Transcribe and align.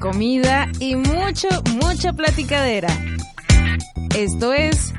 comida 0.00 0.66
y 0.80 0.96
mucho, 0.96 1.48
mucha 1.82 2.12
platicadera. 2.14 2.88
Esto 4.16 4.52
es 4.52 4.92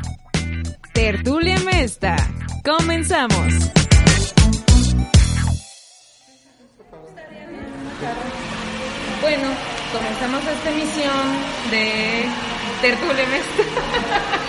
Tertulia 0.93 1.57
Mesta. 1.59 2.15
Comenzamos. 2.63 3.53
Bueno, 9.21 9.47
comenzamos 9.91 10.43
esta 10.47 10.71
emisión 10.71 11.71
de 11.71 12.50
Tertulia 12.81 13.25
Mesta. 13.27 13.63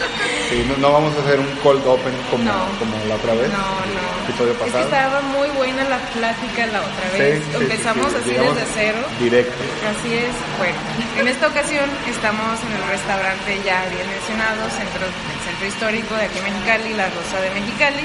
Sí, 0.52 0.60
no, 0.68 0.76
no 0.76 0.92
vamos 0.92 1.16
a 1.16 1.20
hacer 1.24 1.40
un 1.40 1.48
cold 1.64 1.80
open 1.86 2.12
como, 2.30 2.44
No. 2.44 2.68
como 2.78 2.92
la 3.08 3.16
otra 3.16 3.32
vez. 3.32 3.48
No, 3.48 3.56
no. 3.88 4.04
Episodio 4.28 4.52
Es 4.52 4.58
que 4.58 4.64
pasado. 4.68 4.84
estaba 4.84 5.20
muy 5.32 5.48
buena 5.57 5.82
la 5.88 5.96
plática 6.12 6.66
la 6.68 6.80
otra 6.84 7.07
Sí, 7.16 7.18
vez. 7.18 7.40
sí, 7.40 7.48
sí, 7.57 7.62
Empezamos 7.64 8.07
sí, 8.12 8.16
así 8.21 8.30
desde 8.36 8.64
cero. 8.76 9.00
Directo. 9.18 9.62
Así 9.88 10.10
es. 10.12 10.34
Bueno, 10.60 10.76
en 11.21 11.26
esta 11.29 11.48
ocasión 11.48 11.88
estamos 12.04 12.60
en 12.68 12.72
el 12.76 12.84
restaurante 12.84 13.50
ya 13.64 13.80
bien 13.96 14.04
mencionado, 14.12 14.60
centro, 14.76 15.00
el 15.08 15.40
centro 15.40 15.64
histórico 15.72 16.12
de 16.21 16.24
aquí 16.29 16.36
en 16.38 16.44
Mexicali, 16.52 16.88
la 17.00 17.08
Rosa 17.08 17.36
de 17.40 17.49
Mexicali. 17.57 18.04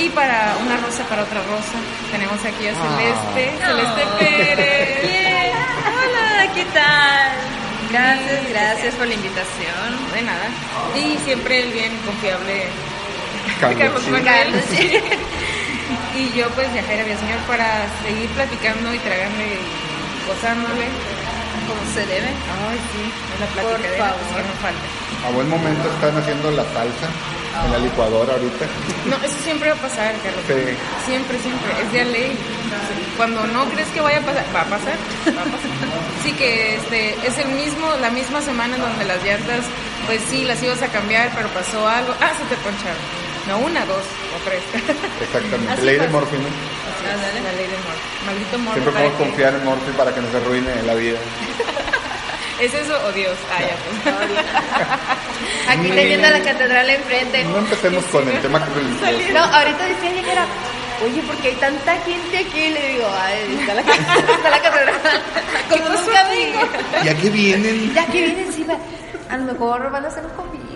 Y 0.00 0.08
para 0.16 0.56
una 0.64 0.80
rosa, 0.80 1.04
para 1.04 1.22
otra 1.28 1.44
rosa, 1.44 1.76
tenemos 2.10 2.40
aquí 2.40 2.64
a 2.68 2.72
Celeste, 2.72 3.44
Ah. 3.60 3.68
Celeste 3.68 4.02
Pérez. 4.16 5.02
Bien. 5.12 5.52
Hola, 5.92 6.52
¿qué 6.56 6.64
tal? 6.72 7.32
Gracias, 7.92 8.48
gracias 8.48 8.94
por 8.94 9.06
la 9.06 9.14
invitación. 9.14 10.12
De 10.14 10.22
nada. 10.22 10.48
Y 10.96 11.18
siempre 11.24 11.62
el 11.62 11.72
bien 11.72 11.92
confiable 12.06 12.64
Carlos, 13.60 13.78
Carlos 13.78 14.02
sí. 14.04 14.24
Carlos, 14.24 14.62
sí. 14.70 15.00
Y 16.18 16.32
yo 16.38 16.48
pues 16.50 16.72
Yajaira 16.74 17.04
Villaseñor 17.04 17.38
para 17.46 17.84
seguir 18.04 18.28
platicando 18.30 18.94
y 18.94 18.98
tragándole 18.98 19.46
y 19.54 20.28
gozándole. 20.28 20.86
Como 21.68 21.82
se 21.94 22.00
debe. 22.06 22.26
Ay, 22.28 22.78
sí, 22.92 23.12
es 23.34 23.40
la 23.40 23.46
Por 23.46 23.76
plática 23.76 24.04
favor. 24.04 24.36
que 24.36 24.42
no 24.48 24.54
falta. 24.60 24.86
A 25.26 25.30
buen 25.30 25.48
momento 25.48 25.88
están 25.88 26.16
haciendo 26.16 26.50
la 26.50 26.64
salsa 26.72 27.08
en 27.64 27.72
la 27.72 27.78
licuadora 27.78 28.32
ahorita. 28.34 28.64
No, 29.06 29.16
eso 29.16 29.36
siempre 29.44 29.70
va 29.70 29.76
a 29.76 29.80
pasar, 29.80 30.14
Carlos. 30.22 30.44
Sí. 30.46 30.76
Siempre, 31.06 31.38
siempre. 31.40 31.70
Es 31.82 31.92
de 31.92 32.04
ley. 32.04 32.38
Cuando 33.16 33.46
no 33.46 33.64
crees 33.70 33.88
que 33.88 34.00
vaya 34.00 34.18
a 34.18 34.22
pasar, 34.22 34.44
va 34.54 34.60
a 34.62 34.64
pasar. 34.64 34.96
Va 35.28 35.42
a 35.42 35.44
pasar. 35.44 35.70
Sí 36.24 36.32
que 36.32 36.76
este 36.76 37.14
es 37.26 37.38
el 37.38 37.48
mismo, 37.48 37.86
la 38.00 38.10
misma 38.10 38.40
semana 38.40 38.76
en 38.76 38.82
donde 38.82 39.04
las 39.04 39.22
llantas, 39.22 39.64
pues 40.06 40.20
sí, 40.30 40.44
las 40.44 40.62
ibas 40.62 40.80
a 40.82 40.88
cambiar, 40.88 41.30
pero 41.36 41.48
pasó 41.48 41.86
algo. 41.86 42.14
Ah, 42.20 42.32
se 42.38 42.44
te 42.54 42.60
poncharon. 42.62 43.02
No, 43.48 43.58
una, 43.58 43.84
dos 43.86 43.98
o 44.06 44.38
tres. 44.48 44.62
Exactamente. 45.20 45.72
Así 45.72 45.82
Ley 45.82 45.98
de 45.98 46.06
¿no? 46.08 46.20
La 46.20 47.52
ley 47.52 47.66
del 47.66 47.82
Morphy. 47.82 48.26
Maldito 48.26 48.58
Morphy. 48.58 48.80
Siempre 48.80 48.92
podemos 48.92 49.18
que- 49.18 49.24
confiar 49.24 49.54
en 49.54 49.64
Morphy 49.64 49.90
para 49.96 50.14
que 50.14 50.20
no 50.20 50.30
se 50.30 50.36
arruine 50.36 50.82
la 50.84 50.94
vida. 50.94 51.18
¿Es 52.62 52.72
eso 52.74 52.94
o 53.06 53.10
Dios? 53.10 53.36
Ah, 53.50 53.60
ya 53.60 53.74
pues. 54.04 54.30
Aquí 55.68 55.88
teniendo 55.88 56.30
la 56.30 56.40
catedral 56.40 56.88
enfrente. 56.90 57.42
No 57.42 57.58
empecemos 57.58 58.04
con 58.04 58.28
el 58.28 58.40
tema 58.40 58.60
religioso. 58.60 59.32
No, 59.34 59.40
ahorita 59.42 59.84
decía 59.84 60.10
ella 60.12 60.22
que 60.22 60.30
era, 60.30 60.46
oye, 61.04 61.22
porque 61.26 61.48
hay 61.48 61.54
tanta 61.56 61.96
gente 62.02 62.38
aquí. 62.38 62.68
Le 62.70 62.88
digo, 62.92 63.06
ay, 63.20 63.58
está 63.58 63.74
la, 63.74 63.80
está 64.36 64.50
la 64.50 64.62
catedral. 64.62 64.94
Como 65.70 65.88
nunca 65.88 66.28
vengo. 66.28 66.60
¿Ya 67.02 67.14
que 67.16 67.30
vienen? 67.30 67.94
Ya 67.94 68.06
que 68.06 68.22
viene 68.22 68.42
encima, 68.42 68.74
a 69.28 69.36
lo 69.38 69.44
mejor 69.52 69.90
van 69.90 70.04
a 70.04 70.08
hacer 70.08 70.24
un 70.24 70.30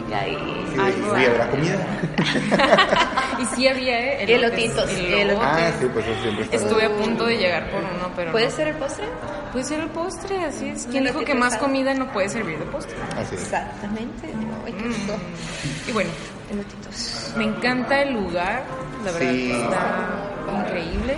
y... 0.09 0.67
Sí, 0.73 0.81
Algo, 0.81 1.17
sí, 1.17 1.25
ah. 1.25 1.31
habrá 1.31 1.51
comida. 1.51 1.87
Y 3.39 3.45
sí 3.55 3.69
había, 3.69 4.01
¿eh? 4.01 4.25
Elotitos, 4.35 4.89
Elotes. 4.91 4.99
elotes. 5.21 5.43
Ah, 5.43 5.71
sí, 5.79 5.87
pues 5.93 6.07
eso 6.07 6.23
siempre 6.23 6.45
está. 6.45 6.57
Estuve 6.57 6.85
a 6.87 6.91
punto 6.97 7.27
de 7.27 7.37
llegar 7.37 7.71
por 7.71 7.81
uno, 7.83 8.11
pero 8.17 8.33
¿Puede 8.33 8.47
no. 8.47 8.51
ser 8.51 8.69
el 8.69 8.77
postre? 8.77 9.05
Puede 9.53 9.65
ser 9.67 9.81
el 9.81 9.89
postre, 9.91 10.39
así 10.45 10.69
es. 10.69 10.87
¿Quién 10.91 11.05
dijo 11.05 11.21
que 11.23 11.35
más 11.35 11.49
asado. 11.55 11.67
comida 11.67 11.93
no 11.93 12.11
puede 12.13 12.29
servir 12.31 12.59
de 12.59 12.65
postre? 12.67 12.95
Así 13.19 13.35
es. 13.35 13.43
Exactamente. 13.43 14.33
Ay, 14.65 14.73
qué 14.73 14.85
rico. 14.85 15.15
Y 15.89 15.93
bueno, 15.93 16.11
Elotitos. 16.51 17.35
me 17.37 17.45
encanta 17.45 18.01
el 18.03 18.15
lugar, 18.15 18.65
la 19.05 19.13
verdad 19.13 19.31
Sí. 19.31 19.53
está 19.53 20.61
increíble, 20.65 21.17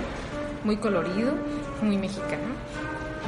muy 0.65 0.77
colorido, 0.79 1.35
muy 1.83 1.99
mexicano, 1.99 2.49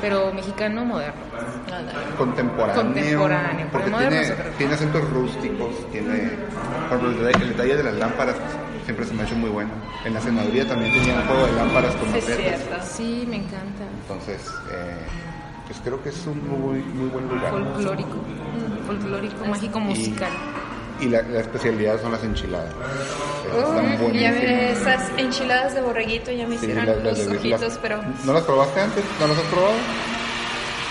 pero 0.01 0.33
mexicano 0.33 0.85
moderno. 0.85 1.21
Nada. 1.69 1.93
Contemporáneo. 2.17 2.83
Contemporáneo, 2.83 3.67
Porque 3.73 3.91
moderno 3.91 4.11
tiene, 4.21 4.35
tiene 4.59 4.75
acentos 4.75 5.11
rústicos, 5.11 5.91
tiene. 5.93 6.31
Por 6.89 6.99
ejemplo, 6.99 7.11
el 7.11 7.19
detalle, 7.27 7.45
el 7.45 7.51
detalle 7.51 7.77
de 7.77 7.83
las 7.85 7.95
lámparas 7.95 8.37
siempre 8.85 9.07
se 9.07 9.15
me 9.15 9.23
ha 9.23 9.27
hecho 9.27 9.37
muy 9.37 9.51
bueno. 9.51 9.71
En 10.05 10.15
la 10.15 10.21
cenaduría 10.21 10.67
también 10.67 10.93
tenía 10.93 11.15
un 11.17 11.27
juego 11.27 11.47
de 11.47 11.53
lámparas 11.53 11.95
con 11.97 12.11
Sí, 12.13 12.19
es 12.19 12.29
macetas. 12.29 12.61
cierto. 12.61 12.85
Sí, 12.87 13.27
me 13.29 13.37
encanta. 13.37 13.85
Entonces, 14.03 14.51
eh, 14.73 14.97
pues 15.67 15.81
creo 15.85 16.03
que 16.03 16.09
es 16.09 16.27
un 16.27 16.49
muy, 16.49 16.79
muy 16.81 17.09
buen 17.11 17.29
lugar. 17.29 17.51
Folclórico, 17.51 18.17
folclórico, 18.87 19.45
mágico, 19.47 19.81
musical. 19.81 20.31
Y 20.33 20.80
la, 21.09 21.23
la 21.23 21.41
especialidad 21.41 22.01
son 22.01 22.13
las 22.13 22.23
enchiladas. 22.23 22.71
Están 23.57 24.13
Ya 24.13 24.31
miré 24.33 24.73
esas 24.73 25.03
enchiladas 25.17 25.75
de 25.75 25.81
borreguito, 25.81 26.31
ya 26.31 26.47
me 26.47 26.57
Sí, 26.59 26.67
hicieron 26.67 26.87
las- 26.87 26.97
las 27.03 27.19
los 27.19 27.27
de- 27.31 27.37
ojitos, 27.39 27.61
las- 27.63 27.79
pero... 27.79 28.01
¿No 28.25 28.33
las 28.33 28.43
probaste 28.45 28.81
antes? 28.81 29.05
¿No 29.19 29.27
las 29.27 29.37
has 29.39 29.45
probado? 29.45 29.75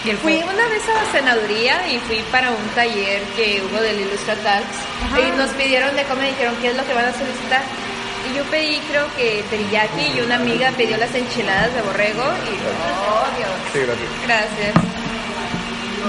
Y 0.06 0.12
Fui 0.12 0.38
una 0.38 0.68
vez 0.70 0.82
a 0.88 1.04
la 1.04 1.12
senaduría 1.12 1.76
y 1.92 2.00
fui 2.00 2.24
para 2.32 2.50
un 2.52 2.68
taller 2.74 3.22
que 3.36 3.62
hubo 3.70 3.82
del 3.82 4.00
Ilustra 4.00 4.34
Ajá. 4.34 5.20
y 5.20 5.38
nos 5.38 5.50
pidieron 5.52 5.94
de 5.96 6.04
comer 6.04 6.28
y 6.28 6.30
dijeron 6.30 6.56
qué 6.62 6.70
es 6.70 6.78
lo 6.78 6.86
que 6.86 6.94
van 6.94 7.06
a 7.06 7.12
solicitar. 7.14 7.62
Y 8.32 8.38
yo 8.38 8.44
pedí 8.46 8.80
creo 8.90 9.06
que 9.18 9.44
teriyaki 9.50 10.18
y 10.18 10.22
una 10.22 10.36
amiga 10.36 10.72
pidió 10.78 10.96
las 10.98 11.14
enchiladas 11.14 11.74
de 11.76 11.82
borrego 11.82 12.24
y 12.24 12.56
oh 12.56 13.28
Dios. 13.38 13.52
Sí, 13.74 13.80
gracias. 13.80 14.10
Gracias. 14.26 14.74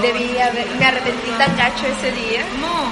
Debí 0.01 0.37
haber, 0.39 0.67
me 0.79 0.85
arrepentí 0.85 1.29
tan 1.37 1.55
gacho 1.57 1.85
ese 1.87 2.11
día. 2.13 2.41
No, 2.61 2.87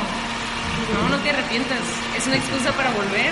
no, 0.94 1.10
no 1.10 1.18
te 1.24 1.30
arrepientas. 1.30 1.80
Es 2.18 2.26
una 2.28 2.38
excusa 2.38 2.72
para 2.74 2.92
volver. 2.92 3.32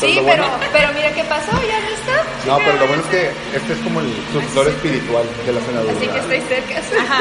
Sí, 0.00 0.18
pero, 0.18 0.22
bueno- 0.42 0.58
pero 0.72 0.88
mira 0.94 1.12
qué 1.14 1.22
pasó, 1.24 1.52
ya 1.62 1.78
no 1.78 1.90
está. 1.94 2.16
No, 2.48 2.56
pero 2.58 2.74
lo 2.80 2.86
bueno 2.88 3.02
es 3.04 3.10
que 3.12 3.30
este 3.54 3.72
es 3.74 3.78
como 3.86 4.00
el 4.00 4.10
sucesor 4.32 4.66
espiritual 4.68 5.22
de 5.46 5.52
la 5.52 5.60
cenaduría. 5.60 5.94
Así 5.94 6.06
que 6.08 6.18
estoy 6.18 6.40
cerca. 6.48 6.74
Ajá, 6.80 7.18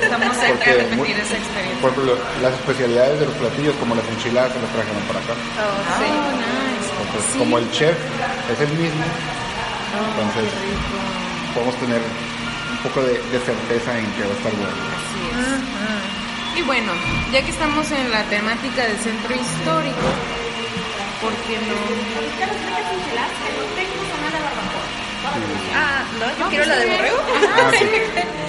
estamos 0.00 0.36
cerca 0.38 0.64
de 0.70 0.76
repetir 0.86 0.96
muy- 0.96 1.12
esa 1.12 1.36
experiencia. 1.36 1.80
Por 1.82 1.90
ejemplo, 1.92 2.16
las 2.40 2.52
especialidades 2.54 3.20
de 3.20 3.26
los 3.26 3.34
platillos, 3.36 3.74
como 3.76 3.94
las 3.96 4.06
enchiladas, 4.08 4.52
se 4.54 4.60
las 4.64 4.70
trajeron 4.72 5.02
para 5.10 5.18
acá. 5.20 5.34
Oh, 5.34 5.76
sí. 5.98 6.08
Oh, 6.08 6.32
nice. 6.40 6.88
Entonces, 7.04 7.32
Sí. 7.32 7.38
como 7.38 7.58
el 7.58 7.66
chef 7.72 7.96
es 8.48 8.60
el 8.64 8.72
mismo, 8.80 9.04
Oh, 9.92 10.08
entonces 10.08 10.48
podemos 11.52 11.76
tener 11.76 12.00
un 12.00 12.78
poco 12.80 13.02
de, 13.04 13.12
de 13.12 13.38
certeza 13.44 13.92
en 13.98 14.06
que 14.16 14.22
va 14.24 14.32
a 14.32 14.36
estar 14.40 14.52
bueno. 14.56 14.72
Así 14.72 15.20
es. 15.36 16.11
Y 16.56 16.62
bueno, 16.62 16.92
ya 17.32 17.42
que 17.42 17.50
estamos 17.50 17.90
en 17.92 18.10
la 18.10 18.22
temática 18.24 18.82
del 18.86 18.96
centro 18.98 19.34
histórico, 19.34 19.96
¿por 21.20 21.32
qué 21.46 21.56
no? 21.58 21.74
Ah, 25.74 26.04
no, 26.18 26.26
yo 26.26 26.44
No, 26.44 26.48
quiero 26.50 26.64
pues 26.64 26.68
la 26.68 26.76
de 26.76 26.86
borrego. 26.90 27.16
Ajá, 27.18 27.68
Ah, 27.68 27.70
sí. 27.72 27.86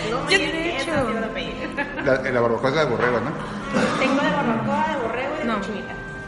Yo- 0.10 0.38
de 0.38 0.78
hecho. 0.78 0.92
La, 2.04 2.32
la 2.32 2.42
barbacoa 2.42 2.70
es 2.70 2.76
la 2.76 2.86
de 2.86 2.92
borrego, 2.92 3.20
¿no? 3.22 3.32
Tengo 4.00 4.22
de 4.22 4.30
barbacoa, 4.32 4.88
de 4.90 4.96
borrego 5.04 5.34
y 5.36 5.38
de 5.40 5.46
No. 5.46 5.54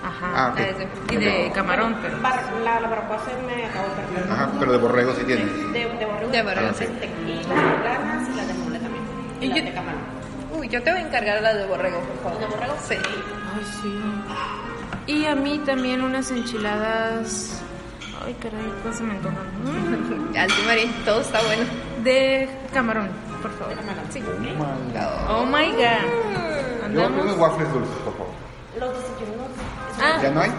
Ajá. 0.06 0.32
Ah, 0.36 0.52
ok. 0.54 0.60
ese. 0.60 0.88
Y 1.12 1.18
de 1.18 1.52
camarón, 1.54 1.98
pero. 2.02 2.22
Bar- 2.22 2.44
la, 2.64 2.80
la 2.80 2.88
barbacoa 2.88 3.20
se 3.26 3.34
me 3.44 3.66
acabó 3.66 3.88
de 3.90 3.96
perder. 3.96 4.32
Ajá, 4.32 4.52
pero 4.60 4.72
de 4.72 4.78
borrego 4.78 5.14
sí 5.16 5.24
tiene. 5.26 5.46
De, 5.46 5.80
de 5.80 6.06
borrego. 6.06 6.32
De 6.32 6.44
borrego, 6.44 6.74
sí. 6.78 6.86
Y 6.86 7.34
las 7.48 7.48
de 7.50 7.82
planas 7.82 8.30
y 8.32 8.36
las 8.36 8.48
de 8.48 8.54
mole 8.54 8.80
también. 8.80 9.04
Y, 9.42 9.46
Y 9.46 9.48
las 9.50 9.58
yo- 9.58 9.64
de 9.66 9.74
camarón. 9.74 10.15
Yo 10.70 10.82
te 10.82 10.92
voy 10.92 11.00
a 11.02 11.04
encargar 11.08 11.42
la 11.42 11.54
de 11.54 11.66
borrego, 11.68 12.00
por 12.02 12.18
favor. 12.24 12.40
¿De 12.40 12.46
borrego? 12.48 12.74
Sí. 12.88 12.96
Ay, 12.96 13.66
sí. 13.82 14.00
Y 15.14 15.26
a 15.26 15.36
mí 15.36 15.60
también 15.66 16.02
unas 16.02 16.32
enchiladas. 16.32 17.62
Ay, 18.26 18.36
caray, 18.42 18.72
pues 18.84 18.96
se 18.98 19.04
me 19.04 19.12
antojan. 19.14 19.38
Mm. 19.66 20.38
Alti 20.38 20.62
Marín, 20.68 20.92
todo 21.06 21.22
está 21.22 21.42
bueno. 21.44 21.64
De 22.04 22.48
camarón, 22.74 23.10
por 23.42 23.52
favor. 23.58 23.74
Sí. 24.12 24.22
Oh 25.30 25.46
my 25.46 25.72
god. 25.72 26.94
Yo 26.94 27.08
unos 27.08 27.38
waffles 27.38 27.72
dulces, 27.74 27.96
por 28.04 28.14
favor. 28.14 28.34
Los 28.80 28.90
desayunos. 28.90 29.48
Ah, 30.02 30.20
¿Ya 30.22 30.30
no 30.32 30.42
hay? 30.42 30.52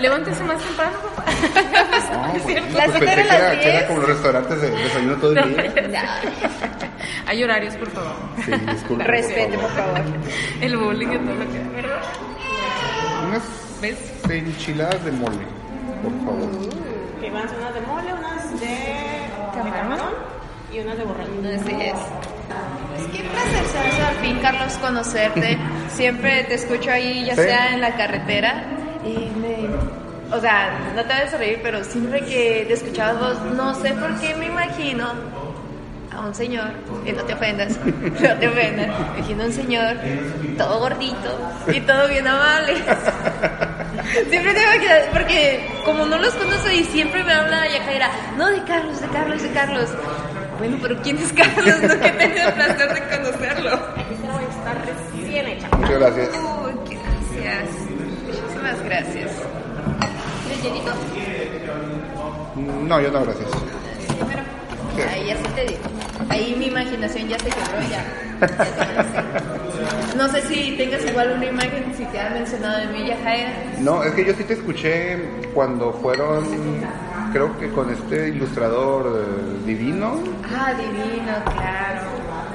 levántese 0.00 0.42
más 0.44 0.62
temprano, 0.62 0.96
papá. 1.16 1.24
No, 2.12 2.42
bueno, 2.44 2.60
Las 2.72 2.86
pues 2.86 2.98
que 3.00 3.06
pensé 3.06 3.14
que 3.14 3.34
era, 3.36 3.60
que 3.60 3.68
era 3.68 3.78
10. 3.80 3.84
como 3.88 4.00
los 4.00 4.08
restaurantes 4.08 4.60
de 4.62 4.70
desayuno 4.70 5.16
todo 5.16 5.32
el 5.32 5.48
día. 5.90 6.20
Hay 7.26 7.42
horarios, 7.42 7.74
por 7.76 7.90
favor. 7.90 8.12
Sí, 8.44 8.52
disculpe. 8.52 9.04
Respete, 9.04 9.58
por 9.58 9.70
favor. 9.70 10.00
El 10.60 10.76
bowling 10.76 11.08
y 11.12 11.18
todo 11.18 11.34
lo 11.34 11.52
que. 11.52 11.58
¿verdad? 11.74 12.02
Unas 13.28 13.42
¿Ves? 13.80 13.98
enchiladas 14.30 15.04
de 15.04 15.12
mole, 15.12 15.44
por 16.02 16.12
favor. 16.24 16.50
Que 17.20 17.30
van 17.30 17.44
a 17.44 17.48
ser 17.48 17.58
unas 17.58 17.74
de 17.74 17.80
mole, 17.82 18.12
unas 18.12 18.60
de 18.60 19.70
camarón 19.72 20.12
y 20.72 20.78
unas 20.80 20.98
de 20.98 21.04
borrego. 21.04 21.30
Así 21.40 21.74
es. 21.80 21.98
Es 22.98 23.06
que 23.12 23.22
placer 23.28 24.04
al 24.08 24.14
fin, 24.16 24.38
Carlos, 24.40 24.72
conocerte. 24.80 25.58
Siempre 25.88 26.44
te 26.44 26.54
escucho 26.54 26.90
ahí, 26.90 27.24
ya 27.24 27.34
Sí. 27.34 27.42
sea 27.42 27.72
en 27.74 27.80
la 27.80 27.96
carretera, 27.96 28.64
y 29.04 29.30
me... 29.40 29.68
O 30.34 30.40
sea, 30.40 30.78
no 30.96 31.02
te 31.02 31.08
vayas 31.08 31.34
a 31.34 31.36
reír, 31.36 31.60
pero 31.62 31.84
siempre 31.84 32.20
que 32.24 32.64
te 32.66 32.74
escuchabas 32.74 33.18
vos, 33.20 33.52
no 33.56 33.74
sé 33.74 33.92
por 33.92 34.18
qué 34.20 34.34
me 34.34 34.46
imagino 34.46 35.12
a 36.16 36.24
a 36.24 36.26
un 36.26 36.34
señor, 36.34 36.70
y 37.04 37.12
no 37.12 37.22
te 37.24 37.34
ofendas, 37.34 37.78
no 37.84 38.38
te 38.38 38.48
ofendas, 38.48 38.88
imagino 39.16 39.44
un 39.44 39.52
señor 39.52 39.96
todo 40.56 40.80
gordito 40.80 41.38
y 41.72 41.80
todo 41.80 42.08
bien 42.08 42.26
amable. 42.26 42.74
Siempre 44.28 44.54
te 44.54 44.62
imaginas, 44.62 45.02
porque 45.12 45.82
como 45.84 46.04
no 46.06 46.18
los 46.18 46.34
conozco 46.34 46.70
y 46.70 46.84
siempre 46.84 47.24
me 47.24 47.32
habla 47.32 47.66
Yajaira, 47.66 48.10
no 48.36 48.48
de 48.48 48.62
Carlos, 48.64 49.00
de 49.00 49.08
Carlos, 49.08 49.42
de 49.42 49.50
Carlos. 49.50 49.90
Bueno, 50.58 50.78
pero 50.80 51.00
¿quién 51.02 51.18
es 51.18 51.32
Carlos? 51.32 51.82
No 51.82 52.00
que 52.00 52.10
tenido 52.10 52.48
el 52.48 52.54
placer 52.54 52.94
de 52.94 53.16
conocerlo. 53.16 53.74
Aquí 53.96 54.14
se 54.20 54.26
la 54.26 54.34
voy 54.34 54.44
a 54.44 54.48
estar 54.48 54.86
recién 54.86 55.46
hecha. 55.48 55.68
Muchas 55.76 55.98
gracias. 55.98 56.28
Uy, 56.28 56.96
gracias. 56.96 57.68
Muchísimas 58.26 58.84
gracias. 58.84 59.32
¿Les 60.48 60.62
llenito? 60.62 60.92
No, 62.86 63.00
yo 63.00 63.10
no, 63.10 63.24
gracias. 63.24 63.50
Ahí 65.02 65.26
ya 65.26 65.36
sí 65.36 65.42
te 65.54 65.62
digo. 65.62 65.80
Ahí 66.28 66.54
mi 66.58 66.66
imaginación 66.66 67.28
ya 67.28 67.38
se 67.38 67.46
quebró 67.50 67.80
ya. 67.90 68.04
No 70.16 70.28
sé 70.28 70.42
si 70.42 70.76
tengas 70.76 71.04
igual 71.04 71.32
una 71.36 71.46
imagen, 71.46 71.92
si 71.96 72.04
te 72.06 72.20
ha 72.20 72.30
mencionado 72.30 72.78
de 72.78 72.86
mí, 72.86 73.06
Yajaira. 73.06 73.50
No, 73.80 74.02
es 74.04 74.12
que 74.14 74.24
yo 74.24 74.32
sí 74.34 74.44
te 74.44 74.54
escuché 74.54 75.18
cuando 75.52 75.92
fueron, 75.92 76.44
creo 77.32 77.58
que 77.58 77.68
con 77.70 77.90
este 77.92 78.28
ilustrador 78.28 79.26
eh, 79.26 79.66
divino. 79.66 80.20
Ah, 80.44 80.72
divino, 80.74 81.32
claro. 81.44 82.02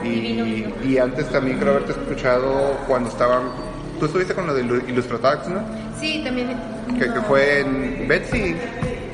Divino. 0.01 0.45
Y, 0.45 0.93
y 0.93 0.97
antes 0.97 1.29
también 1.29 1.59
creo 1.59 1.73
haberte 1.73 1.91
escuchado 1.91 2.77
cuando 2.87 3.09
estaban. 3.09 3.43
Tú 3.99 4.05
estuviste 4.05 4.33
con 4.33 4.47
lo 4.47 4.53
de 4.53 4.63
Illustratax, 4.63 5.49
¿no? 5.49 5.59
Sí, 5.99 6.21
también. 6.23 6.55
Que, 6.97 7.11
que 7.11 7.21
fue 7.27 7.59
en 7.59 8.07
Betsy. 8.07 8.55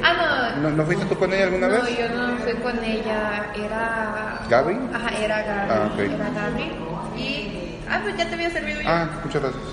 Ah, 0.07 0.51
no. 0.55 0.69
¿No, 0.69 0.75
no 0.77 0.85
fuiste 0.85 1.05
tú 1.05 1.15
con 1.17 1.33
ella 1.33 1.45
alguna 1.45 1.67
No, 1.67 1.73
vez? 1.81 1.97
yo 1.97 2.09
no 2.09 2.37
fui 2.37 2.53
con 2.53 2.83
ella, 2.83 3.45
era... 3.55 4.39
¿Gaby? 4.49 4.77
Ajá, 4.93 5.09
era 5.17 5.41
Gaby, 5.41 5.71
Ah, 5.71 5.89
ok. 5.91 5.99
era 5.99 6.29
Gaby. 6.29 7.19
Y... 7.21 7.79
Ah, 7.89 7.99
pues 8.03 8.15
ya 8.17 8.25
te 8.27 8.35
había 8.35 8.49
servido 8.51 8.81
yo. 8.81 8.89
Ah, 8.89 9.07
muchas 9.23 9.41
gracias. 9.41 9.63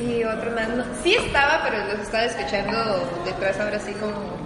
Y 0.00 0.24
otro 0.24 0.50
más, 0.52 0.68
no, 0.70 0.84
sí 1.02 1.14
estaba, 1.14 1.60
pero 1.64 1.84
los 1.86 1.98
estaba 2.00 2.24
escuchando 2.24 3.10
detrás 3.24 3.58
ahora 3.60 3.78
sí 3.80 3.92
como 3.94 4.38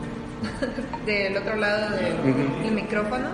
del 1.06 1.36
otro 1.36 1.56
lado 1.56 1.90
del 1.96 2.72
micrófono. 2.72 3.28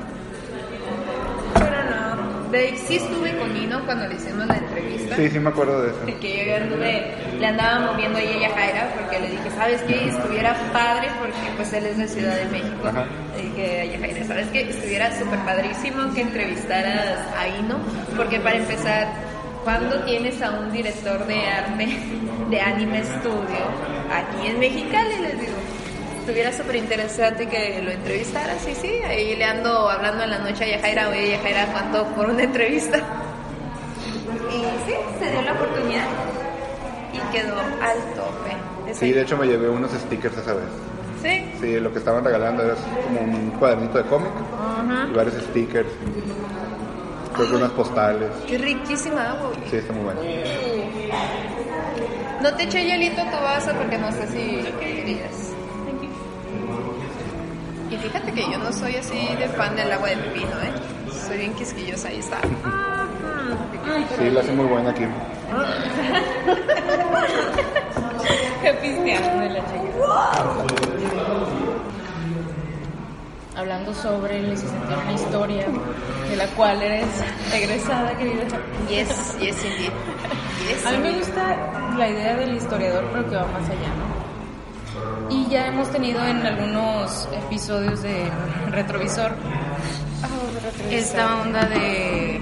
Pero 1.55 1.77
no, 1.91 2.17
de, 2.51 2.77
sí 2.77 2.97
estuve 2.97 3.37
con 3.37 3.53
Nino 3.53 3.85
cuando 3.85 4.07
le 4.07 4.15
hicimos 4.15 4.47
la 4.47 4.57
entrevista. 4.57 5.17
Sí, 5.17 5.31
sí 5.31 5.39
me 5.39 5.51
acuerdo 5.51 5.83
de 5.83 5.91
eso. 5.91 6.21
Que 6.21 6.47
yo 6.47 6.57
anduve, 6.57 7.15
le 7.39 7.47
andaba 7.47 7.93
moviendo 7.93 8.19
a 8.19 8.23
ella 8.23 8.51
Jaira 8.55 8.93
porque 8.97 9.21
le 9.21 9.31
dije, 9.31 9.51
¿sabes 9.57 9.83
qué? 9.83 10.09
Estuviera 10.09 10.55
padre 10.73 11.09
porque 11.19 11.53
pues 11.57 11.73
él 11.73 11.87
es 11.87 11.99
de 11.99 12.09
Ciudad 12.09 12.37
de 12.37 12.47
México. 12.47 12.89
Ajá. 12.89 13.07
Le 13.37 13.43
dije 13.43 13.81
a 13.81 13.83
ella 13.85 13.99
Jaira, 13.99 14.25
¿sabes 14.27 14.49
qué? 14.49 14.71
Estuviera 14.71 15.19
súper 15.19 15.39
padrísimo 15.41 16.15
que 16.15 16.23
entrevistaras 16.23 17.19
a 17.37 17.49
Ino 17.49 17.79
porque 18.17 18.41
para 18.41 18.57
empezar, 18.57 19.09
cuando 19.65 20.03
tienes 20.05 20.41
a 20.43 20.51
un 20.51 20.73
director 20.73 21.27
de 21.27 21.47
arte 21.47 21.89
de 22.51 22.61
Anime 22.61 23.03
Studio 23.05 23.99
aquí 24.11 24.47
en 24.47 24.59
Mexicali? 24.59 25.19
Les 25.21 25.41
digo, 25.41 25.53
estuviera 26.29 26.53
súper 26.53 26.77
interesante 26.77 27.47
que 27.47 27.81
lo 27.83 27.91
entrevistaras, 27.91 28.61
sí, 28.61 28.75
sí, 28.75 29.01
ahí 29.03 29.35
le 29.35 29.45
ando 29.47 29.89
hablando 29.89 30.25
en 30.25 30.31
la 30.31 30.39
noche 30.41 30.65
a 30.65 30.77
Yajaira, 30.77 31.09
oye 31.09 31.31
Yajaira, 31.31 31.73
¿cuánto 31.73 32.05
por 32.09 32.29
una 32.29 32.43
entrevista? 32.43 32.99
Y 34.51 34.61
sí, 34.87 34.95
se 35.19 35.31
dio 35.31 35.41
la 35.41 35.53
oportunidad 35.55 36.07
y 37.15 37.19
quedó 37.33 37.57
al 37.59 37.99
tope. 38.15 38.95
Sí, 38.95 39.11
de 39.11 39.23
hecho 39.23 39.39
me 39.39 39.47
llevé 39.47 39.71
unos 39.71 39.91
stickers 39.93 40.37
esa 40.37 40.53
vez. 40.53 40.67
Sí. 41.23 41.51
Sí, 41.63 41.81
lo 41.81 41.91
que 41.91 41.99
estaban 41.99 42.23
regalando 42.23 42.63
era 42.63 42.75
como 42.75 43.23
un 43.23 43.51
cuadernito 43.53 43.97
de 43.97 44.05
cómic 44.05 44.33
y 45.11 45.17
varios 45.17 45.35
stickers. 45.45 45.89
Creo 47.35 47.49
que 47.49 47.57
unas 47.57 47.71
postales. 47.71 48.31
Qué 48.47 48.59
riquísima 48.59 49.31
agua. 49.31 49.51
Sí, 49.71 49.77
está 49.77 49.95
muy 49.95 50.05
bueno. 50.05 50.21
No 52.43 52.55
te 52.55 52.65
eché 52.65 52.85
hielito 52.85 53.23
a 53.23 53.31
tu 53.31 53.37
vaso 53.43 53.73
porque 53.79 53.97
no 53.97 54.13
sé 54.13 54.27
si 54.27 54.73
querías. 54.79 55.48
Y 57.91 57.97
fíjate 57.97 58.33
que 58.33 58.43
yo 58.51 58.59
no 58.59 58.71
soy 58.73 58.97
así 58.97 59.35
de 59.37 59.49
fan 59.49 59.75
del 59.75 59.91
agua 59.91 60.09
de 60.09 60.17
pepino, 60.17 60.61
¿eh? 60.63 60.73
Soy 61.27 61.39
bien 61.39 61.55
quisquillosa, 61.55 62.09
ahí 62.09 62.19
está. 62.19 62.39
Sí, 64.19 64.31
la 64.31 64.41
hace 64.41 64.53
muy 64.53 64.67
buena 64.67 64.91
aquí. 64.91 65.05
Qué 68.63 68.75
pisteando 68.75 69.41
de 69.41 69.49
la 69.51 69.61
chica. 69.61 69.79
Hablando 73.57 73.95
sobre 73.95 74.43
licenciatura 74.43 75.03
en 75.05 75.11
historia, 75.15 75.67
de 76.29 76.37
la 76.37 76.47
cual 76.49 76.83
eres 76.83 77.07
egresada, 77.55 78.17
querida. 78.19 78.45
Yes, 78.89 79.37
yes, 79.41 79.65
indeed. 79.65 79.93
Yes, 80.69 80.87
A 80.87 80.91
mí 80.93 80.99
me 80.99 81.13
gusta 81.19 81.57
la 81.97 82.09
idea 82.09 82.37
del 82.37 82.55
historiador, 82.57 83.05
pero 83.13 83.31
que 83.31 83.37
va 83.37 83.47
más 83.47 83.65
allá, 83.69 83.89
¿no? 83.97 84.08
Y 85.31 85.47
ya 85.49 85.67
hemos 85.67 85.91
tenido 85.91 86.25
en 86.25 86.45
algunos 86.47 87.29
episodios 87.33 88.03
de 88.03 88.31
Retrovisor 88.71 89.33
esta 90.91 91.43
onda 91.43 91.67
de 91.67 92.41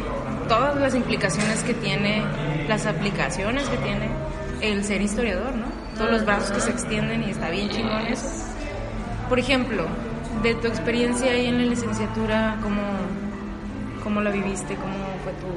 todas 0.48 0.76
las 0.76 0.94
implicaciones 0.94 1.62
que 1.64 1.74
tiene, 1.74 2.22
las 2.68 2.86
aplicaciones 2.86 3.68
que 3.68 3.76
tiene 3.78 4.08
el 4.60 4.84
ser 4.84 5.02
historiador, 5.02 5.54
¿no? 5.54 5.66
Todos 5.96 6.10
los 6.10 6.24
brazos 6.24 6.52
que 6.52 6.60
se 6.60 6.70
extienden 6.70 7.24
y 7.24 7.30
está 7.30 7.50
bien 7.50 7.68
chingón 7.70 8.06
eso. 8.06 8.28
Por 9.28 9.38
ejemplo, 9.38 9.86
de 10.42 10.54
tu 10.54 10.68
experiencia 10.68 11.32
ahí 11.32 11.46
en 11.46 11.58
la 11.58 11.64
licenciatura, 11.64 12.56
¿cómo, 12.62 12.82
cómo 14.04 14.20
la 14.20 14.30
viviste? 14.30 14.76
¿Cómo 14.76 14.94
fue 15.24 15.32
tu 15.32 15.48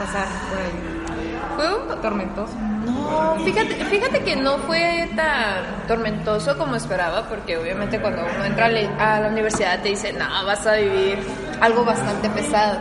pasar 0.00 0.26
por 0.48 0.58
ahí? 0.58 1.05
Fue 1.54 1.74
un 1.74 1.86
¿Tormentoso? 2.00 2.52
No, 2.84 3.36
fíjate, 3.44 3.74
fíjate 3.86 4.20
que 4.22 4.36
no 4.36 4.58
fue 4.58 5.08
tan 5.16 5.86
tormentoso 5.88 6.56
como 6.58 6.76
esperaba, 6.76 7.22
porque 7.28 7.56
obviamente 7.56 8.00
cuando 8.00 8.22
uno 8.22 8.44
entra 8.44 8.66
a 8.66 9.20
la- 9.20 9.28
universidad 9.28 9.80
te 9.82 9.88
dicen, 9.90 10.18
no, 10.18 10.26
vas 10.44 10.66
a 10.66 10.74
vivir 10.74 11.18
algo 11.60 11.84
bastante 11.84 12.28
pesado. 12.30 12.78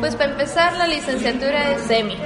Pues 0.00 0.14
para 0.16 0.32
empezar, 0.32 0.74
la 0.76 0.86
licenciatura 0.86 1.72
es 1.72 1.82
semi, 1.82 2.16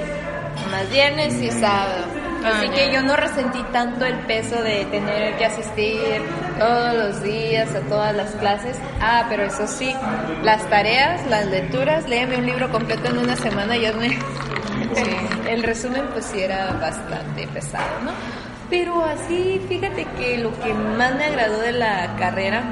más 0.70 0.90
viernes 0.90 1.34
y 1.40 1.50
sábado. 1.50 2.04
Ah, 2.44 2.52
Así 2.58 2.68
que 2.68 2.92
yo 2.92 3.02
no 3.02 3.16
resentí 3.16 3.62
tanto 3.72 4.04
el 4.04 4.14
peso 4.20 4.62
de 4.62 4.84
tener 4.86 5.36
que 5.38 5.44
asistir 5.46 6.22
todos 6.58 6.94
los 6.94 7.22
días 7.22 7.74
a 7.74 7.80
todas 7.88 8.14
las 8.14 8.30
clases. 8.36 8.76
Ah, 9.00 9.24
pero 9.28 9.44
eso 9.44 9.66
sí, 9.66 9.94
las 10.42 10.62
tareas, 10.70 11.26
las 11.28 11.46
lecturas, 11.46 12.08
léeme 12.08 12.36
un 12.36 12.46
libro 12.46 12.70
completo 12.70 13.08
en 13.08 13.18
una 13.18 13.34
semana 13.36 13.76
y 13.76 13.86
hazme 13.86 14.18
Sí, 15.04 15.10
el 15.48 15.62
resumen 15.62 16.04
pues 16.12 16.26
sí 16.26 16.40
era 16.40 16.72
bastante 16.72 17.46
pesado, 17.48 18.00
¿no? 18.04 18.12
Pero 18.70 19.02
así, 19.04 19.60
fíjate 19.68 20.06
que 20.18 20.38
lo 20.38 20.58
que 20.60 20.74
más 20.74 21.14
me 21.14 21.24
agradó 21.24 21.58
de 21.60 21.72
la 21.72 22.16
carrera, 22.18 22.62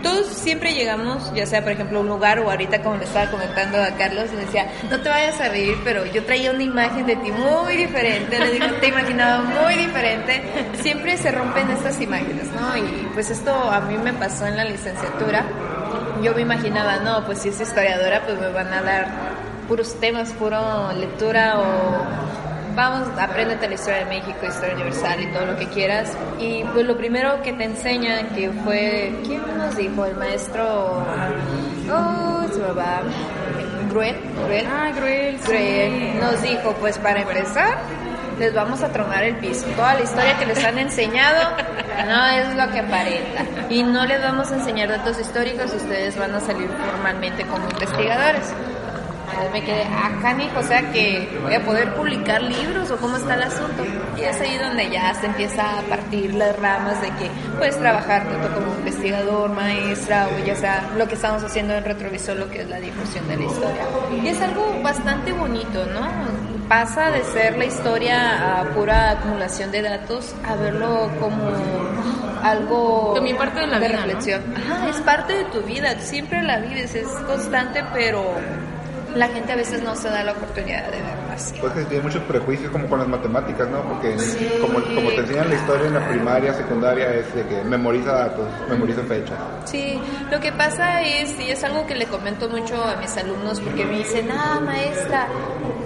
todos 0.00 0.26
siempre 0.28 0.74
llegamos, 0.74 1.32
ya 1.34 1.44
sea 1.44 1.62
por 1.62 1.72
ejemplo 1.72 1.98
a 1.98 2.02
un 2.02 2.08
lugar 2.08 2.38
o 2.38 2.50
ahorita 2.50 2.82
como 2.82 2.96
le 2.96 3.04
estaba 3.04 3.30
comentando 3.30 3.82
a 3.82 3.90
Carlos, 3.96 4.30
me 4.32 4.42
decía, 4.42 4.70
no 4.90 5.00
te 5.00 5.08
vayas 5.08 5.40
a 5.40 5.48
reír, 5.48 5.76
pero 5.84 6.06
yo 6.06 6.24
traía 6.24 6.52
una 6.52 6.62
imagen 6.62 7.06
de 7.06 7.16
ti 7.16 7.32
muy 7.32 7.76
diferente, 7.76 8.38
le 8.38 8.52
digo, 8.52 8.66
te 8.80 8.88
imaginaba 8.88 9.42
muy 9.42 9.74
diferente, 9.74 10.42
siempre 10.80 11.16
se 11.16 11.32
rompen 11.32 11.68
estas 11.70 12.00
imágenes, 12.00 12.48
¿no? 12.52 12.76
Y 12.76 13.08
pues 13.14 13.30
esto 13.30 13.52
a 13.52 13.80
mí 13.80 13.96
me 13.98 14.12
pasó 14.12 14.46
en 14.46 14.56
la 14.56 14.64
licenciatura, 14.64 15.44
yo 16.22 16.32
me 16.34 16.42
imaginaba, 16.42 16.98
no, 16.98 17.24
pues 17.26 17.40
si 17.40 17.48
es 17.48 17.60
historiadora, 17.60 18.22
pues 18.24 18.38
me 18.38 18.50
van 18.50 18.72
a 18.72 18.82
dar 18.82 19.31
puros 19.68 19.94
temas, 20.00 20.32
puro 20.32 20.92
lectura 20.92 21.58
o 21.58 22.42
vamos, 22.74 23.08
apréndete 23.18 23.68
la 23.68 23.74
historia 23.74 23.98
de 24.00 24.06
México, 24.06 24.38
historia 24.46 24.74
universal 24.74 25.20
y 25.20 25.26
todo 25.32 25.46
lo 25.46 25.56
que 25.56 25.66
quieras. 25.68 26.16
Y 26.38 26.64
pues 26.64 26.86
lo 26.86 26.96
primero 26.96 27.42
que 27.42 27.52
te 27.52 27.64
enseñan, 27.64 28.28
que 28.28 28.50
fue, 28.50 29.14
¿quién 29.24 29.42
nos 29.56 29.76
dijo? 29.76 30.04
El 30.06 30.16
maestro, 30.16 31.04
oh, 31.90 32.46
me 32.58 32.72
va, 32.72 33.02
Gruel, 33.90 34.16
Gruel. 34.44 34.66
Ah, 34.70 34.90
Gruel, 34.94 35.38
sí. 35.40 35.46
Gruel 35.46 36.20
nos 36.20 36.42
dijo, 36.42 36.74
pues 36.80 36.98
para 36.98 37.20
empezar, 37.20 37.78
les 38.38 38.54
vamos 38.54 38.82
a 38.82 38.88
tronar 38.88 39.22
el 39.24 39.36
piso. 39.36 39.66
Toda 39.76 39.94
la 39.94 40.02
historia 40.02 40.38
que 40.38 40.46
les 40.46 40.64
han 40.64 40.78
enseñado 40.78 41.56
no 42.06 42.26
es 42.26 42.56
lo 42.56 42.72
que 42.72 42.80
aparenta. 42.80 43.44
Y 43.68 43.82
no 43.82 44.06
les 44.06 44.22
vamos 44.22 44.50
a 44.50 44.56
enseñar 44.56 44.88
datos 44.88 45.18
históricos, 45.20 45.72
ustedes 45.74 46.16
van 46.18 46.34
a 46.34 46.40
salir 46.40 46.68
formalmente 46.68 47.44
como 47.46 47.68
investigadores. 47.68 48.52
Entonces 49.32 49.52
me 49.52 49.64
quedé, 49.64 49.84
ah, 49.84 50.10
canijo, 50.20 50.58
o 50.58 50.62
sea 50.62 50.92
que 50.92 51.28
voy 51.42 51.54
a 51.54 51.64
poder 51.64 51.94
publicar 51.94 52.42
libros 52.42 52.90
o 52.90 52.96
cómo 52.98 53.16
está 53.16 53.34
el 53.34 53.42
asunto. 53.44 53.84
Y 54.16 54.22
es 54.22 54.40
ahí 54.40 54.58
donde 54.58 54.90
ya 54.90 55.14
se 55.14 55.26
empieza 55.26 55.78
a 55.78 55.82
partir 55.82 56.34
las 56.34 56.58
ramas 56.58 57.00
de 57.00 57.08
que 57.08 57.30
puedes 57.56 57.78
trabajar 57.78 58.24
tanto 58.28 58.54
como 58.54 58.74
investigador, 58.78 59.50
maestra 59.50 60.28
o 60.28 60.44
ya 60.44 60.54
sea 60.54 60.90
lo 60.96 61.08
que 61.08 61.14
estamos 61.14 61.42
haciendo 61.42 61.74
en 61.74 61.84
Retrovisor, 61.84 62.36
lo 62.36 62.50
que 62.50 62.62
es 62.62 62.68
la 62.68 62.78
difusión 62.78 63.26
de 63.28 63.36
la 63.36 63.44
historia. 63.44 63.84
Y 64.22 64.28
es 64.28 64.40
algo 64.40 64.80
bastante 64.82 65.32
bonito, 65.32 65.86
¿no? 65.86 66.08
Pasa 66.68 67.10
de 67.10 67.24
ser 67.24 67.56
la 67.56 67.64
historia 67.64 68.60
a 68.60 68.64
pura 68.70 69.10
acumulación 69.10 69.70
de 69.72 69.82
datos 69.82 70.34
a 70.46 70.54
verlo 70.56 71.10
como 71.20 71.50
algo 72.42 73.12
También 73.14 73.36
parte 73.36 73.60
de 73.60 73.66
la 73.66 73.78
vida, 73.78 73.88
¿no? 73.88 73.96
reflexión. 73.98 74.42
Ajá, 74.56 74.88
es 74.88 74.96
parte 75.00 75.32
de 75.34 75.44
tu 75.46 75.62
vida, 75.62 75.98
siempre 75.98 76.42
la 76.42 76.58
vives, 76.58 76.94
es 76.94 77.08
constante, 77.26 77.84
pero 77.92 78.34
la 79.14 79.28
gente 79.28 79.52
a 79.52 79.56
veces 79.56 79.82
no 79.82 79.94
se 79.94 80.08
da 80.08 80.22
la 80.24 80.32
oportunidad 80.32 80.84
de 80.90 81.02
verlo 81.02 81.32
así. 81.32 81.54
Pues 81.60 81.72
que 81.72 81.84
tiene 81.84 82.02
muchos 82.02 82.22
prejuicios 82.24 82.70
como 82.70 82.88
con 82.88 82.98
las 82.98 83.08
matemáticas, 83.08 83.68
¿no? 83.68 83.82
Porque 83.82 84.16
como, 84.60 84.82
como 84.82 85.08
te 85.10 85.20
enseñan 85.20 85.48
la 85.48 85.54
historia 85.54 85.86
en 85.86 85.94
la 85.94 86.08
primaria, 86.08 86.54
secundaria, 86.54 87.14
es 87.14 87.34
de 87.34 87.46
que 87.46 87.62
memoriza 87.62 88.12
datos, 88.12 88.48
memoriza 88.68 89.02
fechas. 89.02 89.38
Sí, 89.64 90.00
lo 90.30 90.40
que 90.40 90.52
pasa 90.52 91.02
es, 91.02 91.38
y 91.38 91.50
es 91.50 91.62
algo 91.64 91.86
que 91.86 91.94
le 91.94 92.06
comento 92.06 92.48
mucho 92.48 92.82
a 92.82 92.96
mis 92.96 93.16
alumnos, 93.16 93.60
porque 93.60 93.84
me 93.84 93.98
dicen, 93.98 94.30
ah, 94.30 94.60
maestra, 94.64 95.28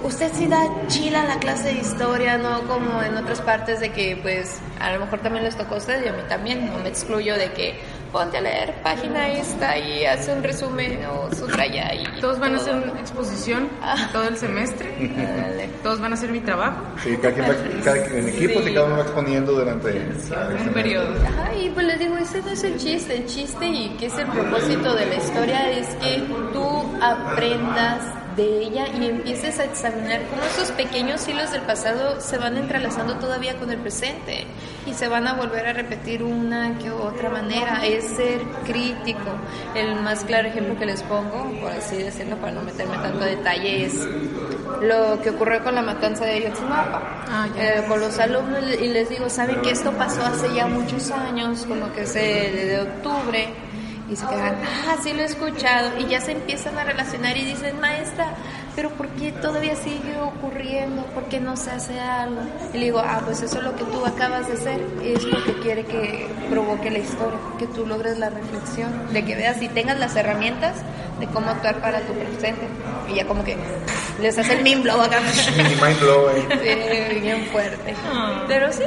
usted 0.03 0.31
sí 0.33 0.47
da 0.47 0.61
chila 0.87 1.25
la 1.25 1.39
clase 1.39 1.69
de 1.69 1.79
historia, 1.79 2.37
no 2.37 2.61
como 2.67 3.01
en 3.01 3.15
otras 3.17 3.41
partes 3.41 3.79
de 3.79 3.91
que, 3.91 4.17
pues, 4.21 4.59
a 4.79 4.91
lo 4.93 4.99
mejor 4.99 5.19
también 5.19 5.43
les 5.43 5.55
tocó 5.55 5.75
a 5.75 5.77
ustedes 5.77 6.05
y 6.05 6.07
a 6.07 6.13
mí 6.13 6.21
también, 6.27 6.71
no 6.71 6.79
me 6.79 6.89
excluyo 6.89 7.35
de 7.35 7.51
que 7.51 7.79
ponte 8.11 8.37
a 8.37 8.41
leer 8.41 8.73
página 8.83 9.29
esta 9.29 9.77
y 9.77 10.05
hace 10.05 10.33
un 10.33 10.43
resumen 10.43 10.99
o 11.05 11.33
subraya 11.35 11.93
y 11.93 12.19
Todos 12.21 12.39
van 12.39 12.55
a 12.55 12.57
hacer 12.57 12.75
una 12.75 12.99
exposición 12.99 13.69
Ah. 13.81 14.09
todo 14.11 14.23
el 14.27 14.37
semestre. 14.37 14.93
Dale. 15.15 15.69
Todos 15.83 15.99
van 16.01 16.11
a 16.11 16.15
hacer 16.15 16.31
mi 16.31 16.39
trabajo. 16.39 16.77
Sí, 17.03 17.15
cada 17.21 17.33
quien 17.33 17.45
va, 17.49 17.83
cada, 17.83 18.05
en 18.07 18.29
equipos 18.29 18.67
y 18.67 18.73
cada 18.73 18.85
uno 18.87 18.97
va 18.97 19.01
exponiendo 19.03 19.51
durante 19.53 19.91
Un 19.91 20.73
periodo. 20.73 21.13
Ajá, 21.25 21.55
y 21.55 21.69
pues 21.69 21.85
les 21.85 21.99
digo, 21.99 22.17
ese 22.17 22.41
no 22.41 22.49
es 22.51 22.63
el 22.63 22.77
chiste, 22.77 23.15
el 23.17 23.25
chiste 23.25 23.65
y 23.67 23.89
que 23.97 24.05
es 24.07 24.17
el 24.17 24.27
propósito 24.27 24.95
de 24.95 25.05
la 25.05 25.15
historia 25.15 25.71
es 25.71 25.87
que 25.95 26.23
tú 26.53 26.97
aprendas 27.01 28.01
de 28.37 28.61
ella 28.61 28.85
y 28.87 29.07
empieces 29.07 29.59
a 29.59 29.65
examinar 29.65 30.21
cómo 30.29 30.43
esos 30.43 30.71
pequeños 30.71 31.27
hilos 31.27 31.51
del 31.51 31.63
pasado 31.63 32.21
se 32.21 32.37
van 32.37 32.55
entrelazando 32.55 33.15
todavía 33.15 33.57
con 33.57 33.71
el 33.71 33.79
presente 33.79 34.45
y 34.85 34.93
se 34.93 35.07
van 35.07 35.27
a 35.27 35.33
volver 35.33 35.67
a 35.67 35.73
repetir 35.73 36.23
una 36.23 36.77
que 36.77 36.91
otra 36.91 37.29
manera, 37.29 37.85
es 37.85 38.05
ser 38.05 38.41
crítico. 38.65 39.31
El 39.75 39.95
más 40.01 40.23
claro 40.23 40.47
ejemplo 40.47 40.77
que 40.77 40.85
les 40.85 41.01
pongo, 41.03 41.51
por 41.59 41.71
así 41.71 41.97
decirlo, 41.97 42.37
para 42.37 42.53
no 42.53 42.61
meterme 42.61 42.95
tanto 42.97 43.25
detalle, 43.25 43.85
es 43.85 44.07
lo 44.81 45.19
que 45.21 45.31
ocurrió 45.31 45.63
con 45.63 45.73
la 45.75 45.81
matanza 45.81 46.25
de 46.25 46.33
Ayotzinapa. 46.33 47.01
Ah. 47.27 47.47
Eh, 47.57 47.83
con 47.87 47.99
los 47.99 48.19
alumnos 48.19 48.63
y 48.79 48.87
les 48.87 49.09
digo, 49.09 49.29
¿saben 49.29 49.61
que 49.61 49.71
esto 49.71 49.91
pasó 49.93 50.23
hace 50.23 50.53
ya 50.53 50.67
muchos 50.67 51.09
años, 51.09 51.65
como 51.67 51.91
que 51.91 52.03
es 52.03 52.15
el 52.15 52.55
de 52.55 52.81
octubre? 52.81 53.66
Y 54.09 54.15
se 54.15 54.25
quedan, 54.25 54.55
ah, 54.87 54.95
sí 55.03 55.11
lo 55.13 55.21
he 55.21 55.25
escuchado. 55.25 55.91
Y 55.99 56.05
ya 56.07 56.21
se 56.21 56.31
empiezan 56.31 56.77
a 56.77 56.83
relacionar 56.85 57.35
y 57.35 57.43
dicen, 57.43 57.77
maestra, 57.81 58.27
pero 58.73 58.89
¿por 58.91 59.09
qué 59.09 59.33
todavía 59.33 59.75
sigue 59.75 60.17
ocurriendo? 60.21 61.03
¿Por 61.07 61.25
qué 61.25 61.41
no 61.41 61.57
se 61.57 61.71
hace 61.71 61.99
algo? 61.99 62.39
Y 62.73 62.77
le 62.77 62.85
digo, 62.85 62.99
ah, 62.99 63.21
pues 63.25 63.41
eso 63.41 63.57
es 63.57 63.63
lo 63.65 63.75
que 63.75 63.83
tú 63.83 64.05
acabas 64.05 64.47
de 64.47 64.53
hacer, 64.53 64.79
es 65.03 65.23
lo 65.25 65.43
que 65.43 65.53
quiere 65.59 65.83
que 65.83 66.25
provoque 66.49 66.89
la 66.89 66.99
historia, 66.99 67.37
que 67.59 67.67
tú 67.67 67.85
logres 67.85 68.17
la 68.17 68.29
reflexión, 68.29 69.11
de 69.11 69.25
que 69.25 69.35
veas 69.35 69.61
y 69.61 69.67
tengas 69.67 69.99
las 69.99 70.15
herramientas 70.15 70.75
de 71.19 71.25
cómo 71.27 71.49
actuar 71.49 71.81
para 71.81 71.99
tu 72.01 72.13
presente. 72.13 72.65
Y 73.11 73.15
ya 73.15 73.25
como 73.27 73.43
que 73.43 73.57
les 74.21 74.37
hace 74.37 74.53
el 74.53 74.63
mind 74.63 74.83
blow 74.83 75.01
acá. 75.01 75.19
Mini 75.57 75.69
mind 75.75 75.99
blowing. 75.99 76.47
Sí, 76.49 77.19
bien 77.19 77.45
fuerte. 77.51 77.93
Ah. 78.09 78.45
Pero 78.47 78.71
sí, 78.71 78.83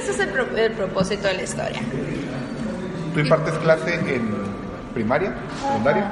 ese 0.00 0.10
es 0.12 0.18
el, 0.20 0.28
pro- 0.28 0.56
el 0.56 0.72
propósito 0.72 1.26
de 1.26 1.34
la 1.34 1.42
historia. 1.42 1.80
¿Tú 3.14 3.20
impartes 3.20 3.54
clase 3.54 3.94
en 3.94 4.04
primaria, 4.92 5.34
secundaria? 5.60 6.10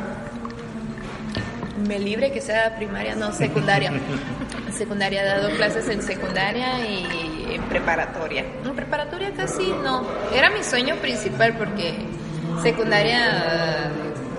Me 1.87 1.99
libre 1.99 2.31
que 2.33 2.41
sea 2.41 2.77
primaria, 2.77 3.15
no 3.15 3.33
secundaria. 3.33 3.93
secundaria, 4.73 5.23
he 5.23 5.27
dado 5.27 5.51
clases 5.57 5.89
en 5.89 6.03
secundaria 6.03 6.87
y 6.87 7.55
en 7.55 7.63
preparatoria. 7.63 8.45
En 8.65 8.75
preparatoria 8.75 9.33
casi 9.33 9.69
no. 9.83 10.07
Era 10.35 10.51
mi 10.51 10.63
sueño 10.63 10.97
principal 10.97 11.55
porque 11.57 11.95
secundaria, 12.63 13.91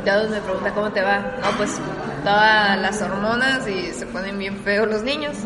ya 0.06 0.24
me 0.24 0.42
pregunta 0.42 0.72
cómo 0.72 0.92
te 0.92 1.02
va, 1.02 1.38
no, 1.42 1.58
pues 1.58 1.80
todas 2.24 2.80
las 2.80 3.02
hormonas 3.02 3.68
y 3.68 3.92
se 3.94 4.06
ponen 4.06 4.38
bien 4.40 4.58
feos 4.64 4.88
los 4.88 5.04
niños. 5.04 5.38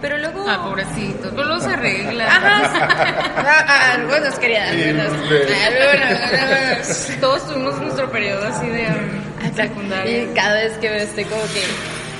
Pero 0.00 0.18
luego... 0.18 0.44
Ah, 0.48 0.64
pobrecito. 0.64 1.30
Pero 1.30 1.44
luego 1.44 1.60
se 1.60 1.70
arregla. 1.70 2.26
Ajá. 2.26 2.72
Ah, 3.36 3.64
ah, 3.68 3.92
algunos 3.94 4.34
querían. 4.38 4.68
Algunos. 4.68 5.12
Todos 7.20 7.46
tuvimos 7.46 7.80
nuestro 7.80 8.10
periodo 8.10 8.46
así 8.48 8.66
de 8.66 8.88
um, 8.88 9.54
secundaria. 9.54 10.22
Y 10.24 10.26
cada 10.34 10.54
vez 10.54 10.72
que 10.78 10.90
me 10.90 11.02
estoy 11.04 11.24
como 11.24 11.42
que 11.42 11.62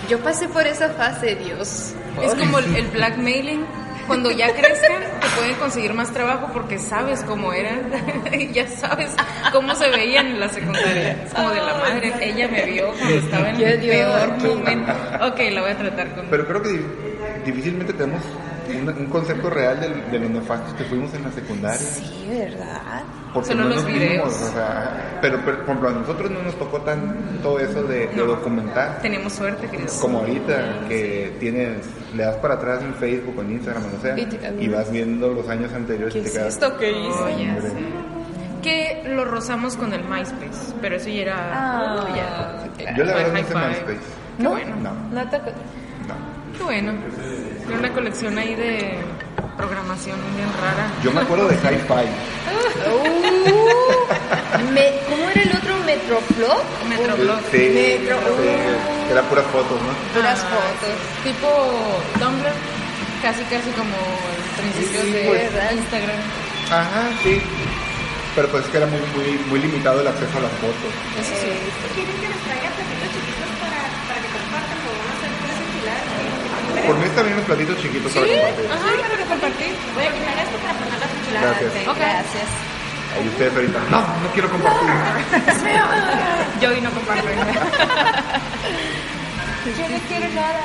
yo 0.09 0.21
pasé 0.21 0.49
por 0.49 0.67
esa 0.67 0.91
fase, 0.91 1.35
Dios. 1.35 1.93
Es 2.23 2.35
como 2.35 2.59
el, 2.61 2.77
el 2.77 2.87
blackmailing. 2.89 3.67
Cuando 4.07 4.31
ya 4.31 4.53
crezcan, 4.55 5.01
te 5.21 5.27
pueden 5.37 5.55
conseguir 5.57 5.95
más 5.95 6.13
trabajo 6.13 6.49
porque 6.53 6.79
sabes 6.79 7.23
cómo 7.25 7.53
eran. 7.53 7.91
y 8.33 8.53
ya 8.53 8.67
sabes 8.69 9.11
cómo 9.53 9.75
se 9.75 9.89
veían 9.91 10.27
en 10.27 10.41
la 10.41 10.49
secundaria. 10.49 11.23
Es 11.25 11.33
como 11.35 11.51
de 11.51 11.57
la 11.63 11.75
madre. 11.75 12.13
Ella 12.21 12.49
me 12.49 12.63
vio 12.65 12.89
cuando 12.93 13.15
estaba 13.17 13.51
en 13.51 13.61
el 13.61 13.79
peor 13.81 14.29
momento. 14.39 14.93
Ok, 15.27 15.41
la 15.53 15.61
voy 15.63 15.71
a 15.71 15.79
tratar 15.79 16.15
con. 16.15 16.27
Pero 16.27 16.47
creo 16.47 16.63
que 16.63 16.69
di- 16.71 16.87
difícilmente 17.47 17.93
tenemos 17.93 18.23
un, 18.69 18.89
un 18.89 19.07
concepto 19.07 19.49
real 19.51 19.81
del- 19.81 20.11
de, 20.11 20.19
los 20.19 20.31
nefastos 20.31 20.75
que 20.75 20.85
fuimos 20.85 21.13
en 21.15 21.23
la 21.25 21.31
secundaria. 21.33 21.79
Sí, 21.79 22.27
¿verdad? 22.29 23.03
Porque 23.33 23.49
Solo 23.49 23.63
no 23.65 23.69
los 23.71 23.77
nos 23.79 23.87
vimos, 23.87 24.01
videos. 24.03 24.29
o 24.43 24.53
sea, 24.53 25.19
pero, 25.23 25.39
pero, 25.45 25.57
por 25.59 25.65
ejemplo, 25.65 25.89
a 25.89 25.93
nosotros 25.93 26.31
no 26.31 26.43
nos 26.43 26.55
tocó 26.59 26.81
tanto 26.83 27.59
eso 27.59 27.83
de, 27.85 28.07
de 28.09 28.17
No. 28.17 28.25
documentar. 28.27 28.99
Tenemos 29.01 29.33
suerte, 29.33 29.67
Cris. 29.69 29.93
Como 30.03 30.19
ahorita, 30.19 30.81
que 30.89 31.35
tienes, 31.41 31.79
le 32.15 32.25
das 32.25 32.37
para 32.37 32.55
atrás 32.55 32.83
en 32.83 32.95
Facebook 32.95 33.35
o 33.39 33.41
en 33.43 33.53
Instagram, 33.53 33.85
o 33.99 34.03
sea, 34.03 34.17
Y 34.19 34.69
vas 34.69 34.91
viendo 34.93 35.29
los 35.29 35.49
años 35.49 35.73
anteriores 35.73 36.13
¿Qué 36.13 36.21
y 36.21 36.23
te 36.23 36.29
es 36.29 36.35
quedas. 36.35 36.49
esto 36.55 36.77
que 36.77 36.91
hice? 36.91 37.09
Oh, 37.11 37.29
ya 37.39 37.61
sé. 37.63 37.73
Que 38.63 39.03
lo 39.09 39.25
rozamos 39.25 39.77
con 39.77 39.93
el 39.93 40.05
MySpace, 40.05 40.75
pero 40.81 40.97
eso 40.97 41.09
ya 41.09 41.23
era. 41.23 41.37
Ah, 41.53 42.07
ya. 42.15 42.71
claro. 42.77 42.97
Yo 42.97 43.05
la 43.05 43.15
verdad 43.15 43.33
no 43.33 43.45
five. 43.45 43.69
MySpace. 43.69 44.01
¿No? 44.39 44.51
bueno. 44.51 44.77
No, 44.77 44.95
No 45.23 45.31
te 45.31 45.39
no. 45.39 45.45
Qué 46.59 46.63
bueno. 46.65 46.93
Era 47.69 47.79
una 47.79 47.93
colección 47.93 48.39
ahí 48.39 48.55
de 48.55 48.99
programación 49.57 50.17
bien 50.37 50.49
rara. 50.61 50.91
Yo 51.03 51.11
me 51.13 51.21
acuerdo 51.23 51.49
de 51.49 51.55
Hi-Fi. 51.57 52.07
Me- 54.59 54.93
¿Cómo 55.09 55.31
era 55.31 55.43
el 55.43 55.53
otro? 55.57 55.73
¿Metroflop? 55.87 56.65
Metroblog. 56.89 57.41
Sí, 57.51 57.73
Metro- 57.73 58.21
sí, 58.37 58.49
eran 59.11 59.25
puras 59.27 59.47
fotos, 59.53 59.81
¿no? 59.81 59.93
Puras 60.15 60.41
Ah, 60.45 60.49
fotos. 60.53 60.97
Tipo 61.25 61.49
Tumblr, 62.21 62.53
casi 63.23 63.43
casi 63.49 63.71
como 63.73 63.97
el 63.97 64.43
principio 64.61 65.01
Sí, 65.03 65.11
de 65.13 65.29
¿verdad? 65.49 65.73
Instagram. 65.73 66.21
Ajá, 66.71 67.03
sí. 67.23 67.41
Pero 68.35 68.49
pues 68.49 68.65
es 68.65 68.71
que 68.71 68.77
era 68.79 68.87
muy, 68.87 69.01
muy, 69.17 69.29
muy 69.49 69.59
limitado 69.61 70.01
el 70.01 70.09
acceso 70.09 70.37
a 70.37 70.41
las 70.41 70.53
fotos. 70.61 70.89
Eso 71.21 71.33
sí. 71.37 71.53
¿Quieren 71.97 72.17
que 72.17 72.29
les 72.33 72.41
traiga 72.49 72.69
platitos 72.73 73.09
chiquitos 73.13 73.51
para, 73.61 73.81
para 74.09 74.19
que 74.25 74.31
compartan 74.33 74.79
o 74.81 74.89
van 74.97 75.09
a 75.09 75.15
hacer 75.21 75.33
tres 75.37 75.57
enchiladas? 75.61 76.87
Por 76.89 76.97
mí 76.97 77.05
está 77.09 77.21
bien 77.25 77.37
los 77.37 77.45
platitos 77.49 77.77
chiquitos 77.81 78.09
para 78.13 78.25
compartir. 78.25 78.67
Ajá, 78.73 78.89
para 79.13 79.25
compartir. 79.33 79.73
Voy 79.97 80.05
a 80.09 80.13
quitar 80.17 80.37
esto 80.45 80.57
para 80.65 80.75
poner 80.81 80.97
las 81.01 81.13
enchiladas. 81.13 81.57
Gracias. 81.61 81.89
Ok, 81.89 82.01
Gracias. 82.01 82.49
Ahí 83.15 83.29
ustedes 83.29 83.55
ahorita, 83.55 83.79
no, 83.91 84.01
no 84.01 84.29
quiero 84.33 84.51
compartir. 84.51 84.89
Yo 86.61 86.73
y 86.73 86.81
no 86.81 86.91
comparto. 86.91 87.29
Yo 89.65 89.89
no 89.89 89.99
quiero 90.09 90.29
nada. 90.35 90.61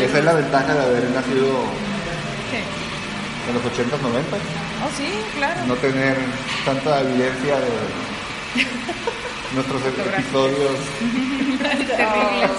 Esa 0.00 0.18
es 0.18 0.24
la 0.24 0.32
ventaja 0.32 0.74
de 0.74 0.82
haber 0.84 1.10
nacido 1.10 1.64
¿Qué? 2.50 2.64
en 3.48 3.54
los 3.54 3.62
80s, 3.62 4.00
90 4.00 4.36
Oh, 4.36 4.88
sí, 4.96 5.12
claro. 5.36 5.60
No 5.66 5.74
tener 5.74 6.16
tanta 6.64 7.00
evidencia 7.00 7.60
de 7.60 7.68
nuestros 9.54 9.82
episodios. 9.84 10.76
terribles. 11.86 12.50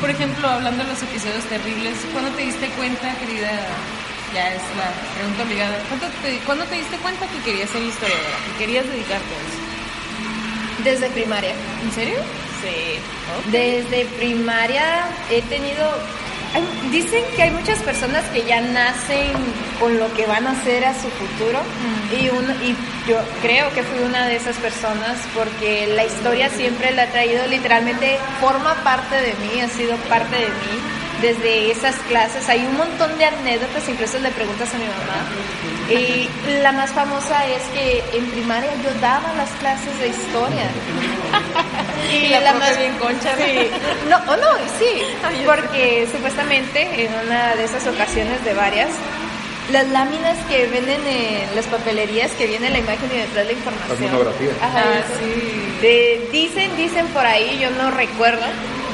Por 0.00 0.10
ejemplo, 0.10 0.48
hablando 0.48 0.82
de 0.84 0.90
los 0.90 1.02
episodios 1.02 1.44
terribles, 1.44 1.98
¿cuándo 2.12 2.30
te 2.32 2.42
diste 2.42 2.68
cuenta, 2.70 3.14
querida? 3.18 3.50
Ya 4.36 4.52
es 4.52 4.60
la 4.76 4.92
pregunta 5.16 5.44
obligada. 5.44 5.78
¿Cuándo 5.88 6.06
te, 6.20 6.38
¿cuándo 6.44 6.64
te 6.66 6.74
diste 6.74 6.96
cuenta 6.98 7.26
que 7.26 7.38
querías 7.40 7.70
ser 7.70 7.82
historiadora? 7.82 8.36
Que 8.44 8.58
querías 8.58 8.86
dedicarte 8.86 9.32
a 9.32 9.38
eso. 9.48 10.84
Desde 10.84 11.08
primaria. 11.08 11.54
¿En 11.82 11.92
serio? 11.92 12.18
Sí. 12.60 13.00
Desde 13.50 14.04
primaria 14.18 15.08
he 15.30 15.40
tenido... 15.40 15.90
dicen 16.90 17.24
que 17.34 17.44
hay 17.44 17.50
muchas 17.50 17.78
personas 17.78 18.24
que 18.26 18.44
ya 18.44 18.60
nacen 18.60 19.32
con 19.80 19.98
lo 19.98 20.12
que 20.12 20.26
van 20.26 20.46
a 20.46 20.50
hacer 20.50 20.84
a 20.84 20.92
su 20.92 21.08
futuro 21.08 21.58
y, 22.12 22.28
uno, 22.28 22.52
y 22.62 22.76
yo 23.08 23.18
creo 23.40 23.72
que 23.72 23.82
fui 23.82 24.00
una 24.00 24.26
de 24.26 24.36
esas 24.36 24.56
personas 24.56 25.16
porque 25.34 25.86
la 25.94 26.04
historia 26.04 26.50
siempre 26.50 26.92
la 26.92 27.04
ha 27.04 27.06
traído 27.06 27.46
literalmente, 27.46 28.18
forma 28.38 28.74
parte 28.84 29.16
de 29.16 29.32
mí, 29.32 29.62
ha 29.62 29.68
sido 29.68 29.96
parte 30.10 30.36
de 30.36 30.48
mí. 30.48 31.05
Desde 31.22 31.70
esas 31.70 31.94
clases 32.08 32.46
hay 32.48 32.60
un 32.66 32.76
montón 32.76 33.16
de 33.18 33.24
anécdotas, 33.24 33.88
incluso 33.88 34.18
le 34.18 34.30
preguntas 34.30 34.68
a 34.74 34.78
mi 34.78 34.84
mamá. 34.84 35.24
Y 35.88 36.28
la 36.62 36.72
más 36.72 36.90
famosa 36.90 37.46
es 37.46 37.62
que 37.72 38.02
en 38.16 38.26
primaria 38.26 38.70
yo 38.82 38.90
daba 39.00 39.32
las 39.34 39.48
clases 39.60 39.98
de 40.00 40.08
historia. 40.08 40.66
Y 42.12 42.28
la 42.28 42.52
profe 42.52 42.78
bien 42.78 42.94
concha, 42.98 43.32
¿no? 43.36 43.44
Sí. 43.44 43.68
No, 44.08 44.16
o 44.32 44.36
no, 44.36 44.52
sí, 44.78 45.02
porque 45.46 46.06
supuestamente 46.10 47.04
en 47.04 47.12
una 47.26 47.54
de 47.56 47.64
esas 47.64 47.84
ocasiones 47.86 48.44
de 48.44 48.54
varias, 48.54 48.88
las 49.72 49.88
láminas 49.88 50.36
que 50.48 50.66
venden 50.68 51.00
en 51.06 51.54
las 51.56 51.64
papelerías 51.66 52.30
que 52.32 52.46
viene 52.46 52.70
la 52.70 52.78
imagen 52.78 53.10
y 53.12 53.18
detrás 53.18 53.46
la 53.46 53.52
información. 53.52 53.88
Las 53.90 54.12
monografías. 54.12 54.54
Ajá, 54.62 54.82
Ah, 54.84 55.02
sí. 55.18 55.78
De- 55.82 56.28
dicen, 56.30 56.76
dicen 56.76 57.06
por 57.08 57.26
ahí, 57.26 57.58
yo 57.60 57.70
no 57.70 57.90
recuerdo, 57.90 58.44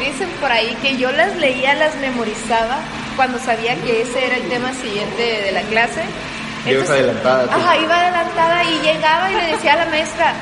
dicen 0.05 0.29
por 0.41 0.51
ahí 0.51 0.77
que 0.83 0.97
yo 0.97 1.11
las 1.13 1.37
leía, 1.37 1.75
las 1.75 1.97
memorizaba 1.97 2.79
cuando 3.17 3.39
sabía 3.39 3.75
que 3.77 4.03
ese 4.03 4.27
era 4.27 4.37
el 4.37 4.49
tema 4.49 4.73
siguiente 4.75 5.43
de 5.43 5.53
la 5.53 5.63
clase. 5.63 6.03
Adelantada, 6.65 7.45
tú. 7.47 7.51
Ajá, 7.53 7.77
iba 7.79 8.01
adelantada 8.01 8.65
y 8.65 8.79
llegaba 8.81 9.31
y 9.31 9.35
le 9.35 9.47
decía 9.53 9.73
a 9.73 9.77
la 9.77 9.87
maestra, 9.87 10.35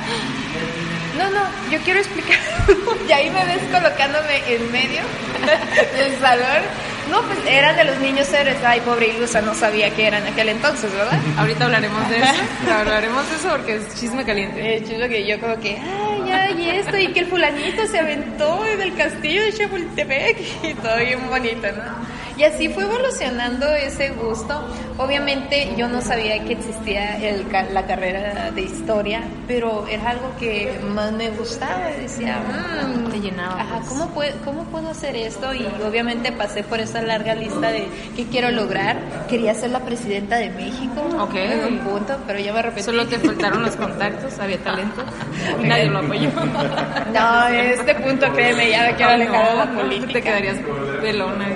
no, 1.16 1.30
no, 1.30 1.42
yo 1.70 1.78
quiero 1.80 2.00
explicar. 2.00 2.38
y 3.08 3.12
ahí 3.12 3.30
me 3.30 3.44
ves 3.44 3.62
colocándome 3.72 4.42
en 4.54 4.72
medio 4.72 5.02
del 5.96 6.18
salón. 6.20 6.62
No, 7.10 7.22
pues 7.22 7.38
eran 7.46 7.76
de 7.76 7.84
los 7.84 7.98
niños 7.98 8.32
héroes. 8.32 8.56
Ay, 8.64 8.80
pobre 8.80 9.08
Ilusa, 9.08 9.40
no 9.40 9.54
sabía 9.54 9.90
que 9.90 10.06
era 10.06 10.18
en 10.18 10.26
aquel 10.26 10.48
entonces, 10.50 10.92
¿verdad? 10.92 11.18
Ahorita 11.38 11.64
hablaremos 11.64 12.08
de 12.08 12.18
eso. 12.18 12.42
Hablaremos 12.72 13.28
de 13.30 13.36
eso 13.36 13.48
porque 13.50 13.76
es 13.76 13.94
chisme 14.00 14.24
caliente. 14.24 14.76
Eh, 14.76 14.82
chido 14.86 15.08
que 15.08 15.26
yo 15.26 15.40
como 15.40 15.58
que, 15.60 15.76
ay, 15.78 16.30
ay, 16.30 16.62
y 16.62 16.70
esto, 16.70 16.96
y 16.96 17.08
que 17.12 17.20
el 17.20 17.26
fulanito 17.26 17.86
se 17.86 17.98
aventó 17.98 18.64
en 18.66 18.80
el 18.80 18.94
castillo 18.94 19.42
de 19.42 19.52
Chapultepec 19.52 20.38
y 20.62 20.74
todo 20.74 20.96
bien 20.98 21.28
bonito, 21.28 21.66
¿no? 21.72 22.19
Y 22.40 22.44
así 22.44 22.70
fue 22.70 22.84
evolucionando 22.84 23.66
ese 23.74 24.08
gusto. 24.12 24.58
Obviamente 24.96 25.74
yo 25.76 25.88
no 25.88 26.00
sabía 26.00 26.42
que 26.44 26.54
existía 26.54 27.18
el 27.18 27.44
la 27.74 27.86
carrera 27.86 28.50
de 28.50 28.62
historia, 28.62 29.20
pero 29.46 29.86
era 29.86 30.08
algo 30.08 30.32
que 30.38 30.72
más 30.88 31.12
me 31.12 31.28
gustaba. 31.30 31.88
Decía, 32.00 32.38
"Mm, 32.38 33.10
Te 33.10 33.20
llenaba, 33.20 33.60
Ajá, 33.60 33.76
pues. 33.80 33.88
¿cómo, 33.88 34.06
puedo, 34.14 34.32
¿cómo 34.44 34.64
puedo 34.64 34.88
hacer 34.88 35.16
esto? 35.16 35.52
Y 35.52 35.66
obviamente 35.86 36.32
pasé 36.32 36.62
por 36.62 36.80
esa 36.80 37.02
larga 37.02 37.34
lista 37.34 37.70
de 37.72 37.86
qué 38.16 38.24
quiero 38.28 38.50
lograr. 38.50 38.96
Quería 39.28 39.52
ser 39.54 39.70
la 39.70 39.80
presidenta 39.80 40.36
de 40.36 40.48
México 40.48 41.02
Ok. 41.18 41.34
en 41.34 41.64
un 41.74 41.78
punto, 41.80 42.16
pero 42.26 42.38
ya 42.38 42.54
me 42.54 42.60
arrepentí. 42.60 42.84
Solo 42.84 43.06
te 43.06 43.18
faltaron 43.18 43.62
los 43.62 43.76
contactos, 43.84 44.38
había 44.38 44.58
talento 44.58 45.02
y 45.62 45.66
nadie 45.66 45.86
lo 45.90 45.98
apoyó. 45.98 46.30
No, 47.12 47.48
en 47.48 47.66
este 47.66 47.94
punto, 47.96 48.32
créeme, 48.32 48.70
ya 48.70 48.82
me 48.84 48.94
quiero 48.94 49.10
Ay, 49.10 49.14
alejar 49.22 49.50
de 49.50 49.56
la 49.56 49.64
no, 49.66 49.72
no, 49.72 49.80
política. 49.80 50.12
Te 50.12 50.22
quedarías 50.22 50.56
pelona. 51.02 51.46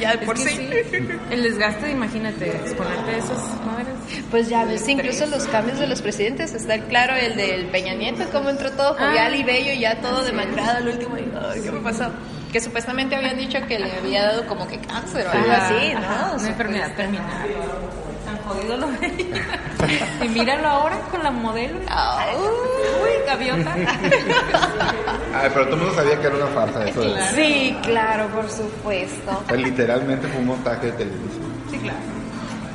Ya 0.00 0.18
por 0.20 0.36
que 0.36 0.48
sí. 0.50 0.68
El 1.30 1.42
desgaste, 1.42 1.90
imagínate, 1.90 2.48
exponerte 2.48 3.10
a 3.10 3.16
esas 3.18 3.38
madres. 3.66 3.94
Pues 4.30 4.48
ya 4.48 4.64
ves, 4.64 4.86
incluso 4.88 5.26
los 5.26 5.44
cambios 5.46 5.78
de 5.78 5.86
los 5.86 6.02
presidentes, 6.02 6.54
está 6.54 6.78
claro 6.84 7.14
el 7.14 7.36
del 7.36 7.66
Peña 7.66 7.94
Nieto, 7.94 8.24
cómo 8.32 8.50
entró 8.50 8.70
todo 8.72 8.94
jovial 8.94 9.32
Ah. 9.32 9.36
y 9.36 9.42
bello, 9.44 9.72
ya 9.80 10.00
todo 10.00 10.22
demacrado 10.24 10.78
al 10.78 10.88
último, 10.88 11.16
ay, 11.16 11.60
¿qué 11.62 11.70
me 11.72 11.80
pasó? 11.80 12.10
Que 12.52 12.60
supuestamente 12.60 13.14
habían 13.14 13.36
dicho 13.36 13.58
que 13.68 13.78
le 13.78 13.92
había 13.92 14.24
dado 14.24 14.46
como 14.46 14.66
que 14.66 14.78
cáncer 14.80 15.26
o 15.26 15.30
algo 15.30 15.52
así, 15.52 15.92
¿no? 15.94 16.00
O 16.00 16.30
Una 16.30 16.38
sea, 16.38 16.48
enfermedad 16.48 16.86
pues, 16.86 16.96
terminal. 16.96 17.48
Jodido 18.50 18.76
lo 18.78 18.86
veía. 18.88 19.60
Y 20.24 20.28
míralo 20.28 20.68
ahora 20.68 20.98
con 21.10 21.22
la 21.22 21.30
modelo. 21.30 21.78
Ay. 21.88 22.36
Uy, 22.36 23.10
gaviota. 23.26 23.74
Ay, 25.34 25.50
pero 25.54 25.64
todo 25.66 25.74
el 25.76 25.80
mundo 25.82 25.94
sabía 25.94 26.20
que 26.20 26.26
era 26.26 26.36
una 26.36 26.46
farsa 26.48 26.84
eso. 26.88 27.00
de- 27.00 27.12
Claro. 27.12 27.36
Sí, 27.36 27.76
claro, 27.82 28.26
por 28.28 28.50
supuesto. 28.50 29.42
O 29.44 29.48
sea, 29.48 29.56
literalmente 29.56 30.26
fue 30.28 30.40
un 30.40 30.46
montaje 30.46 30.86
de 30.86 30.92
televisión. 30.92 31.42
Sí, 31.70 31.78
claro. 31.78 31.98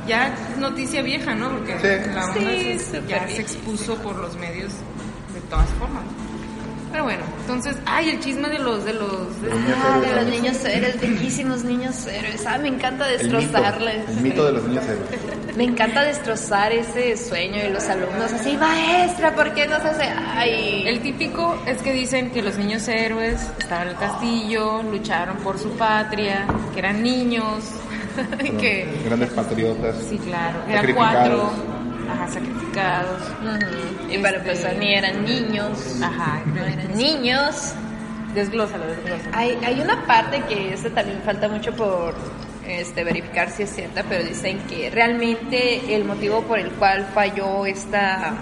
Ya 0.06 0.34
noticia 0.58 1.02
vieja, 1.02 1.34
¿no? 1.34 1.50
Porque 1.50 1.76
Sí. 1.80 2.10
la 2.14 2.24
onda 2.24 2.34
Sí, 2.34 2.78
ya 3.08 3.28
se 3.28 3.40
expuso 3.42 3.96
por 3.96 4.16
los 4.16 4.36
medios 4.36 4.72
de 5.34 5.40
todas 5.50 5.68
formas. 5.78 6.02
Pero 6.92 7.04
bueno, 7.04 7.24
entonces, 7.40 7.76
ay, 7.84 8.08
el 8.10 8.20
chisme 8.20 8.48
de 8.48 8.58
los, 8.58 8.84
de 8.84 8.94
los, 8.94 9.42
de- 9.42 9.48
Los 9.50 9.58
niños 9.60 9.76
Ah, 9.84 9.98
de 10.00 10.06
héroes, 10.08 10.14
los 10.14 10.24
¿sabes? 10.24 10.40
niños 10.42 10.64
héroes, 10.64 11.00
bellísimos 11.00 11.64
niños 11.64 12.06
héroes. 12.06 12.46
Ah, 12.46 12.58
me 12.58 12.68
encanta 12.68 13.10
El 13.12 13.24
mito, 13.26 13.36
destrozarles. 13.38 14.08
el 14.08 14.20
mito 14.22 14.46
de 14.46 14.52
los 14.52 14.64
niños 14.64 14.84
héroes. 14.84 15.56
Me 15.56 15.64
encanta 15.64 16.02
destrozar 16.04 16.72
ese 16.72 17.16
sueño 17.16 17.56
y 17.66 17.72
los 17.72 17.84
alumnos 17.88 18.32
así, 18.32 18.56
maestra, 18.56 19.34
¿por 19.34 19.52
qué 19.54 19.66
nos 19.66 19.80
hace? 19.80 20.04
Ay, 20.04 20.84
El 20.86 21.00
típico 21.00 21.56
es 21.66 21.78
que 21.82 21.92
dicen 21.92 22.30
que 22.30 22.42
los 22.42 22.56
niños 22.56 22.86
héroes 22.88 23.40
estaban 23.58 23.88
en 23.88 23.94
el 23.94 23.98
castillo, 23.98 24.82
lucharon 24.82 25.36
por 25.38 25.58
su 25.58 25.70
patria, 25.76 26.46
que 26.72 26.78
eran 26.78 27.02
niños, 27.02 27.64
que, 28.60 28.86
Grandes 29.04 29.30
patriotas. 29.30 29.96
sí, 30.08 30.18
claro, 30.18 30.58
eran 30.68 30.94
cuatro, 30.94 31.50
ajá, 32.16 32.28
sacrificados. 32.32 33.22
Y 34.10 34.18
para 34.18 34.36
Este- 34.38 34.50
empezar, 34.50 34.76
ni 34.76 34.94
eran 34.94 35.24
niños. 35.24 36.00
ajá, 36.02 36.42
No 36.46 36.64
eran 36.64 36.94
niños. 36.96 37.74
desglósalo, 38.34 38.86
desglósalo. 38.86 39.30
Hay, 39.36 39.58
hay 39.64 39.80
una 39.80 40.06
parte 40.06 40.42
que 40.48 40.74
esta 40.74 40.90
también 40.90 41.20
falta 41.24 41.48
mucho 41.48 41.74
por 41.74 42.14
este, 42.66 43.04
verificar 43.04 43.48
si 43.50 43.62
es 43.62 43.70
cierta, 43.70 44.02
pero 44.08 44.24
dicen 44.24 44.58
que 44.68 44.90
realmente 44.90 45.94
el 45.94 46.04
motivo 46.04 46.42
por 46.42 46.58
el 46.58 46.70
cual 46.72 47.06
falló 47.14 47.64
esta 47.64 48.34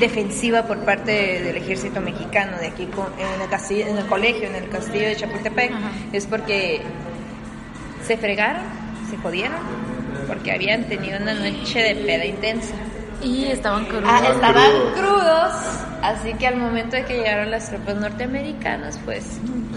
defensiva 0.00 0.62
por 0.62 0.78
parte 0.84 1.42
del 1.42 1.56
ejército 1.56 2.00
mexicano 2.00 2.56
de 2.58 2.68
aquí 2.68 2.86
con- 2.86 3.12
en 3.18 3.42
el, 3.42 3.48
castillo, 3.50 3.86
en 3.88 3.98
el 3.98 4.06
colegio, 4.06 4.48
en 4.48 4.54
el 4.54 4.68
castillo 4.68 5.08
de 5.08 5.16
Chapultepec, 5.16 5.72
Ajá. 5.72 5.90
es 6.12 6.26
porque 6.26 6.80
se 8.06 8.16
fregaron, 8.16 8.62
se 9.10 9.16
jodieron, 9.18 9.58
porque 10.28 10.52
habían 10.52 10.84
tenido 10.84 11.18
una 11.20 11.34
noche 11.34 11.80
de 11.80 11.94
peda 11.96 12.24
intensa. 12.24 12.74
Y 13.22 13.46
estaban 13.46 13.84
crudos. 13.86 14.04
Ah, 14.06 14.18
Estaban 14.18 14.34
estaban 14.56 14.70
crudos. 14.92 14.92
crudos, 14.98 15.52
así 16.02 16.34
que 16.34 16.46
al 16.48 16.56
momento 16.56 16.96
de 16.96 17.04
que 17.04 17.18
llegaron 17.18 17.50
las 17.50 17.68
tropas 17.70 17.94
norteamericanas, 17.96 18.98
pues 19.04 19.24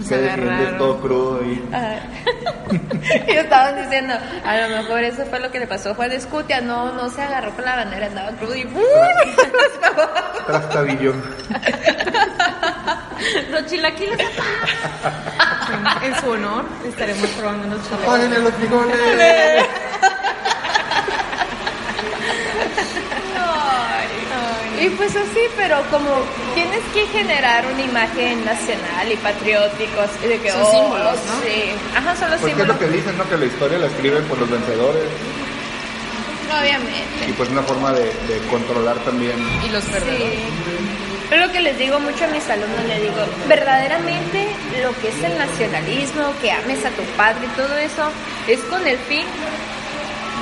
Se 0.04 0.18
defiende 0.18 0.50
agarraron. 0.52 0.78
todo 0.78 1.00
crudo 1.00 1.44
y 1.44 1.62
Ah. 1.72 1.98
y 3.28 3.30
estaban 3.32 3.76
diciendo, 3.82 4.14
a 4.44 4.56
lo 4.58 4.68
mejor 4.76 5.04
eso 5.04 5.24
fue 5.26 5.38
lo 5.40 5.50
que 5.50 5.60
le 5.60 5.66
pasó 5.66 5.90
a 5.90 5.94
Juan 5.94 6.12
Escutia, 6.12 6.60
no, 6.60 6.92
no 6.92 7.08
se 7.10 7.22
agarró 7.22 7.52
con 7.52 7.64
la 7.64 7.76
bandera, 7.76 8.06
andaba 8.06 8.30
crudo 8.32 8.54
y 8.56 8.64
¡uh! 8.64 8.70
trastabillo. 10.46 11.14
Los 13.50 13.64
chilaquiles. 13.66 14.18
en 16.02 16.14
su 16.20 16.30
honor 16.30 16.64
estaremos 16.86 17.28
probando 17.30 17.68
los 17.76 17.82
chilaquiles. 17.84 18.06
¡Páguenle 18.06 18.38
los 18.40 18.52
frijoles! 18.54 18.96
Y 24.80 24.88
pues 24.90 25.16
así, 25.16 25.40
pero 25.56 25.82
como 25.90 26.10
tienes 26.54 26.80
que 26.92 27.06
generar 27.06 27.64
una 27.72 27.82
imagen 27.82 28.44
nacional 28.44 29.10
y 29.10 29.16
patriótico, 29.16 30.00
así 30.02 30.28
de 30.28 30.38
que 30.40 30.50
Son 30.52 30.62
oh, 30.62 30.70
símbolos, 30.70 31.16
¿no? 31.26 31.40
Sí, 31.42 31.62
ajá, 31.96 32.16
son 32.16 32.30
los 32.30 32.40
Pues 32.40 32.54
qué 32.54 32.60
es 32.62 32.66
símbolos, 32.66 32.68
lo 32.68 32.78
que 32.78 32.88
dicen, 32.96 33.16
¿no? 33.18 33.28
Que 33.28 33.36
la 33.38 33.46
historia 33.46 33.78
la 33.78 33.86
escriben 33.86 34.24
por 34.24 34.38
los 34.38 34.50
vencedores 34.50 35.04
obviamente. 36.48 37.28
y 37.28 37.32
pues 37.32 37.48
una 37.50 37.62
forma 37.62 37.92
de, 37.92 38.04
de 38.04 38.38
controlar 38.50 38.96
también. 38.98 39.36
Y 39.66 39.70
los 39.70 39.82
Sí. 39.84 39.90
perdedores. 39.92 40.38
Es 41.30 41.40
lo 41.40 41.50
que 41.50 41.60
les 41.60 41.76
digo 41.76 41.98
mucho 41.98 42.24
a 42.24 42.28
mis 42.28 42.48
alumnos, 42.48 42.84
les 42.86 43.02
digo, 43.02 43.16
verdaderamente 43.48 44.46
lo 44.80 44.94
que 45.00 45.08
es 45.08 45.24
el 45.24 45.36
nacionalismo, 45.36 46.32
que 46.40 46.52
ames 46.52 46.84
a 46.84 46.90
tu 46.90 47.02
padre 47.16 47.46
y 47.46 47.56
todo 47.56 47.76
eso, 47.78 48.10
es 48.46 48.60
con 48.70 48.86
el 48.86 48.96
fin 48.98 49.24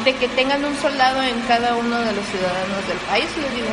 de 0.05 0.15
que 0.15 0.29
tengan 0.29 0.65
un 0.65 0.77
soldado 0.77 1.23
en 1.23 1.41
cada 1.43 1.75
uno 1.77 1.99
de 1.99 2.13
los 2.13 2.25
ciudadanos 2.27 2.87
del 2.89 2.99
país, 3.09 3.27
les 3.41 3.55
digo. 3.55 3.69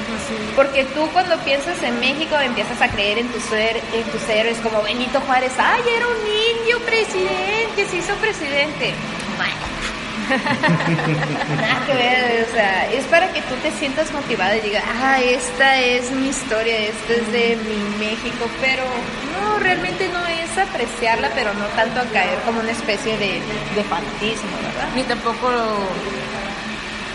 Porque 0.55 0.85
tú 0.85 1.07
cuando 1.11 1.35
piensas 1.39 1.81
en 1.83 1.99
México 1.99 2.35
empiezas 2.39 2.81
a 2.81 2.87
creer 2.89 3.17
en 3.19 3.27
tus, 3.29 3.43
her- 3.51 3.81
en 3.93 4.03
tus 4.11 4.27
héroes 4.29 4.57
como 4.59 4.81
Benito 4.81 5.19
Juárez, 5.21 5.51
ay, 5.57 5.81
era 5.95 6.07
un 6.07 6.61
indio 6.61 6.79
presidente, 6.85 7.85
se 7.89 7.97
hizo 7.97 8.13
presidente. 8.15 8.93
Bueno, 9.37 9.55
Nada 10.37 11.85
que 11.85 11.93
ver, 11.93 12.47
o 12.47 12.53
sea, 12.53 12.91
es 12.91 13.05
para 13.05 13.31
que 13.33 13.41
tú 13.41 13.55
te 13.61 13.71
sientas 13.71 14.11
motivada 14.11 14.55
y 14.57 14.61
digas, 14.61 14.83
ah, 15.01 15.19
esta 15.19 15.79
es 15.79 16.11
mi 16.11 16.29
historia, 16.29 16.77
esta 16.79 17.13
es 17.13 17.31
de 17.31 17.57
mi 17.67 18.05
México, 18.05 18.49
pero 18.61 18.83
no, 19.33 19.59
realmente 19.59 20.09
no 20.09 20.25
es 20.27 20.57
apreciarla, 20.57 21.29
pero 21.35 21.53
no 21.53 21.65
tanto 21.75 21.99
a 21.99 22.05
caer 22.05 22.39
como 22.45 22.59
una 22.61 22.71
especie 22.71 23.17
de, 23.17 23.41
de 23.75 23.83
fanatismo, 23.83 24.51
¿verdad? 24.63 24.89
Ni 24.95 25.03
tampoco 25.03 25.49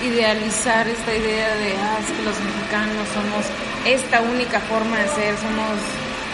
idealizar 0.05 0.87
esta 0.88 1.14
idea 1.14 1.55
de, 1.57 1.72
ah, 1.72 1.98
es 2.00 2.12
que 2.12 2.22
los 2.22 2.38
mexicanos 2.40 3.09
somos 3.14 3.46
esta 3.87 4.20
única 4.20 4.61
forma 4.61 4.98
de 4.98 5.09
ser, 5.09 5.35
somos 5.38 5.79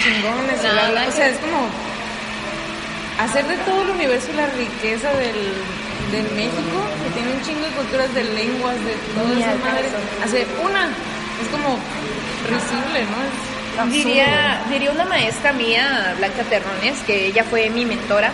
chingones. 0.03 0.63
No, 0.63 1.09
o 1.09 1.13
sea, 1.13 1.29
es 1.29 1.39
como 1.39 1.69
hacer 3.19 3.47
de 3.47 3.57
todo 3.59 3.83
el 3.83 3.91
universo 3.91 4.29
la 4.35 4.47
riqueza 4.47 5.13
del, 5.15 5.37
del 6.13 6.29
México, 6.37 6.79
que 7.03 7.11
tiene 7.11 7.33
un 7.33 7.43
chingo 7.43 7.65
de 7.67 7.73
culturas, 7.73 8.15
de 8.15 8.25
lenguas, 8.25 8.77
de 8.85 8.95
todo 9.15 9.35
Ni 9.35 9.41
esa 9.43 9.51
al 9.53 9.59
madre. 9.59 9.89
caso. 9.89 10.25
Hacer 10.25 10.47
una, 10.63 10.85
es 11.43 11.49
como 11.51 11.79
risible, 12.49 13.01
¿no? 13.11 13.19
Es. 13.25 13.53
Diría, 13.91 14.61
diría 14.69 14.91
una 14.91 15.07
maestra 15.07 15.53
mía, 15.55 16.15
Blanca 16.19 16.43
Terrones, 16.45 16.99
que 17.07 17.27
ella 17.29 17.43
fue 17.43 17.71
mi 17.71 17.87
mentora, 17.87 18.31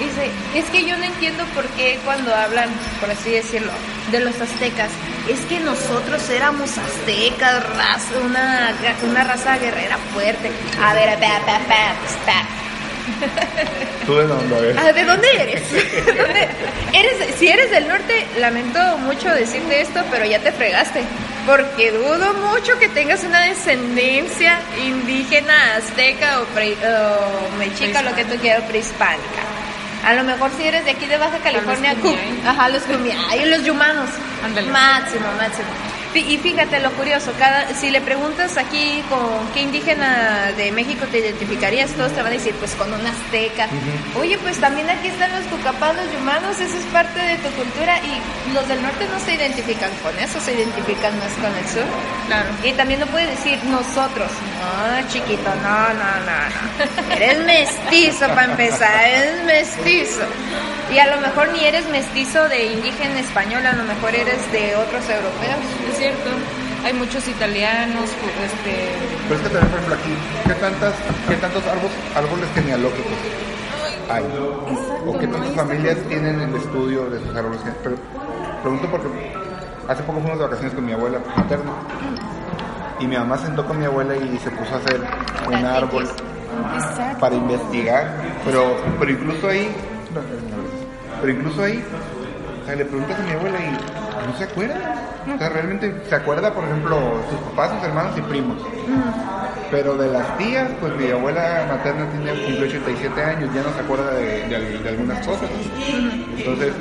dice, 0.00 0.28
es 0.54 0.64
que 0.70 0.84
yo 0.84 0.96
no 0.96 1.04
entiendo 1.04 1.44
por 1.54 1.64
qué 1.78 1.98
cuando 2.04 2.34
hablan, 2.34 2.68
por 2.98 3.08
así 3.08 3.30
decirlo, 3.30 3.70
de 4.10 4.18
los 4.18 4.34
aztecas, 4.40 4.90
es 5.28 5.38
que 5.42 5.60
nosotros 5.60 6.28
éramos 6.30 6.76
aztecas, 6.76 7.62
raza, 7.76 8.18
una, 8.24 8.74
una 9.08 9.22
raza 9.24 9.58
guerrera 9.58 9.96
fuerte. 10.12 10.50
A 10.82 10.92
ver, 10.94 11.14
pa, 11.20 11.38
pa, 11.46 11.60
pues, 12.00 12.16
pa. 12.26 12.42
¿Tú 14.06 14.16
de 14.16 14.26
dónde? 14.26 14.74
Ah, 14.78 14.92
¿De 14.92 15.04
dónde 15.04 15.28
eres? 15.40 15.72
¿De 15.72 16.12
dónde 16.22 16.48
eres? 16.92 17.34
Si 17.38 17.48
eres 17.48 17.70
del 17.70 17.88
norte, 17.88 18.26
lamento 18.38 18.78
mucho 18.98 19.28
decirte 19.30 19.80
esto, 19.82 20.02
pero 20.10 20.24
ya 20.24 20.38
te 20.40 20.52
fregaste. 20.52 21.02
Porque 21.46 21.90
dudo 21.92 22.32
mucho 22.34 22.78
que 22.78 22.88
tengas 22.88 23.24
una 23.24 23.40
descendencia 23.42 24.58
indígena, 24.84 25.76
azteca 25.76 26.40
o, 26.40 26.44
pre- 26.54 26.76
o 26.76 27.58
mexica, 27.58 28.02
lo 28.02 28.14
que 28.14 28.24
tú 28.24 28.36
quieras, 28.40 28.62
prehispánica. 28.68 29.42
A 30.04 30.14
lo 30.14 30.24
mejor 30.24 30.50
si 30.56 30.64
eres 30.66 30.84
de 30.84 30.92
aquí 30.92 31.06
de 31.06 31.16
Baja 31.18 31.38
California, 31.38 31.92
los 31.94 32.02
Kumiai. 32.02 32.40
ajá, 32.46 32.68
los 32.70 32.82
yumanos. 33.64 34.08
Máximo, 34.72 35.26
máximo. 35.38 35.68
Y 36.12 36.38
fíjate 36.38 36.80
lo 36.80 36.90
curioso, 36.92 37.32
cada, 37.38 37.72
si 37.74 37.88
le 37.88 38.00
preguntas 38.00 38.56
aquí 38.56 39.02
con 39.08 39.46
qué 39.54 39.62
indígena 39.62 40.50
de 40.56 40.72
México 40.72 41.06
te 41.06 41.18
identificarías, 41.20 41.90
todos 41.92 42.12
te 42.12 42.22
van 42.22 42.32
a 42.32 42.36
decir, 42.36 42.52
pues 42.56 42.74
con 42.74 42.92
un 42.92 43.06
azteca. 43.06 43.68
Oye, 44.18 44.36
pues 44.38 44.58
también 44.58 44.90
aquí 44.90 45.06
están 45.06 45.30
los 45.32 45.44
cucapás, 45.44 45.94
los 45.94 46.12
yumanos, 46.12 46.58
eso 46.58 46.76
es 46.76 46.84
parte 46.86 47.20
de 47.20 47.36
tu 47.36 47.48
cultura 47.54 47.98
y 48.00 48.52
los 48.52 48.66
del 48.66 48.82
norte 48.82 49.06
no 49.08 49.20
se 49.20 49.34
identifican 49.34 49.90
con 50.02 50.18
eso, 50.18 50.40
se 50.40 50.54
identifican 50.54 51.16
más 51.18 51.32
con 51.34 51.54
el 51.54 51.68
sur. 51.68 51.86
Claro. 52.26 52.48
Y 52.64 52.72
también 52.72 53.00
no 53.00 53.06
puedes 53.06 53.30
decir 53.30 53.62
nosotros. 53.64 54.30
No, 54.60 55.08
chiquito, 55.08 55.50
no, 55.62 55.88
no, 55.94 56.10
no, 56.26 56.38
no. 57.06 57.14
Eres 57.14 57.38
mestizo 57.46 58.26
para 58.28 58.50
empezar, 58.50 59.04
eres 59.04 59.44
mestizo. 59.44 60.22
Y 60.92 60.98
a 60.98 61.06
lo 61.14 61.20
mejor 61.20 61.52
ni 61.52 61.64
eres 61.64 61.88
mestizo 61.88 62.48
de 62.48 62.64
indígena 62.72 63.20
español, 63.20 63.64
a 63.64 63.72
lo 63.74 63.84
mejor 63.84 64.12
eres 64.12 64.50
de 64.50 64.74
otros 64.74 65.08
europeos. 65.08 65.99
Cierto. 66.00 66.30
Hay 66.84 66.94
muchos 66.94 67.28
italianos, 67.28 68.08
ju- 68.08 68.44
este, 68.44 68.88
Pero 69.28 69.34
es 69.36 69.42
que 69.42 69.48
también, 69.50 69.68
por 69.70 69.78
ejemplo, 69.80 69.94
aquí, 70.00 70.14
¿qué, 70.48 70.54
tantas, 70.54 70.94
qué 71.28 71.34
tantos 71.36 71.62
árboles, 71.66 71.92
árboles 72.16 72.48
genealógicos 72.54 73.18
hay? 74.08 74.24
¿O 75.06 75.18
qué 75.18 75.26
tantas 75.26 75.52
familias 75.54 75.98
tienen 76.08 76.40
el 76.40 76.54
estudio 76.56 77.10
de 77.10 77.18
sus 77.20 77.36
árboles 77.36 77.60
genealógicos? 77.60 77.82
Pero 77.84 77.96
pregunto 78.62 78.88
porque 78.90 79.08
hace 79.88 80.02
poco 80.04 80.20
fuimos 80.20 80.38
de 80.38 80.44
vacaciones 80.44 80.74
con 80.74 80.86
mi 80.86 80.92
abuela 80.92 81.18
materna 81.36 81.70
y 82.98 83.06
mi 83.06 83.16
mamá 83.16 83.36
sentó 83.36 83.66
con 83.66 83.78
mi 83.78 83.84
abuela 83.84 84.16
y 84.16 84.38
se 84.38 84.50
puso 84.50 84.74
a 84.74 84.78
hacer 84.78 85.00
un 85.48 85.54
árbol 85.66 86.08
para 87.20 87.34
investigar, 87.34 88.10
pero, 88.44 88.74
pero 88.98 89.10
incluso 89.10 89.48
ahí, 89.48 89.68
pero 91.20 91.32
incluso 91.32 91.62
ahí, 91.62 91.84
sea, 92.70 92.76
le 92.76 92.84
preguntas 92.84 93.18
a 93.18 93.22
mi 93.22 93.32
abuela 93.32 93.58
y 93.58 93.70
no 94.26 94.36
se 94.38 94.44
acuerda. 94.44 94.94
O 95.34 95.38
sea, 95.38 95.48
realmente 95.50 95.94
se 96.08 96.14
acuerda, 96.14 96.52
por 96.52 96.64
ejemplo, 96.64 96.96
sus 97.30 97.38
papás, 97.50 97.72
sus 97.76 97.82
hermanos 97.88 98.12
y 98.16 98.22
primos. 98.22 98.56
Pero 99.70 99.96
de 99.96 100.08
las 100.10 100.36
tías, 100.38 100.68
pues 100.80 100.94
mi 100.96 101.10
abuela 101.10 101.66
materna 101.68 102.06
tiene 102.10 102.32
cumplió 102.44 102.66
87 102.66 103.22
años, 103.22 103.50
ya 103.54 103.62
no 103.62 103.72
se 103.74 103.80
acuerda 103.80 104.10
de, 104.14 104.48
de 104.48 104.56
al- 104.56 104.82
de 104.82 104.88
algunas 104.88 105.26
cosas. 105.26 105.48
Entonces, 106.36 106.72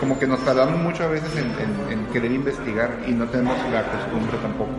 como 0.00 0.18
que 0.18 0.26
nos 0.26 0.40
tardamos 0.44 0.80
mucho 0.80 1.04
a 1.04 1.08
veces 1.08 1.30
en, 1.36 1.46
en- 1.60 1.92
en 2.00 2.06
querer 2.12 2.32
investigar 2.32 2.90
y 3.06 3.12
no 3.12 3.26
tenemos 3.26 3.56
la 3.70 3.82
costumbre 3.84 4.36
tampoco 4.40 4.70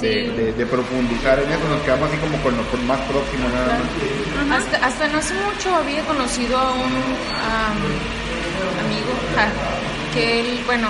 de, 0.00 0.30
de- 0.32 0.52
de 0.54 0.66
profundizar 0.66 1.38
en 1.38 1.50
eso, 1.50 1.68
nos 1.68 1.80
quedamos 1.82 2.08
así 2.08 2.18
como 2.18 2.36
con 2.42 2.56
lo 2.56 2.62
con 2.70 2.86
más 2.86 3.00
próximo 3.02 3.48
nada 3.50 3.78
más. 3.78 4.56
Hasta, 4.56 4.86
hasta 4.86 5.08
no 5.08 5.18
hace 5.18 5.34
mucho 5.34 5.74
había 5.76 6.02
conocido 6.04 6.58
a 6.58 6.72
un 6.72 6.90
amigo 8.84 9.12
ja, 9.36 9.48
que 10.14 10.40
él, 10.40 10.60
bueno, 10.66 10.88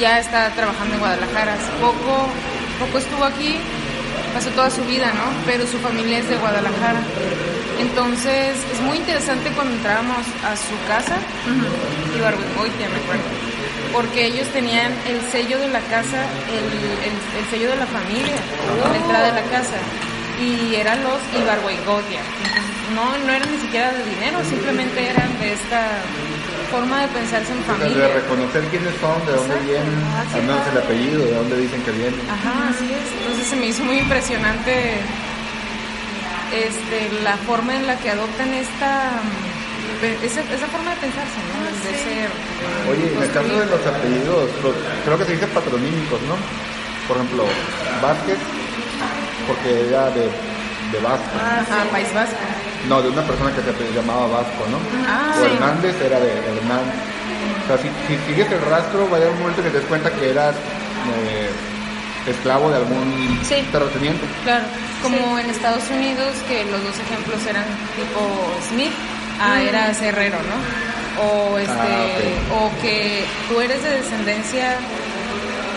ya 0.00 0.18
está 0.18 0.50
trabajando 0.50 0.94
en 0.94 1.00
Guadalajara. 1.00 1.54
Hace 1.54 1.70
poco, 1.80 2.28
poco 2.78 2.98
estuvo 2.98 3.24
aquí, 3.24 3.56
pasó 4.34 4.50
toda 4.50 4.70
su 4.70 4.82
vida, 4.84 5.06
¿no? 5.14 5.24
Pero 5.46 5.66
su 5.66 5.78
familia 5.78 6.18
es 6.18 6.28
de 6.28 6.36
Guadalajara. 6.36 7.00
Entonces 7.80 8.56
es 8.72 8.80
muy 8.80 8.96
interesante 8.98 9.50
cuando 9.52 9.74
entrábamos 9.74 10.26
a 10.44 10.56
su 10.56 10.74
casa, 10.88 11.14
Ibargüengoitia, 12.16 12.88
me 12.88 12.96
acuerdo, 12.96 13.22
porque 13.92 14.26
ellos 14.26 14.46
tenían 14.48 14.92
el 15.06 15.20
sello 15.30 15.58
de 15.58 15.68
la 15.68 15.80
casa, 15.86 16.26
el, 16.50 16.66
el- 17.06 17.38
el 17.38 17.44
sello 17.50 17.70
de 17.70 17.76
la 17.76 17.86
familia, 17.86 18.34
la 18.90 18.96
entrada 18.96 19.26
de 19.26 19.32
la 19.40 19.46
casa, 19.50 19.78
y 20.42 20.74
eran 20.74 21.02
los 21.04 21.18
Ibargüengoitia. 21.40 22.20
No, 22.94 23.16
no 23.24 23.32
eran 23.32 23.50
ni 23.52 23.58
siquiera 23.58 23.92
de 23.92 24.04
dinero, 24.04 24.38
simplemente 24.48 25.08
eran 25.10 25.38
de 25.38 25.52
esta 25.52 25.82
forma 26.70 27.00
de 27.02 27.08
pensarse 27.08 27.52
en 27.52 27.64
sea, 27.64 27.74
de 27.74 27.80
familia. 27.80 28.08
reconocer 28.14 28.62
quiénes 28.70 28.94
son, 29.00 29.18
de 29.26 29.32
dónde 29.32 29.54
Exacto. 29.54 29.72
vienen, 29.72 29.98
Ah, 30.16 30.24
sí, 30.30 30.34
al 30.38 30.42
menos 30.46 30.62
el 30.72 30.78
apellido, 30.78 31.18
de 31.24 31.34
dónde 31.34 31.56
dicen 31.60 31.82
que 31.82 31.90
vienen. 31.92 32.20
Ajá, 32.30 32.68
así 32.70 32.86
es. 32.92 33.06
Entonces 33.20 33.46
se 33.46 33.56
me 33.56 33.66
hizo 33.66 33.82
muy 33.84 33.98
impresionante 33.98 34.72
este, 36.52 37.22
la 37.22 37.36
forma 37.38 37.74
en 37.76 37.86
la 37.86 37.96
que 37.98 38.10
adoptan 38.10 38.52
esta 38.54 39.10
esa, 40.22 40.40
esa 40.40 40.66
forma 40.68 40.90
de 40.94 40.96
pensarse, 41.02 41.38
¿no? 41.50 41.58
De 41.66 41.92
ser. 41.98 42.30
Oye, 42.88 43.12
en 43.16 43.22
el 43.22 43.30
caso 43.32 43.48
de 43.48 43.66
los 43.66 43.86
apellidos, 43.86 44.50
los- 44.62 44.76
creo 45.04 45.18
que 45.18 45.24
se 45.24 45.32
dice 45.32 45.46
patronímicos, 45.48 46.20
¿no? 46.22 46.36
Por 47.08 47.16
ejemplo, 47.16 47.44
Vázquez, 48.00 48.38
porque 49.48 49.88
era 49.88 50.10
de, 50.10 50.30
de 50.92 50.98
Vasco. 51.00 51.30
Ajá, 51.36 51.84
País 51.90 52.12
Vasco. 52.14 52.36
No, 52.88 53.02
de 53.02 53.08
una 53.10 53.22
persona 53.22 53.50
que 53.54 53.60
se 53.62 53.92
llamaba 53.94 54.26
Vasco, 54.28 54.64
¿no? 54.70 54.78
Ah, 55.06 55.34
o 55.36 55.44
sí. 55.44 55.50
Hernández 55.54 55.96
era 56.00 56.18
de 56.20 56.30
Hernán. 56.32 56.84
O 57.64 57.66
sea, 57.66 57.76
si, 57.78 57.88
si 58.06 58.16
sigues 58.26 58.50
el 58.50 58.60
rastro, 58.62 59.08
va 59.10 59.16
a 59.16 59.20
haber 59.20 59.30
un 59.30 59.40
momento 59.40 59.62
que 59.62 59.70
te 59.70 59.78
des 59.78 59.86
cuenta 59.86 60.10
que 60.10 60.30
eras 60.30 60.54
eh, 60.54 61.50
esclavo 62.26 62.70
de 62.70 62.76
algún 62.76 63.40
Sí. 63.42 63.56
terrateniente. 63.70 64.24
Claro, 64.44 64.64
como 65.02 65.38
en 65.38 65.50
Estados 65.50 65.84
Unidos, 65.90 66.32
que 66.48 66.64
los 66.64 66.82
dos 66.82 66.98
ejemplos 66.98 67.44
eran 67.46 67.64
tipo 67.96 68.20
Smith, 68.70 68.92
ah, 69.40 69.60
eras 69.60 70.00
herrero, 70.02 70.38
¿no? 70.38 71.22
O, 71.22 71.58
este, 71.58 71.72
Ah, 71.72 72.54
o 72.54 72.70
que 72.80 73.24
tú 73.48 73.60
eres 73.60 73.82
de 73.82 73.90
descendencia, 73.90 74.76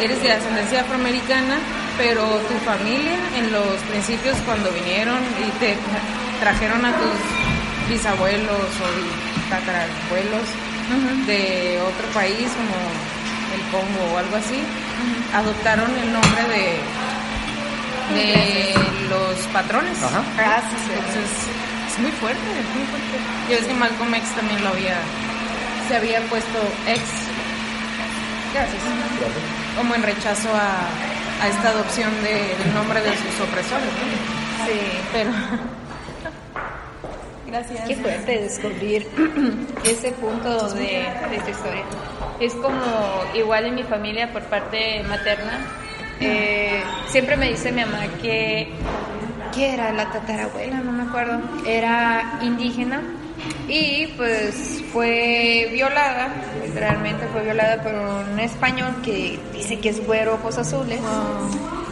eres 0.02 0.22
de 0.22 0.32
ascendencia 0.32 0.82
afroamericana, 0.82 1.58
pero 2.02 2.26
tu 2.50 2.56
familia 2.66 3.14
en 3.38 3.52
los 3.52 3.78
principios 3.88 4.36
cuando 4.44 4.72
vinieron 4.72 5.20
y 5.38 5.52
te 5.60 5.78
trajeron 6.40 6.84
a 6.84 6.98
tus 6.98 7.18
bisabuelos 7.88 8.50
o 8.82 9.50
tatarabuelos 9.52 10.42
de 11.28 11.80
otro 11.80 12.08
país 12.12 12.50
como 12.58 12.76
el 13.54 13.62
Congo 13.70 14.16
o 14.16 14.18
algo 14.18 14.36
así, 14.36 14.60
adoptaron 15.32 15.92
el 16.00 16.12
nombre 16.12 16.44
de 16.50 16.80
de 18.16 18.74
los 19.08 19.38
patrones. 19.54 19.96
Sí, 19.98 20.76
sí. 20.86 20.92
Entonces, 20.98 21.32
es 21.88 22.00
muy 22.00 22.12
fuerte, 22.14 22.42
es 22.42 22.70
muy 22.76 22.86
fuerte. 22.90 23.16
Yo 23.48 23.56
ves 23.58 23.66
que 23.68 23.74
Malcolm 23.76 24.14
X 24.16 24.30
también 24.36 24.64
lo 24.64 24.70
había, 24.70 24.98
se 25.88 25.96
había 25.96 26.20
puesto 26.22 26.60
ex, 26.88 27.02
gracias, 28.54 28.82
como 29.78 29.96
en 29.96 30.04
rechazo 30.04 30.50
a, 30.54 31.21
a 31.42 31.48
esta 31.48 31.70
adopción 31.70 32.12
de- 32.24 32.56
del 32.64 32.74
nombre 32.74 33.02
de 33.02 33.10
sus 33.18 33.40
opresores, 33.42 33.86
¿no? 33.86 34.66
Sí. 34.66 34.80
Pero, 35.12 35.32
gracias. 37.48 37.88
Qué 37.88 37.96
fuerte 37.96 38.40
descubrir 38.42 39.08
ese 39.84 40.12
punto 40.14 40.70
de, 40.74 41.06
de 41.30 41.40
tu 41.44 41.50
historia. 41.52 41.84
Es 42.40 42.54
como 42.56 42.80
igual 43.36 43.66
en 43.66 43.76
mi 43.76 43.84
familia 43.84 44.32
por 44.32 44.44
parte 44.44 45.04
materna. 45.08 45.60
eh, 46.20 46.84
siempre 47.08 47.36
me 47.38 47.50
dice 47.50 47.72
mi 47.72 47.82
mamá 47.84 48.04
que, 48.22 48.72
que 49.54 49.74
era 49.74 49.92
la 49.92 50.12
tatarabuela, 50.12 50.78
no 50.78 50.92
me 50.92 51.04
acuerdo, 51.04 51.40
era 51.66 52.40
indígena 52.44 53.02
y 53.68 54.08
pues 54.18 54.84
fue 54.92 55.70
violada, 55.72 56.34
literalmente 56.64 57.26
fue 57.28 57.44
violada 57.44 57.82
por 57.82 57.94
un 57.94 58.40
español 58.40 58.96
que 59.04 59.40
dice 59.54 59.80
que 59.80 59.90
es 59.90 60.06
güero, 60.06 60.36
ojos 60.36 60.58
azules. 60.58 61.00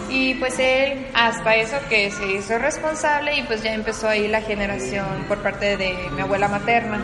Y 0.10 0.34
pues 0.36 0.58
él, 0.60 1.06
hasta 1.14 1.56
eso 1.56 1.78
que 1.88 2.10
se 2.12 2.34
hizo 2.34 2.58
responsable 2.58 3.38
y 3.38 3.44
pues 3.44 3.62
ya 3.62 3.74
empezó 3.74 4.10
ahí 4.10 4.28
la 4.28 4.42
generación 4.42 5.06
por 5.28 5.42
parte 5.44 5.78
de 5.78 5.96
mi 6.16 6.22
abuela 6.22 6.48
materna. 6.48 7.00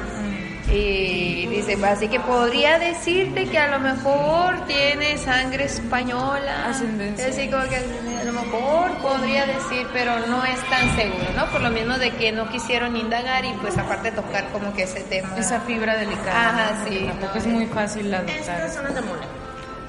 Y 0.72 1.46
dice, 1.48 1.78
así 1.86 2.08
que 2.08 2.20
podría 2.20 2.80
decirte 2.80 3.46
que 3.46 3.58
a 3.60 3.68
lo 3.68 3.80
mejor 3.80 4.66
tiene 4.66 5.18
sangre 5.18 5.66
española. 5.66 6.68
Ascendencia. 6.70 7.28
Así 7.28 7.48
como 7.50 7.64
que 7.70 7.76
a 7.78 8.24
lo 8.24 8.34
mejor 8.34 8.92
podría 8.98 9.46
decir, 9.46 9.86
pero 9.94 10.26
no 10.28 10.44
es 10.44 10.60
tan 10.70 10.96
seguro, 10.96 11.26
¿no? 11.36 11.46
Por 11.52 11.62
lo 11.62 11.70
mismo 11.70 11.98
de 11.98 12.12
que 12.12 12.32
no 12.32 12.50
quisieron 12.50 12.96
indagar 12.98 13.46
y 13.46 13.54
pues 13.62 13.78
aparte 13.78 14.12
tocar 14.12 14.48
como 14.52 14.74
que 14.74 14.84
ese 14.84 15.02
tema. 15.02 15.38
Esa 15.38 15.60
fibra 15.62 15.98
delicada. 15.98 16.50
Ajá, 16.50 16.84
¿no? 16.84 16.90
sí. 16.90 17.06
Tampoco 17.08 17.38
es 17.38 17.48
muy 17.48 17.66
fácil 17.68 18.08
Es 18.08 18.14
adoptar. 18.20 18.62
personas 18.62 18.96
de 18.96 19.02
mole. 19.02 19.22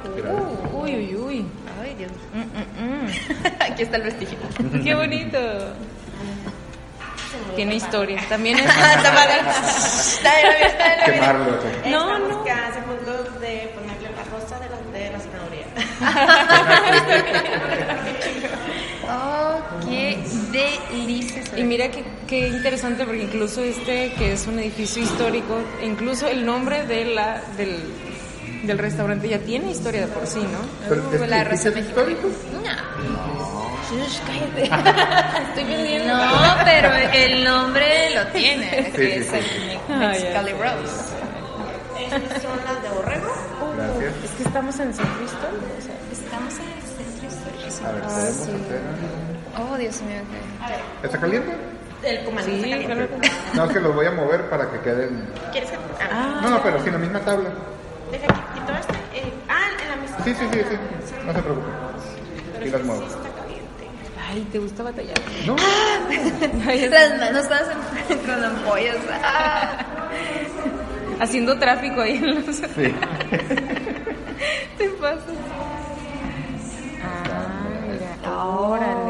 Uh, 0.07 0.83
uy, 0.83 0.95
uy, 0.95 1.17
uy. 1.17 1.47
Ay, 1.83 1.95
Dios. 1.99 2.12
Mm, 2.33 2.85
mm, 2.85 3.07
mm. 3.07 3.09
Aquí 3.73 3.83
está 3.83 3.97
el 3.97 4.03
vestigio. 4.05 4.39
Qué 4.85 4.95
bonito. 4.95 5.39
Tiene 7.54 7.76
historia. 7.76 8.20
También 8.28 8.59
es. 8.61 8.70
Quemarlo. 11.04 11.59
No, 11.87 12.18
no. 12.18 12.44
que 12.44 12.50
hace 12.50 12.80
punto 12.80 13.12
de 13.40 13.70
ponerle 13.74 14.11
la 14.11 14.24
rosa 14.24 14.59
de 14.61 14.68
la, 14.68 14.76
de 14.98 15.11
la 15.12 15.20
zanahoria. 15.20 15.66
Oh, 19.09 19.61
qué 19.88 20.18
delicia. 20.50 21.42
Y 21.56 21.62
mira 21.62 21.88
qué, 21.92 22.02
qué 22.26 22.48
interesante 22.48 23.04
porque 23.04 23.22
incluso 23.22 23.62
este 23.62 24.12
que 24.14 24.32
es 24.32 24.46
un 24.48 24.59
edificio 24.59 25.00
histórico, 25.02 25.61
incluso 25.82 26.26
el 26.26 26.44
nombre 26.44 26.85
de 26.87 27.04
la 27.04 27.40
del, 27.56 27.78
del 28.64 28.78
restaurante 28.78 29.28
ya 29.28 29.38
tiene 29.38 29.70
historia 29.70 30.00
de 30.02 30.06
por 30.09 30.26
sí, 30.26 30.40
¿no? 30.40 30.59
Pero 30.88 31.12
¿es 31.12 31.30
la 31.30 31.42
edificios 31.42 31.74
raza 31.74 31.87
históricos? 31.87 32.32
Shush, 33.90 34.18
cállate. 34.27 34.62
Estoy 35.49 35.64
vendiendo. 35.64 36.16
No, 36.16 36.55
pero 36.64 36.92
el 37.12 37.44
nombre 37.44 38.11
lo 38.14 38.27
tiene, 38.29 38.87
Sí, 38.87 38.92
que 38.92 38.99
sí, 38.99 39.12
es 39.20 39.27
sí. 39.27 39.37
el 39.37 39.79
Ah, 39.88 40.09
Mexicali 40.09 40.51
ya. 40.53 40.57
Rose. 40.72 41.14
Estas 41.99 42.42
son 42.42 42.59
las 42.64 42.83
de 42.83 42.88
borrego. 42.90 43.33
Gracias. 43.77 44.14
Es 44.25 44.31
que 44.33 44.42
estamos 44.42 44.79
en 44.81 44.88
el 44.88 44.94
centro 44.94 45.25
histórico, 45.25 45.66
o 45.79 45.83
sea, 45.83 45.94
Estamos 46.12 46.55
en 46.55 46.68
el 46.68 46.83
centro 46.83 47.29
histórico. 47.29 47.87
A 47.88 47.92
ver, 47.92 48.03
Ah, 48.05 48.09
podemos 48.09 48.35
sí. 48.37 48.51
hacer. 48.51 48.81
Oh, 49.72 49.77
Dios 49.77 50.03
mío. 50.03 50.20
ok. 50.20 51.05
¿Está 51.05 51.18
caliente? 51.18 51.53
El 52.03 52.25
comando 52.25 52.51
sí, 52.51 52.70
está 52.72 52.88
caliente. 52.88 53.29
No, 53.55 53.64
es 53.64 53.72
que 53.72 53.81
los 53.81 53.94
voy 53.94 54.07
a 54.07 54.11
mover 54.11 54.51
para 54.51 54.70
que 54.70 54.81
queden. 54.81 55.29
¿Quieres 55.53 55.70
que.? 55.70 55.77
Ah, 56.11 56.40
No, 56.42 56.51
no, 56.51 56.62
pero 56.62 56.79
sí, 56.81 56.87
en 56.88 56.92
la 56.92 56.99
misma 56.99 57.20
tabla. 57.20 57.49
deja 58.12 58.27
que 58.27 58.61
quito 58.61 58.72
este. 58.79 58.94
eh, 59.18 59.33
ah, 59.49 59.62
en 59.83 59.88
la 59.88 59.96
misma. 59.96 60.16
Sí, 60.25 60.35
sí, 60.35 60.46
sí, 60.53 60.61
sí. 60.70 60.77
No 61.25 61.33
se 61.33 61.42
preocupe. 61.42 61.66
Y 62.64 62.68
las 62.70 62.81
sí 62.81 62.87
muevo. 62.87 63.03
Ay, 64.37 64.42
¿te 64.53 64.59
gusta 64.59 64.83
batallar? 64.83 65.16
No, 65.46 65.57
Las 65.57 67.18
manos 67.18 67.49
todas 67.49 67.68
en- 68.11 68.18
con 68.27 68.44
ampollas. 68.44 68.96
Ah. 69.22 69.79
Haciendo 71.20 71.59
tráfico 71.59 72.03
ahí 72.03 72.16
en 72.18 72.35
los... 72.44 72.44
sí. 72.57 72.62
te 74.77 74.88
pasas. 75.01 75.25
Ah, 77.03 77.64
mira, 77.88 78.37
órale. 78.44 79.06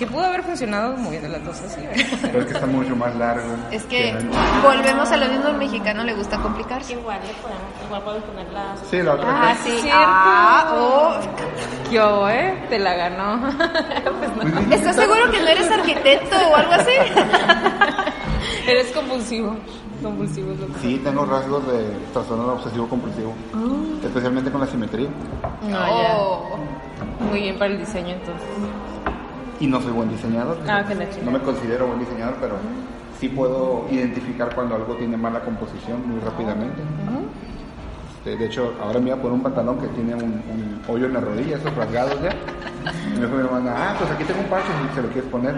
Que 0.00 0.06
pudo 0.06 0.24
haber 0.24 0.42
funcionado 0.42 0.96
moviendo 0.96 1.28
las 1.28 1.44
dos 1.44 1.60
así. 1.60 1.82
Pero 2.22 2.38
es 2.40 2.46
que 2.46 2.52
está 2.54 2.64
mucho 2.66 2.96
más 2.96 3.14
largo. 3.16 3.46
Es 3.70 3.82
que 3.84 4.16
volvemos 4.62 5.10
a 5.12 5.16
lo 5.18 5.28
mismo, 5.28 5.48
al 5.48 5.58
mexicano 5.58 6.02
le 6.04 6.14
gusta 6.14 6.38
complicarse. 6.38 6.94
Igual 6.94 7.20
le 7.20 7.34
podemos, 7.34 7.62
igual 7.84 8.02
podemos 8.04 8.28
poner 8.30 8.50
las. 8.50 8.80
Sí, 8.88 9.02
la 9.02 9.12
otra. 9.12 9.28
Ah, 9.50 9.54
sí. 9.62 9.70
cierto. 9.82 9.98
Ah, 10.00 10.72
oh. 10.74 11.90
Yo, 11.92 12.30
¿eh? 12.30 12.64
Te 12.70 12.78
la 12.78 12.94
ganó. 12.94 13.50
Pues 14.20 14.54
no. 14.54 14.74
¿Estás 14.74 14.96
seguro 14.96 15.30
que 15.30 15.38
no 15.40 15.48
eres 15.48 15.70
arquitecto 15.70 16.36
o 16.50 16.56
algo 16.56 16.72
así? 16.72 16.92
Eres 18.66 18.90
compulsivo. 18.92 19.54
Compulsivo 20.02 20.52
es 20.52 20.60
lo 20.60 20.66
que... 20.68 20.80
Sí, 20.80 21.00
tengo 21.04 21.24
rasgos 21.26 21.66
de 21.66 21.84
trastorno 22.12 22.54
obsesivo 22.54 22.88
compulsivo. 22.88 23.34
Especialmente 24.02 24.50
con 24.50 24.60
la 24.62 24.66
simetría. 24.66 25.08
No, 25.62 25.78
Oh. 25.90 26.58
ya. 27.20 27.24
Muy 27.26 27.40
bien 27.42 27.58
para 27.58 27.72
el 27.72 27.78
diseño 27.80 28.14
entonces. 28.14 28.48
Y 29.60 29.66
no 29.66 29.80
soy 29.80 29.92
buen 29.92 30.08
diseñador. 30.08 30.56
Ah, 30.68 30.82
que 30.86 30.94
la 30.94 31.08
chica. 31.10 31.22
No 31.24 31.30
me 31.32 31.40
considero 31.40 31.86
buen 31.86 32.00
diseñador, 32.00 32.36
pero 32.40 32.54
sí 33.18 33.28
puedo 33.28 33.86
identificar 33.90 34.54
cuando 34.54 34.74
algo 34.74 34.94
tiene 34.96 35.16
mala 35.16 35.40
composición 35.40 36.08
muy 36.08 36.18
rápidamente. 36.20 36.80
Este, 38.18 38.36
de 38.36 38.46
hecho, 38.46 38.74
ahora 38.82 39.00
me 39.00 39.08
iba 39.08 39.16
a 39.16 39.20
poner 39.20 39.32
un 39.34 39.42
pantalón 39.42 39.78
que 39.78 39.86
tiene 39.88 40.14
un, 40.14 40.22
un 40.24 40.80
hoyo 40.88 41.06
en 41.06 41.12
la 41.14 41.20
rodilla, 41.20 41.56
esos 41.56 41.74
rasgados 41.74 42.20
ya. 42.22 42.30
Y 43.14 43.18
me 43.18 43.26
dijo 43.26 43.36
mi 43.38 43.44
hermana, 43.44 43.74
ah, 43.76 43.94
pues 43.98 44.10
aquí 44.10 44.24
tengo 44.24 44.40
un 44.40 44.46
parche 44.46 44.68
si 44.88 44.94
se 44.94 45.02
lo 45.02 45.08
quieres 45.08 45.30
poner. 45.30 45.54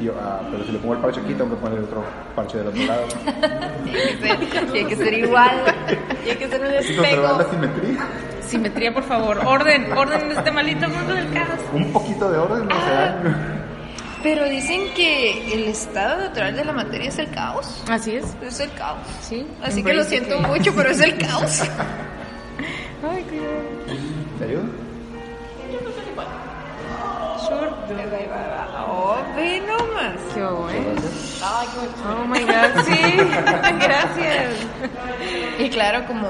Y 0.00 0.04
yo, 0.04 0.12
ah, 0.22 0.40
pero 0.50 0.64
si 0.64 0.72
le 0.72 0.78
pongo 0.78 0.94
el 0.94 1.00
parche 1.00 1.20
aquí, 1.20 1.34
tengo 1.34 1.50
que 1.50 1.56
poner 1.56 1.78
otro 1.80 2.02
parche 2.36 2.58
del 2.58 2.68
otro 2.68 2.84
lado. 2.84 3.02
Tiene 3.84 4.38
que 4.38 4.46
ser, 4.50 4.66
tiene 4.72 4.88
que 4.88 4.96
ser 4.96 5.14
igual. 5.14 5.50
Tiene 6.24 6.38
que 6.38 6.48
ser 6.48 6.60
un 6.60 6.66
Y 6.68 6.96
conservar 6.96 7.06
espejo. 7.08 7.38
la 7.38 7.44
simetría. 7.50 7.98
Simetría, 8.48 8.92
por 8.94 9.02
favor. 9.04 9.38
Orden, 9.46 9.92
orden 9.92 10.22
en 10.22 10.32
este 10.38 10.50
maldito 10.50 10.88
mundo 10.88 11.14
del 11.14 11.30
caos. 11.32 11.60
Un 11.72 11.92
poquito 11.92 12.30
de 12.30 12.38
orden 12.38 12.66
no 12.66 12.74
se 12.84 12.90
da. 12.90 13.22
Pero 14.22 14.48
dicen 14.48 14.80
que 14.96 15.54
el 15.54 15.64
estado 15.68 16.16
natural 16.18 16.56
de 16.56 16.64
la 16.64 16.72
materia 16.72 17.08
es 17.08 17.18
el 17.18 17.30
caos. 17.30 17.84
Así 17.88 18.16
es. 18.16 18.36
Es 18.42 18.58
el 18.60 18.72
caos. 18.72 18.98
Sí. 19.22 19.46
Así 19.62 19.82
que 19.82 19.92
lo 19.94 20.02
siento 20.04 20.36
que- 20.40 20.46
mucho, 20.46 20.74
pero 20.74 20.90
es 20.90 21.00
el 21.00 21.16
caos. 21.26 21.60
Ay, 23.08 23.22
cuidado. 23.24 23.58
¿Te? 24.38 24.58
Sure. 27.46 27.70
Oh, 28.86 29.16
ve 29.36 29.60
nomás. 29.60 30.20
Qué 30.34 30.42
bueno. 30.42 31.00
Oh 32.10 32.26
my 32.26 32.40
god, 32.40 32.82
sí. 32.84 33.16
Gracias. 33.80 34.54
Y 35.58 35.70
claro, 35.70 36.04
como 36.06 36.28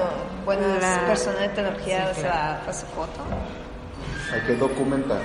buenas 0.55 0.81
La- 0.81 1.05
personas 1.05 1.41
de 1.41 1.49
tecnología, 1.49 2.09
o 2.11 2.15
sea, 2.19 2.59
para 2.61 2.73
su 2.73 2.85
foto. 2.87 3.19
Hay 4.33 4.41
que 4.41 4.55
documentar. 4.55 5.19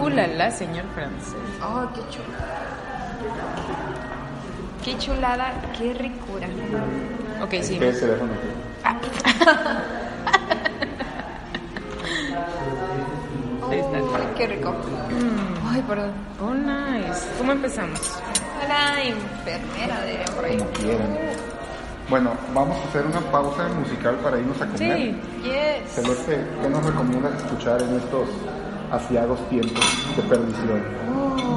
Uh, 0.00 0.08
la, 0.08 0.26
la, 0.26 0.50
señor 0.50 0.84
francés. 0.94 1.34
Oh, 1.62 1.86
qué 1.94 2.00
chulada. 2.08 2.62
Qué 4.82 4.96
chulada, 4.98 5.52
qué 5.76 5.92
ricura. 5.92 6.46
Ok, 7.42 7.50
sí. 7.62 7.78
¿Qué 7.78 7.88
es 7.90 7.96
el 8.02 8.08
teléfono 8.08 8.32
aquí? 8.32 8.48
Ahí 13.70 13.78
está. 13.80 13.98
Ay, 13.98 14.28
qué 14.36 14.46
rico. 14.46 14.74
Ay, 15.70 15.82
perdón. 15.86 16.12
Oh, 16.40 16.54
nice. 16.54 17.26
¿Cómo 17.36 17.52
empezamos? 17.52 18.00
La 18.66 19.02
enfermera, 19.02 20.04
diría 20.06 20.24
por 20.34 20.44
ahí. 20.46 20.56
Como 20.58 20.70
quieran. 20.72 21.18
Bueno, 22.08 22.30
vamos 22.54 22.76
a 22.78 22.88
hacer 22.88 23.04
una 23.06 23.20
pausa 23.30 23.68
musical 23.78 24.16
para 24.22 24.38
irnos 24.38 24.60
a 24.62 24.66
comer. 24.66 24.96
Sí. 24.96 25.16
Yes. 25.42 26.06
¿qué 26.62 26.68
nos 26.70 26.84
recomiendas 26.84 27.34
escuchar 27.44 27.82
en 27.82 27.96
estos 27.96 28.28
asiagos 28.90 29.38
tiempos 29.50 29.84
de 30.16 30.22
perdición 30.22 30.82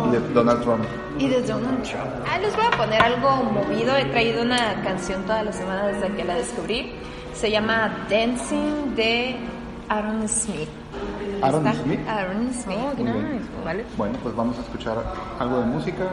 y 0.07 0.11
de 0.11 0.19
Donald 0.33 0.61
Trump? 0.63 0.83
Y 1.17 1.29
de 1.29 1.41
Donald 1.43 1.81
Trump. 1.83 2.05
Ah, 2.29 2.37
les 2.39 2.53
voy 2.55 2.65
a 2.65 2.77
poner 2.77 3.01
algo 3.01 3.29
movido. 3.43 3.95
He 3.95 4.05
traído 4.05 4.41
una 4.43 4.81
canción 4.83 5.23
toda 5.23 5.43
la 5.43 5.53
semana 5.53 5.87
desde 5.87 6.09
que 6.15 6.23
la 6.25 6.35
descubrí. 6.35 6.93
Se 7.33 7.49
llama 7.49 8.05
Dancing 8.09 8.93
de 8.95 9.37
Aaron 9.87 10.27
Smith. 10.27 10.67
Aaron 11.41 11.65
Está- 11.65 11.81
Smith. 11.83 11.99
Aaron 12.09 12.53
Smith. 12.53 12.77
Oh, 12.77 12.95
qué 12.97 13.03
nice. 13.03 13.45
Vale. 13.63 13.85
Bueno, 13.97 14.17
pues 14.21 14.35
vamos 14.35 14.57
a 14.57 14.61
escuchar 14.61 14.97
algo 15.39 15.59
de 15.59 15.65
música 15.65 16.03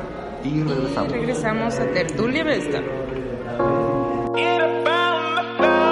y 0.45 0.49
Y 0.49 0.63
regresamos. 0.63 1.13
regresamos 1.13 1.79
a 1.81 1.85
Tertulia 1.87 2.45
Vesta. 2.45 2.81
Get 4.35 4.61
up 4.61 4.89
on 4.89 5.35
the 5.37 5.88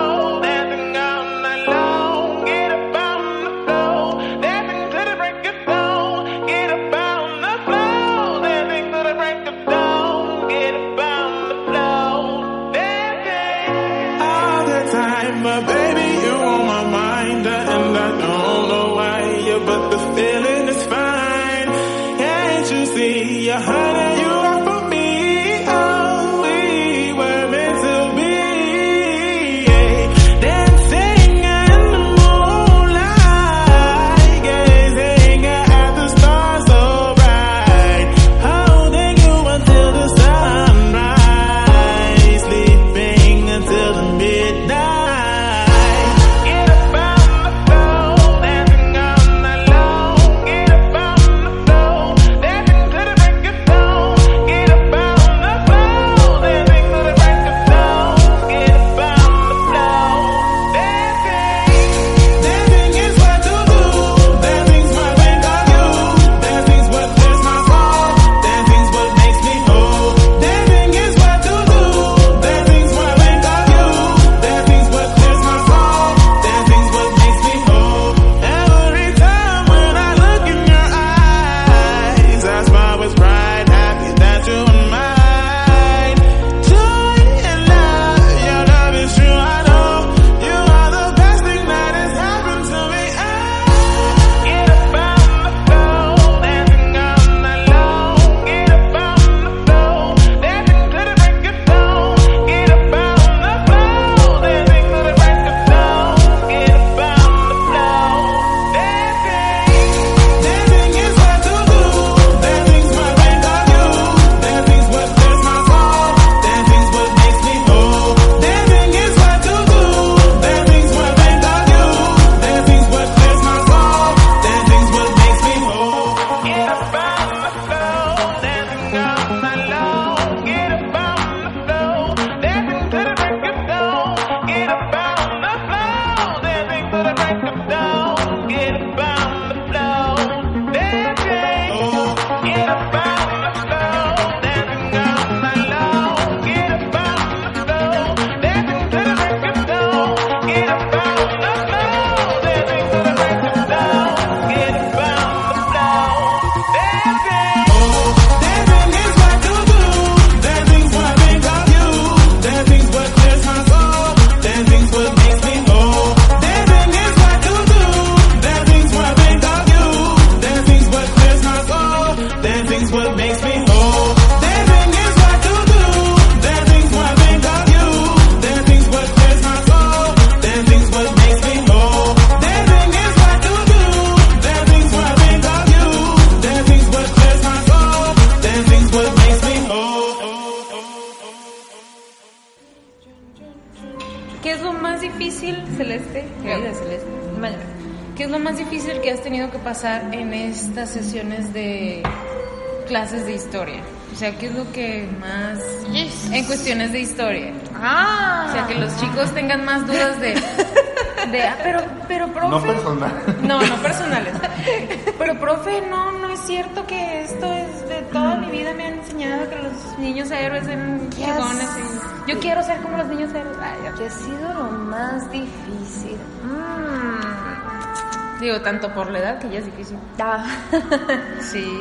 yo 222.26 222.38
quiero 222.40 222.62
ser 222.62 222.80
como 222.82 222.96
los 222.98 223.06
niños 223.06 223.30
héroes. 223.34 223.56
¿Qué 223.96 224.06
ha 224.06 224.10
sido 224.10 224.52
lo 224.54 224.70
más 224.70 225.30
difícil? 225.30 226.18
Mm. 226.44 228.40
Digo, 228.40 228.60
tanto 228.60 228.92
por 228.92 229.10
la 229.10 229.18
edad 229.20 229.38
que 229.38 229.48
ya 229.50 229.58
es 229.60 229.64
difícil. 229.66 229.98
Ah. 230.18 230.44
Sí. 231.40 231.78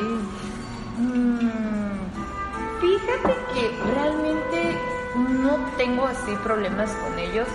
Mm, 0.98 1.50
Fíjate 2.80 3.36
que 3.54 3.70
realmente 3.94 4.78
no 5.40 5.56
tengo 5.76 6.06
así 6.06 6.34
problemas 6.42 6.90
con 6.92 7.18
ellos. 7.18 7.48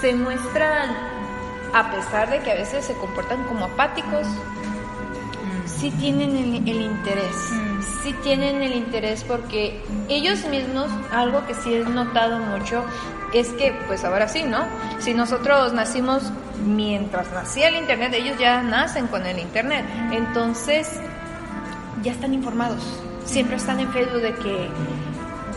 Se 0.00 0.14
muestran, 0.14 0.90
a 1.74 1.90
pesar 1.90 2.30
de 2.30 2.38
que 2.40 2.52
a 2.52 2.54
veces 2.54 2.84
se 2.84 2.94
comportan 2.94 3.44
como 3.44 3.66
apáticos, 3.66 4.26
sí 5.66 5.90
tienen 5.92 6.36
el, 6.36 6.68
el 6.68 6.80
interés. 6.80 7.36
Sí 8.08 8.14
tienen 8.22 8.62
el 8.62 8.74
interés 8.74 9.22
porque 9.22 9.82
ellos 10.08 10.42
mismos, 10.46 10.90
algo 11.12 11.46
que 11.46 11.52
sí 11.52 11.74
he 11.74 11.84
notado 11.84 12.38
mucho, 12.38 12.82
es 13.34 13.50
que, 13.50 13.74
pues 13.86 14.02
ahora 14.02 14.28
sí, 14.28 14.44
¿no? 14.44 14.64
Si 14.98 15.12
nosotros 15.12 15.74
nacimos 15.74 16.32
mientras 16.64 17.30
nacía 17.32 17.68
el 17.68 17.76
Internet, 17.76 18.14
ellos 18.14 18.38
ya 18.38 18.62
nacen 18.62 19.08
con 19.08 19.26
el 19.26 19.38
Internet. 19.38 19.84
Entonces, 20.10 20.98
ya 22.02 22.12
están 22.12 22.32
informados. 22.32 22.82
Siempre 23.26 23.56
están 23.56 23.78
en 23.78 23.92
Facebook 23.92 24.22
de 24.22 24.34
que, 24.36 24.70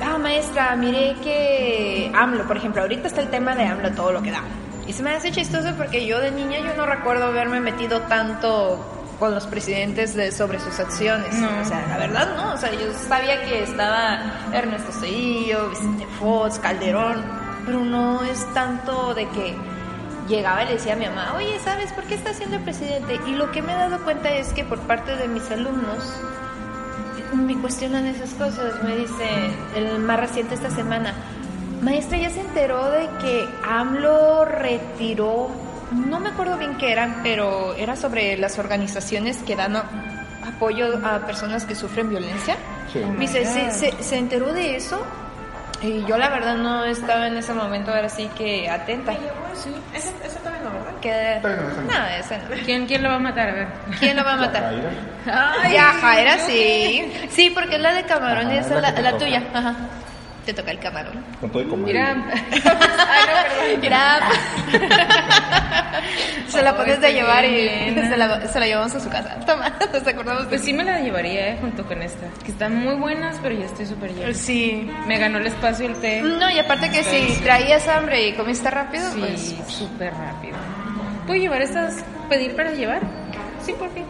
ah, 0.03 0.17
maestra, 0.17 0.75
miré 0.75 1.15
que 1.23 2.11
AMLO, 2.13 2.45
por 2.47 2.57
ejemplo, 2.57 2.81
ahorita 2.81 3.07
está 3.07 3.21
el 3.21 3.29
tema 3.29 3.55
de 3.55 3.63
AMLO, 3.63 3.91
todo 3.91 4.11
lo 4.11 4.21
que 4.21 4.31
da. 4.31 4.43
Y 4.87 4.91
se 4.91 5.03
me 5.03 5.11
hace 5.11 5.31
chistoso 5.31 5.73
porque 5.77 6.05
yo 6.05 6.19
de 6.19 6.31
niña 6.31 6.59
yo 6.59 6.75
no 6.75 6.85
recuerdo 6.85 7.27
haberme 7.27 7.61
metido 7.61 8.01
tanto 8.01 9.00
con 9.21 9.35
los 9.35 9.45
presidentes 9.45 10.15
de, 10.15 10.31
sobre 10.31 10.59
sus 10.59 10.79
acciones. 10.79 11.31
No. 11.35 11.47
O 11.61 11.63
sea, 11.63 11.85
la 11.87 11.97
verdad 11.99 12.35
no. 12.35 12.55
O 12.55 12.57
sea, 12.57 12.71
yo 12.73 12.91
sabía 13.07 13.45
que 13.45 13.61
estaba 13.61 14.19
Ernesto 14.51 14.91
Cedillo, 14.91 15.69
Vicente 15.69 16.07
Fox, 16.19 16.57
Calderón, 16.57 17.23
pero 17.63 17.85
no 17.85 18.23
es 18.23 18.51
tanto 18.55 19.13
de 19.13 19.29
que 19.29 19.55
llegaba 20.27 20.63
y 20.63 20.65
le 20.65 20.73
decía 20.73 20.93
a 20.93 20.95
mi 20.95 21.05
mamá, 21.05 21.35
oye, 21.37 21.59
¿sabes 21.63 21.93
por 21.93 22.03
qué 22.05 22.15
está 22.15 22.33
siendo 22.33 22.55
el 22.55 22.63
presidente? 22.63 23.19
Y 23.27 23.35
lo 23.35 23.51
que 23.51 23.61
me 23.61 23.73
he 23.73 23.75
dado 23.75 24.03
cuenta 24.03 24.31
es 24.31 24.53
que 24.53 24.63
por 24.63 24.79
parte 24.79 25.15
de 25.15 25.27
mis 25.27 25.49
alumnos 25.51 26.19
me 27.35 27.55
cuestionan 27.61 28.07
esas 28.07 28.31
cosas. 28.31 28.81
Me 28.83 28.95
dice, 28.95 29.51
el 29.75 29.99
más 29.99 30.19
reciente 30.19 30.55
esta 30.55 30.71
semana, 30.71 31.13
maestra, 31.83 32.17
ya 32.17 32.31
se 32.31 32.41
enteró 32.41 32.89
de 32.89 33.07
que 33.21 33.47
AMLO 33.69 34.45
retiró, 34.45 35.51
no 35.91 36.19
me 36.19 36.29
acuerdo 36.29 36.57
bien 36.57 36.75
qué 36.77 36.91
eran, 36.91 37.19
pero 37.23 37.73
era 37.75 37.95
sobre 37.95 38.37
las 38.37 38.57
organizaciones 38.59 39.37
que 39.37 39.55
dan 39.55 39.75
a- 39.75 39.83
apoyo 40.47 40.99
a 41.05 41.19
personas 41.25 41.65
que 41.65 41.75
sufren 41.75 42.09
violencia. 42.09 42.55
Sí. 42.91 43.01
Dice, 43.17 43.45
¿se, 43.45 43.71
se, 43.71 44.03
se 44.03 44.17
enteró 44.17 44.51
de 44.53 44.75
eso? 44.75 45.01
Y 45.83 46.03
yo 46.05 46.15
la 46.17 46.29
verdad 46.29 46.55
no 46.57 46.85
estaba 46.85 47.25
en 47.27 47.37
ese 47.37 47.53
momento 47.53 47.91
ahora 47.91 48.07
sí 48.09 48.29
que 48.37 48.69
atenta. 48.69 49.13
Sí. 49.55 49.71
Ese 49.95 50.11
también 50.43 50.63
no, 50.63 50.71
¿verdad? 50.71 50.99
Que... 51.01 51.39
No, 51.91 52.05
ese 52.19 52.37
no. 52.37 52.63
¿Quién, 52.65 52.85
¿Quién 52.85 53.01
lo 53.01 53.09
va 53.09 53.15
a 53.15 53.19
matar? 53.19 53.49
A 53.49 53.53
ver. 53.53 53.67
¿Quién 53.99 54.15
lo 54.15 54.23
va 54.23 54.33
a 54.33 54.37
matar? 54.37 54.63
Jaira. 55.25 55.55
Ay, 55.63 55.73
Ya, 55.73 55.83
Jaira, 55.99 56.37
sí. 56.39 57.11
Sí, 57.31 57.49
porque 57.49 57.75
es 57.77 57.81
la 57.81 57.93
de 57.93 58.03
camarón 58.03 58.51
y 58.51 58.57
esa 58.57 58.75
es 58.75 58.81
la 58.81 58.91
la, 58.91 59.01
la 59.01 59.17
tuya. 59.17 59.41
Ajá. 59.55 59.75
Te 60.45 60.53
toca 60.53 60.71
el 60.71 60.79
camarón. 60.79 61.23
Con 61.39 61.51
todo 61.51 61.61
y 61.61 61.65
como. 61.65 61.85
Mira. 61.85 62.15
Ay, 62.15 63.77
no, 63.77 63.81
se 66.47 66.61
la 66.63 66.71
Oh, 66.71 66.77
pones 66.77 66.99
de 66.99 67.13
llevar 67.13 67.45
y 67.45 67.69
se 67.93 68.17
la, 68.17 68.47
se 68.47 68.59
la 68.59 68.65
llevamos 68.65 68.95
a 68.95 68.99
su 68.99 69.09
casa. 69.09 69.39
Toma, 69.45 69.71
nos 69.93 70.07
acordamos 70.07 70.43
de 70.43 70.49
Pues 70.49 70.61
sí 70.61 70.73
me 70.73 70.83
la 70.83 70.99
llevaría 70.99 71.49
eh, 71.49 71.57
junto 71.61 71.85
con 71.85 72.01
esta. 72.01 72.25
Que 72.43 72.51
están 72.51 72.75
muy 72.75 72.95
buenas, 72.95 73.37
pero 73.43 73.53
ya 73.55 73.65
estoy 73.65 73.85
súper 73.85 74.13
llena. 74.13 74.33
Sí. 74.33 74.89
Me 75.05 75.17
ganó 75.19 75.37
el 75.37 75.47
espacio 75.47 75.85
el 75.85 75.95
té. 75.95 76.21
No, 76.21 76.49
y 76.49 76.57
aparte 76.57 76.89
que 76.89 77.03
si 77.03 77.39
traías 77.43 77.87
hambre 77.87 78.29
y 78.29 78.33
comiste 78.33 78.69
rápido, 78.71 79.11
pues. 79.19 79.39
Sí, 79.39 79.61
súper 79.67 80.13
rápido. 80.13 80.57
¿Puedo 81.27 81.39
llevar 81.39 81.61
estas? 81.61 82.03
¿Pedir 82.29 82.55
para 82.55 82.71
llevar? 82.71 83.01
Sí, 83.63 83.73
por 83.73 83.93
fin. 83.93 84.05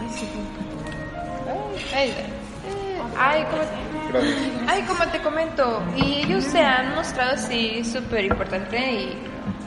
Ay, 0.00 0.08
sí, 0.14 0.26
por 0.26 1.96
Ay, 1.96 2.08
eh, 2.10 3.00
ay, 3.18 3.42
como, 3.44 3.56
Gracias. 3.56 3.93
Ay, 4.66 4.82
como 4.82 5.04
te 5.10 5.20
comento, 5.20 5.82
y 5.96 6.22
ellos 6.24 6.44
se 6.44 6.60
han 6.60 6.94
mostrado 6.94 7.32
así 7.34 7.84
súper 7.84 8.24
importante 8.24 8.78
y, 8.92 9.18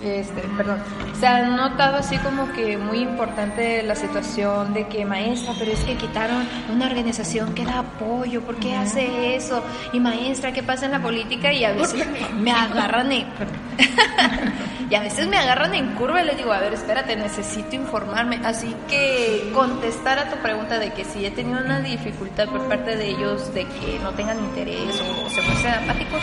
este, 0.03 0.41
perdón, 0.55 0.79
se 1.19 1.27
han 1.27 1.55
notado 1.55 1.97
así 1.97 2.17
como 2.17 2.51
que 2.53 2.77
muy 2.77 2.99
importante 2.99 3.81
la 3.83 3.95
situación 3.95 4.73
de 4.73 4.87
que 4.87 5.05
maestra, 5.05 5.53
pero 5.57 5.71
es 5.71 5.79
que 5.83 5.95
quitaron 5.95 6.47
una 6.71 6.85
organización 6.85 7.53
que 7.53 7.65
da 7.65 7.79
apoyo, 7.79 8.41
¿por 8.41 8.57
qué 8.57 8.75
hace 8.75 9.35
eso? 9.35 9.63
Y 9.93 9.99
maestra, 9.99 10.51
¿qué 10.51 10.63
pasa 10.63 10.85
en 10.85 10.91
la 10.91 11.01
política? 11.01 11.51
Y 11.51 11.65
a 11.65 11.73
veces 11.73 12.05
me 12.35 12.51
agarran 12.51 13.11
en, 13.11 13.25
y 14.89 14.95
a 14.95 15.01
veces 15.01 15.27
me 15.27 15.37
agarran 15.37 15.73
en 15.73 15.95
curva 15.95 16.21
y 16.21 16.25
les 16.25 16.37
digo, 16.37 16.51
a 16.53 16.59
ver, 16.59 16.73
espérate, 16.73 17.15
necesito 17.15 17.75
informarme. 17.75 18.39
Así 18.43 18.75
que 18.87 19.51
contestar 19.53 20.19
a 20.19 20.29
tu 20.29 20.37
pregunta 20.37 20.79
de 20.79 20.93
que 20.93 21.03
si 21.03 21.25
he 21.25 21.31
tenido 21.31 21.59
una 21.59 21.79
dificultad 21.79 22.47
por 22.47 22.67
parte 22.67 22.95
de 22.95 23.09
ellos 23.09 23.53
de 23.53 23.65
que 23.65 23.99
no 24.01 24.11
tengan 24.11 24.39
interés 24.39 25.01
o 25.01 25.29
se 25.29 25.41
muestren 25.41 25.73
apáticos, 25.73 26.21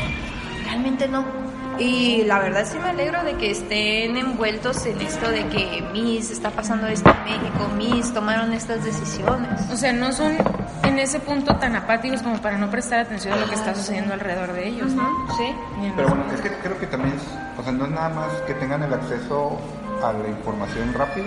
realmente 0.65 1.09
no. 1.09 1.54
Y 1.79 2.23
la 2.25 2.39
verdad 2.39 2.65
sí 2.71 2.79
me 2.79 2.91
alegro 2.91 3.23
de 3.25 3.35
que 3.35 3.51
estén 3.51 4.17
envueltos 4.17 4.87
en 4.87 5.01
esto 5.01 5.29
de 5.29 5.47
que 5.49 5.83
Miss 5.93 6.31
está 6.31 6.51
pasando 6.51 6.87
esto 6.87 7.11
en 7.11 7.25
México, 7.25 7.69
Miss 7.77 8.13
tomaron 8.15 8.53
estas 8.53 8.85
decisiones. 8.85 9.61
O 9.73 9.77
sea, 9.77 9.93
no 9.93 10.13
son 10.13 10.37
en 10.85 10.99
ese 10.99 11.19
punto 11.21 11.57
tan 11.57 11.75
apáticos 11.75 12.23
como 12.23 12.39
para 12.39 12.57
no 12.59 12.71
prestar 12.71 13.01
atención 13.01 13.35
a 13.35 13.37
lo 13.37 13.49
que 13.49 13.55
está 13.57 13.75
sucediendo 13.75 14.15
alrededor 14.15 14.53
de 14.53 14.69
ellos, 14.69 14.93
¿no? 14.93 15.09
¿Sí? 15.37 15.55
Pero 15.97 16.09
bueno, 16.09 16.25
es 16.33 16.41
que 16.41 16.51
creo 16.63 16.79
que 16.79 16.87
también, 16.87 17.15
es- 17.17 17.59
o 17.59 17.63
sea, 17.63 17.73
no 17.73 17.85
es 17.87 17.91
nada 17.91 18.09
más 18.11 18.29
que 18.47 18.55
tengan 18.55 18.83
el 18.83 18.95
acceso 18.95 19.59
a 20.03 20.13
la 20.13 20.29
información 20.29 20.93
rápido, 20.95 21.27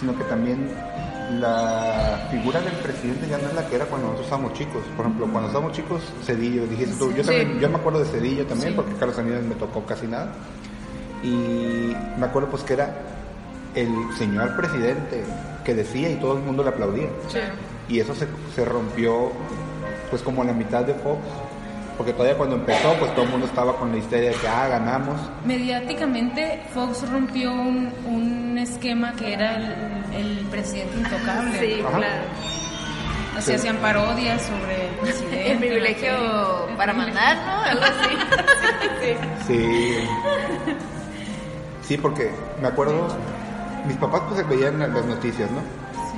sino 0.00 0.16
que 0.16 0.24
también 0.24 0.68
la 1.38 2.26
figura 2.30 2.60
del 2.60 2.72
presidente 2.74 3.28
ya 3.28 3.38
no 3.38 3.48
es 3.48 3.54
la 3.54 3.66
que 3.66 3.76
era 3.76 3.84
cuando 3.86 4.08
nosotros 4.08 4.26
estábamos 4.26 4.52
chicos. 4.54 4.82
Por 4.96 5.06
ejemplo, 5.06 5.26
cuando 5.30 5.48
estábamos 5.48 5.72
chicos, 5.76 6.02
Cedillo, 6.24 6.66
dijiste 6.66 6.96
tú, 6.98 7.12
yo, 7.12 7.22
también, 7.24 7.58
yo 7.60 7.68
me 7.68 7.76
acuerdo 7.76 8.00
de 8.00 8.06
Cedillo 8.06 8.46
también, 8.46 8.70
Sí. 8.70 8.76
porque 8.76 8.94
Carlos 8.94 9.16
Salinas 9.16 9.42
me 9.42 9.54
tocó 9.54 9.84
casi 9.84 10.06
nada. 10.06 10.32
Y 11.22 11.94
me 12.18 12.26
acuerdo 12.26 12.48
pues 12.50 12.62
que 12.62 12.72
era 12.74 12.94
el 13.74 13.90
señor 14.18 14.56
presidente 14.56 15.22
que 15.64 15.74
decía 15.74 16.10
y 16.10 16.16
todo 16.16 16.36
el 16.36 16.42
mundo 16.42 16.62
le 16.62 16.70
aplaudía. 16.70 17.08
Y 17.88 18.00
eso 18.00 18.14
se, 18.14 18.26
se 18.54 18.64
rompió 18.64 19.30
pues 20.10 20.22
como 20.22 20.42
la 20.44 20.52
mitad 20.52 20.84
de 20.84 20.94
Fox. 20.94 21.18
Porque 22.00 22.14
todavía 22.14 22.38
cuando 22.38 22.56
empezó, 22.56 22.94
pues 22.94 23.12
todo 23.14 23.26
el 23.26 23.30
mundo 23.30 23.44
estaba 23.46 23.76
con 23.76 23.92
la 23.92 23.98
histeria 23.98 24.30
de 24.30 24.36
que, 24.36 24.48
ah, 24.48 24.68
ganamos. 24.68 25.20
Mediáticamente, 25.44 26.62
Fox 26.72 27.06
rompió 27.10 27.52
un, 27.52 27.92
un 28.06 28.56
esquema 28.56 29.12
que 29.12 29.34
era 29.34 29.56
el, 29.56 30.14
el 30.14 30.46
presidente 30.46 30.96
intocable. 30.96 31.58
Sí, 31.60 31.82
Ajá. 31.86 31.98
claro. 31.98 32.22
Así 33.36 33.50
Sí. 33.50 33.52
hacían 33.52 33.76
parodias 33.76 34.40
sobre 34.40 34.86
el 34.88 34.94
presidente. 35.02 35.52
El 35.52 35.58
privilegio 35.58 36.66
que- 36.68 36.74
para 36.78 36.94
mandar, 36.94 37.36
¿no? 37.36 37.62
Algo 37.64 37.82
así. 37.84 38.16
Sí. 39.46 39.94
Sí, 41.86 41.98
porque 41.98 42.30
me 42.62 42.68
acuerdo, 42.68 43.08
mis 43.86 43.98
papás 43.98 44.22
pues 44.26 44.48
veían 44.48 44.78
las 44.78 45.04
noticias, 45.04 45.50
¿no? 45.50 45.60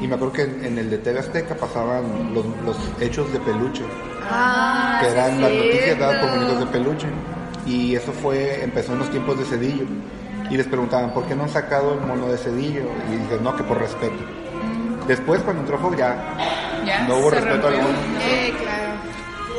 Y 0.01 0.09
me 0.09 0.14
acuerdo 0.16 0.32
que 0.32 0.43
en, 0.43 0.64
en 0.64 0.78
el 0.78 0.90
de 0.90 0.99
TV 0.99 1.20
Azteca 1.20 1.55
pasaban 1.55 2.32
los, 2.34 2.45
los 2.64 2.76
hechos 3.01 3.32
de 3.32 3.38
peluche, 3.40 3.84
Ah, 4.28 4.99
que 5.03 5.09
eran 5.11 5.40
las 5.40 5.51
noticias 5.53 5.99
dadas 5.99 6.16
por 6.24 6.30
muñecos 6.36 6.59
de 6.61 6.66
peluche. 6.66 7.07
Y 7.66 7.95
eso 7.95 8.12
fue, 8.12 8.62
empezó 8.64 8.93
en 8.93 8.99
los 9.01 9.11
tiempos 9.11 9.38
de 9.38 9.45
Cedillo. 9.45 9.84
Y 10.51 10.57
les 10.57 10.66
preguntaban, 10.66 11.12
¿por 11.12 11.24
qué 11.26 11.34
no 11.34 11.45
han 11.45 11.49
sacado 11.51 11.95
el 11.95 12.01
mono 12.01 12.26
de 12.28 12.36
Cedillo? 12.38 12.82
Y 13.09 13.16
dicen, 13.16 13.43
no, 13.43 13.55
que 13.57 13.62
por 13.62 13.78
respeto. 13.78 14.14
Después, 15.07 15.40
cuando 15.43 15.62
entró 15.62 15.78
Fox, 15.78 15.97
ya 15.97 16.16
Ya, 16.84 17.07
no 17.09 17.16
hubo 17.18 17.30
respeto 17.30 17.55
rompió. 17.68 17.68
alguno. 17.80 17.99
Eh, 18.20 18.55
claro. 18.61 18.93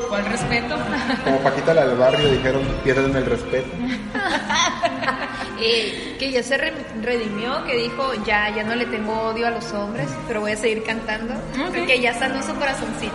¿Cuál 0.09 0.25
respeto? 0.25 0.75
Como 1.23 1.37
Paquita 1.39 1.73
la 1.73 1.87
del 1.87 1.97
barrio 1.97 2.29
dijeron, 2.29 2.61
pierden 2.83 3.15
el 3.15 3.25
respeto. 3.25 3.67
Eh, 5.65 6.15
que 6.19 6.29
ya 6.31 6.43
se 6.43 6.57
re- 6.57 6.73
redimió, 7.01 7.63
que 7.65 7.77
dijo, 7.77 8.11
ya, 8.25 8.53
ya 8.53 8.63
no 8.63 8.75
le 8.75 8.85
tengo 8.87 9.13
odio 9.29 9.47
a 9.47 9.51
los 9.51 9.71
hombres, 9.71 10.09
pero 10.27 10.41
voy 10.41 10.51
a 10.51 10.57
seguir 10.57 10.83
cantando, 10.83 11.35
porque 11.73 11.99
ya 12.01 12.13
sanó 12.13 12.43
su 12.43 12.53
corazoncito. 12.55 13.13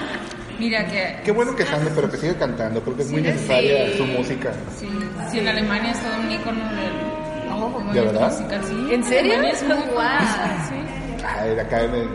Mira 0.58 0.86
que 0.86 1.18
Qué 1.24 1.32
bueno 1.32 1.54
que 1.56 1.66
sane, 1.66 1.90
pero 1.94 2.10
que 2.10 2.16
sigue 2.16 2.36
cantando. 2.36 2.80
Creo 2.82 2.96
que 2.96 3.02
es 3.02 3.10
muy 3.10 3.20
Sí, 3.20 3.26
necesaria 3.26 3.90
sí. 3.90 3.96
su 3.98 4.06
música. 4.06 4.52
sí, 4.78 4.88
sí, 5.30 5.38
en 5.40 5.48
Alemania 5.48 5.90
es 5.92 6.00
todo 6.02 6.16
un 6.18 6.30
ícono 6.30 6.64
del 6.72 7.92
¿De 7.94 8.00
verdad? 8.00 8.30
musical, 8.32 8.60
sí. 8.64 8.86
¿En 8.90 9.04
serio? 9.04 9.32
Alemania 9.34 9.52
es 9.52 9.62
muy 9.64 9.76
famosa, 9.76 10.68
sí. 10.68 11.24
Ay, 11.26 11.58
acá 11.58 11.82
en, 11.82 12.08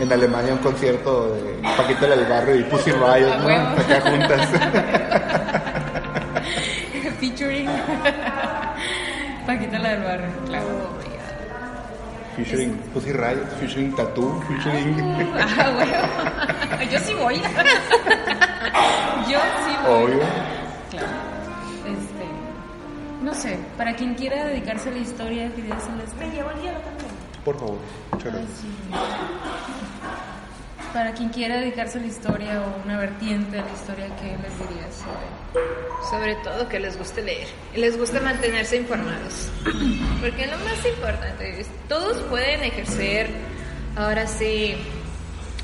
en 0.00 0.12
Alemania 0.12 0.52
un 0.52 0.58
concierto 0.58 1.34
de 1.34 1.62
Paquita 1.76 2.06
del 2.08 2.26
Barrio 2.26 2.56
y 2.56 2.62
Pussy 2.64 2.90
Riot, 2.90 3.38
¿no? 3.38 3.46
huevo. 3.46 3.68
Acá 3.78 4.00
juntas. 4.02 4.48
Featuring 7.20 7.68
Paquita 9.46 9.78
la 9.78 9.88
del 9.90 10.02
barrio, 10.02 10.28
claro. 10.46 10.98
featuring 12.36 12.76
Pussy 12.94 13.12
Riot, 13.12 13.46
featuring 13.58 13.94
Tattoo, 13.96 14.40
featuring... 14.42 14.94
Ah, 15.38 15.70
bueno. 15.74 15.98
Yo 16.92 16.98
sí 17.00 17.14
voy. 17.14 17.36
Yo 19.28 19.38
sí 19.64 19.76
voy. 19.84 20.02
Obvio. 20.04 20.18
Claro. 20.90 21.06
Este, 21.86 22.26
no 23.22 23.34
sé, 23.34 23.58
para 23.76 23.96
quien 23.96 24.14
quiera 24.14 24.44
dedicarse 24.44 24.90
a 24.90 24.92
la 24.92 24.98
historia, 24.98 25.50
quería 25.54 25.78
Celeste. 25.80 26.24
Me 26.26 26.30
llevo 26.30 26.50
el 26.50 26.60
hielo 26.62 26.78
también. 26.80 27.10
Por 27.44 27.58
favor, 27.58 27.78
muchas 28.12 28.26
Ay, 28.34 28.40
gracias. 28.40 28.58
sí. 28.60 28.68
Para 30.92 31.12
quien 31.12 31.28
quiera 31.28 31.58
dedicarse 31.60 31.98
a 31.98 32.00
la 32.00 32.06
historia 32.06 32.62
o 32.62 32.82
una 32.84 32.98
vertiente 32.98 33.56
de 33.56 33.62
la 33.62 33.72
historia, 33.72 34.06
¿qué 34.16 34.36
les 34.38 34.58
dirías? 34.58 35.04
Sobre 36.10 36.34
todo 36.36 36.68
que 36.68 36.80
les 36.80 36.96
guste 36.96 37.22
leer, 37.22 37.46
y 37.74 37.80
les 37.80 37.98
guste 37.98 38.20
mantenerse 38.20 38.76
informados. 38.76 39.50
Porque 40.20 40.46
lo 40.46 40.56
más 40.58 40.84
importante 40.86 41.60
es, 41.60 41.66
todos 41.88 42.22
pueden 42.24 42.64
ejercer, 42.64 43.28
ahora 43.96 44.26
sí, 44.26 44.76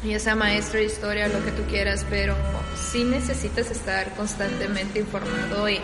ya 0.04 0.18
sea 0.18 0.34
maestro 0.34 0.78
de 0.78 0.86
historia, 0.86 1.28
lo 1.28 1.42
que 1.42 1.52
tú 1.52 1.62
quieras, 1.70 2.04
pero 2.10 2.36
sí 2.76 3.04
necesitas 3.04 3.70
estar 3.70 4.10
constantemente 4.16 4.98
informado 4.98 5.68
y 5.68 5.80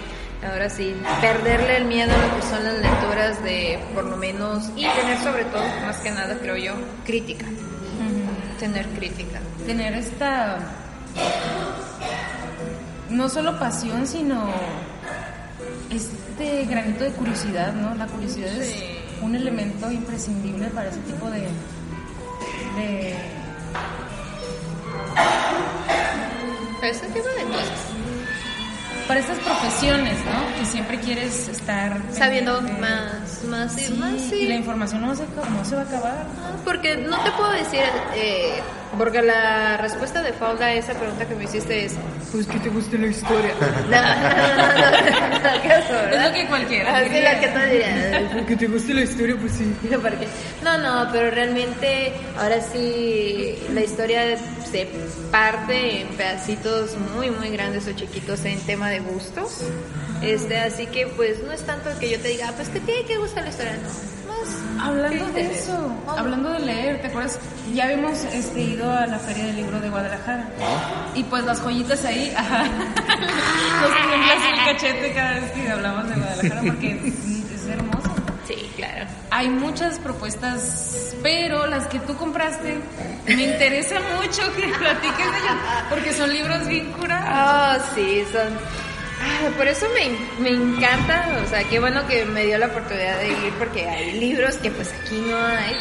ahora 0.47 0.69
sí, 0.69 0.95
perderle 1.23 1.79
el 1.79 1.87
miedo 1.87 2.13
a 2.13 2.27
lo 2.27 2.37
que 2.37 2.43
son 2.43 2.63
las 2.63 2.79
lecturas 2.79 3.43
de 3.43 3.79
por 3.95 4.05
lo 4.05 4.17
menos, 4.17 4.69
y 4.77 4.87
tener 4.87 5.19
sobre 5.23 5.45
todo, 5.47 5.65
más 5.83 5.97
que 5.99 6.11
nada, 6.11 6.37
creo 6.39 6.57
yo, 6.57 6.75
crítica. 7.07 7.47
Tener 8.61 8.87
crítica. 8.89 9.41
Tener 9.67 9.95
esta. 9.95 10.59
No 13.09 13.29
solo 13.29 13.59
pasión, 13.59 14.07
sino. 14.07 14.51
Este 15.91 16.67
granito 16.67 17.05
de 17.05 17.11
curiosidad, 17.13 17.73
¿no? 17.73 17.95
La 17.95 18.07
curiosidad 18.07 18.51
Sí. 18.53 18.61
es 18.61 19.23
un 19.23 19.35
elemento 19.35 19.91
imprescindible 19.91 20.67
para 20.69 20.91
ese 20.91 21.01
tipo 21.01 21.31
de. 21.31 21.49
de. 22.77 23.15
Ese 26.83 27.07
tipo 27.07 27.29
de 27.29 27.45
cosas. 27.45 27.81
Para 29.11 29.19
estas 29.19 29.39
profesiones, 29.41 30.15
¿no? 30.25 30.57
Que 30.57 30.65
siempre 30.65 31.01
quieres 31.01 31.49
estar. 31.49 32.01
Sabiendo 32.13 32.61
más, 32.63 33.43
más 33.49 33.77
y 33.77 33.87
Sí, 33.87 33.93
más. 33.95 34.13
y 34.33 34.47
la 34.47 34.55
información 34.55 35.01
no 35.01 35.17
se, 35.17 35.25
no 35.25 35.65
se 35.65 35.75
va 35.75 35.81
a 35.83 35.85
acabar. 35.85 36.25
Porque 36.65 36.97
no 36.97 37.19
te 37.25 37.33
puedo 37.33 37.51
decir, 37.51 37.81
eh, 38.15 38.61
porque 38.99 39.23
la 39.23 39.77
respuesta 39.77 40.23
de 40.23 40.33
Paula 40.33 40.67
a 40.67 40.75
esa 40.75 40.95
pregunta 40.95 41.27
que 41.27 41.35
me 41.35 41.45
hiciste 41.45 41.85
es, 41.87 41.95
pues 42.33 42.47
que 42.47 42.59
te 42.59 42.69
guste 42.69 42.99
la 42.99 43.07
historia. 43.09 43.51
no, 43.61 43.67
no, 43.97 44.67
no, 44.67 44.91
no. 44.91 46.17
Es 46.17 46.27
lo 46.27 46.33
que 46.33 46.47
cualquiera 46.49 46.97
Así 46.99 47.09
diría. 47.11 47.33
la 47.35 47.41
que 47.41 47.49
todo 47.49 47.65
diría, 47.67 48.47
que 48.47 48.57
te 48.57 48.67
guste 48.67 48.95
la 48.95 49.01
historia, 49.03 49.37
pues 49.41 49.53
sí. 49.53 49.75
Porque- 50.03 50.27
No, 50.63 50.79
no, 50.79 51.09
pero 51.13 51.31
realmente 51.31 52.13
ahora 52.39 52.61
sí 52.61 53.59
la 53.73 53.81
historia 53.83 54.37
se 54.71 54.89
parte 55.31 56.03
en 56.03 56.09
pedacitos 56.09 56.97
muy, 57.15 57.31
muy 57.31 57.51
grandes 57.51 57.87
o 57.89 57.93
chiquitos 57.93 58.45
en 58.45 58.59
tema 58.61 58.89
de 58.91 59.01
gustos. 59.01 59.63
Este, 60.23 60.59
así 60.59 60.87
que 60.87 61.07
pues 61.07 61.43
no 61.43 61.53
es 61.53 61.63
tanto 61.63 61.89
que 61.99 62.11
yo 62.11 62.19
te 62.21 62.29
diga, 62.29 62.49
"Ah, 62.51 62.53
pues 62.57 62.69
que 62.69 62.81
tiene 62.81 63.05
que 63.05 63.17
gustar 63.17 63.43
la 63.45 63.49
historia, 63.51 63.73
no. 63.83 64.20
Hablando 64.81 65.27
¿Qué 65.35 65.45
de 65.45 65.55
eso, 65.55 65.97
Oh. 66.07 66.11
hablando 66.19 66.51
de 66.51 66.59
leer, 66.61 67.01
¿te 67.03 67.09
acuerdas? 67.09 67.39
Ya 67.75 67.85
habíamos 67.85 68.25
este, 68.33 68.61
ido 68.61 68.91
a 68.91 69.07
la 69.07 69.19
Feria 69.19 69.45
del 69.47 69.57
Libro 69.57 69.79
de 69.81 69.91
Guadalajara. 69.91 70.49
Y 71.15 71.23
pues 71.25 71.45
las 71.45 71.61
joyitas 71.61 72.05
ahí, 72.05 72.33
ajá. 72.37 72.65
Nos 72.65 73.91
tiemblas 74.09 74.39
el 74.53 74.65
cachete 74.65 75.13
cada 75.15 75.33
vez 75.35 75.51
que 75.53 75.71
hablamos 75.71 76.09
de 76.09 76.15
Guadalajara 76.17 76.63
porque 76.63 76.93
es, 76.93 77.61
es 77.63 77.67
hermoso. 77.69 78.11
Sí, 78.49 78.71
claro. 78.77 79.07
Hay 79.31 79.49
muchas 79.49 79.99
propuestas, 80.01 81.15
pero 81.23 81.67
las 81.67 81.87
que 81.87 82.01
tú 82.01 82.17
compraste, 82.17 82.79
me 83.27 83.43
interesa 83.45 83.97
mucho 84.17 84.43
que 84.57 84.67
platiques 84.69 85.19
de 85.33 85.39
ellas, 85.39 85.57
porque 85.89 86.13
son 86.13 86.33
libros 86.33 86.67
bien 86.67 86.91
curados. 86.93 87.83
Oh, 87.83 87.95
sí, 87.95 88.25
son... 88.33 88.49
Ah, 89.21 89.51
Por 89.57 89.69
eso 89.69 89.87
me, 89.95 90.43
me 90.43 90.51
encanta, 90.51 91.43
o 91.45 91.49
sea, 91.49 91.63
qué 91.65 91.79
bueno 91.79 92.07
que 92.07 92.25
me 92.25 92.45
dio 92.47 92.59
la 92.59 92.67
oportunidad 92.67 93.19
de 93.19 93.29
ir 93.29 93.53
porque 93.59 93.89
hay 93.89 94.19
libros 94.19 94.57
que 94.57 94.71
pues 94.71 94.93
aquí 95.03 95.23
no 95.29 95.37
hay. 95.37 95.75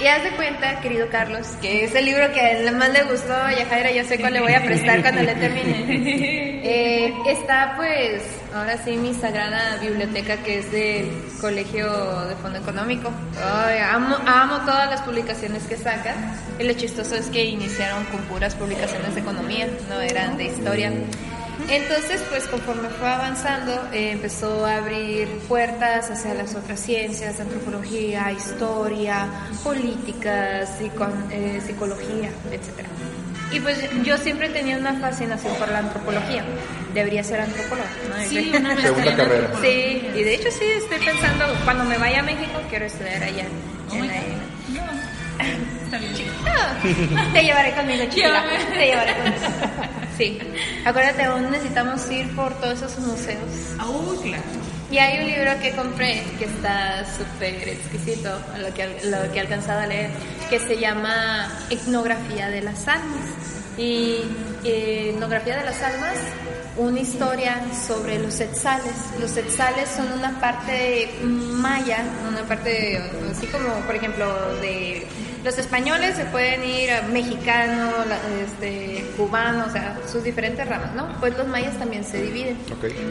Y 0.00 0.06
haz 0.08 0.24
de 0.24 0.30
cuenta, 0.30 0.80
querido 0.80 1.08
Carlos, 1.08 1.46
que 1.62 1.84
ese 1.84 2.02
libro 2.02 2.32
que 2.32 2.40
a 2.40 2.50
él 2.50 2.74
más 2.74 2.90
le 2.92 3.04
gustó 3.04 3.32
a 3.32 3.52
Yajaira, 3.52 3.92
ya 3.92 4.02
sé 4.02 4.18
cuál 4.18 4.32
le 4.32 4.40
voy 4.40 4.52
a 4.52 4.62
prestar 4.64 5.02
cuando 5.02 5.22
le 5.22 5.34
termine. 5.34 6.54
Eh, 6.66 7.12
está 7.26 7.74
pues, 7.76 8.22
ahora 8.54 8.82
sí, 8.82 8.96
mi 8.96 9.12
sagrada 9.12 9.76
biblioteca 9.82 10.38
que 10.38 10.60
es 10.60 10.72
del 10.72 11.10
Colegio 11.38 11.86
de 12.26 12.34
Fondo 12.36 12.58
Económico. 12.58 13.10
Ay, 13.36 13.80
amo, 13.80 14.16
amo 14.26 14.56
todas 14.64 14.88
las 14.88 15.02
publicaciones 15.02 15.64
que 15.64 15.76
saca. 15.76 16.14
Y 16.58 16.62
lo 16.62 16.72
chistoso 16.72 17.16
es 17.16 17.26
que 17.26 17.44
iniciaron 17.44 18.02
con 18.06 18.22
puras 18.22 18.54
publicaciones 18.54 19.14
de 19.14 19.20
economía, 19.20 19.68
no 19.90 20.00
eran 20.00 20.38
de 20.38 20.44
historia. 20.46 20.90
Entonces, 21.68 22.22
pues 22.30 22.44
conforme 22.46 22.88
fue 22.90 23.08
avanzando, 23.08 23.72
eh, 23.92 24.10
empezó 24.12 24.64
a 24.66 24.76
abrir 24.76 25.26
puertas 25.48 26.10
hacia 26.10 26.34
las 26.34 26.54
otras 26.54 26.78
ciencias, 26.80 27.40
antropología, 27.40 28.30
historia, 28.32 29.26
política, 29.62 30.66
psico- 30.66 31.08
eh, 31.30 31.60
psicología, 31.66 32.28
etc. 32.52 32.86
Y 33.50 33.60
pues 33.60 33.78
yo 34.02 34.16
siempre 34.18 34.48
tenía 34.50 34.76
una 34.76 34.94
fascinación 34.94 35.54
por 35.56 35.68
la 35.68 35.78
antropología. 35.78 36.44
Debería 36.92 37.22
ser 37.24 37.40
antropóloga, 37.40 37.88
¿no? 38.08 38.28
Sí, 38.28 38.50
una 38.50 38.60
maestría 38.74 38.88
Segunda 38.94 39.16
carrera. 39.16 39.48
Sí, 39.62 40.08
y 40.14 40.22
de 40.22 40.34
hecho 40.34 40.48
sí 40.50 40.64
estoy 40.64 40.98
pensando, 41.04 41.44
cuando 41.64 41.84
me 41.84 41.96
vaya 41.98 42.20
a 42.20 42.22
México, 42.22 42.60
quiero 42.68 42.84
estudiar 42.86 43.22
allá. 43.22 43.44
Oh 43.90 43.94
en 43.94 44.00
my 44.02 44.08
la- 44.08 44.14
God. 44.14 44.24
No, 44.74 45.84
está 45.84 45.98
bien 45.98 46.12
Te 47.32 47.42
llevaré 47.42 47.72
conmigo. 47.74 48.04
Llévame. 48.14 48.58
Te 48.76 48.86
llevaré 48.86 49.14
conmigo. 49.14 49.36
Sí. 50.16 50.38
Acuérdate, 50.84 51.24
aún 51.24 51.50
necesitamos 51.50 52.08
ir 52.10 52.34
por 52.36 52.54
todos 52.60 52.82
esos 52.82 52.98
museos. 53.00 53.42
Ah, 53.78 53.88
uy, 53.88 54.16
claro. 54.18 54.42
Y 54.90 54.98
hay 54.98 55.18
un 55.18 55.26
libro 55.26 55.50
que 55.60 55.72
compré 55.72 56.22
que 56.38 56.44
está 56.44 57.04
súper 57.04 57.68
exquisito, 57.68 58.30
lo 58.58 58.72
que, 58.74 58.86
lo 59.04 59.32
que 59.32 59.38
he 59.38 59.40
alcanzado 59.40 59.80
a 59.80 59.86
leer, 59.86 60.10
que 60.48 60.60
se 60.60 60.78
llama 60.78 61.50
Etnografía 61.70 62.48
de 62.48 62.62
las 62.62 62.86
Almas. 62.86 63.30
Y 63.76 64.20
eh, 64.62 65.10
Etnografía 65.14 65.56
de 65.56 65.64
las 65.64 65.82
Almas, 65.82 66.16
una 66.76 67.00
historia 67.00 67.60
sobre 67.86 68.18
los 68.20 68.38
etzales. 68.38 68.94
Los 69.18 69.36
etzales 69.36 69.88
son 69.88 70.12
una 70.12 70.38
parte 70.38 71.10
maya, 71.22 72.04
una 72.28 72.42
parte 72.42 73.00
así 73.30 73.46
como, 73.46 73.74
por 73.86 73.96
ejemplo, 73.96 74.54
de 74.60 75.06
los 75.44 75.58
españoles 75.58 76.16
se 76.16 76.24
pueden 76.24 76.64
ir 76.64 76.90
a 76.90 77.02
mexicano, 77.02 77.92
este, 78.42 79.04
cubano, 79.16 79.66
o 79.66 79.70
sea, 79.70 79.98
sus 80.10 80.24
diferentes 80.24 80.66
ramas, 80.66 80.94
¿no? 80.94 81.06
Pues 81.20 81.36
los 81.36 81.46
mayas 81.46 81.78
también 81.78 82.02
se 82.02 82.22
dividen. 82.22 82.56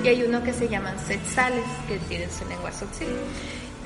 Y 0.03 0.07
hay 0.07 0.23
uno 0.23 0.43
que 0.43 0.51
se 0.51 0.67
llaman 0.67 0.97
setzales, 0.99 1.63
que 1.87 1.99
tienen 1.99 2.29
su 2.31 2.43
lengua 2.49 2.71
tzotzil. 2.71 3.07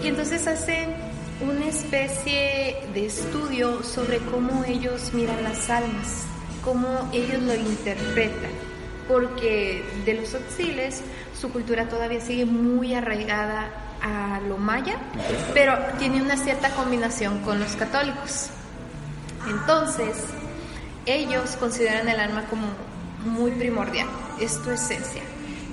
Y 0.01 0.07
entonces 0.07 0.47
hacen 0.47 0.95
una 1.41 1.67
especie 1.67 2.77
de 2.93 3.05
estudio 3.05 3.83
sobre 3.83 4.19
cómo 4.19 4.63
ellos 4.63 5.13
miran 5.13 5.43
las 5.43 5.69
almas, 5.69 6.23
cómo 6.63 7.09
ellos 7.11 7.41
lo 7.41 7.53
interpretan. 7.53 8.51
Porque 9.09 9.83
de 10.05 10.13
los 10.13 10.29
tzotziles, 10.29 11.01
su 11.39 11.51
cultura 11.51 11.89
todavía 11.89 12.21
sigue 12.21 12.45
muy 12.45 12.93
arraigada 12.93 13.86
a 14.01 14.39
lo 14.47 14.57
maya, 14.57 14.95
pero 15.53 15.77
tiene 15.99 16.21
una 16.21 16.37
cierta 16.37 16.69
combinación 16.71 17.39
con 17.41 17.59
los 17.59 17.75
católicos. 17.75 18.49
Entonces, 19.49 20.17
ellos 21.05 21.55
consideran 21.59 22.07
el 22.09 22.19
alma 22.19 22.43
como 22.49 22.67
muy 23.25 23.51
primordial, 23.51 24.07
es 24.39 24.61
tu 24.61 24.71
esencia. 24.71 25.21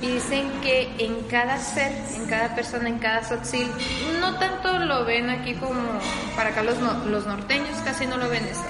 Y 0.01 0.09
dicen 0.09 0.51
que 0.63 0.95
en 0.99 1.23
cada 1.31 1.59
ser, 1.59 1.93
en 2.17 2.27
cada 2.27 2.55
persona, 2.55 2.89
en 2.89 2.99
cada 2.99 3.21
tzotzil, 3.23 3.71
no 4.21 4.39
tanto 4.39 4.79
lo 4.81 5.05
ven 5.05 5.31
aquí 5.31 5.55
como 5.55 5.81
para 6.37 6.51
acá 6.51 6.63
los, 6.63 6.79
no- 6.79 7.05
los 7.07 7.27
norteños, 7.27 7.79
casi 7.85 8.07
no 8.07 8.17
lo 8.19 8.29
ven 8.29 8.45
esto. 8.45 8.65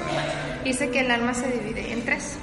Dice 0.64 0.90
que 0.90 1.00
el 1.00 1.10
alma 1.10 1.34
se 1.34 1.48
divide 1.48 1.92
en 1.92 2.04
tres 2.04 2.38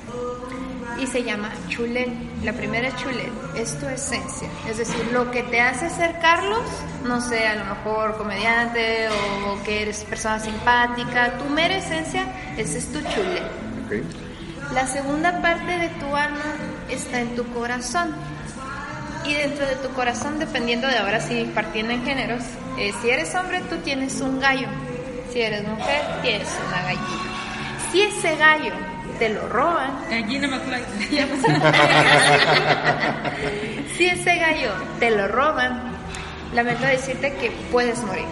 y 0.99 1.07
se 1.07 1.23
llama 1.23 1.51
chulén. 1.67 2.29
La 2.43 2.53
primera 2.53 2.87
es 2.87 2.95
chulén, 2.95 3.31
es 3.55 3.79
tu 3.79 3.87
esencia. 3.87 4.49
Es 4.69 4.77
decir, 4.77 5.09
lo 5.11 5.29
que 5.31 5.43
te 5.43 5.61
hace 5.61 5.89
ser 5.89 6.19
Carlos, 6.19 6.63
no 7.05 7.21
sé, 7.21 7.47
a 7.47 7.55
lo 7.55 7.65
mejor 7.65 8.17
comediante 8.17 9.07
o 9.09 9.63
que 9.63 9.83
eres 9.83 10.03
persona 10.03 10.39
simpática, 10.39 11.37
tu 11.37 11.45
mera 11.45 11.77
esencia, 11.77 12.25
ese 12.57 12.79
es 12.79 12.91
tu 12.91 12.99
chulén. 13.01 13.43
Ok. 13.85 14.73
La 14.73 14.87
segunda 14.87 15.41
parte 15.41 15.77
de 15.77 15.89
tu 15.89 16.15
alma 16.15 16.55
está 16.89 17.19
en 17.19 17.35
tu 17.35 17.45
corazón. 17.53 18.15
Y 19.23 19.33
dentro 19.33 19.67
de 19.67 19.75
tu 19.75 19.89
corazón, 19.89 20.39
dependiendo 20.39 20.87
de 20.87 20.97
ahora 20.97 21.19
si 21.19 21.43
partiendo 21.53 21.93
en 21.93 22.03
géneros, 22.03 22.43
Eh, 22.77 22.93
si 23.01 23.09
eres 23.09 23.35
hombre, 23.35 23.61
tú 23.69 23.75
tienes 23.83 24.21
un 24.21 24.39
gallo. 24.39 24.67
Si 25.31 25.41
eres 25.41 25.67
mujer, 25.67 26.01
tienes 26.21 26.47
una 26.67 26.81
gallina. 26.83 27.31
Si 27.91 28.01
ese 28.01 28.37
gallo 28.37 28.73
te 29.21 29.29
lo 29.29 29.47
roban, 29.49 29.91
Gallina 30.09 30.47
McFly. 30.47 30.81
si 33.95 34.05
ese 34.07 34.35
gallo 34.37 34.71
te 34.99 35.11
lo 35.11 35.27
roban, 35.27 35.79
lamento 36.55 36.87
decirte 36.87 37.31
que 37.35 37.51
puedes 37.71 38.01
morir. 38.01 38.25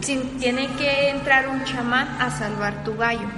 Sin- 0.00 0.38
tiene 0.38 0.68
que 0.78 1.10
entrar 1.10 1.48
un 1.48 1.62
chamán 1.64 2.08
a 2.18 2.30
salvar 2.30 2.82
tu 2.82 2.96
gallo. 2.96 3.28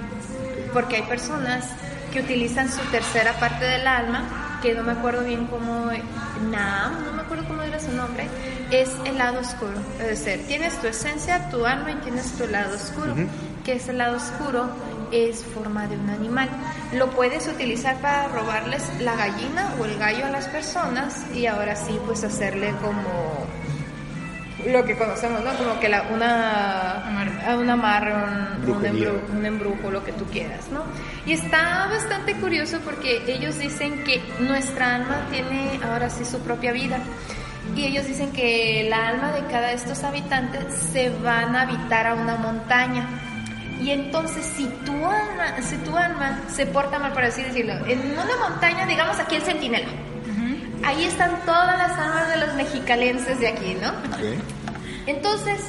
Porque 0.73 0.95
hay 0.97 1.03
personas 1.03 1.67
que 2.13 2.21
utilizan 2.21 2.71
su 2.71 2.81
tercera 2.93 3.33
parte 3.41 3.65
del 3.65 3.89
alma, 3.89 4.59
que 4.63 4.73
no 4.75 4.85
me 4.85 4.93
acuerdo 4.93 5.25
bien 5.25 5.47
cómo, 5.47 5.91
Naam, 6.51 7.05
no 7.07 7.13
me 7.13 7.23
acuerdo 7.23 7.45
cómo 7.49 7.63
era 7.63 7.81
su 7.81 7.91
nombre, 7.91 8.29
es 8.71 8.89
el 9.05 9.19
lado 9.19 9.41
oscuro. 9.41 9.75
Es 10.01 10.25
decir, 10.25 10.47
tienes 10.47 10.81
tu 10.81 10.87
esencia, 10.87 11.51
tu 11.51 11.67
alma 11.67 11.91
y 11.91 11.95
tienes 11.97 12.31
tu 12.39 12.47
lado 12.47 12.77
oscuro, 12.77 13.15
que 13.65 13.73
ese 13.75 13.93
lado 13.93 14.17
oscuro 14.17 14.69
es 15.13 15.45
forma 15.45 15.87
de 15.87 15.97
un 15.97 16.11
animal. 16.11 16.49
Lo 16.93 17.11
puedes 17.11 17.47
utilizar 17.49 17.97
para 17.97 18.29
robarles 18.29 18.83
la 19.01 19.15
gallina 19.17 19.73
o 19.81 19.85
el 19.85 19.99
gallo 19.99 20.27
a 20.27 20.31
las 20.31 20.47
personas 20.49 21.27
y 21.35 21.47
ahora 21.47 21.75
sí, 21.77 21.99
pues 22.07 22.25
hacerle 22.25 22.71
como 22.83 23.47
lo 24.71 24.85
que 24.85 24.97
conocemos, 24.97 25.43
¿no? 25.45 25.53
Como 25.59 25.79
que 25.79 25.89
la, 25.91 26.05
una, 26.11 27.07
Amarre. 27.07 27.33
a 27.51 27.57
un 27.57 27.69
amarre, 27.69 28.15
un, 28.15 28.23
un, 28.23 28.63
Brujería. 28.63 29.09
embru- 29.11 29.31
un 29.37 29.45
embrujo, 29.47 29.91
lo 29.91 30.03
que 30.05 30.13
tú 30.13 30.25
quieras, 30.27 30.69
¿no? 30.73 30.83
Y 31.27 31.33
está 31.35 31.87
bastante 31.89 32.35
curioso 32.37 32.79
porque 32.83 33.23
ellos 33.27 33.59
dicen 33.59 34.05
que 34.05 34.23
nuestra 34.41 34.95
alma 34.95 35.27
tiene 35.31 35.79
ahora 35.85 36.09
sí 36.09 36.25
su 36.25 36.39
propia 36.41 36.73
vida. 36.73 36.99
Y 37.77 37.85
ellos 37.85 38.07
dicen 38.07 38.31
que 38.33 38.87
la 38.89 39.09
alma 39.09 39.33
de 39.33 39.41
cada 39.47 39.69
de 39.69 39.75
estos 39.75 40.03
habitantes 40.05 40.65
se 40.93 41.11
van 41.11 41.57
a 41.57 41.63
habitar 41.63 42.07
a 42.07 42.15
una 42.15 42.37
montaña. 42.37 43.07
Y 43.81 43.91
entonces 43.91 44.45
si 44.57 44.67
tu 44.87 44.93
alma, 44.93 45.61
si 45.61 45.77
tu 45.79 45.97
alma 45.97 46.41
se 46.49 46.67
porta 46.67 46.99
mal, 46.99 47.13
por 47.13 47.25
así 47.25 47.43
decirlo, 47.43 47.75
en 47.87 48.13
una 48.13 48.49
montaña, 48.49 48.87
digamos 48.87 49.19
aquí 49.19 49.37
el 49.37 49.43
Centinela, 49.43 49.89
ahí 50.85 51.05
están 51.05 51.41
todas 51.45 51.77
las 51.77 51.99
almas 51.99 52.29
de 52.29 52.47
los 52.47 52.55
mexicalenses 52.55 53.39
de 53.41 53.49
aquí, 53.49 53.75
¿no? 53.75 53.93
Entonces, 55.07 55.61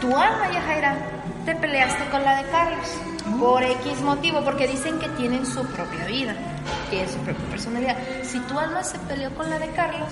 tu 0.00 0.16
alma, 0.16 0.50
Yajaira, 0.52 0.96
te 1.44 1.54
peleaste 1.54 2.04
con 2.10 2.22
la 2.24 2.42
de 2.42 2.50
Carlos 2.50 2.86
por 3.40 3.62
X 3.62 4.00
motivo, 4.02 4.42
porque 4.42 4.66
dicen 4.66 4.98
que 4.98 5.08
tienen 5.10 5.46
su 5.46 5.64
propia 5.66 6.04
vida, 6.06 6.34
tienen 6.90 7.08
su 7.08 7.18
propia 7.18 7.44
personalidad. 7.46 7.96
Si 8.22 8.40
tu 8.40 8.58
alma 8.58 8.82
se 8.82 8.98
peleó 9.00 9.34
con 9.34 9.48
la 9.48 9.58
de 9.58 9.68
Carlos, 9.70 10.08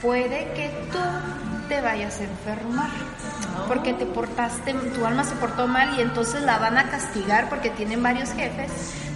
puede 0.00 0.52
que 0.54 0.70
tú 0.92 0.98
te 1.68 1.80
vayas 1.80 2.20
a 2.20 2.24
enfermar, 2.24 2.90
porque 3.68 3.92
te 3.92 4.06
portaste, 4.06 4.72
tu 4.74 5.04
alma 5.04 5.24
se 5.24 5.34
portó 5.36 5.66
mal 5.66 5.98
y 5.98 6.02
entonces 6.02 6.42
la 6.42 6.58
van 6.58 6.78
a 6.78 6.90
castigar 6.90 7.48
porque 7.48 7.70
tienen 7.70 8.02
varios 8.02 8.32
jefes, 8.32 8.70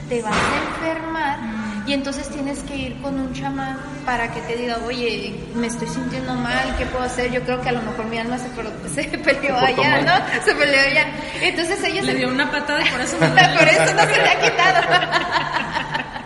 te 0.09 0.22
vas 0.22 0.34
a 0.34 0.86
enfermar 0.86 1.38
y 1.86 1.92
entonces 1.92 2.28
tienes 2.28 2.61
que 2.61 2.76
ir 2.76 3.01
con 3.01 3.18
un 3.18 3.32
chamán 3.32 3.78
para 4.05 4.32
que 4.32 4.40
te 4.42 4.57
diga, 4.57 4.78
oye, 4.86 5.34
me 5.55 5.66
estoy 5.66 5.88
sintiendo 5.88 6.34
mal, 6.34 6.76
¿qué 6.76 6.86
puedo 6.86 7.05
hacer? 7.05 7.32
Yo 7.32 7.42
creo 7.42 7.61
que 7.61 7.68
a 7.70 7.72
lo 7.72 7.82
mejor 7.82 8.05
mi 8.07 8.18
alma 8.18 8.38
se, 8.38 8.48
se 9.03 9.18
peleó 9.18 9.57
allá. 9.57 10.03
¿no? 10.03 10.44
Se 10.44 10.55
peleó 10.55 10.80
allá. 10.80 11.07
Entonces 11.40 11.82
ellos... 11.84 12.07
Le 12.07 12.14
dio 12.14 12.28
una 12.28 12.51
patada 12.51 12.80
y 12.86 12.90
por 12.90 13.01
eso 13.01 13.16
me 13.20 13.26
por 13.26 13.68
eso 13.68 13.94
no 13.94 14.03
se 14.03 14.22
le 14.22 14.28
ha 14.28 14.40
quitado. 14.40 14.80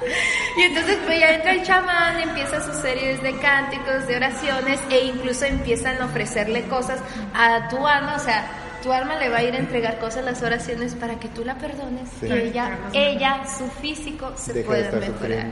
Y 0.57 0.63
entonces 0.63 0.99
pues 1.05 1.19
ya 1.19 1.31
entra 1.35 1.53
el 1.53 1.63
chamán, 1.65 2.21
empieza 2.21 2.61
sus 2.65 2.77
series 2.77 3.23
de 3.23 3.37
cánticos, 3.39 4.07
de 4.07 4.17
oraciones 4.17 4.81
e 4.91 5.07
incluso 5.07 5.45
empiezan 5.45 6.01
a 6.01 6.07
ofrecerle 6.07 6.63
cosas 6.69 7.01
a 7.35 7.69
tu 7.69 7.87
alma, 7.87 8.15
o 8.17 8.21
sea, 8.21 8.47
tu 8.83 8.93
alma 8.93 9.17
le 9.17 9.31
va 9.31 9.39
a 9.39 9.43
ir 9.43 9.55
a 9.55 9.59
entregar 9.59 9.99
cosas 9.99 10.19
a 10.19 10.23
las 10.23 10.43
oraciones 10.43 10.95
para 10.95 11.19
que 11.19 11.29
tú 11.29 11.45
la 11.45 11.57
perdones 11.57 12.09
Sí. 12.21 12.27
y 12.27 12.33
ella, 12.33 12.79
ella, 12.93 13.43
su 13.47 13.67
físico 13.81 14.33
se 14.37 14.63
pueda 14.63 14.93
mejorar. 14.93 15.47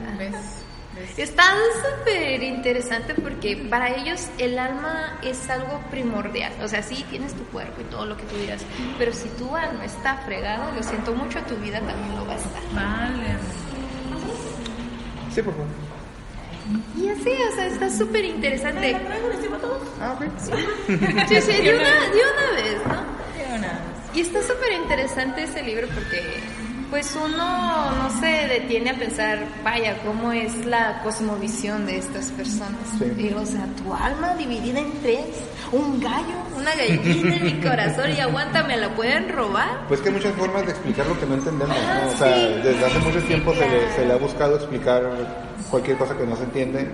Está 1.16 1.44
súper 1.82 2.42
interesante 2.42 3.14
porque 3.14 3.56
para 3.70 3.88
ellos 3.96 4.28
el 4.38 4.58
alma 4.58 5.18
es 5.22 5.48
algo 5.48 5.80
primordial. 5.90 6.52
O 6.62 6.68
sea, 6.68 6.82
sí 6.82 7.04
tienes 7.10 7.32
tu 7.34 7.44
cuerpo 7.46 7.80
y 7.80 7.84
todo 7.84 8.04
lo 8.06 8.16
que 8.16 8.24
tú 8.24 8.36
dirás, 8.36 8.62
pero 8.98 9.12
si 9.12 9.28
tu 9.30 9.56
alma 9.56 9.84
está 9.86 10.16
fregada, 10.18 10.70
lo 10.72 10.82
siento 10.82 11.14
mucho, 11.14 11.40
tu 11.40 11.56
vida 11.56 11.80
también 11.80 12.14
lo 12.14 12.26
va 12.26 12.34
a 12.34 12.36
estar. 12.36 12.62
Vale. 12.74 13.36
Sí, 15.34 15.42
por 15.42 15.54
favor. 15.54 15.68
Y 16.96 17.08
así, 17.08 17.30
o 17.30 17.54
sea, 17.54 17.66
está 17.66 17.90
súper 17.90 18.24
interesante. 18.24 18.96
Ah, 20.00 20.16
ok. 20.16 20.26
Sí, 21.28 21.40
sí, 21.40 21.52
de 21.62 21.74
una, 21.74 22.00
de 22.10 22.20
una 22.32 22.62
vez, 22.62 22.76
¿no? 22.86 23.02
Qué 23.36 23.48
buena. 23.48 23.80
Y 24.14 24.20
está 24.20 24.42
súper 24.42 24.72
interesante 24.72 25.42
ese 25.44 25.62
libro 25.62 25.88
porque, 25.94 26.40
pues 26.92 27.16
uno 27.16 27.90
no 27.90 28.20
se 28.20 28.26
detiene 28.48 28.90
a 28.90 28.94
pensar, 28.98 29.38
vaya, 29.64 29.96
cómo 30.04 30.30
es 30.30 30.66
la 30.66 31.00
cosmovisión 31.02 31.86
de 31.86 31.96
estas 31.96 32.26
personas. 32.32 32.76
Sí. 32.98 33.06
Y, 33.16 33.32
o 33.32 33.46
sea, 33.46 33.64
tu 33.82 33.94
alma 33.94 34.34
dividida 34.34 34.78
en 34.78 34.92
tres, 35.00 35.24
un 35.72 35.98
gallo, 36.00 36.36
una 36.54 36.70
gallina 36.74 37.34
en 37.34 37.44
mi 37.46 37.52
corazón 37.62 38.10
y 38.14 38.20
aguanta, 38.20 38.62
me 38.64 38.76
la 38.76 38.94
pueden 38.94 39.30
robar. 39.30 39.86
Pues 39.88 40.02
que 40.02 40.10
hay 40.10 40.14
muchas 40.16 40.34
formas 40.34 40.66
de 40.66 40.72
explicar 40.72 41.06
lo 41.06 41.18
que 41.18 41.24
no 41.24 41.34
entendemos, 41.36 41.74
Ah, 41.88 42.00
¿no? 42.04 42.10
O 42.12 42.16
sea, 42.18 42.36
sí. 42.36 42.60
desde 42.62 42.84
hace 42.84 42.98
mucho 42.98 43.22
tiempo 43.22 43.54
se, 43.54 43.66
le, 43.70 43.92
se 43.94 44.04
le 44.04 44.12
ha 44.12 44.16
buscado 44.16 44.56
explicar 44.56 45.02
cualquier 45.70 45.96
cosa 45.96 46.14
que 46.14 46.26
no 46.26 46.36
se 46.36 46.44
entiende 46.44 46.86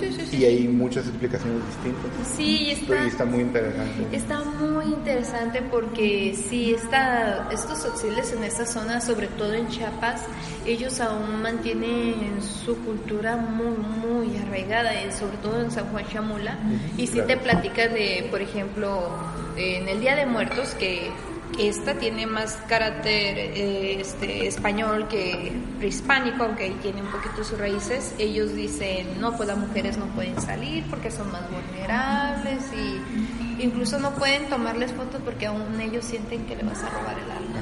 Sí, 0.00 0.12
sí, 0.12 0.26
sí. 0.26 0.36
y 0.38 0.44
hay 0.44 0.68
muchas 0.68 1.06
explicaciones 1.06 1.60
distintas. 1.66 2.10
Sí, 2.36 2.70
está, 2.70 3.04
Y 3.04 3.08
está 3.08 3.24
muy 3.24 3.40
interesante. 3.40 4.16
Está 4.16 4.44
muy 4.44 4.84
interesante 4.86 5.62
porque 5.62 6.36
sí, 6.48 6.74
está, 6.74 7.48
estos 7.50 7.84
auxiles 7.84 8.32
en 8.32 8.44
esta 8.44 8.66
zona, 8.66 9.00
sobre 9.00 9.26
todo 9.28 9.54
en 9.54 9.68
Chiapas, 9.68 10.22
ellos 10.66 11.00
aún 11.00 11.42
mantienen 11.42 12.42
su 12.42 12.76
cultura 12.84 13.36
muy, 13.36 13.76
muy 13.76 14.36
arraigada, 14.38 15.04
y 15.04 15.12
sobre 15.12 15.36
todo 15.38 15.60
en 15.60 15.70
San 15.70 15.86
Juan 15.86 16.06
Chamula. 16.08 16.58
Y 16.96 17.06
claro. 17.08 17.26
te 17.26 17.36
platican 17.36 17.94
de, 17.94 18.28
por 18.30 18.40
ejemplo, 18.40 19.10
en 19.56 19.88
el 19.88 20.00
Día 20.00 20.16
de 20.16 20.26
Muertos, 20.26 20.74
que 20.74 21.10
esta 21.58 21.94
tiene 21.94 22.26
más 22.26 22.56
carácter 22.68 23.38
eh, 23.38 24.00
este, 24.00 24.46
español 24.46 25.08
que 25.08 25.52
prehispánico, 25.78 26.44
aunque 26.44 26.64
ahí 26.64 26.76
tiene 26.82 27.02
un 27.02 27.08
poquito 27.08 27.42
sus 27.44 27.58
raíces. 27.58 28.14
Ellos 28.18 28.54
dicen, 28.54 29.20
no, 29.20 29.36
pues 29.36 29.48
las 29.48 29.58
mujeres 29.58 29.96
no 29.96 30.06
pueden 30.06 30.40
salir 30.40 30.84
porque 30.90 31.10
son 31.10 31.30
más 31.32 31.42
vulnerables 31.50 32.64
y 32.72 33.62
incluso 33.62 33.98
no 33.98 34.12
pueden 34.12 34.48
tomarles 34.48 34.92
fotos 34.92 35.20
porque 35.24 35.46
aún 35.46 35.80
ellos 35.80 36.04
sienten 36.04 36.46
que 36.46 36.56
le 36.56 36.62
vas 36.62 36.82
a 36.82 36.90
robar 36.90 37.16
el 37.18 37.30
alma. 37.30 37.60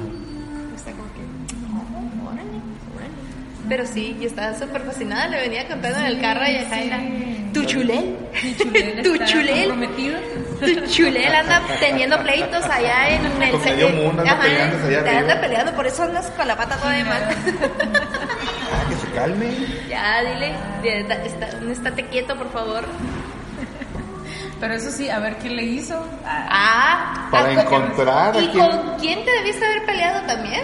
Está 0.74 0.92
como 0.92 1.12
que. 1.14 1.25
Pero 3.68 3.84
sí, 3.86 4.16
yo 4.20 4.26
estaba 4.28 4.56
súper 4.58 4.82
fascinada, 4.82 5.26
le 5.28 5.40
venía 5.40 5.66
contando 5.66 5.98
en 5.98 6.06
el 6.06 6.20
carro 6.20 6.46
y 6.48 6.56
acá 6.56 6.80
era, 6.80 7.00
tu 7.52 7.64
chulel, 7.64 8.16
tu 9.02 9.16
chulel. 9.24 9.72
Tu 10.56 10.86
chulel 10.86 11.34
anda 11.34 11.60
teniendo 11.80 12.18
pleitos 12.22 12.64
allá 12.64 13.10
en 13.10 13.26
el 13.26 13.50
Con 13.50 13.62
medio 13.62 13.90
mundo 13.90 14.22
anda 14.22 14.32
Ajá, 14.32 14.42
peleándose 14.42 14.86
allá 14.86 15.02
te 15.04 15.10
arriba. 15.10 15.20
anda 15.32 15.40
peleando, 15.42 15.72
por 15.74 15.86
eso 15.86 16.02
andas 16.04 16.30
con 16.30 16.48
la 16.48 16.56
pata 16.56 16.76
toda 16.78 16.92
de 16.92 17.04
mal. 17.04 17.22
Ah, 18.72 18.84
que 18.88 18.96
se 18.96 19.06
calme. 19.14 19.50
ya, 19.88 20.22
dile, 20.22 20.52
ya, 20.82 20.92
está- 20.94 21.24
está- 21.24 21.70
estate 21.70 22.06
quieto, 22.06 22.36
por 22.36 22.50
favor. 22.52 22.84
Pero 24.60 24.74
eso 24.74 24.90
sí, 24.90 25.08
a 25.10 25.18
ver 25.18 25.36
qué 25.36 25.50
le 25.50 25.62
hizo. 25.64 26.02
Ah, 26.24 26.46
Ah, 26.50 27.28
Para 27.30 27.48
¿a- 27.48 27.52
encontrar 27.62 28.34
a 28.36 28.40
¿Y 28.40 28.48
quién- 28.48 28.66
con 28.70 28.98
quién 28.98 29.24
te 29.24 29.30
debiste 29.30 29.64
haber 29.64 29.84
peleado 29.84 30.26
también? 30.26 30.62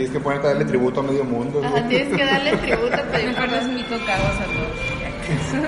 Tienes 0.00 0.14
que 0.16 0.20
ponerte 0.24 0.46
a 0.46 0.50
darle 0.52 0.64
tributo 0.64 1.00
a 1.00 1.02
medio 1.02 1.24
mundo. 1.24 1.60
Ajá, 1.62 1.86
tienes 1.86 2.16
que 2.16 2.24
darle 2.24 2.56
tributo. 2.56 2.96
pero- 3.12 3.28
mejor 3.28 3.52
es 3.52 3.66
mi 3.68 3.82
tocado 3.82 4.26
a 4.28 4.30
todos. 4.30 4.76
Ya 4.98 5.10
que 5.20 5.34
eso. 5.34 5.58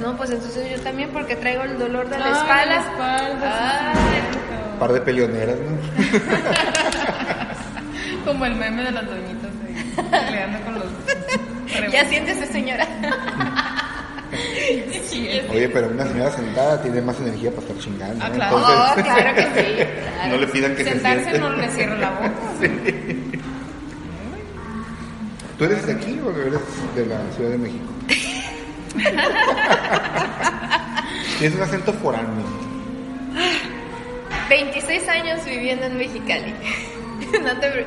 No, 0.00 0.14
pues 0.18 0.30
entonces 0.30 0.70
yo 0.70 0.78
también 0.82 1.08
porque 1.10 1.36
traigo 1.36 1.62
el 1.62 1.78
dolor 1.78 2.06
de 2.10 2.18
la 2.18 2.24
Ay, 2.26 2.32
espalda. 2.32 2.66
la 2.66 2.80
espalda, 2.80 3.92
Ay, 3.92 3.98
Un 4.74 4.78
par 4.78 4.92
de 4.92 5.00
peleoneras, 5.00 5.56
¿no? 5.58 5.78
Como 8.26 8.44
el 8.44 8.54
meme 8.56 8.82
de 8.84 8.90
las 8.92 9.06
doñitas 9.06 9.50
de 9.62 10.18
peleando 10.26 10.60
con 10.66 10.74
los. 10.74 11.92
ya 11.92 12.04
siéntese, 12.04 12.46
señora. 12.46 12.86
Sí, 15.04 15.28
Oye, 15.50 15.68
pero 15.70 15.88
una 15.88 16.04
señora 16.06 16.30
sentada 16.30 16.80
tiene 16.82 17.00
más 17.00 17.18
energía 17.20 17.50
para 17.50 17.62
estar 17.62 17.78
chingando. 17.78 18.22
Ah, 18.24 18.28
¿no? 18.28 18.34
claro. 18.34 18.56
Oh, 18.56 18.94
que 18.94 19.02
sí. 19.02 19.08
claro. 19.08 19.32
no 20.30 20.36
le 20.36 20.46
pidan 20.48 20.76
que 20.76 20.84
se 20.84 20.90
Sentarse 20.90 21.20
siente. 21.22 21.38
no 21.40 21.50
le 21.56 21.68
cierra 21.70 21.96
la 21.98 22.10
boca. 22.10 22.32
¿Tú 25.58 25.64
eres 25.64 25.86
de 25.86 25.92
aquí 25.92 26.20
o 26.24 26.30
eres 26.30 26.60
de 26.94 27.06
la 27.06 27.16
Ciudad 27.34 27.50
de 27.50 27.58
México? 27.58 27.84
Tienes 31.38 31.56
un 31.56 31.62
acento 31.64 31.92
foráneo. 31.94 32.44
26 34.48 35.08
años 35.08 35.44
viviendo 35.44 35.86
en 35.86 35.98
Mexicali. 35.98 36.54
No 37.42 37.58
te 37.60 37.84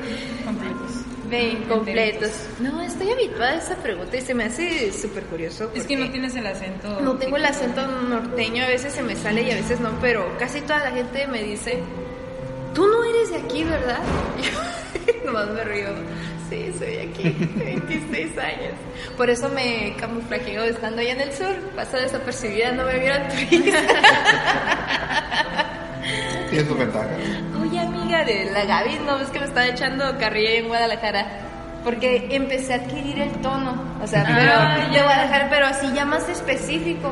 pre- 1.32 1.58
Completos. 1.58 1.60
Ven, 1.60 1.70
completos. 1.70 2.32
No, 2.60 2.82
estoy 2.82 3.12
habituada 3.12 3.52
a 3.52 3.56
esa 3.56 3.76
pregunta 3.78 4.18
y 4.18 4.22
se 4.22 4.34
me 4.34 4.46
hace 4.46 4.92
súper 4.94 5.24
curioso. 5.26 5.72
Es 5.74 5.86
que 5.86 5.96
no 5.98 6.10
tienes 6.12 6.36
el 6.36 6.46
acento. 6.46 7.00
No 7.02 7.18
tengo 7.18 7.38
el 7.38 7.46
acento 7.46 7.86
norteño, 7.88 8.64
a 8.64 8.68
veces 8.68 8.94
se 8.94 9.02
me 9.02 9.16
sale 9.16 9.42
y 9.44 9.52
a 9.52 9.56
veces 9.56 9.80
no, 9.80 9.92
pero 10.02 10.38
casi 10.38 10.62
toda 10.62 10.80
la 10.80 10.92
gente 10.92 11.28
me 11.28 11.42
dice, 11.44 11.80
tú 12.74 12.86
no 12.88 13.04
eres 13.04 13.30
de 13.32 13.38
aquí, 13.38 13.64
¿verdad? 13.64 14.00
Y 15.08 15.14
yo 15.14 15.26
nomás 15.26 15.48
me 15.50 15.64
río. 15.64 15.88
Sí, 16.50 16.70
soy 16.78 16.96
de 16.96 17.02
aquí, 17.04 17.24
26 17.56 18.38
años. 18.38 18.74
Por 19.16 19.30
eso 19.30 19.48
me 19.50 19.96
camuflajeo 19.98 20.66
estando 20.66 21.00
allá 21.00 21.14
en 21.14 21.22
el 21.22 21.34
sur. 21.34 21.56
Paso 21.78 21.96
desapercibida, 21.96 22.74
no 22.74 22.84
me 22.86 23.00
vieron 23.00 23.22
turista. 23.30 23.80
Tiene 26.50 26.68
sus 26.68 26.78
ventajas. 26.78 27.10
Oye, 27.62 27.80
amiga 27.80 28.24
de 28.26 28.46
la 28.52 28.66
Gaby, 28.66 29.00
no 29.06 29.18
ves 29.20 29.30
que 29.30 29.40
me 29.40 29.46
estaba 29.46 29.68
echando 29.68 30.18
carrilla 30.18 30.52
en 30.56 30.68
Guadalajara. 30.68 31.26
Porque 31.84 32.28
empecé 32.32 32.74
a 32.74 32.78
adquirir 32.78 33.20
el 33.20 33.32
tono, 33.42 33.76
o 34.04 34.08
sea, 34.08 34.24
pero 34.24 34.52
Ah, 34.56 34.88
de 34.92 35.02
Guadalajara, 35.02 35.48
pero 35.50 35.66
así 35.68 35.92
ya 35.94 36.06
más 36.06 36.28
específico. 36.30 37.12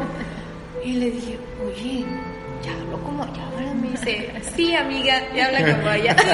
Y 0.83 0.93
le 0.93 1.11
dije, 1.11 1.39
oye, 1.65 2.05
ya 2.63 2.71
hablo 2.73 2.99
como 3.03 3.23
allá, 3.23 3.45
¿verdad? 3.57 3.73
Me 3.73 3.89
dice, 3.89 4.31
sí, 4.55 4.75
amiga, 4.75 5.21
ya 5.35 5.47
habla 5.47 5.75
como 5.75 5.89
allá. 5.95 6.15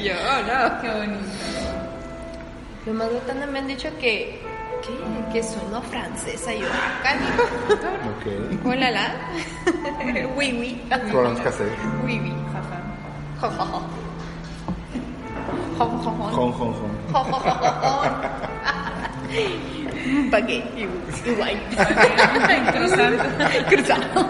Yo, 0.00 0.14
no. 0.14 0.80
Qué 0.80 0.88
bonito. 0.88 1.18
Lo 2.86 2.92
más 2.94 3.12
botana 3.12 3.46
me 3.46 3.58
han 3.58 3.66
dicho 3.66 3.90
que, 4.00 4.40
que, 4.82 5.32
que 5.32 5.42
sueno 5.42 5.80
francesa. 5.82 6.52
Yo. 6.54 6.66
Ok. 8.16 8.24
Hola, 8.64 8.90
la. 8.90 9.14
Oui, 10.36 10.56
oui. 10.58 10.82
Florence 11.10 11.42
Cassé. 11.42 11.64
Oui, 12.04 12.20
oui. 12.22 12.32
Jaja. 13.40 13.80
Baguette 20.30 20.66
y, 20.76 20.82
y 20.82 20.86
wine. 21.30 21.62
Croissant. 22.72 23.14
Cruzado. 23.68 24.26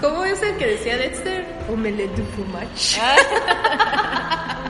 ¿Cómo 0.00 0.24
es 0.24 0.40
el 0.42 0.56
que 0.56 0.66
decía 0.66 0.96
Dexter? 0.96 1.44
Omelette 1.68 2.14
du 2.16 2.24
fromage. 2.36 3.00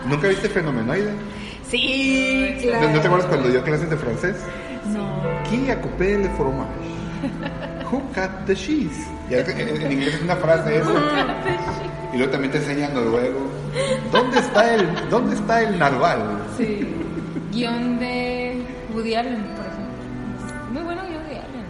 ¿Nunca 0.07 0.29
viste 0.29 0.49
Fenomenoide? 0.49 1.13
Sí, 1.71 2.55
¿No, 2.57 2.63
claro. 2.71 2.89
no 2.91 3.01
te 3.01 3.07
acuerdas 3.07 3.29
cuando 3.29 3.49
dio 3.49 3.63
clases 3.63 3.91
de 3.91 3.97
francés? 3.97 4.37
No. 4.87 5.07
Qui 5.49 5.71
a 5.71 5.81
coupé 5.81 6.19
le 6.19 6.29
fromage? 6.31 6.71
Who 7.91 8.01
cut 8.15 8.31
the 8.47 8.55
cheese? 8.55 9.07
Es- 9.31 9.49
en, 9.49 9.83
en 9.83 9.93
inglés 9.93 10.15
es 10.15 10.23
una 10.23 10.37
frase 10.37 10.79
eso. 10.79 10.93
Y 12.13 12.17
luego 12.17 12.33
también 12.33 12.53
te 12.53 12.59
enseñan 12.59 12.95
noruego. 12.95 13.41
¿Dónde 14.11 14.39
está 14.39 14.75
el, 14.75 14.89
dónde 15.11 15.35
está 15.35 15.63
el 15.63 15.79
narval? 15.79 16.43
Sí. 16.57 16.87
Guión 17.53 17.99
de 17.99 18.63
Woody 18.95 19.15
Allen, 19.15 19.43
por 19.57 19.67
ejemplo. 19.67 20.73
Muy 20.73 20.83
bueno 20.83 21.03
guion 21.09 21.29
de 21.29 21.37
Allen. 21.37 21.67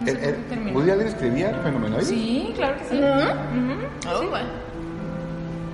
No 0.00 0.06
sé 0.06 0.10
El- 0.12 0.16
el- 0.18 0.34
cómo 0.34 0.46
terminó. 0.48 0.78
¿Woody 0.78 0.90
Allen 0.90 1.06
escribía 1.06 1.60
Fenomenoide? 1.62 2.04
Sí, 2.04 2.52
claro 2.56 2.76
que 2.78 2.84
sí. 2.84 2.96
Ujú. 2.96 4.16
Oh, 4.24 4.28
bueno. 4.28 4.48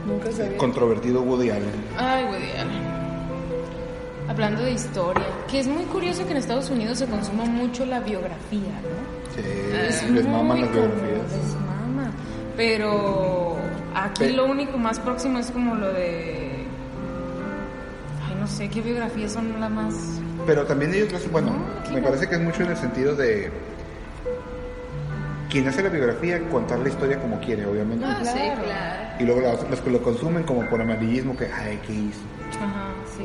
Nunca 0.06 0.30
sabía. 0.32 0.56
Controvertido 0.58 1.22
Woody 1.22 1.50
Allen. 1.50 1.72
Ay, 1.98 2.24
Woody 2.24 2.50
Allen. 2.52 2.95
Hablando 4.28 4.62
de 4.62 4.72
historia, 4.72 5.24
que 5.48 5.60
es 5.60 5.68
muy 5.68 5.84
curioso 5.84 6.24
que 6.24 6.32
en 6.32 6.36
Estados 6.38 6.68
Unidos 6.70 6.98
se 6.98 7.06
consuma 7.06 7.44
mucho 7.44 7.86
la 7.86 8.00
biografía, 8.00 8.72
¿no? 8.82 9.32
Sí, 9.34 10.06
les 10.12 10.26
maman 10.26 10.46
muy 10.46 10.60
las 10.62 10.70
común, 10.70 10.90
biografías. 11.02 11.32
les 11.32 11.54
mama. 11.54 12.10
Pero 12.56 13.56
aquí 13.94 14.24
Pe- 14.24 14.32
lo 14.32 14.46
único 14.46 14.78
más 14.78 14.98
próximo 14.98 15.38
es 15.38 15.50
como 15.50 15.74
lo 15.76 15.92
de. 15.92 16.64
Ay, 18.26 18.34
no 18.40 18.46
sé 18.48 18.68
qué 18.68 18.80
biografías 18.80 19.32
son 19.32 19.60
las 19.60 19.70
más. 19.70 19.94
Pero 20.46 20.64
también 20.64 20.92
ellos 20.94 21.12
lo 21.12 21.30
bueno, 21.30 21.50
No, 21.52 21.90
me 21.94 22.00
no. 22.00 22.06
parece 22.06 22.28
que 22.28 22.34
es 22.36 22.40
mucho 22.40 22.62
en 22.62 22.70
el 22.70 22.76
sentido 22.76 23.14
de 23.14 23.50
quien 25.50 25.68
hace 25.68 25.82
la 25.82 25.88
biografía 25.88 26.40
contar 26.48 26.78
la 26.80 26.88
historia 26.88 27.20
como 27.20 27.38
quiere, 27.40 27.64
obviamente. 27.66 28.04
Ah, 28.06 28.18
sí, 28.24 28.32
claro. 28.32 28.62
Y 29.20 29.24
luego 29.24 29.40
los, 29.42 29.70
los 29.70 29.80
que 29.80 29.90
lo 29.90 30.02
consumen 30.02 30.42
como 30.42 30.68
por 30.68 30.80
amarillismo, 30.80 31.36
que, 31.36 31.44
ay, 31.46 31.78
¿qué 31.86 31.92
hizo? 31.92 32.20
Ajá, 32.58 32.88
sí. 33.16 33.24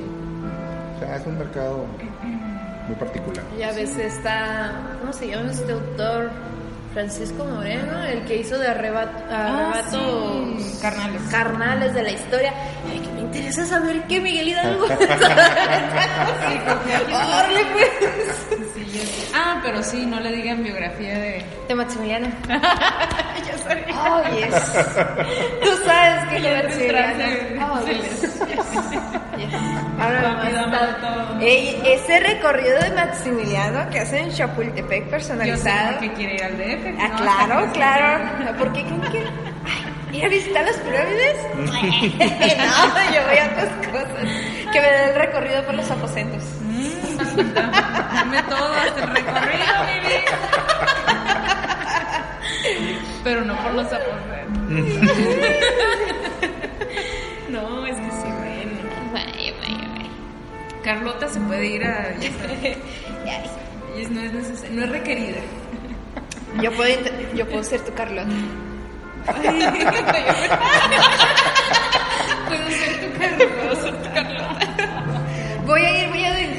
Sea, 1.01 1.15
es 1.17 1.25
un 1.25 1.37
mercado 1.37 1.85
muy 2.87 2.95
particular. 2.95 3.43
Y 3.57 3.63
a 3.63 3.71
veces 3.73 4.15
está, 4.17 4.71
¿cómo 4.99 5.11
se 5.13 5.27
llama 5.29 5.51
este 5.51 5.71
autor? 5.73 6.29
Francisco 6.93 7.45
Moreno, 7.45 8.03
el 8.03 8.25
que 8.25 8.35
hizo 8.41 8.57
de 8.59 8.67
arrebato, 8.67 9.17
arrebatos 9.33 9.93
Ah, 9.95 10.57
sí, 10.59 10.77
Carnales. 10.81 11.21
carnales 11.31 11.93
de 11.93 12.03
la 12.03 12.11
historia. 12.11 12.53
Ay, 12.91 12.99
que 12.99 13.09
me 13.13 13.21
interesa 13.21 13.65
saber 13.65 14.03
qué 14.09 14.19
Miguel 14.19 14.49
Hidalgo. 14.49 14.83
Órale, 17.13 17.65
pues. 17.71 17.89
Yo. 18.93 19.01
Ah, 19.33 19.59
pero 19.63 19.81
sí, 19.83 20.05
no 20.05 20.19
le 20.19 20.31
digan 20.31 20.63
biografía 20.63 21.17
de. 21.17 21.45
De 21.67 21.75
Maximiliano. 21.75 22.27
Yo 22.47 23.57
sabía. 23.63 23.85
Oh, 23.95 24.21
yes. 24.35 24.73
Tú 25.63 25.69
sabes 25.85 26.29
que 26.29 26.41
de 26.41 26.63
Maximiliano. 26.63 27.73
Oh, 27.73 27.85
yes. 27.87 28.21
yes. 28.21 28.39
yes. 29.37 29.53
Ahora 29.99 30.43
está-. 30.47 31.37
Ey, 31.41 31.81
ese 31.85 32.19
recorrido 32.19 32.79
de 32.79 32.91
Maximiliano 32.91 33.89
que 33.89 33.99
hacen 33.99 34.25
en 34.25 34.31
Chapultepec 34.31 34.99
Yo 34.99 35.05
sé 35.05 35.09
personalizado. 35.11 35.99
que 35.99 36.13
quiere 36.13 36.35
ir 36.35 36.43
al 36.43 36.57
DF. 36.57 36.99
Ah, 36.99 37.07
¿no? 37.07 37.17
claro, 37.17 37.71
claro. 37.73 38.57
¿Por 38.57 38.73
qué 38.73 38.83
creen 38.83 39.01
que 39.11 40.17
ir 40.17 40.25
a 40.25 40.27
visitar 40.27 40.65
las 40.65 40.75
pirámides? 40.77 41.37
no, 41.55 43.13
yo 43.13 43.23
voy 43.27 43.37
a 43.37 43.45
otras 43.51 43.87
cosas. 43.87 44.27
Que 44.71 44.81
me 44.81 44.87
den 44.91 45.09
el 45.09 45.15
recorrido 45.15 45.63
por 45.65 45.75
los 45.75 45.89
aposentos. 45.89 46.43
Dame 47.35 48.43
todo 48.43 48.73
hasta 48.73 49.03
el 49.03 49.09
recorrido, 49.09 49.83
mi 49.85 49.99
vida. 49.99 50.37
Pero 53.23 53.45
no 53.45 53.55
por 53.55 53.73
los 53.73 53.87
aposentos. 53.87 54.21
no, 57.49 57.85
es 57.87 57.95
que 57.95 58.11
sí, 58.11 58.27
bueno. 58.39 58.71
Vaya, 59.13 59.53
vaya, 59.59 59.87
vaya. 59.95 60.09
Carlota 60.83 61.27
se 61.27 61.39
puede 61.41 61.67
ir 61.67 61.83
a. 61.83 62.13
ya 62.19 62.31
sabes, 62.31 62.77
no 64.09 64.21
es 64.21 64.33
necesario, 64.33 64.75
no 64.75 64.83
es 64.85 64.89
requerida. 64.89 65.39
Yo 66.61 66.71
puedo, 66.73 66.99
yo 67.35 67.47
puedo 67.47 67.63
ser 67.63 67.81
tu 67.81 67.93
Carlota. 67.93 68.27
Puedo 72.47 72.69
ser 72.69 72.99
tu 72.99 73.19
Carlota. 73.19 73.55
Puedo 73.55 73.75
ser 73.75 73.95
tu 73.95 74.03
Carlota. 74.03 74.10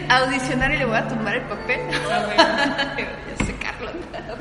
Audicionar 0.08 0.72
y 0.72 0.78
le 0.78 0.84
voy 0.84 0.96
a 0.96 1.08
tumbar 1.08 1.34
el 1.36 1.42
papel. 1.42 1.80
Carlota. 3.60 4.36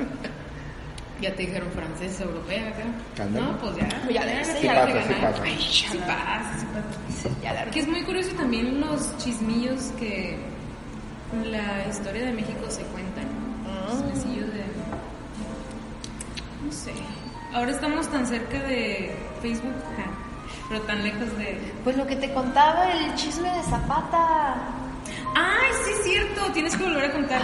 Ya 1.20 1.36
te 1.36 1.44
dijeron 1.44 1.70
francesa, 1.72 2.24
europea 2.24 2.70
acá. 2.70 3.24
Ándale. 3.24 3.46
No, 3.46 3.58
pues 3.60 3.76
ya. 3.76 3.88
Ya 4.12 4.26
le- 4.26 4.34
ya, 4.34 4.44
sí 4.44 4.64
ya 4.64 4.74
pasa, 4.74 5.04
sí 5.08 5.14
pasa. 5.22 5.44
Ay, 5.44 5.58
Sí 5.60 5.98
pasa, 6.00 6.58
sí 6.60 6.66
pasa. 6.74 7.36
Ya 7.44 7.54
la 7.54 7.66
Que 7.72 7.80
es 7.82 7.88
muy 7.88 8.02
curioso 8.04 8.32
también 8.36 8.82
los 8.82 9.16
chismillos 9.20 9.92
que 10.00 10.40
en 11.34 11.52
la 11.52 11.88
historia 11.88 12.26
de 12.26 12.32
México 12.34 12.66
se 12.70 12.82
cuentan. 12.84 13.26
Los 13.88 14.00
chismecillos 14.00 14.52
de. 14.54 14.64
No 16.66 16.72
sé. 16.72 16.92
Ahora 17.54 17.72
estamos 17.72 18.08
tan 18.10 18.26
cerca 18.26 18.58
de 18.60 19.16
Facebook, 19.44 19.74
pero 20.70 20.82
tan 20.82 21.04
lejos 21.04 21.38
de. 21.38 21.60
Pues 21.84 21.98
lo 21.98 22.08
que 22.08 22.16
te 22.16 22.34
contaba 22.34 22.92
el 22.94 23.14
chisme 23.16 23.50
de 23.52 23.62
Zapata. 23.64 24.56
¡Ay, 25.36 25.72
sí, 25.86 25.92
es 25.92 26.04
cierto! 26.04 26.52
Tienes 26.52 26.76
que 26.76 26.84
volver 26.84 27.06
a 27.06 27.12
contar. 27.14 27.42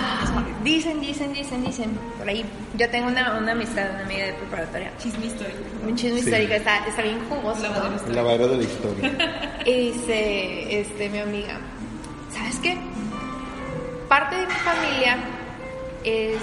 Dicen, 0.64 1.00
dicen, 1.00 1.32
dicen, 1.34 1.64
dicen. 1.64 1.98
Por 2.18 2.28
ahí. 2.28 2.44
Yo 2.76 2.90
tengo 2.90 3.08
una, 3.08 3.38
una 3.38 3.54
amistad, 3.54 3.90
una 3.92 4.02
amiga 4.04 4.26
de 4.26 4.34
preparatoria. 4.34 4.92
Chisme 4.98 5.26
histórico. 5.28 5.60
Un 5.88 5.96
chisme 5.96 6.20
Sí. 6.22 6.26
histórico, 6.30 6.54
está, 6.54 6.86
está 6.88 7.02
bien 7.02 7.20
jugoso. 7.30 7.62
¿no? 7.64 7.70
Lavadero 7.70 8.08
El 8.08 8.16
lavadero 8.16 8.48
de 8.50 8.58
la 8.58 8.64
historia. 8.64 9.62
Y 9.66 9.74
dice, 9.92 10.82
este, 10.82 11.10
mi 11.10 11.20
amiga, 11.20 11.60
¿sabes 12.34 12.58
qué? 12.60 12.78
Parte 14.10 14.36
de 14.36 14.46
mi 14.46 14.54
familia 14.54 15.18
es, 16.04 16.38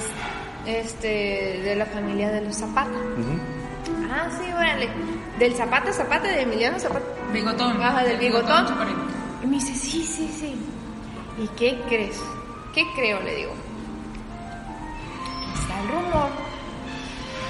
este, 0.66 1.60
de 1.62 1.76
la 1.76 1.86
familia 1.86 2.30
de 2.30 2.40
los 2.42 2.56
Zapata. 2.56 2.90
Ujú. 2.90 3.38
Ah, 4.10 4.28
sí, 4.38 4.50
órale. 4.52 4.88
Del 5.38 5.54
Zapata, 5.54 5.92
Zapata, 5.92 6.28
de 6.28 6.42
Emiliano 6.42 6.78
Zapata. 6.78 7.04
Bigotón. 7.32 7.82
Ajá, 7.82 8.04
del 8.04 8.16
bigotón. 8.18 8.66
chaparrito. 8.66 9.00
Y 9.42 9.46
me 9.46 9.56
dice, 9.56 9.74
sí, 9.74 10.02
sí, 10.04 10.30
sí. 10.40 10.54
¿Y 11.38 11.48
qué 11.56 11.80
crees? 11.88 12.20
¿Qué 12.74 12.84
creo? 12.94 13.20
Le 13.22 13.34
digo. 13.36 13.52
Está 15.60 15.80
el 15.82 15.88
rumor 15.88 16.28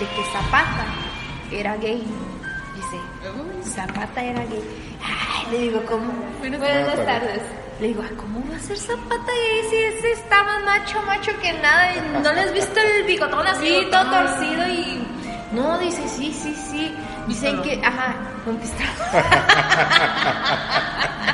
de 0.01 0.07
que 0.07 0.25
Zapata 0.33 0.87
era 1.51 1.77
gay. 1.77 2.03
Dice, 2.75 2.99
Zapata 3.71 4.23
era 4.23 4.45
gay. 4.45 4.63
Ay, 5.03 5.47
le 5.51 5.59
digo, 5.59 5.83
¿cómo? 5.87 6.13
Buenas 6.39 6.61
Buenas, 6.61 6.87
tardes. 6.87 7.07
tardes. 7.07 7.43
Le 7.81 7.89
digo, 7.89 8.03
"Ay, 8.09 8.15
¿cómo 8.17 8.41
va 8.51 8.57
a 8.57 8.61
ser 8.61 8.79
Zapata 8.79 9.33
gay 9.33 9.63
si 9.71 9.77
ese 9.77 10.13
está 10.13 10.43
más 10.45 10.63
macho, 10.65 11.03
macho 11.03 11.33
que 11.41 11.53
nada? 11.55 11.93
Y 11.95 12.01
¿No 12.23 12.33
le 12.33 12.41
has 12.41 12.53
visto 12.53 12.81
el 12.81 13.03
bigotón 13.05 13.47
así, 13.47 13.87
todo 13.91 14.05
torcido 14.11 14.67
y 14.69 15.07
No, 15.53 15.79
dice, 15.79 16.09
sí, 16.09 16.33
sí, 16.33 16.55
sí. 16.71 16.95
Dicen 17.29 17.61
que, 17.63 17.81
ajá, 17.85 18.17
un 18.47 18.59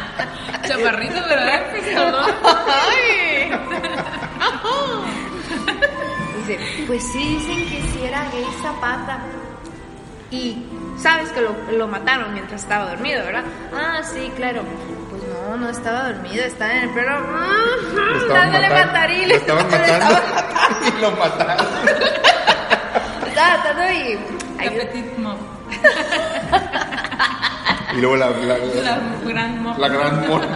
Chaparrito, 0.66 1.14
¿verdad? 1.28 1.72
Pistolón. 1.72 2.30
Ay. 2.66 3.50
Dice, 6.46 6.84
pues 6.86 7.02
sí, 7.12 7.36
dicen 7.36 7.68
que 7.68 7.82
si 7.92 8.04
era 8.04 8.24
gay 8.32 8.46
Zapata. 8.62 9.18
Y 10.30 10.64
sabes 10.96 11.30
que 11.30 11.40
lo, 11.40 11.54
lo 11.72 11.88
mataron 11.88 12.32
mientras 12.32 12.62
estaba 12.62 12.90
dormido, 12.90 13.24
¿verdad? 13.24 13.42
Ah, 13.74 14.00
sí, 14.02 14.30
claro. 14.36 14.62
Pues 15.10 15.22
no, 15.24 15.56
no 15.56 15.68
estaba 15.70 16.12
dormido, 16.12 16.44
estaba 16.44 16.72
en 16.72 16.82
el 16.84 16.90
perro. 16.90 17.20
Dándole 18.28 18.70
matarile. 18.70 19.26
Lo 19.28 19.34
estaban 19.34 19.66
matando. 19.70 20.20
y 20.98 21.00
lo 21.00 21.10
mataron. 21.12 21.66
Estaba 23.26 23.56
matando 23.56 23.92
y. 23.92 24.18
Mop. 25.18 25.38
Y 28.00 28.02
luego 28.02 28.16
la, 28.16 28.30
la, 28.30 28.56
la, 28.56 28.56
La 28.56 28.98
gran 29.28 29.62
mop. 29.62 29.78
la 29.78 29.88
gran 29.88 30.26
mor- 30.26 30.40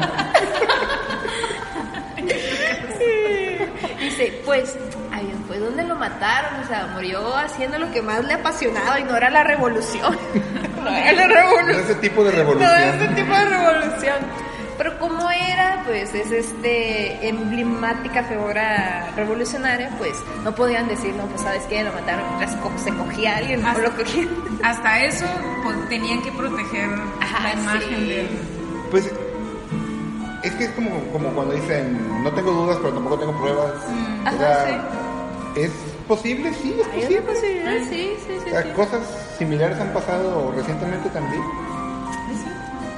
Dice, 4.00 4.40
pues, 4.46 4.78
ahí 5.12 5.30
fue 5.46 5.58
donde 5.58 5.82
lo 5.82 5.94
mataron, 5.96 6.54
o 6.62 6.66
sea, 6.66 6.86
murió 6.94 7.36
haciendo 7.36 7.78
lo 7.78 7.90
que 7.92 8.00
más 8.00 8.24
le 8.24 8.32
apasionaba 8.34 8.98
y 8.98 9.04
no 9.04 9.14
era 9.14 9.28
la 9.28 9.44
revolución. 9.44 10.16
no 10.82 10.88
era 10.90 11.12
la 11.12 11.26
No 11.26 11.34
revolución. 11.34 11.80
ese 11.84 11.94
tipo 11.96 12.24
de 12.24 12.30
No, 12.30 12.36
revolución. 12.38 12.82
ese 12.82 13.08
tipo 13.08 13.34
de 13.34 13.44
revolución. 13.44 14.16
Pero 14.76 14.98
como 14.98 15.30
era, 15.30 15.82
pues, 15.86 16.12
es 16.14 16.30
este 16.32 17.28
emblemática 17.28 18.24
figura 18.24 19.10
revolucionaria, 19.16 19.90
pues, 19.98 20.14
no 20.42 20.54
podían 20.54 20.88
decir, 20.88 21.14
no, 21.14 21.24
pues, 21.26 21.42
¿sabes 21.42 21.62
qué? 21.68 21.84
Lo 21.84 21.92
mataron 21.92 22.26
mientras 22.36 22.56
co- 22.60 22.72
se 22.82 22.92
cogía 22.92 23.34
a 23.34 23.36
alguien, 23.38 23.64
o 23.64 23.68
Hasta- 23.68 23.82
lo 23.82 23.96
cogía. 23.96 24.26
Hasta 24.64 25.04
eso 25.04 25.26
pues, 25.62 25.88
tenían 25.88 26.22
que 26.22 26.32
proteger 26.32 26.88
Ajá, 27.20 27.42
la 27.54 27.60
imagen 27.60 27.98
sí. 27.98 28.06
de 28.08 28.20
él. 28.22 28.28
Pues 28.90 29.10
es 30.42 30.52
que 30.54 30.64
es 30.64 30.70
como, 30.72 30.90
como 31.12 31.28
cuando 31.30 31.54
dicen, 31.54 32.22
no 32.24 32.30
tengo 32.32 32.50
dudas, 32.52 32.76
pero 32.82 32.94
tampoco 32.94 33.18
tengo 33.18 33.32
pruebas. 33.38 33.72
Mm. 33.88 34.26
O 34.34 34.38
sea, 34.38 34.88
¿es 35.56 35.70
posible? 36.08 36.52
Sí, 36.54 36.74
es 36.80 36.86
posible. 36.88 37.18
una 37.20 37.26
posibilidad, 37.32 37.76
sí, 37.88 38.14
sí, 38.26 38.34
sí. 38.42 38.48
O 38.48 38.50
sea, 38.50 38.62
sí. 38.62 38.68
cosas 38.70 39.00
similares 39.38 39.78
han 39.80 39.92
pasado 39.92 40.52
recientemente 40.56 41.08
también. 41.10 41.42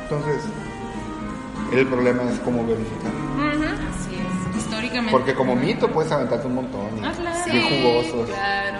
Entonces, 0.04 0.42
el 1.72 1.86
problema 1.86 2.22
es 2.30 2.38
cómo 2.40 2.64
verificar. 2.66 3.12
Ujú. 3.36 3.64
Así 3.64 4.16
es, 4.16 4.56
históricamente. 4.56 5.10
Porque 5.12 5.34
como 5.34 5.54
mito 5.56 5.88
puedes 5.90 6.10
aventarte 6.12 6.46
un 6.46 6.54
montón. 6.56 6.88
Y 6.98 7.04
Ah, 7.04 7.12
claro. 7.16 7.38
Sí, 7.44 7.82
jugosos. 7.82 8.28
claro. 8.30 8.78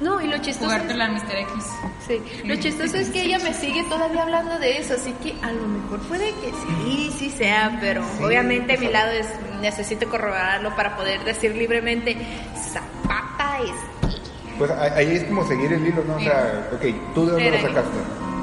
No, 0.00 0.20
y 0.20 0.26
lo 0.26 0.36
chistoso 0.38 0.66
es- 0.74 0.82
Jugarte 0.82 0.94
la 0.94 1.08
Mr. 1.08 1.36
X. 1.36 1.64
Sí, 2.06 2.20
lo 2.44 2.56
chistoso 2.56 2.96
es 2.96 3.10
que 3.10 3.22
ella 3.22 3.38
me 3.38 3.54
sigue 3.54 3.84
todavía 3.84 4.22
hablando 4.22 4.58
de 4.58 4.78
eso, 4.78 4.94
así 4.94 5.12
que 5.22 5.34
a 5.40 5.52
lo 5.52 5.66
mejor 5.68 6.00
puede 6.00 6.26
que 6.32 6.50
sí, 6.84 7.12
sí 7.16 7.30
sea, 7.30 7.78
pero 7.80 8.02
Sí, 8.18 8.24
obviamente 8.24 8.76
mi 8.76 8.88
lado 8.88 9.12
es, 9.12 9.26
necesito 9.62 10.08
corroborarlo 10.10 10.74
para 10.76 10.96
poder 10.96 11.24
decir 11.24 11.54
libremente, 11.54 12.16
Zapata 12.56 13.58
es 13.60 14.10
gay". 14.10 14.20
Pues 14.58 14.70
ahí 14.72 15.14
es 15.14 15.24
como 15.24 15.46
seguir 15.46 15.72
el 15.72 15.86
hilo, 15.86 16.02
¿no? 16.06 16.16
O 16.16 16.20
sea, 16.20 16.68
ok, 16.74 16.82
¿tú 17.14 17.26
de 17.26 17.32
dónde 17.32 17.46
Era 17.48 17.62
lo 17.62 17.68
sacaste? 17.68 17.98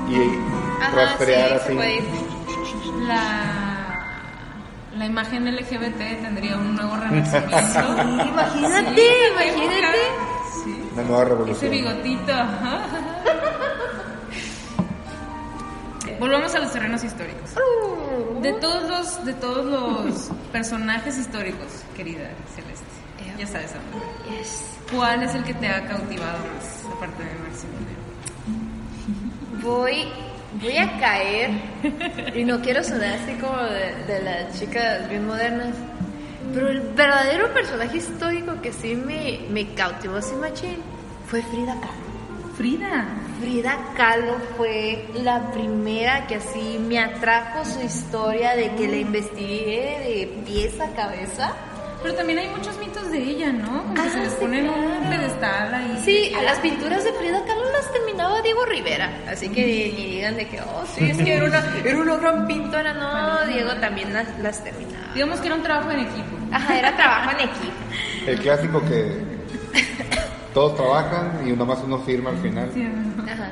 Y 0.10 0.16
Ajá, 0.82 0.96
rastrear 0.96 1.50
sí, 1.68 1.78
así. 1.78 2.00
La, 3.14 4.98
la 4.98 5.06
imagen 5.06 5.46
LGBT 5.56 6.22
tendría 6.22 6.58
un 6.58 6.76
nuevo 6.76 6.96
renacimiento. 6.96 7.50
Imagínate, 8.28 8.96
Sí, 8.96 9.08
imagínate. 9.32 9.98
Sí. 10.64 10.90
Una 10.94 11.04
nueva 11.04 11.22
Ese 11.24 11.30
revolución. 11.30 11.72
bigotito. 11.72 12.34
ajá. 12.34 12.80
Volvamos 16.20 16.54
a 16.54 16.60
los 16.60 16.72
terrenos 16.72 17.04
históricos. 17.04 17.50
De 18.42 18.54
todos 18.54 18.90
los, 18.90 19.26
de 19.26 19.34
todos 19.34 19.66
los 19.66 20.30
personajes 20.52 21.18
históricos, 21.18 21.68
querida 21.96 22.30
Celeste, 22.56 22.86
ya 23.40 23.48
sabes, 23.48 23.72
amor. 23.72 24.04
¿cuál 24.92 25.24
es 25.24 25.34
el 25.36 25.44
que 25.44 25.54
te 25.56 25.68
ha 25.68 25.86
cautivado 25.88 26.38
más, 26.40 26.86
aparte 26.96 27.24
de 27.24 27.34
Maximiliano? 27.40 28.02
Voy, 29.64 30.08
voy 30.60 30.78
a 30.78 31.00
caer, 31.00 31.52
y 32.36 32.44
no 32.44 32.62
quiero 32.62 32.84
sonar 32.84 33.20
así 33.20 33.34
como 33.36 33.58
de, 33.58 33.96
de 34.08 34.22
las 34.22 34.60
chicas 34.60 35.08
bien 35.10 35.26
modernas, 35.28 35.76
pero 36.54 36.70
el 36.70 36.82
verdadero 36.82 37.54
personaje 37.54 37.98
histórico 37.98 38.60
que 38.62 38.74
sí 38.74 38.96
me, 38.96 39.40
me 39.50 39.74
cautivó 39.74 40.18
así 40.18 40.36
machín 40.36 40.78
fue 41.28 41.42
Frida 41.44 41.76
Kahlo. 41.76 42.12
Frida. 42.58 43.08
Frida 43.40 43.78
Kahlo 43.96 44.38
fue 44.58 45.08
la 45.24 45.52
primera 45.52 46.28
que 46.28 46.36
así 46.36 46.78
me 46.80 47.00
atrajo 47.00 47.66
su 47.66 47.82
historia 47.82 48.56
de 48.56 48.76
que 48.76 48.88
la 48.88 48.98
investigué 48.98 50.00
de 50.00 50.44
pies 50.46 50.80
a 50.80 50.94
cabeza. 50.94 51.56
Pero 52.02 52.16
también 52.16 52.40
hay 52.40 52.50
muchos 52.50 52.78
mitos 52.80 53.12
de 53.12 53.18
ella, 53.20 53.52
¿no? 53.52 53.84
Como 53.84 53.94
que 53.94 54.02
Ah, 54.02 54.10
se 54.12 54.20
les 54.20 54.32
sí, 54.34 54.38
ponen 54.40 54.70
un 54.70 55.10
pedestal 55.10 55.74
ahí. 55.74 56.02
Sí, 56.04 56.34
a 56.36 56.42
las 56.42 56.60
pinturas 56.60 57.04
de 57.04 57.14
Frida 57.14 57.44
Kahlo 57.46 57.72
las 57.72 57.92
terminaba 57.92 58.42
Diego 58.42 58.66
Rivera, 58.66 59.12
así 59.30 59.50
que 59.50 59.94
ni 59.96 60.06
digan 60.16 60.36
de 60.38 60.48
que, 60.48 60.62
oh, 60.62 60.84
sí, 60.96 61.06
es 61.10 61.18
que 61.18 61.36
era 61.36 61.46
una, 61.46 61.64
era 61.84 62.00
una 62.00 62.16
gran 62.18 62.48
pintora. 62.48 62.94
No, 62.94 63.46
Diego 63.48 63.74
también 63.76 64.14
las, 64.14 64.28
las 64.40 64.64
terminaba. 64.64 65.14
Digamos 65.14 65.40
que 65.40 65.48
era 65.48 65.56
un 65.56 65.64
trabajo 65.64 65.92
en 65.92 66.00
equipo. 66.00 66.38
Ajá, 66.52 66.78
era 66.80 66.96
trabajo 66.96 67.32
en 67.32 67.50
equipo. 67.50 67.74
El 68.28 68.40
clásico 68.40 68.82
que 68.88 69.22
todos 70.54 70.76
trabajan 70.76 71.48
y 71.48 71.52
nomás 71.52 71.80
uno 71.86 72.00
firma 72.00 72.32
al 72.32 72.38
final. 72.38 72.70
Ajá. 73.32 73.50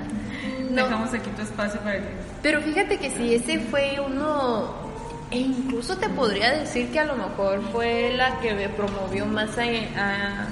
No, 0.70 0.84
Dejamos 0.84 1.14
aquí 1.14 1.30
tu 1.32 1.41
espacio 1.41 1.80
para 1.82 1.97
que... 1.97 2.10
Pero 2.43 2.62
fíjate 2.62 2.97
que 2.97 3.10
si 3.10 3.34
ese 3.34 3.60
fue 3.60 3.97
uno, 4.06 4.89
e 5.32 5.38
incluso 5.38 5.98
te 5.98 6.10
podría 6.10 6.52
decir 6.52 6.92
que 6.92 7.00
a 7.00 7.06
lo 7.06 7.16
mejor 7.16 7.62
fue 7.72 8.12
la 8.16 8.40
que 8.40 8.54
me 8.54 8.68
promovió 8.70 9.26
más 9.26 9.58
a, 9.58 9.64
a 9.64 10.48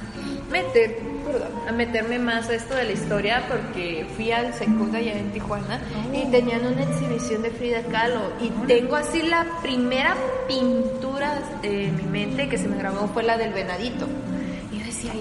meter, 0.52 1.00
perdón, 1.26 1.50
a 1.68 1.72
meterme 1.72 2.20
más 2.20 2.50
a 2.50 2.56
esto 2.56 2.76
de 2.76 2.84
la 2.84 2.92
historia 2.92 3.44
porque 3.48 4.06
fui 4.16 4.32
al 4.32 4.54
Secuda 4.54 5.00
allá 5.00 5.18
en 5.18 5.32
Tijuana 5.32 5.82
y 6.14 6.30
tenían 6.30 6.66
una 6.66 6.84
exhibición 6.84 7.42
de 7.42 7.52
Frida 7.52 7.82
Kahlo. 7.84 8.34
Y 8.40 8.50
tengo 8.68 8.96
así 8.96 9.24
la 9.24 9.46
primera 9.62 10.16
pintura 10.48 11.40
de 11.62 11.92
mi 11.92 12.04
mente 12.04 12.48
que 12.48 12.58
se 12.58 12.68
me 12.68 12.78
grabó 12.78 13.08
fue 13.08 13.24
la 13.24 13.38
del 13.38 13.54
venadito. 13.54 14.08
Y 14.72 14.80
yo 14.80 14.86
decía, 14.86 15.12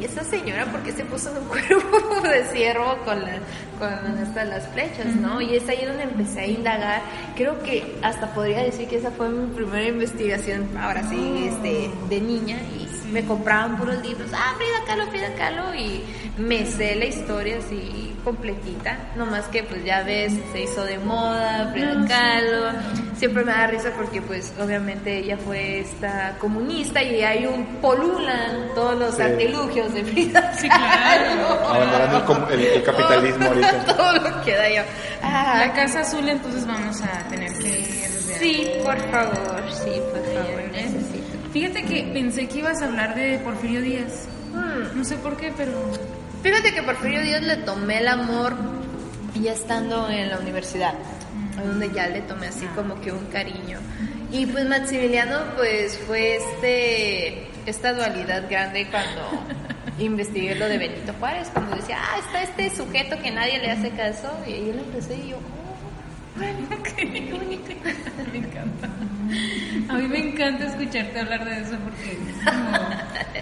ay, 0.00 0.06
esa 0.06 0.24
señora, 0.24 0.66
¿por 0.66 0.82
qué 0.82 0.92
se 0.92 1.04
puso 1.04 1.30
en 1.30 1.38
un 1.38 1.44
cuerpo 1.48 2.28
de 2.28 2.44
ciervo 2.46 2.96
con, 3.04 3.20
la, 3.20 3.38
con 3.78 4.18
hasta 4.18 4.44
las 4.44 4.66
flechas, 4.68 5.14
no? 5.16 5.40
Y 5.40 5.56
es 5.56 5.68
ahí 5.68 5.84
donde 5.84 6.04
empecé 6.04 6.40
a 6.40 6.46
indagar. 6.46 7.02
Creo 7.36 7.62
que 7.62 7.96
hasta 8.02 8.32
podría 8.34 8.62
decir 8.62 8.88
que 8.88 8.96
esa 8.96 9.10
fue 9.10 9.28
mi 9.28 9.54
primera 9.54 9.88
investigación, 9.88 10.68
ahora 10.78 11.08
sí, 11.08 11.48
este, 11.48 11.90
de 12.08 12.20
niña. 12.20 12.58
Y 12.76 12.88
me 13.12 13.24
compraban 13.24 13.76
puros 13.76 14.02
libros, 14.02 14.30
ah, 14.32 14.54
Frida 14.56 14.84
Kahlo, 14.86 15.10
Frida 15.10 15.34
Kahlo, 15.34 15.74
y 15.74 16.04
me 16.38 16.64
sé 16.66 16.94
la 16.96 17.06
historia 17.06 17.58
así 17.58 18.09
completita. 18.24 18.96
Nomás 19.16 19.46
que, 19.48 19.62
pues 19.62 19.84
ya 19.84 20.02
ves, 20.02 20.32
se 20.52 20.62
hizo 20.62 20.84
de 20.84 20.98
moda, 20.98 21.70
Frida 21.72 22.04
Kahlo. 22.08 22.70
Siempre 23.16 23.44
me 23.44 23.52
da 23.52 23.66
risa 23.66 23.90
porque, 23.96 24.22
pues, 24.22 24.52
obviamente 24.58 25.18
ella 25.18 25.36
fue 25.36 25.80
esta 25.80 26.36
comunista 26.38 27.02
y 27.02 27.22
hay 27.22 27.46
un 27.46 27.66
polulan 27.82 28.68
todos 28.74 28.98
los 28.98 29.14
Sí. 29.16 29.22
artilugios 29.22 29.92
de 29.92 30.04
Frida 30.10 30.52
Sí, 30.56 30.68
claro. 30.68 31.66
Abandonando 31.68 32.48
el, 32.50 32.60
el- 32.60 32.66
el 32.66 32.82
capitalismo 32.82 33.46
ahorita. 33.46 33.84
Todo 33.96 34.12
lo 34.14 34.42
que 34.42 34.56
da 34.56 34.68
yo. 34.70 34.82
Ah, 35.22 35.56
La 35.66 35.72
casa 35.72 36.00
azul, 36.00 36.28
entonces 36.28 36.66
vamos 36.66 37.00
a 37.02 37.28
tener 37.28 37.52
que 37.58 37.68
ir 37.68 38.10
sí, 38.40 38.70
por 38.82 38.96
favor, 39.10 39.62
sí, 39.70 40.00
por 40.12 40.24
favor, 40.32 40.62
necesito. 40.72 41.38
Fíjate 41.52 41.82
que 41.84 42.10
pensé 42.14 42.48
que 42.48 42.60
ibas 42.60 42.80
a 42.80 42.86
hablar 42.86 43.14
de 43.14 43.38
Porfirio 43.40 43.82
Díaz. 43.82 44.26
Hmm. 44.54 44.96
No 44.98 45.04
sé 45.04 45.16
por 45.16 45.36
qué, 45.36 45.52
pero 45.54 45.72
Fíjate 46.42 46.72
que 46.72 46.82
Porfirio 46.82 47.22
Díaz 47.22 47.42
le 47.42 47.56
tomé 47.58 47.98
el 47.98 48.08
amor 48.08 48.56
ya 49.34 49.52
estando 49.52 50.08
en 50.08 50.30
la 50.30 50.38
universidad, 50.38 50.94
donde 51.62 51.90
ya 51.92 52.06
le 52.08 52.22
tomé 52.22 52.48
así 52.48 52.66
como 52.74 53.00
que 53.00 53.12
un 53.12 53.26
cariño. 53.26 53.78
Y 54.32 54.46
pues 54.46 54.66
Maximiliano 54.66 55.38
pues 55.56 55.98
fue 55.98 56.36
este 56.36 57.50
esta 57.66 57.92
dualidad 57.92 58.48
grande 58.48 58.88
cuando 58.90 59.44
investigué 59.98 60.54
lo 60.54 60.66
de 60.66 60.78
Benito 60.78 61.12
Juárez, 61.18 61.48
cuando 61.52 61.76
decía, 61.76 61.98
ah, 62.00 62.18
está 62.18 62.42
este 62.42 62.74
sujeto 62.74 63.20
que 63.22 63.30
nadie 63.30 63.58
le 63.58 63.70
hace 63.70 63.90
caso, 63.90 64.30
y 64.46 64.52
ahí 64.52 64.72
lo 64.72 64.80
empecé 64.80 65.16
y 65.16 65.28
yo, 65.28 65.36
oh, 65.36 66.82
qué 66.96 67.30
bonito. 67.32 67.72
me 68.32 68.38
encanta. 68.38 68.88
A 69.88 69.92
mí 69.94 70.08
me 70.08 70.18
encanta 70.18 70.66
escucharte 70.66 71.20
hablar 71.20 71.44
de 71.44 71.60
eso 71.60 71.76
porque 71.84 72.12
es 72.12 72.18
como 72.44 72.78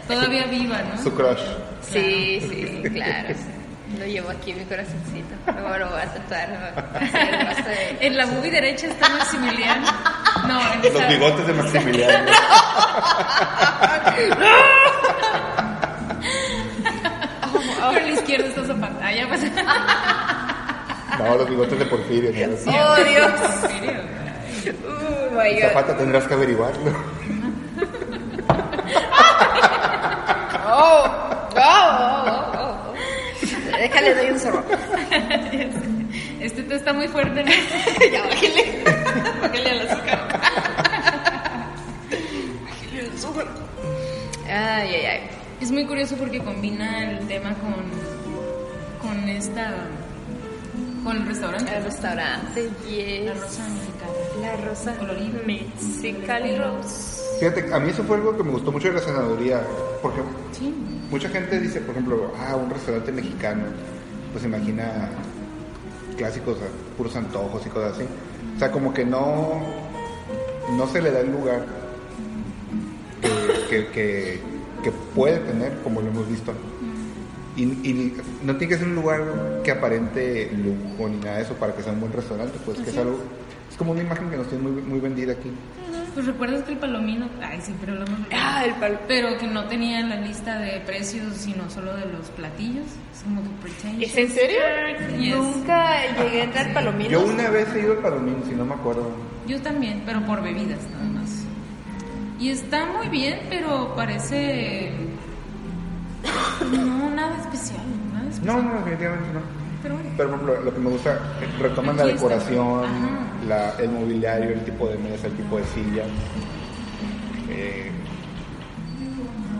todavía 0.08 0.44
viva, 0.46 0.82
¿no? 0.82 1.02
Su 1.02 1.12
crush. 1.14 1.40
Sí, 1.82 2.40
sí, 2.40 2.82
claro. 2.92 3.28
sí. 3.30 3.98
Lo 3.98 4.04
llevo 4.04 4.28
aquí 4.30 4.50
en 4.50 4.58
mi 4.58 4.64
corazoncito. 4.66 5.34
Luego 5.46 5.78
lo 5.78 5.88
voy 5.90 6.00
a 6.02 6.06
tatuar. 6.12 6.48
de- 7.64 8.06
En 8.06 8.16
la 8.18 8.26
movie 8.26 8.50
derecha 8.50 8.86
está 8.88 9.08
Maximiliano. 9.08 9.86
No, 10.46 10.60
en 10.74 10.78
Los 10.82 10.94
esa- 10.94 11.06
bigotes 11.06 11.46
de 11.46 11.52
Maximiliano. 11.54 12.30
Pero 16.72 18.00
la 18.06 18.10
izquierda 18.12 18.46
está 18.48 18.64
Zapata. 18.64 18.98
Ah, 19.02 19.12
ya 19.12 19.28
pasa. 19.28 19.46
No, 21.18 21.36
los 21.36 21.48
bigotes 21.48 21.78
de 21.78 21.84
Porfirio. 21.86 22.30
¿no? 22.48 22.72
¡Oh, 22.72 22.96
Dios! 23.04 23.32
¿En 23.64 23.70
serio? 23.70 24.00
Oh, 24.66 25.30
my 25.32 25.54
God. 25.54 25.68
Zapata 25.68 25.96
tendrás 25.96 26.26
que 26.26 26.34
averiguarlo. 26.34 26.92
Oh, 30.70 31.04
oh, 31.56 31.56
oh, 31.56 32.52
oh, 32.54 32.92
oh. 32.92 32.94
Déjale, 33.78 34.14
doy 34.14 34.30
un 34.30 34.38
zorro. 34.38 34.64
Este 36.40 36.62
té 36.62 36.74
está 36.76 36.92
muy 36.92 37.08
fuerte, 37.08 37.42
¿no? 37.42 37.50
ya, 38.12 38.22
bájale. 38.22 38.84
Bájale 39.42 39.70
al 39.70 39.88
azúcar. 39.88 40.18
Ay, 44.46 44.94
ay, 44.94 45.06
ay. 45.06 45.20
Es 45.60 45.70
muy 45.70 45.84
curioso 45.86 46.16
porque 46.16 46.38
combina 46.38 47.10
el 47.10 47.26
tema 47.26 47.54
con, 47.54 47.84
con 49.02 49.28
esta, 49.28 49.74
con 51.08 51.16
el 51.16 51.26
restaurante. 51.26 51.74
El 51.76 51.84
restaurante, 51.84 52.68
yes. 52.86 53.24
La 53.24 53.32
rosa 53.34 53.62
mexicana. 53.68 54.12
La 54.42 54.56
rosa 54.68 54.94
Colorida. 54.96 55.40
Mexical 55.46 56.58
Rose. 56.58 57.22
Fíjate, 57.40 57.72
a 57.72 57.78
mí 57.78 57.90
eso 57.90 58.02
fue 58.04 58.16
algo 58.16 58.36
que 58.36 58.42
me 58.42 58.50
gustó 58.50 58.70
mucho 58.72 58.88
de 58.88 58.94
la 58.94 59.00
senaduría, 59.00 59.62
porque 60.02 60.20
Sí. 60.52 60.74
mucha 61.10 61.28
gente 61.30 61.58
dice, 61.60 61.80
por 61.80 61.92
ejemplo, 61.92 62.32
ah, 62.38 62.56
un 62.56 62.68
restaurante 62.68 63.10
mexicano, 63.12 63.62
pues 64.32 64.44
imagina 64.44 65.08
clásicos, 66.18 66.56
o 66.56 66.58
sea, 66.58 66.68
puros 66.96 67.14
antojos 67.16 67.64
y 67.64 67.68
cosas 67.70 67.92
así. 67.94 68.04
O 68.56 68.58
sea, 68.58 68.70
como 68.70 68.92
que 68.92 69.04
no, 69.06 69.62
no 70.76 70.86
se 70.88 71.00
le 71.00 71.10
da 71.12 71.20
el 71.20 71.30
lugar 71.32 71.64
que, 73.22 73.28
que, 73.70 73.86
que- 73.92 74.40
que 74.82 74.92
puede 75.14 75.38
tener, 75.38 75.72
como 75.82 76.00
lo 76.00 76.08
hemos 76.08 76.28
visto. 76.28 76.52
Y, 77.58 77.62
y 77.64 78.16
no 78.44 78.54
tiene 78.56 78.72
que 78.74 78.78
ser 78.78 78.86
un 78.88 78.94
lugar 78.94 79.20
que 79.64 79.72
aparente 79.72 80.50
lujo 80.52 81.08
ni 81.08 81.16
nada 81.16 81.38
de 81.38 81.42
eso 81.42 81.54
para 81.54 81.74
que 81.74 81.82
sea 81.82 81.92
un 81.92 82.00
buen 82.00 82.12
restaurante, 82.12 82.56
pues 82.64 82.78
que 82.78 82.90
es 82.90 82.96
algo, 82.96 83.18
es 83.68 83.76
como 83.76 83.90
una 83.92 84.02
imagen 84.02 84.30
que 84.30 84.36
nos 84.36 84.48
tiene 84.48 84.62
muy, 84.62 84.80
muy 84.82 85.00
vendida 85.00 85.32
aquí. 85.32 85.50
Pues 86.14 86.24
recuerdas 86.26 86.62
que 86.64 86.72
el 86.72 86.78
palomino, 86.78 87.28
ay 87.42 87.60
sí, 87.62 87.74
pero 87.80 87.92
hablamos 87.94 88.28
de 88.28 88.34
Ah, 88.34 88.64
el 88.64 88.74
palo. 88.74 88.98
pero 89.08 89.36
que 89.38 89.46
no 89.46 89.64
tenía 89.66 90.00
la 90.02 90.20
lista 90.20 90.58
de 90.60 90.80
precios, 90.80 91.34
sino 91.36 91.68
solo 91.70 91.94
de 91.96 92.06
los 92.06 92.28
platillos. 92.30 92.86
Es 93.14 93.22
como 93.24 93.42
que. 93.42 94.04
¿Es 94.04 94.16
en 94.16 94.28
serio? 94.30 94.58
Yes. 95.18 95.36
Nunca 95.36 95.96
llegué 96.22 96.40
a 96.40 96.44
entrar 96.44 96.72
palomino. 96.72 97.10
Yo 97.10 97.24
una 97.24 97.50
vez 97.50 97.68
he 97.74 97.80
ido 97.80 97.92
al 97.92 97.98
Palomín, 97.98 98.36
si 98.48 98.54
no 98.54 98.64
me 98.64 98.74
acuerdo. 98.74 99.10
Yo 99.46 99.60
también, 99.62 100.02
pero 100.06 100.24
por 100.26 100.42
bebidas 100.42 100.78
nada 100.92 101.04
más. 101.20 101.44
Y 102.40 102.50
está 102.50 102.86
muy 102.86 103.08
bien, 103.08 103.40
pero 103.50 103.94
parece 103.94 104.92
no 106.72 107.10
nada 107.10 107.36
especial, 107.38 107.80
nada 108.12 108.28
especial. 108.28 108.56
No, 108.56 108.62
no, 108.62 108.78
definitivamente 108.78 109.28
no. 109.34 109.40
Pero 109.82 109.94
bueno. 109.94 110.10
Pero 110.16 110.28
por 110.30 110.40
ejemplo, 110.40 110.64
lo 110.64 110.74
que 110.74 110.80
me 110.80 110.90
gusta, 110.90 111.18
retoman 111.60 111.96
la 111.96 112.02
Aquí 112.04 112.12
decoración, 112.14 112.82
la, 113.48 113.70
el 113.78 113.90
mobiliario, 113.90 114.50
el 114.50 114.64
tipo 114.64 114.88
de 114.88 114.98
mesa, 114.98 115.26
el 115.28 115.34
tipo 115.34 115.56
de 115.58 115.64
silla. 115.66 116.02
Eh, 117.48 117.90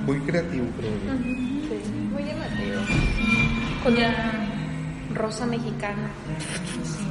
muy 0.04 0.18
creativo, 0.20 0.66
creo 0.78 0.90
yo. 0.90 1.22
Sí, 1.22 2.08
muy 2.12 2.22
llamativo. 2.24 2.80
Con 3.84 3.94
Ya. 3.94 4.48
rosa 5.14 5.46
mexicana. 5.46 6.08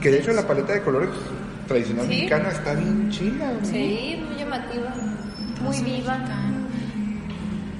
Que 0.02 0.12
de 0.12 0.20
hecho 0.20 0.34
la 0.34 0.46
paleta 0.48 0.74
de 0.74 0.82
colores 0.84 1.10
tradicional 1.68 2.06
Sí. 2.06 2.10
mexicana 2.10 2.50
está 2.50 2.74
bien 2.74 3.10
chida. 3.10 3.52
¿no? 3.54 3.66
Sí, 3.66 4.24
muy 4.28 4.38
llamativa. 4.38 4.94
Muy 5.62 5.80
viva. 5.82 6.18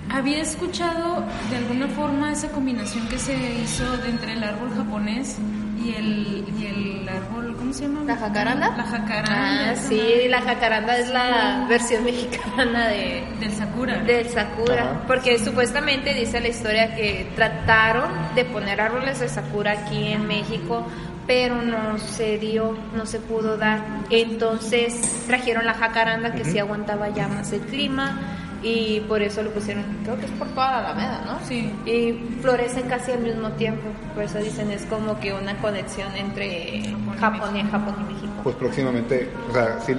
Había 0.10 0.42
escuchado 0.42 1.24
de 1.50 1.58
alguna 1.58 1.88
forma 1.90 2.32
esa 2.32 2.48
combinación 2.50 3.08
que 3.08 3.18
se 3.20 3.34
hizo 3.62 3.98
de 3.98 4.10
entre 4.10 4.34
el 4.34 4.44
árbol 4.44 4.70
japonés 4.76 5.38
y 5.84 5.94
el, 5.94 6.46
y 6.60 6.66
el 6.66 7.10
árbol, 7.10 7.56
¿cómo 7.58 7.74
se 7.74 7.84
llama? 7.84 8.02
¿La 8.06 8.16
jacaranda? 8.16 8.76
La 8.78 8.84
jacaranda. 8.84 9.72
Ah, 9.72 9.76
sí, 9.76 10.02
la 10.30 10.42
jacaranda 10.42 10.98
es 10.98 11.10
la 11.10 11.66
versión 11.70 12.04
mexicana 12.06 12.88
de, 12.88 13.24
Del 13.40 13.52
sakura. 13.52 13.98
del 14.00 14.30
sakura, 14.30 14.84
Ajá. 14.92 15.02
porque 15.08 15.38
supuestamente 15.40 16.14
dice 16.14 16.40
la 16.40 16.48
historia 16.48 16.96
que 16.96 17.30
trataron 17.36 18.10
de 18.34 18.46
poner 18.46 18.80
árboles 18.82 19.20
de 19.20 19.30
sakura 19.30 19.74
aquí 19.74 20.08
en 20.14 20.26
México, 20.26 20.88
pero 21.28 21.62
no 21.62 21.98
se 22.00 22.38
dio, 22.38 22.76
no 22.96 23.06
se 23.06 23.20
pudo 23.20 23.58
dar. 23.58 23.82
Entonces 24.10 25.26
trajeron 25.28 25.66
la 25.66 25.74
jacaranda 25.74 26.34
que 26.34 26.46
sí 26.46 26.58
aguantaba 26.58 27.10
ya 27.10 27.28
más 27.28 27.52
el 27.52 27.62
clima 27.62 28.37
y 28.64 29.02
por 29.02 29.22
eso 29.22 29.44
lo 29.44 29.52
pusieron, 29.52 29.84
creo 30.04 30.18
que 30.20 30.26
es 30.26 30.32
por 30.32 30.48
toda 30.50 30.72
la 30.72 30.90
alameda, 30.90 31.22
¿no? 31.26 31.46
Sí. 31.48 31.72
Y 31.86 32.14
florecen 32.42 32.88
casi 32.88 33.12
al 33.12 33.20
mismo 33.20 33.50
tiempo, 33.52 33.84
por 34.16 34.24
eso 34.24 34.40
dicen 34.40 34.72
es 34.72 34.84
como 34.86 35.20
que 35.20 35.34
una 35.34 35.56
conexión 35.62 36.14
entre 36.16 36.82
Japón 37.20 37.56
y 37.56 37.62
Japón 37.64 37.96
y, 38.10 38.14
México. 38.14 38.34
Pues 38.44 38.56
próximamente, 38.56 39.30
o 39.50 39.54
sea, 39.54 39.80
si, 39.82 39.94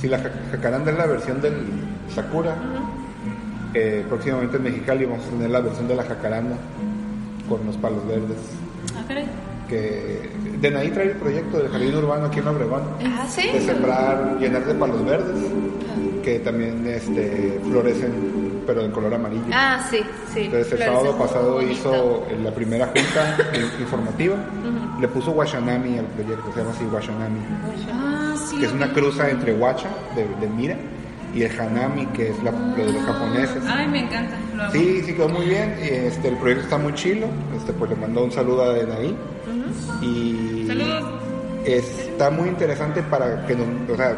si 0.00 0.08
la 0.08 0.18
ja- 0.18 0.30
jacaranda 0.52 0.90
es 0.92 0.98
la 0.98 1.06
versión 1.06 1.40
del 1.40 1.54
Sakura, 2.14 2.56
eh, 3.74 4.04
próximamente 4.08 4.56
en 4.56 4.62
Mexicali 4.62 5.04
vamos 5.04 5.26
a 5.26 5.30
tener 5.30 5.50
la 5.50 5.60
versión 5.60 5.88
de 5.88 5.94
la 5.96 6.02
jacaranda 6.04 6.56
con 7.48 7.64
los 7.66 7.76
palos 7.76 8.06
verdes. 8.06 8.38
Ah. 8.96 9.02
Que 9.68 10.30
de 10.60 10.76
ahí 10.76 10.90
trae 10.90 11.06
el 11.10 11.16
proyecto 11.16 11.58
del 11.58 11.68
jardín 11.70 11.94
urbano 11.94 12.26
aquí 12.26 12.38
en 12.40 12.48
Obregón. 12.48 12.82
Ah, 13.04 13.26
sí. 13.28 13.48
de 13.52 13.60
sembrar, 13.60 14.36
llenar 14.40 14.64
de 14.64 14.74
palos 14.74 15.04
verdes, 15.04 15.36
que 16.22 16.38
también 16.40 16.86
este, 16.86 17.60
florecen, 17.68 18.62
pero 18.66 18.82
en 18.82 18.90
color 18.90 19.12
amarillo. 19.14 19.44
Ah, 19.52 19.86
sí, 19.90 19.98
sí. 20.32 20.40
Entonces 20.44 20.72
el 20.72 20.78
sábado 20.78 21.16
pasado 21.18 21.60
hizo 21.62 22.26
la 22.42 22.50
primera 22.54 22.86
junta 22.86 23.36
in- 23.54 23.80
informativa, 23.82 24.36
le 25.00 25.08
puso 25.08 25.32
Washanami 25.32 25.98
al 25.98 26.06
proyecto, 26.06 26.50
se 26.52 26.58
llama 26.60 26.72
así 26.72 26.84
Washanami, 26.86 27.40
Ah, 27.92 28.34
sí. 28.48 28.58
que 28.58 28.66
es 28.66 28.72
una 28.72 28.92
cruza 28.92 29.28
entre 29.30 29.52
Wacha, 29.54 29.88
de, 30.16 30.26
de 30.40 30.48
Mira, 30.54 30.76
y 31.34 31.42
el 31.42 31.60
Hanami, 31.60 32.06
que 32.06 32.30
es 32.30 32.42
la, 32.42 32.50
lo 32.50 32.86
de 32.86 32.92
los 32.92 33.02
japoneses. 33.04 33.62
Ay, 33.68 33.86
me 33.88 34.00
encanta. 34.00 34.34
Lo. 34.56 34.70
Sí, 34.70 35.02
sí 35.04 35.12
quedó 35.14 35.28
muy 35.28 35.46
bien. 35.46 35.76
y, 35.80 35.88
Este, 35.88 36.28
el 36.28 36.36
proyecto 36.36 36.64
está 36.64 36.78
muy 36.78 36.94
chilo. 36.94 37.26
Este, 37.56 37.72
pues 37.72 37.90
le 37.90 37.96
mandó 37.96 38.24
un 38.24 38.32
saludo 38.32 38.64
a 38.64 38.72
Denaí. 38.72 39.16
Y 40.02 40.64
Saludos. 40.66 41.04
está 41.64 42.30
muy 42.30 42.48
interesante 42.48 43.02
para 43.02 43.46
que 43.46 43.54
nos, 43.54 43.66
o 43.90 43.96
sea, 43.96 44.16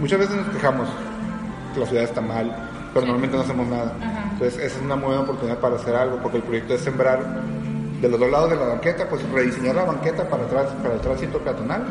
muchas 0.00 0.18
veces 0.18 0.36
nos 0.36 0.48
quejamos 0.48 0.88
que 1.74 1.80
la 1.80 1.86
ciudad 1.86 2.04
está 2.04 2.20
mal, 2.20 2.54
pero 2.92 3.06
normalmente 3.06 3.36
no 3.36 3.42
hacemos 3.42 3.66
nada. 3.68 3.92
Entonces 4.32 4.58
esa 4.60 4.76
es 4.78 4.82
una 4.82 4.96
muy 4.96 5.06
buena 5.06 5.22
oportunidad 5.22 5.58
para 5.58 5.76
hacer 5.76 5.94
algo, 5.94 6.18
porque 6.22 6.38
el 6.38 6.42
proyecto 6.42 6.74
es 6.74 6.80
sembrar 6.80 7.20
de 8.00 8.08
los 8.08 8.18
dos 8.18 8.30
lados 8.30 8.50
de 8.50 8.56
la 8.56 8.64
banqueta, 8.66 9.08
pues 9.08 9.22
rediseñar 9.30 9.74
la 9.76 9.84
banqueta 9.84 10.28
para, 10.28 10.44
atrás, 10.44 10.66
para 10.82 10.94
el 10.94 11.00
tránsito 11.00 11.38
peatonal 11.38 11.84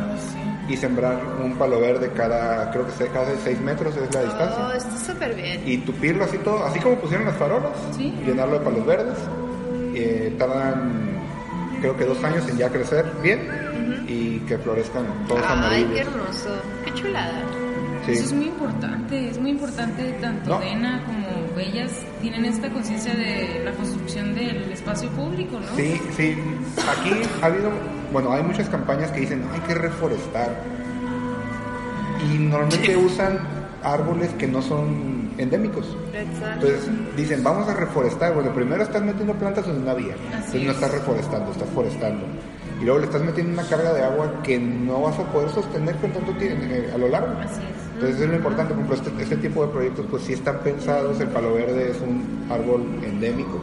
y 0.70 0.78
sembrar 0.78 1.20
un 1.44 1.56
palo 1.58 1.80
verde 1.82 2.12
cada, 2.16 2.70
creo 2.72 2.86
que 2.86 2.92
sea 2.94 3.08
cada 3.12 3.28
6 3.44 3.60
metros 3.62 3.96
es 3.98 4.14
la 4.14 4.22
distancia 4.24 4.68
Oh, 4.68 4.72
está 4.72 4.98
súper 4.98 5.36
bien. 5.36 5.62
y 5.66 5.78
tupirlo 5.80 6.24
así 6.26 6.38
todo, 6.40 6.64
así 6.66 6.80
como 6.80 6.96
pusieron 6.98 7.26
las 7.28 7.36
farolas, 7.38 7.72
Sí. 7.98 8.14
llenarlo 8.26 8.60
de 8.60 8.66
palos 8.66 8.86
verdes. 8.86 9.18
Eh, 9.96 10.36
tardan, 10.38 11.10
creo 11.82 11.98
que 11.98 12.06
dos 12.06 12.24
años 12.24 12.48
en 12.48 12.58
ya 12.58 12.70
crecer 12.70 13.06
bien 13.24 14.06
y 14.08 14.40
que 14.40 14.58
florezcan 14.60 15.06
todos 15.28 15.42
Ay, 15.42 15.48
qué 15.48 15.54
amarillos. 15.54 16.00
hermoso. 16.00 16.50
Qué 16.86 16.94
chulada. 16.94 17.42
Sí. 18.06 18.12
Eso 18.14 18.24
es 18.26 18.34
muy 18.34 18.46
importante, 18.48 19.30
es 19.30 19.38
muy 19.40 19.52
importante 19.52 20.04
tanto 20.22 20.50
No. 20.52 20.60
Dena 20.60 21.04
como 21.06 21.60
ellas 21.60 21.92
tienen 22.22 22.46
esta 22.46 22.70
conciencia 22.70 23.14
de 23.14 23.62
la 23.66 23.72
construcción 23.74 24.34
del 24.36 24.72
espacio 24.72 25.10
público, 25.10 25.60
¿no? 25.60 25.76
Sí, 25.76 26.00
sí. 26.16 26.36
Aquí 26.90 27.12
ha 27.42 27.46
habido, 27.48 27.70
bueno, 28.12 28.32
hay 28.32 28.44
muchas 28.44 28.70
campañas 28.70 29.12
que 29.12 29.22
dicen 29.22 29.44
hay 29.54 29.60
que 29.62 29.74
reforestar. 29.74 30.56
Y 32.30 32.38
normalmente 32.38 32.98
usan 32.98 33.40
árboles 33.84 34.30
que 34.34 34.48
no 34.48 34.62
son 34.62 35.32
endémicos. 35.38 35.96
Exacto. 36.14 36.68
Entonces 36.68 36.90
dicen, 37.16 37.44
vamos 37.44 37.68
a 37.70 37.74
reforestar. 37.74 38.34
Bueno, 38.34 38.54
primero 38.54 38.84
estás 38.84 39.02
metiendo 39.02 39.34
plantas 39.34 39.66
donde 39.66 39.84
no 39.84 39.92
había. 39.92 40.16
Entonces 40.16 40.64
no 40.64 40.72
es. 40.72 40.76
estás 40.76 40.92
reforestando, 40.92 41.52
estás 41.52 41.70
forestando. 41.70 42.26
Y 42.82 42.86
luego 42.86 43.00
le 43.00 43.06
estás 43.06 43.22
metiendo 43.22 43.54
una 43.54 43.70
carga 43.70 43.94
de 43.94 44.04
agua 44.04 44.42
que 44.44 44.58
no 44.58 45.02
vas 45.02 45.20
a 45.20 45.24
poder 45.32 45.50
sostener 45.50 45.96
con 45.98 46.12
tanto 46.12 46.32
tiempo 46.34 46.66
a 46.94 46.98
lo 46.98 47.10
largo. 47.10 47.34
Así 47.42 47.62
es. 47.62 47.90
Entonces 48.00 48.16
eso 48.16 48.24
es 48.24 48.30
lo 48.30 48.38
importante, 48.38 48.74
por 48.74 48.84
ejemplo, 48.86 49.10
este, 49.12 49.24
este 49.24 49.36
tipo 49.36 49.66
de 49.66 49.74
proyectos 49.74 50.06
pues 50.10 50.24
sí 50.24 50.32
están 50.32 50.60
pensados, 50.60 51.20
el 51.20 51.28
palo 51.28 51.54
verde 51.54 51.92
es 51.92 52.00
un 52.00 52.48
árbol 52.50 52.82
endémico, 53.04 53.62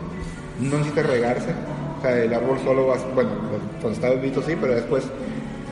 no 0.60 0.76
necesita 0.76 1.04
regarse, 1.04 1.54
o 1.98 2.02
sea, 2.02 2.18
el 2.22 2.32
árbol 2.34 2.58
solo 2.64 2.86
va, 2.88 2.96
bueno, 3.14 3.30
cuando 3.80 3.90
está 3.90 4.10
bebito 4.10 4.42
sí, 4.42 4.54
pero 4.60 4.74
después 4.74 5.04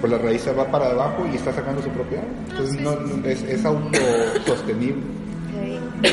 pues 0.00 0.12
la 0.12 0.18
raíz 0.18 0.42
se 0.42 0.52
va 0.52 0.66
para 0.70 0.90
abajo 0.90 1.26
y 1.32 1.36
está 1.36 1.52
sacando 1.52 1.80
su 1.82 1.88
propia 1.90 2.18
agua. 2.18 2.30
Entonces 2.50 2.80
no, 2.80 2.94
no- 2.96 3.26
es, 3.26 3.42
es 3.44 3.64
autosostenible. 3.64 5.02
Ok. 5.54 6.08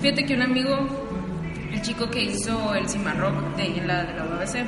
Fíjate 0.00 0.24
que 0.26 0.34
un 0.34 0.42
amigo, 0.42 0.76
el 1.72 1.82
chico 1.82 2.08
que 2.10 2.24
hizo 2.24 2.74
el 2.74 2.88
Cimarrock 2.88 3.56
de 3.56 3.62
ahí 3.62 3.78
en 3.78 3.86
la, 3.86 4.04
de 4.04 4.14
la 4.14 4.24
UABC, 4.24 4.66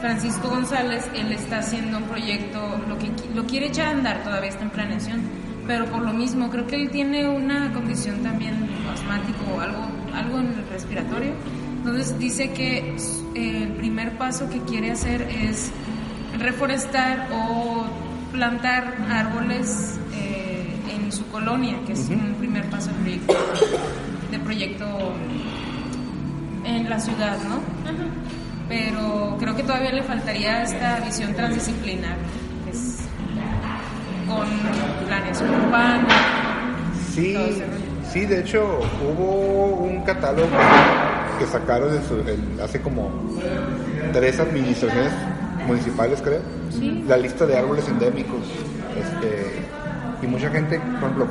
Francisco 0.00 0.48
González, 0.48 1.08
él 1.14 1.32
está 1.32 1.58
haciendo 1.58 1.98
un 1.98 2.04
proyecto, 2.04 2.58
lo 2.88 2.98
que 2.98 3.10
lo 3.34 3.44
quiere 3.46 3.66
echar 3.66 3.88
a 3.88 3.90
andar, 3.90 4.22
todavía 4.22 4.48
está 4.50 4.62
en 4.64 4.70
planeación, 4.70 5.20
pero 5.66 5.84
por 5.86 6.02
lo 6.02 6.12
mismo, 6.12 6.48
creo 6.50 6.66
que 6.66 6.76
él 6.76 6.90
tiene 6.90 7.28
una 7.28 7.72
condición 7.72 8.22
también 8.22 8.54
asmático 8.92 9.38
o 9.56 9.60
algo, 9.60 9.86
algo 10.14 10.38
en 10.38 10.46
el 10.48 10.68
respiratorio 10.70 11.32
Entonces 11.80 12.18
dice 12.18 12.50
que 12.50 12.94
eh, 13.34 13.62
el 13.62 13.72
primer 13.72 14.18
paso 14.18 14.50
que 14.50 14.60
quiere 14.60 14.90
hacer 14.90 15.22
es 15.22 15.70
reforestar 16.38 17.26
o 17.32 17.86
plantar 18.32 18.94
árboles 19.10 19.98
eh, 20.14 20.74
en 20.94 21.10
su 21.10 21.26
colonia, 21.28 21.78
que 21.86 21.94
es 21.94 22.06
un 22.10 22.34
primer 22.38 22.64
paso 22.66 22.90
del 22.90 23.20
proyecto, 23.20 23.34
del 24.30 24.40
proyecto 24.42 25.12
en 26.64 26.90
la 26.90 27.00
ciudad, 27.00 27.38
¿no? 27.48 27.60
Pero 28.68 29.36
creo 29.40 29.56
que 29.56 29.62
todavía 29.62 29.92
le 29.92 30.02
faltaría 30.02 30.62
esta 30.62 31.00
visión 31.00 31.34
transdisciplinar, 31.34 32.16
que 32.66 32.72
es 32.72 32.98
con 34.28 34.46
planeación 35.06 35.50
urbana. 35.64 36.06
Sí, 37.14 37.34
sí, 38.12 38.26
de 38.26 38.40
hecho 38.40 38.80
hubo 39.02 39.86
un 39.86 40.02
catálogo 40.02 40.46
que 41.40 41.46
sacaron 41.46 41.92
en 41.94 42.02
su- 42.04 42.62
hace 42.62 42.80
como 42.80 43.10
tres 44.12 44.38
administraciones 44.38 45.10
municipales, 45.66 46.20
creo. 46.22 46.40
La 47.08 47.16
lista 47.16 47.46
de 47.46 47.56
árboles 47.58 47.88
endémicos. 47.88 48.40
Este, 48.96 49.46
y 50.22 50.26
mucha 50.26 50.50
gente, 50.50 50.78
por 51.00 51.10
ejemplo, 51.10 51.26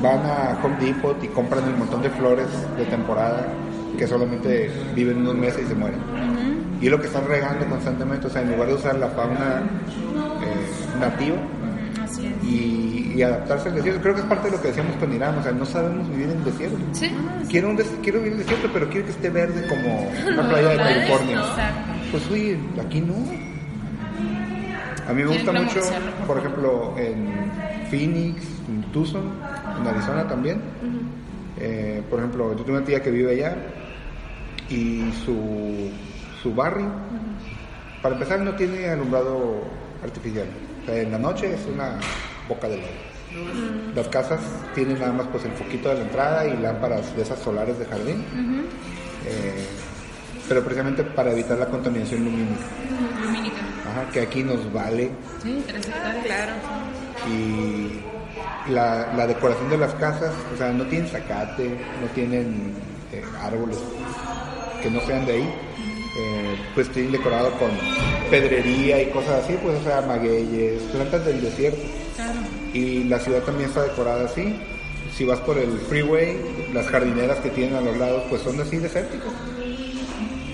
van 0.00 0.20
a 0.24 0.58
Home 0.62 0.76
Depot 0.80 1.22
y 1.24 1.28
compran 1.28 1.64
un 1.64 1.78
montón 1.80 2.02
de 2.02 2.10
flores 2.10 2.46
de 2.78 2.84
temporada 2.84 3.46
que 3.98 4.06
solamente 4.06 4.70
viven 4.94 5.18
unos 5.18 5.34
meses 5.34 5.64
y 5.64 5.68
se 5.68 5.74
mueren. 5.74 5.98
Y 6.80 6.86
es 6.86 6.90
lo 6.92 7.00
que 7.00 7.06
están 7.08 7.26
regando 7.26 7.66
constantemente, 7.66 8.26
o 8.26 8.30
sea, 8.30 8.42
en 8.42 8.52
lugar 8.52 8.68
de 8.68 8.74
usar 8.74 8.94
la 8.96 9.08
fauna 9.08 9.62
eh, 10.42 10.98
nativa, 11.00 11.36
Así 12.04 12.26
es. 12.26 12.44
y, 12.44 12.85
y 13.16 13.22
adaptarse 13.22 13.68
al 13.70 13.74
desierto. 13.76 14.02
Creo 14.02 14.14
que 14.14 14.20
es 14.20 14.26
parte 14.26 14.50
de 14.50 14.56
lo 14.56 14.62
que 14.62 14.68
decíamos 14.68 14.96
con 14.96 15.12
Irán, 15.12 15.38
o 15.38 15.42
sea, 15.42 15.52
no 15.52 15.64
sabemos 15.64 16.08
vivir 16.10 16.26
en 16.30 16.38
el 16.38 16.44
desierto. 16.44 16.78
Sí. 16.92 17.10
Quiero, 17.48 17.70
un 17.70 17.76
des- 17.76 17.90
quiero 18.02 18.18
vivir 18.18 18.34
en 18.34 18.40
el 18.40 18.44
desierto, 18.46 18.68
pero 18.72 18.88
quiero 18.90 19.06
que 19.06 19.12
esté 19.12 19.30
verde 19.30 19.66
como 19.68 20.08
una 20.32 20.48
playa 20.48 20.68
de 20.70 20.76
California. 20.76 21.42
Pues 22.10 22.30
oye, 22.30 22.58
aquí 22.84 23.00
no. 23.00 23.14
A 25.08 25.12
mí 25.12 25.22
me 25.22 25.28
gusta 25.28 25.52
mucho, 25.52 25.80
por 26.26 26.38
ejemplo, 26.38 26.94
en 26.98 27.28
Phoenix, 27.90 28.42
en 28.68 28.82
Tucson, 28.92 29.22
en 29.80 29.86
Arizona 29.86 30.26
también. 30.26 30.60
Eh, 31.58 32.02
por 32.10 32.18
ejemplo, 32.18 32.50
yo 32.56 32.64
tengo 32.64 32.78
una 32.78 32.86
tía 32.86 33.00
que 33.02 33.10
vive 33.10 33.30
allá 33.32 33.56
y 34.68 35.10
su, 35.24 35.90
su 36.42 36.52
barrio, 36.54 36.88
para 38.02 38.14
empezar, 38.16 38.40
no 38.40 38.54
tiene 38.56 38.88
alumbrado 38.88 39.62
artificial. 40.02 40.46
O 40.82 40.86
sea, 40.86 41.00
en 41.00 41.12
la 41.12 41.18
noche 41.18 41.54
es 41.54 41.60
una 41.72 41.98
boca 42.48 42.68
de 42.68 42.76
lobo. 42.76 42.88
Las 43.94 44.08
casas 44.08 44.40
tienen 44.74 44.98
nada 44.98 45.12
más 45.12 45.26
pues 45.28 45.44
el 45.44 45.52
foquito 45.52 45.88
de 45.88 45.96
la 45.96 46.00
entrada 46.02 46.46
y 46.46 46.56
lámparas 46.56 47.14
de 47.16 47.22
esas 47.22 47.38
solares 47.38 47.78
de 47.78 47.84
jardín. 47.84 48.24
Eh, 49.26 49.66
pero 50.48 50.62
precisamente 50.62 51.02
para 51.02 51.32
evitar 51.32 51.58
la 51.58 51.66
contaminación 51.66 52.24
lumínica. 52.24 52.64
Lumínica. 53.20 53.56
Ajá, 53.90 54.10
que 54.12 54.20
aquí 54.20 54.42
nos 54.42 54.72
vale. 54.72 55.10
Sí, 55.42 55.62
tres 55.66 55.88
hectáreas. 55.88 56.24
Claro. 56.24 56.52
Y 57.28 58.00
la, 58.70 59.12
la 59.16 59.26
decoración 59.26 59.68
de 59.70 59.78
las 59.78 59.92
casas, 59.94 60.32
o 60.54 60.56
sea, 60.56 60.72
no 60.72 60.84
tienen 60.86 61.08
zacate, 61.08 61.68
no 62.00 62.06
tienen 62.14 62.74
eh, 63.12 63.22
árboles 63.42 63.78
que 64.82 64.90
no 64.90 65.00
sean 65.00 65.26
de 65.26 65.32
ahí. 65.32 65.54
Eh, 66.18 66.56
pues 66.74 66.88
tienen 66.92 67.12
decorado 67.12 67.50
con 67.58 67.70
pedrería 68.30 69.02
y 69.02 69.10
cosas 69.10 69.44
así, 69.44 69.58
pues 69.62 69.78
o 69.78 69.82
sea, 69.84 70.00
magueyes, 70.00 70.80
plantas 70.84 71.26
del 71.26 71.42
desierto. 71.42 71.82
Y 72.76 73.04
la 73.04 73.18
ciudad 73.18 73.42
también 73.42 73.70
está 73.70 73.84
decorada 73.84 74.26
así. 74.26 74.54
Si 75.16 75.24
vas 75.24 75.40
por 75.40 75.56
el 75.56 75.78
freeway, 75.78 76.36
las 76.74 76.86
jardineras 76.88 77.38
que 77.38 77.48
tienen 77.48 77.74
a 77.74 77.80
los 77.80 77.96
lados, 77.96 78.24
pues 78.28 78.42
son 78.42 78.60
así 78.60 78.76
desérticas. 78.76 79.32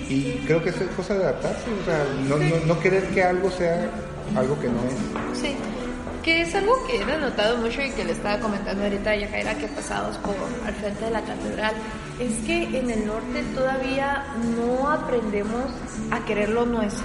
Y 0.07 0.41
creo 0.45 0.63
que 0.63 0.69
es 0.69 0.75
cosa 0.95 1.15
de 1.15 1.23
adaptarse, 1.23 1.65
o 1.81 1.85
sea, 1.85 2.05
no, 2.29 2.37
no, 2.37 2.65
no 2.65 2.79
querer 2.79 3.03
que 3.09 3.23
algo 3.23 3.51
sea 3.51 3.89
algo 4.37 4.57
que 4.59 4.67
no 4.67 4.79
es. 4.85 5.82
Que 6.23 6.41
es 6.41 6.55
algo 6.55 6.85
que 6.87 7.01
he 7.01 7.17
notado 7.17 7.57
mucho 7.57 7.81
y 7.81 7.91
que 7.91 8.03
le 8.03 8.13
estaba 8.13 8.39
comentando 8.39 8.83
ahorita 8.83 9.11
a 9.11 9.15
Yajaira 9.15 9.55
que 9.55 9.67
pasados 9.67 10.17
por 10.17 10.35
al 10.65 10.73
frente 10.73 11.05
de 11.05 11.11
la 11.11 11.21
catedral, 11.21 11.73
es 12.19 12.45
que 12.45 12.63
en 12.63 12.89
el 12.89 13.05
norte 13.05 13.43
todavía 13.53 14.25
no 14.55 14.89
aprendemos 14.89 15.65
a 16.11 16.23
querer 16.25 16.49
lo 16.49 16.65
nuestro. 16.65 17.03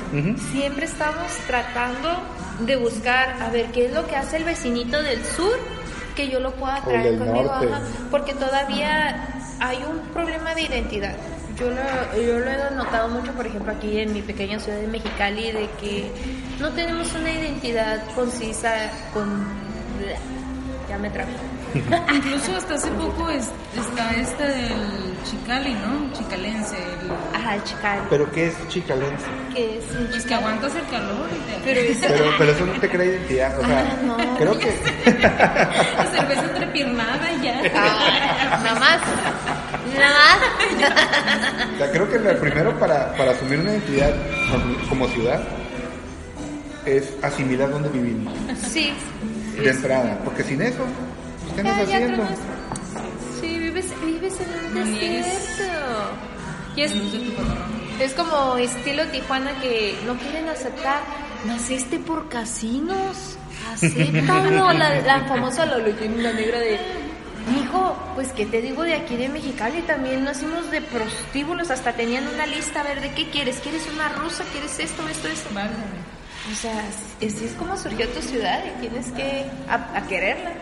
Siempre 0.52 0.86
estamos 0.86 1.26
tratando 1.46 2.08
de 2.60 2.76
buscar, 2.76 3.42
a 3.42 3.50
ver, 3.50 3.66
qué 3.72 3.86
es 3.86 3.92
lo 3.92 4.06
que 4.06 4.16
hace 4.16 4.38
el 4.38 4.44
vecinito 4.44 5.02
del 5.02 5.24
sur 5.24 5.56
que 6.14 6.28
yo 6.28 6.40
lo 6.40 6.52
pueda 6.54 6.82
traer 6.82 7.18
conmigo, 7.18 7.50
ajá, 7.50 7.80
porque 8.10 8.34
todavía 8.34 9.28
hay 9.60 9.78
un 9.88 10.00
problema 10.12 10.54
de 10.54 10.62
identidad. 10.62 11.14
Yo 11.58 11.70
lo, 11.70 12.22
yo 12.22 12.38
lo 12.38 12.50
he 12.50 12.70
notado 12.76 13.08
mucho, 13.08 13.32
por 13.32 13.46
ejemplo, 13.46 13.72
aquí 13.72 13.98
en 13.98 14.12
mi 14.12 14.22
pequeña 14.22 14.60
ciudad 14.60 14.78
de 14.78 14.86
Mexicali, 14.86 15.50
de 15.50 15.68
que 15.80 16.10
no 16.60 16.70
tenemos 16.72 17.12
una 17.14 17.32
identidad 17.32 18.04
concisa 18.14 18.90
con... 19.12 19.44
Ya 20.88 20.98
me 20.98 21.10
trabé. 21.10 21.32
Incluso 22.14 22.56
hasta 22.56 22.74
hace 22.74 22.90
poco 22.92 23.28
es- 23.30 23.50
está 23.76 24.10
este 24.12 24.42
del 24.42 25.14
Chicali, 25.24 25.74
¿no? 25.74 26.12
Chicalense. 26.12 26.76
el- 26.76 27.10
Ajá, 27.36 27.54
el 27.56 27.64
chical, 27.64 28.00
Pero 28.10 28.30
¿qué 28.32 28.46
es 28.48 28.68
chicalense? 28.68 29.24
que 29.54 29.78
es 29.78 29.84
un 29.96 30.06
Pues 30.06 30.24
que 30.26 30.34
aguantas 30.34 30.74
el 30.74 30.86
calor 30.86 31.28
y 31.30 31.50
te... 31.52 31.60
Pero 31.64 31.80
es... 31.80 31.98
Pero, 31.98 32.24
pero 32.38 32.52
eso 32.52 32.66
no 32.66 32.72
te 32.80 32.88
crea 32.88 33.04
identidad, 33.06 33.58
o 33.58 33.64
sea, 33.66 33.80
Ah, 33.80 33.96
no. 34.04 34.16
creo 34.36 34.58
que 34.58 34.66
La 35.96 36.06
cerveza 36.06 36.42
entrepiernada 36.44 37.32
y 37.32 37.42
ya. 37.42 37.62
Ah, 37.74 38.60
nada 38.62 38.80
más. 38.80 39.00
Nada 39.98 40.14
más. 40.14 41.72
o 41.74 41.78
sea, 41.78 41.90
creo 41.90 42.10
que 42.10 42.18
lo 42.18 42.38
primero 42.40 42.78
para, 42.78 43.12
para 43.14 43.32
asumir 43.32 43.58
una 43.60 43.70
identidad 43.72 44.14
como- 44.88 45.08
ciudad 45.08 45.40
es 46.84 47.12
asimilar 47.22 47.70
dónde 47.70 47.88
vivimos, 47.90 48.32
Sí. 48.70 48.92
de 49.60 49.68
entrada, 49.70 50.18
porque 50.24 50.42
sin 50.44 50.60
eso, 50.62 50.84
¿qué 51.62 51.68
andas 51.68 51.88
haciendo? 51.88 52.24
Sí, 53.40 53.58
vives, 53.58 53.86
vives 54.04 54.34
en 54.40 54.76
un 54.76 54.92
desierto. 54.92 55.62
Y 56.76 56.82
es, 58.02 58.14
como 58.14 58.56
estilo 58.56 59.04
Tijuana 59.08 59.58
que 59.60 59.96
no 60.06 60.16
quieren 60.16 60.48
aceptar. 60.48 61.00
Naciste 61.46 61.98
por 61.98 62.28
casinos. 62.28 63.36
Acéptalo. 63.72 64.72
la, 64.72 65.00
la 65.00 65.24
famosa 65.24 65.66
la 65.66 65.78
leyenda 65.78 66.32
negra 66.32 66.58
de. 66.58 66.78
Hijo, 67.60 67.96
pues 68.14 68.28
qué 68.32 68.44
te 68.44 68.60
digo 68.60 68.82
de 68.82 68.94
aquí 68.94 69.16
de 69.16 69.30
Mexicali, 69.30 69.80
también 69.82 70.22
nacimos 70.22 70.70
de 70.70 70.82
prostíbulos, 70.82 71.70
hasta 71.70 71.94
tenían 71.94 72.28
una 72.28 72.44
lista 72.44 72.80
a 72.80 72.82
ver 72.82 73.00
de 73.00 73.12
qué 73.12 73.30
quieres, 73.30 73.56
quieres 73.60 73.88
una 73.94 74.10
rusa, 74.10 74.44
quieres 74.52 74.78
esto, 74.78 75.08
esto, 75.08 75.28
esto. 75.28 75.48
Válgame. 75.54 75.78
O 76.52 76.54
sea, 76.54 76.78
así 77.26 77.44
es 77.46 77.52
como 77.58 77.76
surgió 77.78 78.06
tu 78.08 78.20
ciudad 78.20 78.62
y 78.66 78.80
tienes 78.80 79.10
que 79.12 79.46
a, 79.66 79.96
a 79.96 80.06
quererla. 80.06 80.52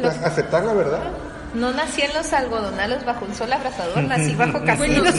Los- 0.00 0.16
Aceptar 0.18 0.64
la 0.64 0.72
verdad. 0.74 1.00
no 1.54 1.70
nací 1.72 2.02
en 2.02 2.12
los 2.14 2.32
algodonalos 2.32 3.04
bajo 3.04 3.24
un 3.26 3.34
sol 3.34 3.52
abrasador, 3.52 4.02
nací 4.04 4.34
bajo 4.36 4.64
casinos. 4.64 5.14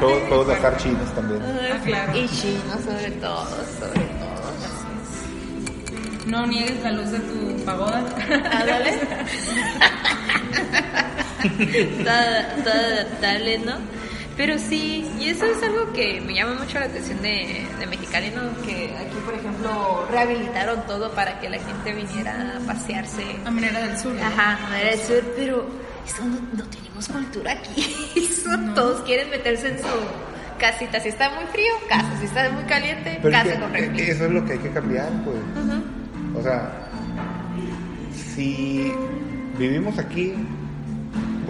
Juegos 0.00 0.46
de 0.46 0.54
azar 0.54 0.76
chinos 0.76 1.12
también. 1.14 1.42
Ah, 1.42 1.78
claro. 1.84 2.16
Y 2.16 2.28
chinos 2.28 2.80
sobre 2.84 3.10
todo, 3.12 3.44
sobre 3.46 4.00
todo. 4.00 4.30
No 6.26 6.46
niegues 6.46 6.80
la 6.84 6.92
luz 6.92 7.10
de 7.10 7.18
tu 7.18 7.64
pagoda. 7.64 8.04
Ándale. 8.52 9.00
toda, 12.04 12.48
toda 12.62 12.74
adaptable, 12.74 13.58
¿no? 13.58 13.72
Pero 14.40 14.58
sí, 14.58 15.06
y 15.20 15.28
eso 15.28 15.44
es 15.44 15.62
algo 15.62 15.92
que 15.92 16.18
me 16.22 16.32
llama 16.32 16.54
mucho 16.54 16.78
la 16.78 16.86
atención 16.86 17.20
de, 17.20 17.66
de 17.78 17.86
Mexicali, 17.86 18.30
¿no? 18.30 18.40
Que 18.64 18.96
aquí, 18.96 19.18
por 19.22 19.34
ejemplo, 19.34 20.06
rehabilitaron 20.10 20.86
todo 20.86 21.12
para 21.12 21.38
que 21.40 21.50
la 21.50 21.58
gente 21.58 21.92
viniera 21.92 22.56
a 22.56 22.60
pasearse. 22.66 23.22
A 23.44 23.50
manera 23.50 23.86
del 23.86 23.98
sur. 23.98 24.14
¿no? 24.14 24.24
Ajá, 24.24 24.58
manera 24.62 24.92
del 24.92 25.00
sur, 25.00 25.22
pero 25.36 25.66
eso 26.06 26.24
no, 26.24 26.38
no 26.56 26.64
tenemos 26.70 27.06
cultura 27.08 27.52
aquí. 27.52 27.94
Eso, 28.16 28.48
Todos 28.74 29.02
quieren 29.02 29.28
meterse 29.28 29.72
en 29.72 29.78
su 29.78 29.84
casita. 30.58 30.98
Si 31.00 31.10
está 31.10 31.28
muy 31.34 31.44
frío, 31.52 31.74
casa. 31.90 32.08
Si 32.18 32.24
está 32.24 32.48
muy 32.50 32.64
caliente, 32.64 33.18
Pero 33.20 33.36
es 33.36 33.42
casa 33.42 33.54
que, 33.56 33.60
con 33.60 33.72
refri. 33.74 34.00
eso 34.00 34.24
es 34.24 34.30
lo 34.30 34.42
que 34.46 34.52
hay 34.54 34.58
que 34.60 34.70
cambiar, 34.70 35.10
pues. 35.22 35.36
O 36.34 36.42
sea, 36.42 36.88
si 38.34 38.90
vivimos 39.58 39.98
aquí, 39.98 40.34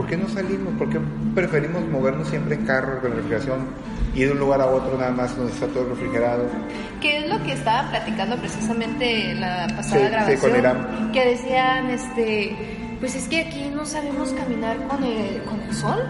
¿por 0.01 0.09
qué 0.09 0.17
no 0.17 0.27
salimos? 0.31 0.73
¿Por 0.79 0.89
qué 0.89 0.99
preferimos 1.35 1.87
movernos 1.91 2.27
siempre 2.29 2.55
en 2.55 2.65
carro 2.65 3.03
con 3.03 3.13
refrigeración? 3.15 3.67
Ir 4.15 4.29
de 4.29 4.33
un 4.33 4.39
lugar 4.39 4.63
a 4.63 4.67
otro 4.67 4.97
nada 4.97 5.11
más 5.11 5.37
donde 5.37 5.53
está 5.53 5.67
todo 5.67 5.91
refrigerado. 5.91 6.47
Que 7.03 7.19
es 7.19 7.29
lo 7.29 7.43
que 7.43 7.53
estaban 7.53 7.91
platicando 7.91 8.37
precisamente 8.39 9.33
en 9.33 9.43
la 9.43 9.67
pasada 9.77 10.01
Sí, 10.01 10.07
sí, 10.07 10.11
grabación. 10.11 10.41
con 10.41 10.59
Irán. 10.59 11.13
Que 11.13 11.27
decían, 11.27 11.91
este, 11.91 12.97
pues 12.99 13.15
es 13.15 13.29
que 13.29 13.43
aquí 13.43 13.71
no 13.75 13.85
sabemos 13.85 14.33
caminar 14.33 14.79
con 14.89 15.05
el, 15.05 15.43
con 15.43 15.61
el 15.61 15.75
sol. 15.75 16.03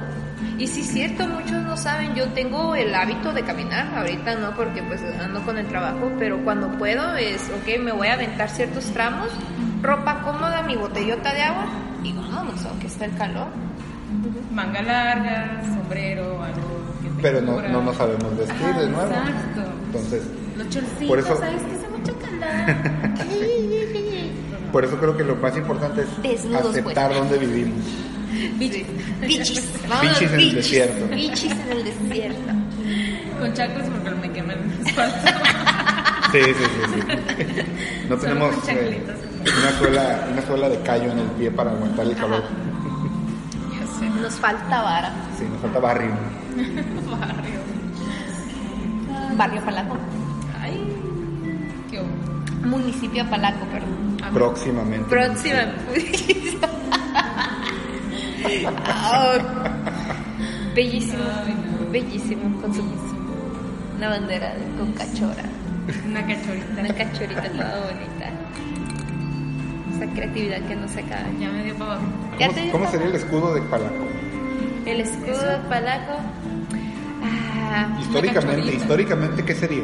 Y 0.56 0.68
sí 0.68 0.82
es 0.82 0.92
cierto, 0.92 1.26
muchos 1.26 1.60
no 1.64 1.76
saben. 1.76 2.14
Yo 2.14 2.28
tengo 2.28 2.76
el 2.76 2.94
hábito 2.94 3.32
de 3.32 3.42
caminar, 3.42 3.92
ahorita 3.98 4.36
no 4.36 4.54
porque 4.54 4.84
pues 4.84 5.02
ando 5.20 5.42
con 5.42 5.58
el 5.58 5.66
trabajo, 5.66 6.12
pero 6.16 6.44
cuando 6.44 6.70
puedo 6.78 7.16
es, 7.16 7.42
ok, 7.50 7.80
me 7.80 7.90
voy 7.90 8.06
a 8.06 8.12
aventar 8.12 8.50
ciertos 8.50 8.84
tramos, 8.92 9.30
ropa 9.82 10.22
cómoda, 10.22 10.62
mi 10.62 10.76
botellota 10.76 11.32
de 11.34 11.42
agua 11.42 11.66
y 12.04 12.12
vámonos, 12.12 12.64
aunque 12.66 12.86
está 12.86 13.06
el 13.06 13.16
calor. 13.16 13.48
Manga 14.52 14.82
larga, 14.82 15.62
sombrero, 15.64 16.42
algo 16.42 16.80
que 17.02 17.08
te 17.08 17.22
Pero 17.22 17.40
no, 17.42 17.60
no 17.62 17.82
nos 17.82 17.96
sabemos 17.96 18.36
vestir 18.36 18.66
Ajá, 18.66 18.80
de 18.80 18.88
nuevo. 18.88 19.10
Exacto. 19.10 19.62
Entonces, 19.86 20.22
Los 20.56 20.68
chorcitos, 20.70 21.08
Por 21.08 21.18
eso- 21.18 21.36
¿sabes 21.38 21.62
que 21.62 21.74
hace 21.76 21.88
mucho 21.88 22.18
calor? 22.18 22.76
por 24.72 24.84
eso 24.84 24.96
creo 24.98 25.16
que 25.16 25.24
lo 25.24 25.36
más 25.36 25.56
importante 25.56 26.02
es 26.02 26.22
Desnudos, 26.22 26.62
pues. 26.62 26.76
aceptar 26.78 27.14
dónde 27.14 27.38
vivimos. 27.38 27.84
Bichis. 28.58 28.86
Bichis. 29.20 29.62
Bichis 30.02 30.32
en 30.32 30.40
el 30.40 30.54
desierto. 30.54 31.14
Bichis 31.14 31.52
en 31.52 31.72
el 31.72 31.84
desierto. 31.84 32.52
Con 33.40 33.54
chacos 33.54 33.82
porque 33.84 34.10
me 34.20 34.32
queman 34.32 34.56
el 34.80 34.86
asfalto. 34.86 35.28
Sí, 36.30 36.38
sí, 36.38 36.52
sí. 36.54 37.00
sí. 37.00 37.62
No 38.08 38.16
Solo 38.16 38.20
tenemos 38.20 38.54
eh, 38.68 39.02
una, 39.42 39.78
suela, 39.80 40.28
una 40.32 40.42
suela 40.46 40.68
de 40.68 40.78
callo 40.82 41.10
en 41.10 41.18
el 41.18 41.26
pie 41.32 41.50
para 41.50 41.72
aguantar 41.72 42.06
el 42.06 42.14
calor. 42.14 42.44
Nos 44.20 44.34
falta 44.34 44.82
vara. 44.82 45.10
Sí, 45.38 45.44
nos 45.50 45.60
falta 45.60 45.78
barrio. 45.80 46.10
Barrio. 47.10 47.60
Barrio 49.36 49.60
Palaco. 49.62 49.96
Ay, 50.60 50.80
qué. 51.90 52.02
Municipio 52.66 53.28
Palaco, 53.30 53.64
perdón. 53.66 54.16
Próximamente. 54.34 55.08
Próxima. 55.08 55.60
Ah, 58.86 59.38
bellísimo. 60.74 61.24
Bellísimo. 61.90 62.60
Con 62.60 62.74
su 62.74 62.82
una 63.96 64.08
bandera 64.08 64.54
de- 64.54 64.76
con 64.78 64.92
cachora. 64.92 65.44
Una 66.06 66.20
cachorita. 66.26 66.80
Una 66.80 66.94
cachorita 66.94 67.42
toda 67.42 67.80
bonita. 67.86 68.30
Esa 70.00 70.12
creatividad 70.14 70.60
que 70.66 70.76
no 70.76 70.88
se 70.88 71.00
acaba. 71.00 71.28
Ya 71.38 71.50
me 71.50 71.64
dio. 71.64 71.74
Ya 72.38 72.72
¿Cómo, 72.72 72.90
sería 72.90 73.08
el 73.08 73.14
escudo 73.14 73.54
de 73.54 73.60
Palaco? 73.62 74.06
El 74.86 75.00
escudo 75.02 75.46
de 75.46 75.58
Palaco. 75.68 76.14
Ah, 77.22 77.98
Históricamente, 78.00 78.74
históricamente, 78.74 79.44
¿qué 79.44 79.54
sería? 79.54 79.82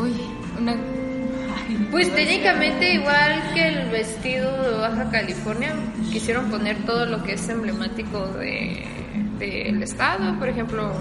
Uy, 0.00 0.12
una. 0.60 0.72
Ay, 0.72 1.88
Pues 1.90 2.14
técnicamente 2.14 2.94
igual 2.94 3.42
que 3.52 3.66
el 3.66 3.90
vestido 3.90 4.62
de 4.62 4.78
Baja 4.78 5.10
California, 5.10 5.74
quisieron 6.12 6.48
poner 6.48 6.76
todo 6.84 7.06
lo 7.06 7.24
que 7.24 7.32
es 7.32 7.48
emblemático 7.48 8.28
de 8.28 8.84
del 9.40 9.82
estado, 9.82 10.38
por 10.38 10.48
ejemplo, 10.48 10.92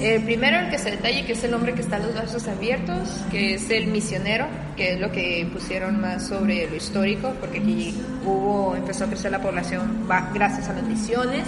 el 0.00 0.22
primero 0.22 0.58
el 0.60 0.70
que 0.70 0.78
se 0.78 0.90
detalle 0.92 1.24
que 1.24 1.32
es 1.32 1.42
el 1.44 1.54
hombre 1.54 1.74
que 1.74 1.80
está 1.80 1.96
a 1.96 1.98
los 2.00 2.14
brazos 2.14 2.46
abiertos, 2.48 3.08
que 3.30 3.54
es 3.54 3.68
el 3.70 3.86
misionero, 3.88 4.46
que 4.76 4.92
es 4.94 5.00
lo 5.00 5.10
que 5.10 5.48
pusieron 5.52 6.00
más 6.00 6.28
sobre 6.28 6.68
lo 6.70 6.76
histórico, 6.76 7.32
porque 7.40 7.58
aquí 7.58 7.94
hubo 8.24 8.76
empezó 8.76 9.04
a 9.04 9.06
crecer 9.08 9.32
la 9.32 9.40
población 9.42 10.06
va- 10.10 10.30
gracias 10.32 10.68
a 10.68 10.74
las 10.74 10.84
misiones. 10.84 11.44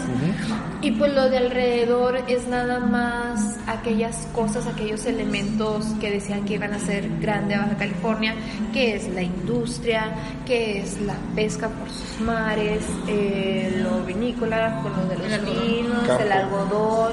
Y 0.83 0.93
pues 0.93 1.15
lo 1.15 1.29
de 1.31 1.39
alrededor 1.39 2.25
es 2.27 2.49
nada 2.49 2.81
más 2.81 3.59
aquellas 3.67 4.27
cosas, 4.35 4.67
aquellos 4.67 5.05
elementos 5.07 5.85
que 6.01 6.11
decían 6.11 6.45
que 6.45 6.55
iban 6.55 6.73
a 6.75 6.79
ser 6.81 7.09
grande 7.21 7.55
a 7.55 7.61
Baja 7.61 7.77
California, 7.77 8.35
que 8.73 8.97
es 8.97 9.09
la 9.11 9.23
industria, 9.23 10.07
que 10.47 10.81
es 10.81 11.01
la 11.03 11.15
pesca 11.37 11.69
por 11.69 11.89
sus 11.91 12.21
mares, 12.21 12.83
eh, 13.07 13.79
lo 13.83 14.03
vinícola 14.05 14.81
con 14.83 14.93
lo 14.97 15.05
de 15.07 15.15
El 15.17 15.23
los 15.23 15.33
algodón. 15.35 15.67
vinos, 15.69 16.21
el 16.21 16.33
algodón, 16.33 17.13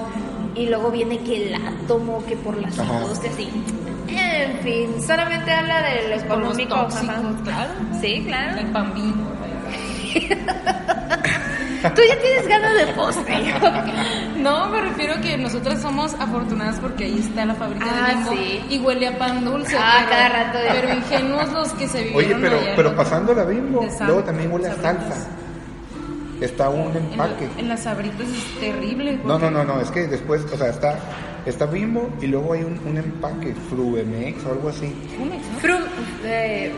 y 0.57 0.65
luego 0.67 0.91
viene 0.91 1.17
que 1.19 1.47
el 1.47 1.55
átomo, 1.55 2.23
que 2.25 2.35
por 2.37 2.57
las 2.57 2.77
Ajá. 2.79 2.93
industrias, 3.01 3.35
y 3.39 3.49
en 4.09 4.57
fin, 4.59 5.01
solamente 5.05 5.51
habla 5.51 5.81
de 5.81 6.09
los 6.09 6.23
económico. 6.23 6.75
tóxicos, 6.75 7.09
ajá. 7.09 7.21
claro. 7.43 7.71
Sí, 8.01 8.23
claro. 8.25 8.59
El 8.59 8.67
bambino. 8.71 9.27
Tú 11.95 12.01
ya 12.09 12.19
tienes 12.19 12.47
ganas 12.47 12.73
de 12.73 12.87
postre. 12.93 13.53
No, 14.37 14.67
me 14.69 14.79
refiero 14.81 15.15
a 15.15 15.17
que 15.19 15.35
nosotras 15.37 15.81
somos 15.81 16.13
afortunadas 16.13 16.79
porque 16.79 17.05
ahí 17.05 17.19
está 17.19 17.43
la 17.43 17.55
fábrica 17.55 17.85
Ah, 17.89 18.07
de 18.09 18.13
Bimbo 18.15 18.31
sí. 18.31 18.65
y 18.69 18.79
huele 18.79 19.07
a 19.07 19.17
pan 19.17 19.43
dulce. 19.43 19.75
Ah, 19.77 19.95
pero, 19.97 20.09
cada 20.11 20.29
rato 20.29 20.57
de- 20.59 20.67
Pero 20.69 20.93
ingenuos 20.93 21.51
los 21.51 21.69
que 21.73 21.87
se 21.87 21.97
Oye, 21.99 22.11
vivieron 22.33 22.41
pero, 22.41 22.59
allá, 22.59 22.73
pero 22.75 22.89
¿no? 22.91 22.95
pasando 22.95 23.33
la 23.33 23.43
bimbo, 23.43 23.85
luego 24.05 24.23
también 24.23 24.51
huele 24.51 24.67
a 24.69 24.75
salsa. 24.75 25.27
Está 26.41 26.69
un 26.69 26.91
En, 26.95 26.97
empaque. 26.97 27.47
en 27.57 27.69
las 27.69 27.83
sabritas 27.83 28.27
es 28.27 28.59
terrible. 28.59 29.19
No, 29.25 29.39
no, 29.39 29.49
no, 29.49 29.63
no, 29.63 29.81
es 29.81 29.89
que 29.91 30.07
después, 30.07 30.43
o 30.53 30.57
sea, 30.57 30.69
está, 30.69 30.99
está 31.45 31.65
bimbo 31.65 32.09
y 32.21 32.27
luego 32.27 32.53
hay 32.53 32.63
un, 32.63 32.79
un 32.85 32.97
empaque, 32.97 33.55
Fruemex 33.69 34.45
o 34.45 34.51
algo 34.51 34.69
así. 34.69 34.93
Jumex, 35.17 35.43
¿no? 35.51 35.59
Frum, 35.59 35.81
eh, 36.25 36.71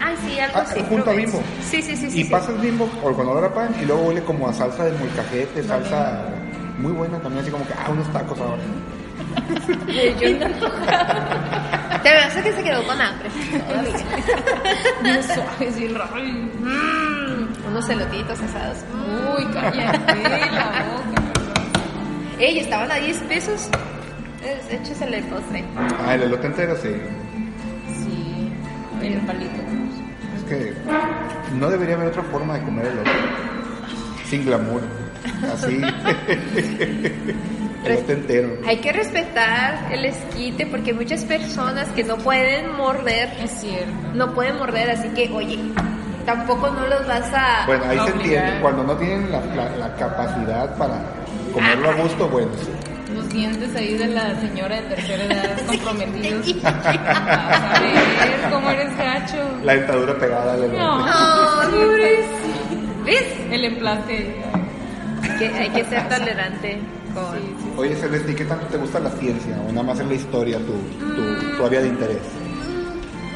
ay, 0.00 0.14
sí, 0.26 0.38
algo 0.40 0.56
Ah, 0.58 0.62
así. 0.62 0.80
junto 0.88 1.10
a 1.10 1.12
Frumex. 1.12 1.32
bimbo. 1.32 1.42
Sí, 1.62 1.82
sí, 1.82 1.96
sí. 1.96 2.10
sí 2.10 2.20
y 2.20 2.24
sí. 2.24 2.30
pasas 2.30 2.58
bimbo 2.60 2.88
o 3.02 3.12
con 3.12 3.28
olor 3.28 3.44
a 3.44 3.52
pan 3.54 3.74
y 3.80 3.84
luego 3.84 4.02
huele 4.04 4.22
como 4.22 4.48
a 4.48 4.52
salsa 4.54 4.84
de 4.86 4.92
molcajete, 4.98 5.62
salsa 5.62 6.24
muy 6.78 6.92
buena 6.92 7.18
también, 7.20 7.42
así 7.42 7.50
como 7.50 7.66
que, 7.66 7.74
ah, 7.74 7.90
unos 7.90 8.10
tacos 8.12 8.38
ahora. 8.38 8.62
Yo 10.20 10.30
no. 10.38 10.46
Te 12.02 12.10
veo 12.10 12.42
que 12.42 12.52
se 12.52 12.62
quedó 12.62 12.82
con 12.86 13.00
hambre. 13.00 13.28
Bien 15.02 15.22
suaves 15.22 15.78
y 15.78 15.88
raro. 15.88 16.14
Unos 17.76 17.88
celotitos 17.88 18.40
asados. 18.40 18.78
Uy, 19.36 19.44
cállate 19.52 20.22
la 20.22 20.86
boca. 20.94 21.22
Ey, 22.38 22.60
estaban 22.60 22.90
a 22.90 22.94
10 22.94 23.18
pesos. 23.28 23.68
Es- 24.42 24.72
Échesele 24.80 25.18
el 25.18 25.24
postre. 25.24 25.62
Ah, 25.76 26.14
el 26.14 26.22
elote 26.22 26.46
entero, 26.46 26.74
sí. 26.76 26.88
Sí, 27.98 28.50
el 29.02 29.20
palito. 29.26 29.60
Es 30.38 30.44
que 30.44 30.72
no 31.58 31.68
debería 31.68 31.96
haber 31.96 32.08
otra 32.08 32.22
forma 32.22 32.54
de 32.54 32.62
comer 32.64 32.86
elote. 32.86 33.10
Sin 34.24 34.46
glamour. 34.46 34.80
Así. 35.52 35.78
elote 37.84 38.12
entero. 38.14 38.56
Hay 38.66 38.78
que 38.78 38.90
respetar 38.90 39.92
el 39.92 40.06
esquite 40.06 40.66
porque 40.66 40.92
hay 40.92 40.96
muchas 40.96 41.26
personas 41.26 41.88
que 41.90 42.04
no 42.04 42.16
pueden 42.16 42.74
morder. 42.74 43.34
Es 43.38 43.50
cierto. 43.50 43.92
No 44.14 44.34
pueden 44.34 44.56
morder, 44.56 44.88
así 44.92 45.08
que, 45.10 45.30
oye, 45.30 45.58
tampoco 46.26 46.68
no 46.70 46.86
los 46.86 47.06
vas 47.06 47.32
a. 47.32 47.64
Bueno, 47.66 47.84
ahí 47.88 47.98
se 48.00 48.10
entiende. 48.10 48.60
Cuando 48.60 48.82
no 48.84 48.94
tienen 48.96 49.30
la, 49.32 49.40
la- 49.54 49.76
la 49.76 49.94
capacidad 49.96 50.76
para 50.76 51.00
comerlo 51.54 51.88
a 51.90 51.94
gusto, 51.94 52.28
bueno, 52.28 52.50
sí. 52.60 52.68
Los 53.14 53.28
dientes 53.30 53.74
ahí 53.76 53.96
de 53.96 54.08
la 54.08 54.38
señora 54.40 54.76
de 54.76 54.82
tercera 54.82 55.24
edad 55.24 55.56
comprometidos. 55.66 56.54
A 56.64 57.80
ver 57.80 58.50
cómo 58.52 58.70
eres 58.70 58.96
gacho. 58.96 59.36
La 59.62 59.74
dentadura 59.74 60.14
pegada 60.18 60.52
al 60.54 60.64
elote. 60.64 60.78
No. 60.78 61.06
No. 61.06 61.90
¿Ves? 63.04 63.26
El 63.50 63.64
emplate. 63.64 64.42
Que 65.38 65.46
hay 65.48 65.68
que 65.70 65.84
ser 65.84 66.08
tolerante 66.08 66.78
con. 67.14 67.32
Sí, 67.38 67.54
sí. 67.60 67.72
Oye, 67.76 67.94
Celeste, 67.96 68.32
¿y 68.32 68.34
qué 68.34 68.44
tanto 68.44 68.66
te 68.66 68.76
gusta 68.78 68.98
la 69.00 69.10
ciencia? 69.10 69.56
¿O 69.68 69.72
nada 69.72 69.82
más 69.86 70.00
es 70.00 70.06
la 70.06 70.14
historia 70.14 70.58
tu, 70.58 70.72
tu, 70.98 71.56
tu 71.56 71.64
área 71.66 71.80
de 71.80 71.88
interés? 71.88 72.18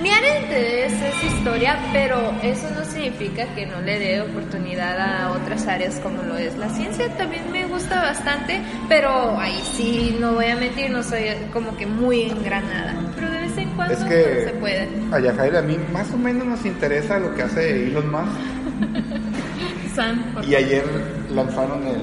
De 0.03 0.09
interés 0.41 0.93
es 0.93 1.25
historia, 1.33 1.79
pero 1.93 2.33
eso 2.43 2.69
no 2.75 2.85
significa 2.85 3.45
que 3.55 3.67
no 3.67 3.81
le 3.83 3.99
dé 3.99 4.21
oportunidad 4.23 4.99
a 4.99 5.31
otras 5.33 5.67
áreas 5.67 5.97
como 6.03 6.23
lo 6.23 6.37
es 6.39 6.57
la 6.57 6.69
ciencia. 6.71 7.09
También 7.17 7.51
me 7.53 7.67
gusta 7.67 8.01
bastante, 8.03 8.61
pero 8.89 9.39
ahí 9.39 9.61
sí, 9.77 10.17
no 10.19 10.33
voy 10.33 10.47
a 10.47 10.57
mentir, 10.57 10.91
no 10.91 11.03
soy 11.03 11.25
como 11.53 11.77
que 11.77 11.87
muy 11.87 12.23
engranada. 12.23 12.95
Pero 13.15 13.31
de 13.31 13.41
vez 13.41 13.59
en 13.59 13.69
cuando 13.71 13.95
Es 13.95 14.01
que 14.05 14.45
se 14.47 14.51
puede. 14.59 14.89
a 15.13 15.21
Yajaira 15.21 15.59
a 15.59 15.63
mí 15.63 15.79
más 15.93 16.11
o 16.13 16.17
menos 16.17 16.47
nos 16.47 16.65
interesa 16.65 17.19
lo 17.19 17.35
que 17.35 17.43
hace 17.43 17.87
Elon 17.89 18.11
Musk. 18.11 18.25
San, 19.95 20.25
Y 20.49 20.55
ayer 20.55 20.85
lanzaron 21.35 21.87
el, 21.87 22.01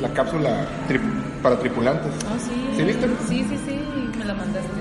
la 0.00 0.08
cápsula 0.14 0.66
tri- 0.88 1.00
para 1.42 1.58
tripulantes. 1.58 2.12
Ah, 2.26 2.36
sí. 2.38 2.52
¿Sí 2.76 2.82
viste? 2.84 3.06
Sí, 3.28 3.44
sí, 3.48 3.58
sí, 3.66 3.80
me 4.18 4.24
la 4.24 4.34
mandaste. 4.34 4.77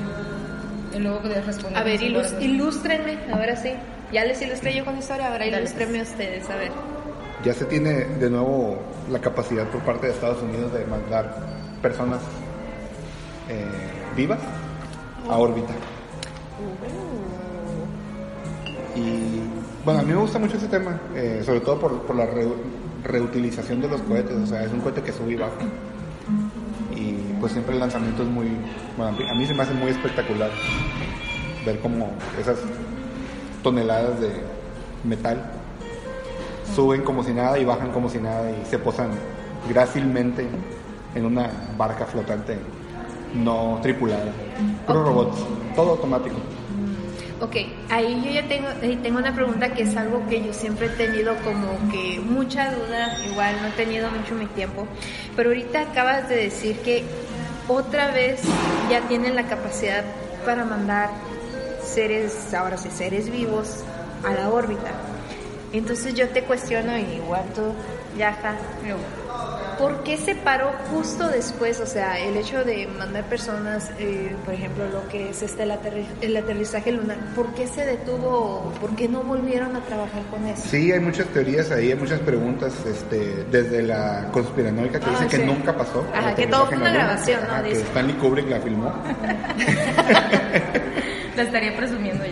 Y 0.98 1.00
luego 1.00 1.20
podías 1.22 1.46
responder. 1.46 1.78
A 1.80 1.84
ver, 1.84 2.00
ilus- 2.02 2.42
ilústrenme, 2.42 3.18
ahora 3.32 3.56
sí. 3.56 3.70
Ya 4.12 4.24
les 4.26 4.42
ilustré 4.42 4.74
yo 4.76 4.84
con 4.84 4.98
historia, 4.98 5.32
ahora 5.32 5.46
ilústrenme 5.46 6.02
ustedes, 6.02 6.50
a 6.50 6.56
ver. 6.56 6.72
Ya 7.44 7.54
se 7.54 7.66
tiene 7.66 7.92
de 8.06 8.30
nuevo 8.30 8.80
la 9.12 9.20
capacidad 9.20 9.66
por 9.68 9.82
parte 9.82 10.08
de 10.08 10.14
Estados 10.14 10.42
Unidos 10.42 10.74
de 10.74 10.86
mandar 10.86 11.36
personas 11.82 12.20
eh, 13.50 13.64
vivas 14.16 14.40
a 15.30 15.38
órbita. 15.38 15.74
Y 18.96 19.42
bueno, 19.86 20.00
a 20.00 20.04
mí 20.04 20.12
me 20.14 20.20
gusta 20.20 20.40
mucho 20.40 20.58
ese 20.58 20.68
tema, 20.68 21.00
eh, 21.16 21.42
sobre 21.46 21.60
todo 21.60 21.80
por, 21.80 22.02
por 22.02 22.16
la 22.16 22.26
re- 22.26 22.48
reutilización 23.04 23.82
de 23.82 23.88
los 23.90 24.02
cohetes. 24.02 24.36
O 24.36 24.46
sea, 24.48 24.64
es 24.64 24.72
un 24.72 24.80
cohete 24.82 25.02
que 25.04 25.12
sube 25.12 25.34
y 25.34 25.36
baja. 25.36 25.52
Pues 27.40 27.52
siempre 27.52 27.74
el 27.76 27.80
lanzamiento 27.80 28.24
es 28.24 28.30
muy. 28.30 28.48
Bueno, 28.98 29.16
a 29.30 29.34
mí- 29.36 29.46
se 29.46 29.54
me 29.54 29.64
hace 29.64 29.74
muy 29.74 29.92
espectacular 29.92 30.50
ver 31.66 31.80
como 31.80 32.12
esas 32.40 32.58
toneladas 33.64 34.20
de 34.22 34.32
metal 35.04 35.42
suben 36.76 37.02
como 37.02 37.24
si 37.24 37.34
nada 37.34 37.58
y 37.60 37.66
bajan 37.66 37.92
como 37.92 38.10
si 38.10 38.20
nada 38.20 38.50
y 38.52 38.66
se 38.66 38.78
posan 38.80 39.10
grácilmente 39.70 40.48
en 41.16 41.26
una 41.26 41.50
barca 41.78 42.06
flotante 42.06 42.58
no 43.34 43.80
tripulada. 43.82 44.32
Puro 44.86 45.04
robots, 45.04 45.38
todo 45.76 45.92
automático. 45.92 46.36
Ok, 47.40 47.56
ahí 47.90 48.20
yo 48.26 48.32
ya 48.32 48.48
tengo, 48.48 48.68
tengo 49.04 49.20
una 49.20 49.36
pregunta 49.36 49.72
que 49.72 49.84
es 49.84 49.96
algo 49.96 50.28
que 50.28 50.44
yo 50.44 50.54
siempre 50.54 50.88
he 50.88 50.90
tenido 50.90 51.36
como 51.44 51.92
que 51.92 52.20
mucha 52.20 52.74
duda, 52.74 53.16
igual 53.30 53.56
no 53.62 53.68
he 53.68 53.72
tenido 53.72 54.10
mucho 54.10 54.34
mi 54.34 54.48
tiempo, 54.48 54.88
pero 55.36 55.50
ahorita 55.50 55.82
acabas 55.82 56.28
de 56.30 56.36
decir 56.36 56.78
que 56.80 57.04
otra 57.68 58.10
vez 58.10 58.42
ya 58.90 59.02
tienen 59.02 59.36
la 59.36 59.44
capacidad 59.44 60.04
para 60.46 60.66
mandar 60.66 61.12
seres, 61.84 62.54
ahora 62.56 62.76
sí, 62.76 62.90
seres 62.90 63.30
vivos 63.30 63.84
a 64.26 64.34
la 64.34 64.50
órbita. 64.50 64.92
Entonces 65.74 66.16
yo 66.16 66.30
te 66.30 66.42
cuestiono, 66.42 66.98
y 66.98 67.04
igual 67.04 67.44
tú, 67.54 67.74
Yaja, 68.18 68.56
¿por 69.78 70.04
qué 70.04 70.18
se 70.18 70.36
paró 70.36 70.72
justo 70.92 71.28
después? 71.30 71.80
O 71.80 71.86
sea, 71.86 72.20
el 72.20 72.36
hecho 72.38 72.64
de 72.64 72.88
mandar 72.88 73.24
personas, 73.26 73.92
eh, 74.00 74.36
por 74.46 74.54
ejemplo, 74.54 74.86
lo 74.90 75.08
que 75.10 75.30
es 75.30 75.42
este 75.42 75.64
el, 75.64 75.72
aterri- 75.72 76.06
el 76.22 76.36
aterrizaje 76.38 76.92
lunar, 76.92 77.18
¿por 77.36 77.54
qué 77.54 77.68
se 77.68 77.86
detuvo? 77.86 78.72
¿Por 78.82 78.96
qué 78.96 79.08
no 79.08 79.22
volvieron 79.24 79.76
a 79.76 79.82
trabajar 79.82 80.22
con 80.30 80.46
eso? 80.46 80.64
Sí, 80.70 80.92
hay 80.92 81.00
muchas 81.00 81.28
teorías 81.28 81.72
ahí, 81.72 81.92
hay 81.92 81.98
muchas 81.98 82.20
preguntas, 82.22 82.74
este, 82.86 83.46
desde 83.52 83.84
la 83.84 84.30
conspiranoica 84.32 85.00
que 85.00 85.06
Ah, 85.10 85.24
dice 85.24 85.38
que 85.38 85.46
nunca 85.46 85.76
pasó. 85.76 86.06
Ajá, 86.14 86.34
que 86.36 86.48
todo 86.48 86.66
fue 86.68 86.78
una 86.78 86.90
Luna, 86.90 87.04
grabación, 87.06 87.40
¿no? 87.48 87.54
ajá, 87.54 87.64
que. 87.64 87.72
Stanley 87.74 88.16
Kubrick 88.16 88.50
la 88.50 88.60
filmó. 88.60 88.94
La 91.36 91.44
estaría 91.44 91.76
presumiendo 91.78 92.26
ya. 92.26 92.32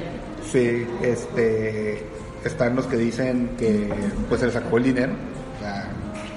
Sí, 0.52 0.88
este, 1.04 2.04
están 2.44 2.76
los 2.76 2.88
que 2.88 2.98
dicen 2.98 3.52
que 3.58 3.88
pues 4.28 4.40
se 4.40 4.48
les 4.48 4.54
sacó 4.56 4.78
el 4.78 4.84
dinero, 4.84 5.14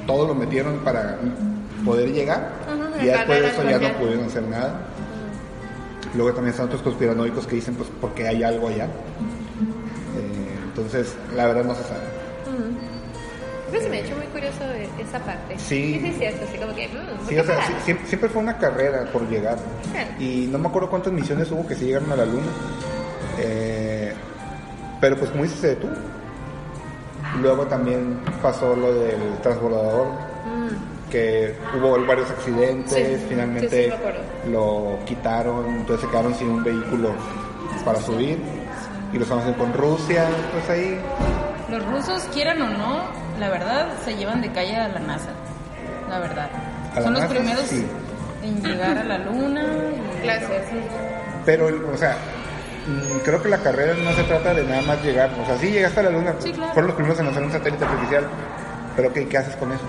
todo 0.09 0.27
lo 0.27 0.35
metieron 0.35 0.79
para 0.79 1.19
poder 1.85 2.11
llegar 2.13 2.51
Ujú, 2.67 3.03
y 3.03 3.07
ya 3.07 3.19
después 3.19 3.43
de 3.43 3.49
eso 3.49 3.63
ya 3.63 3.79
no 3.79 3.99
pudieron 3.99 4.25
hacer 4.25 4.43
nada. 4.43 4.81
Luego 6.15 6.33
también 6.33 6.53
están 6.53 6.67
otros 6.67 6.81
conspiranoicos 6.83 7.47
que 7.47 7.57
dicen 7.57 7.75
pues 7.75 7.91
porque 8.01 8.27
hay 8.27 8.43
algo 8.43 8.69
allá. 8.69 8.87
Eh, 8.87 10.59
entonces, 10.65 11.15
la 11.37 11.47
verdad 11.47 11.65
no 11.65 11.75
se 11.75 11.83
sabe. 11.85 12.19
Se 13.71 13.91
me 13.91 13.99
ha 13.99 14.01
hecho 14.01 14.17
muy 14.17 14.27
curioso 14.29 14.65
esa 14.99 15.19
parte. 15.19 15.59
Sí. 15.59 16.01
Sí, 16.01 16.01
sí, 16.01 16.15
cierto, 16.19 16.47
así 16.49 16.57
como 16.57 16.75
que... 16.75 16.89
mm, 16.89 17.19
¿por 17.19 17.29
Sí, 17.29 17.39
o 17.39 17.45
sea, 17.45 17.67
sí, 17.67 17.73
siempre, 17.85 18.07
siempre 18.09 18.29
fue 18.31 18.43
una 18.43 18.57
carrera 18.57 19.05
por 19.13 19.29
llegar. 19.29 19.59
Y 20.19 20.49
no 20.51 20.59
me 20.59 20.69
acuerdo 20.69 20.89
cuántas 20.89 21.13
misiones 21.13 21.51
hubo 21.51 21.67
que 21.67 21.75
se 21.75 21.85
llegaron 21.85 22.11
a 22.11 22.17
la 22.17 22.25
luna. 22.25 22.47
Eh, 23.39 24.15
pero 25.03 25.17
pues 25.19 25.31
como 25.31 25.43
dices, 25.43 25.61
se 25.61 25.67
detuvo. 25.69 25.93
Luego 27.41 27.67
también 27.67 28.21
pasó 28.43 28.75
lo 28.75 28.93
del 28.95 29.39
transbordador, 29.43 30.07
Mm, 30.47 31.11
que 31.11 31.55
hubo 31.79 32.05
varios 32.07 32.31
accidentes, 32.31 32.93
Sí, 33.21 33.27
finalmente 33.29 33.91
sí, 33.91 34.51
lo 34.51 34.99
quitaron, 35.05 35.67
entonces 35.67 36.05
se 36.07 36.11
quedaron 36.11 36.35
sin 36.35 36.49
un 36.49 36.65
vehículo 36.65 37.11
para 37.85 38.01
subir. 38.01 38.39
Y 39.13 39.17
lo 39.17 39.23
estaban 39.23 39.43
haciendo 39.43 39.63
con 39.65 39.73
Rusia, 39.75 40.27
pues 40.53 40.69
ahí. 40.71 40.99
Los 41.71 41.85
rusos, 41.87 42.23
quieran 42.33 42.61
o 42.63 42.69
no, 42.69 43.03
la 43.39 43.49
verdad, 43.51 43.89
se 44.05 44.15
llevan 44.17 44.41
de 44.43 44.51
calle 44.53 44.77
a 44.77 44.89
la 44.89 45.01
NASA. 45.01 45.31
La 46.09 46.19
verdad. 46.19 46.49
A 46.93 46.97
la 46.97 47.03
Son 47.03 47.13
los 47.15 47.23
NASA, 47.23 47.35
primeros 47.35 47.63
sí. 47.65 47.87
en 48.43 48.63
llegar 48.63 48.99
a 48.99 49.05
la 49.05 49.19
luna. 49.19 49.63
y 50.25 50.29
eso. 50.29 50.49
Pero, 51.45 51.67
o 51.93 51.97
sea, 51.97 52.17
creo 53.25 53.43
que 53.43 53.49
la 53.49 53.59
carrera 53.59 53.95
no 53.95 54.13
se 54.13 54.25
trata 54.25 54.55
de 54.55 54.65
nada 54.65 54.83
más 54.83 55.03
llegar. 55.03 55.31
O 55.41 55.47
sea, 55.47 55.59
sí 55.59 55.71
llegaste 55.71 56.01
a 56.01 56.03
la 56.05 56.11
luna. 56.11 56.35
Sí, 56.39 56.53
claro. 56.53 56.73
Fueron 56.73 56.87
los 56.89 56.97
primeros 56.97 57.19
en 57.21 57.27
lanzar 57.27 57.43
un 57.45 57.53
satélite 57.53 57.85
artificial. 57.85 58.29
Pero, 58.97 59.13
¿qué, 59.13 59.29
qué 59.29 59.39
haces 59.39 59.57
con 59.57 59.73
eso? 59.73 59.85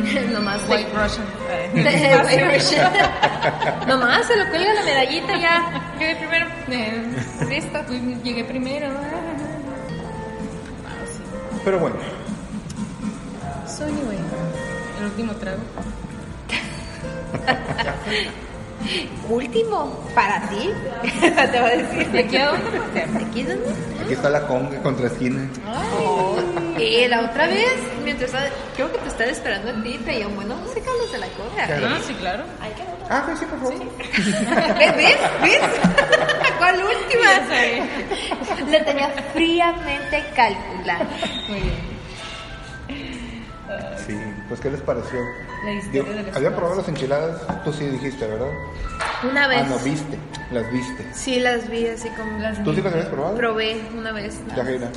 Nomás 0.32 0.62
White 0.68 0.90
Russian. 0.94 1.26
White 1.74 2.54
Russian. 2.54 2.92
Nomás 3.86 4.26
se 4.26 4.36
lo 4.36 4.48
cuelga 4.48 4.72
la 4.74 4.82
medallita 4.82 5.36
ya. 5.36 5.92
Llegué 5.98 6.16
primero. 6.16 6.46
Eh, 6.68 7.04
Listo. 7.48 7.78
llegué 8.22 8.44
primero. 8.44 8.88
Ah, 8.88 11.04
sí. 11.06 11.22
Pero 11.64 11.78
bueno, 11.78 11.96
So, 13.66 13.84
anyway, 13.84 14.18
el 14.98 15.04
último 15.06 15.32
trago. 15.34 15.58
Último, 19.28 20.04
para 20.14 20.40
ti. 20.48 20.70
Te 21.20 21.60
voy 21.60 21.70
a 21.70 21.76
decir. 21.76 22.08
¿De 22.10 22.20
aquí 22.20 22.36
a 22.36 22.46
dónde? 22.46 22.70
¿De 22.94 23.24
aquí 23.24 23.42
dónde? 23.42 23.90
aquí 24.10 24.16
está 24.16 24.30
la 24.30 24.46
conga 24.46 24.76
contra 24.82 25.06
esquina. 25.06 25.48
Oh, 25.98 26.36
y 26.78 27.06
la 27.06 27.20
otra 27.20 27.46
vez, 27.46 27.78
mientras 28.02 28.32
creo 28.74 28.90
que 28.90 28.98
te 28.98 29.08
estaba 29.08 29.30
esperando 29.30 29.70
a 29.70 29.82
ti, 29.84 29.98
traía 29.98 30.26
un 30.26 30.34
buena 30.34 30.56
música 30.56 30.90
los 30.98 31.12
de 31.12 31.18
la. 31.18 31.26
Claro. 31.28 31.86
Ah, 31.88 31.98
sí, 32.04 32.14
claro. 32.14 32.44
Ay, 32.60 32.72
qué 32.76 32.82
bueno. 32.82 33.06
Ah, 33.08 33.24
sí, 33.26 33.32
sí, 33.38 33.44
por 33.46 33.58
favor. 33.60 33.74
¿Ves? 34.78 34.96
¿Ves? 34.96 35.18
¿Ves? 35.42 35.60
¿Cuál 36.58 36.82
última? 36.82 38.68
Le 38.68 38.80
tenía 38.80 39.08
fríamente 39.32 40.24
calculado. 40.34 41.04
Muy 41.48 41.60
bien. 41.60 41.90
Sí, 44.06 44.14
pues, 44.50 44.60
¿qué 44.60 44.70
les 44.70 44.80
pareció? 44.82 45.20
La 45.64 45.72
historia 45.72 46.02
Digo, 46.02 46.04
de 46.04 46.14
la 46.14 46.20
¿Habían 46.20 46.28
escuela. 46.34 46.56
probado 46.56 46.76
las 46.80 46.88
enchiladas? 46.88 47.62
Tú 47.64 47.72
sí 47.72 47.86
dijiste, 47.86 48.26
¿verdad? 48.26 48.48
Una 49.30 49.48
vez. 49.48 49.62
Ah, 49.64 49.66
no, 49.70 49.78
viste. 49.78 50.18
Las 50.52 50.70
viste. 50.72 51.06
Sí, 51.14 51.40
las 51.40 51.70
vi 51.70 51.86
así 51.86 52.08
como 52.10 52.38
las 52.40 52.62
¿Tú 52.62 52.74
sí 52.74 52.82
las 52.82 52.92
habías 52.92 53.08
probado? 53.08 53.36
probé 53.36 53.80
una 53.96 54.12
vez. 54.12 54.38
Ya, 54.56 54.64
Jaira. 54.64 54.90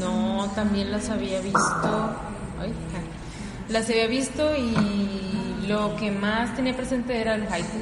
No, 0.00 0.50
también 0.54 0.90
las 0.90 1.08
había 1.08 1.40
visto. 1.40 1.60
Ay, 2.60 2.72
las 3.68 3.88
había 3.88 4.06
visto 4.08 4.56
y 4.56 5.66
lo 5.68 5.94
que 5.96 6.10
más 6.10 6.54
tenía 6.56 6.76
presente 6.76 7.20
era 7.20 7.36
el 7.36 7.46
haiku. 7.50 7.78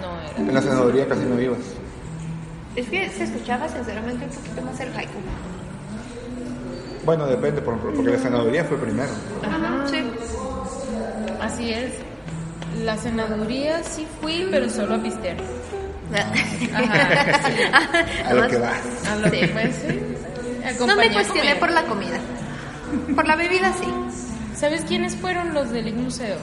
No 0.00 0.36
En 0.36 0.44
era. 0.44 0.52
la 0.54 0.62
senaduría 0.62 1.08
casi 1.08 1.22
no 1.24 1.40
ibas. 1.40 1.58
Es 2.76 2.86
que 2.88 3.08
se 3.10 3.24
escuchaba 3.24 3.68
sinceramente 3.68 4.24
un 4.26 4.30
poquito 4.30 4.62
más 4.62 4.78
el 4.80 4.94
haiku. 4.96 5.18
Bueno, 7.04 7.26
depende, 7.26 7.60
por 7.62 7.74
ejemplo, 7.74 7.96
porque 7.96 8.12
la 8.12 8.18
senaduría 8.22 8.64
fue 8.64 8.76
primero. 8.76 9.10
Ajá, 9.42 9.86
sí. 9.88 10.04
Así 11.42 11.72
es. 11.72 11.92
La 12.84 12.96
senaduría 12.96 13.82
sí 13.82 14.06
fui, 14.20 14.46
pero 14.50 14.68
solo 14.70 14.94
a 14.94 15.02
pistear. 15.02 15.36
Ajá. 16.14 16.32
A 18.28 18.34
lo 18.34 18.48
que 18.48 18.56
vas. 18.58 18.80
A 19.10 19.16
lo 19.16 19.30
que 19.30 19.46
Sí. 19.46 19.50
pues, 19.52 19.76
sí. 19.76 20.00
No 20.86 20.96
me 20.96 21.10
cuestioné 21.12 21.40
comer. 21.54 21.58
por 21.60 21.70
la 21.72 21.82
comida. 21.84 22.18
Por 23.14 23.26
la 23.26 23.36
bebida 23.36 23.72
sí. 23.78 23.86
¿Sabes 24.54 24.82
quiénes 24.86 25.16
fueron 25.16 25.54
los 25.54 25.70
del 25.70 25.92
Museo? 25.94 26.36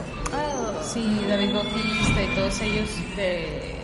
Sí, 0.82 1.24
David 1.28 1.54
Bautista 1.54 2.22
y 2.22 2.34
todos 2.34 2.60
ellos 2.60 2.88
de... 3.16 3.76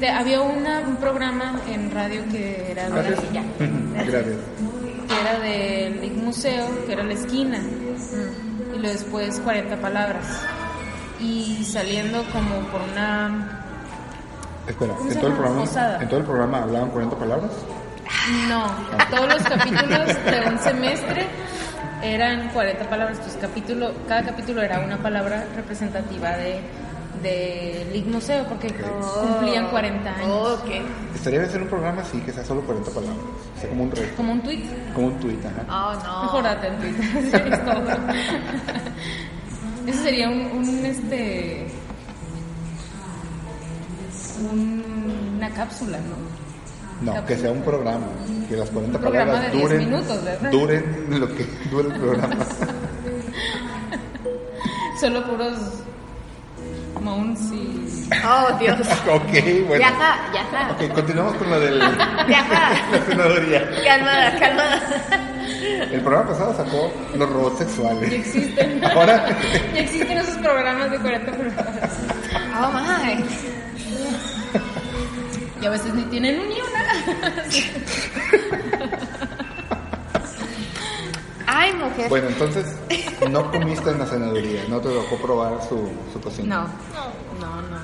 de- 0.00 0.08
había 0.10 0.40
una, 0.40 0.80
un 0.80 0.96
programa 0.96 1.60
en 1.70 1.90
radio 1.90 2.22
que 2.30 2.70
era 2.72 2.84
de 2.84 2.90
la 2.90 3.02
Gracias. 3.02 3.32
ya, 3.32 3.42
Gracias. 4.04 4.36
que 5.08 5.20
era 5.20 5.38
del 5.40 6.12
Museo, 6.16 6.66
que 6.86 6.92
era 6.92 7.04
la 7.04 7.14
esquina, 7.14 7.60
y 8.78 8.80
luego 8.80 8.94
después 8.94 9.40
40 9.40 9.76
palabras. 9.76 10.24
Y 11.20 11.64
saliendo 11.64 12.24
como 12.32 12.60
por 12.68 12.80
una... 12.80 13.64
Espera, 14.66 14.94
¿Cómo 14.94 15.10
¿en 15.10 15.18
todo, 15.18 15.28
el 15.28 15.32
programa, 15.34 15.60
Posada. 15.60 16.02
¿en 16.02 16.08
todo 16.08 16.20
el 16.20 16.26
programa 16.26 16.62
hablaban 16.62 16.90
40 16.90 17.16
palabras? 17.16 17.52
No, 18.48 18.66
todos 19.10 19.28
los 19.34 19.42
capítulos 19.42 20.24
de 20.24 20.48
un 20.48 20.58
semestre 20.58 21.26
eran 22.02 22.48
40 22.50 22.88
palabras. 22.88 23.18
Entonces, 23.18 23.40
capítulo, 23.40 23.92
cada 24.06 24.22
capítulo 24.24 24.62
era 24.62 24.80
una 24.80 24.98
palabra 24.98 25.46
representativa 25.56 26.30
de 26.36 26.60
del 27.22 27.94
Ig 27.96 28.06
Museo, 28.06 28.44
porque 28.48 28.68
cumplían 28.72 29.68
40 29.70 30.10
años. 30.14 30.58
Estaría 31.14 31.38
bien 31.40 31.48
hacer 31.50 31.62
un 31.62 31.68
programa 31.68 32.02
así, 32.02 32.18
que 32.20 32.32
sea 32.32 32.44
solo 32.44 32.60
40 32.62 32.90
palabras. 32.90 33.18
O 33.56 33.60
sea, 33.60 33.68
como 33.70 33.82
un 33.84 33.90
reto, 33.90 34.16
Como 34.16 34.32
un 34.32 34.42
tweet. 34.42 34.64
como 34.94 35.06
un 35.08 35.18
tuit, 35.20 35.44
ajá. 35.44 35.64
Oh, 35.68 35.94
no. 36.04 36.22
Mejor 36.22 36.42
date 36.44 36.66
en 36.68 36.78
Twitter. 36.78 37.34
es 37.52 37.64
todo. 37.64 37.82
Ese 39.86 40.02
sería 40.02 40.28
un, 40.28 40.40
un 40.52 40.86
este. 40.86 41.66
un- 44.50 45.34
una 45.36 45.50
cápsula, 45.50 45.98
¿no? 45.98 46.16
No, 47.14 47.24
que 47.26 47.36
sea 47.36 47.52
un 47.52 47.62
programa, 47.62 48.06
que 48.48 48.56
las 48.56 48.70
40 48.70 48.96
Un 48.98 49.02
programa 49.02 49.32
palabras 49.32 49.52
de 49.52 49.58
10 49.58 49.70
duren, 49.70 49.88
minutos, 49.88 50.24
¿verdad? 50.24 50.50
duren 50.50 51.06
lo 51.20 51.28
que 51.34 51.46
dure 51.70 51.88
el 51.94 52.00
programa. 52.00 52.36
Solo 55.00 55.24
puros 55.30 55.56
mounts 57.00 57.40
y. 57.52 58.08
Oh, 58.26 58.56
Dios. 58.58 58.78
ok, 59.08 59.66
bueno. 59.68 59.80
Yaja, 59.84 60.16
yaja. 60.32 60.70
Ok, 60.72 60.94
continuamos 60.94 61.34
con 61.36 61.50
lo 61.50 61.60
del 61.60 61.78
Yaja. 61.78 62.70
la 62.92 63.04
senaduría. 63.06 63.70
Calmada, 63.84 64.38
calmada. 64.38 64.80
El 65.90 66.00
programa 66.00 66.30
pasado 66.30 66.54
sacó 66.56 66.92
los 67.16 67.30
robots 67.30 67.58
Ya 67.60 67.64
sexuales. 67.66 68.12
existen. 68.12 68.84
Ahora, 68.84 69.26
Ya 69.74 69.80
existen 69.80 70.18
esos 70.18 70.36
programas 70.36 70.90
de 70.90 70.98
40 70.98 71.32
palabras. 71.32 71.98
Oh, 72.60 72.70
my. 72.72 73.24
Y 75.60 75.66
a 75.66 75.70
veces 75.70 75.92
ni 75.94 76.02
tienen 76.04 76.48
ni 76.48 76.54
una. 76.60 76.84
Ay, 81.60 81.72
mujer. 81.74 82.08
bueno, 82.08 82.28
entonces 82.28 82.66
no 83.30 83.50
comiste 83.50 83.90
en 83.90 83.98
la 83.98 84.06
senaduría, 84.06 84.62
no 84.68 84.80
te 84.80 84.88
tocó 84.90 85.16
probar 85.16 85.58
su, 85.68 85.90
su 86.12 86.20
cocina. 86.20 86.56
No, 86.56 87.40
no, 87.40 87.62
no. 87.62 87.78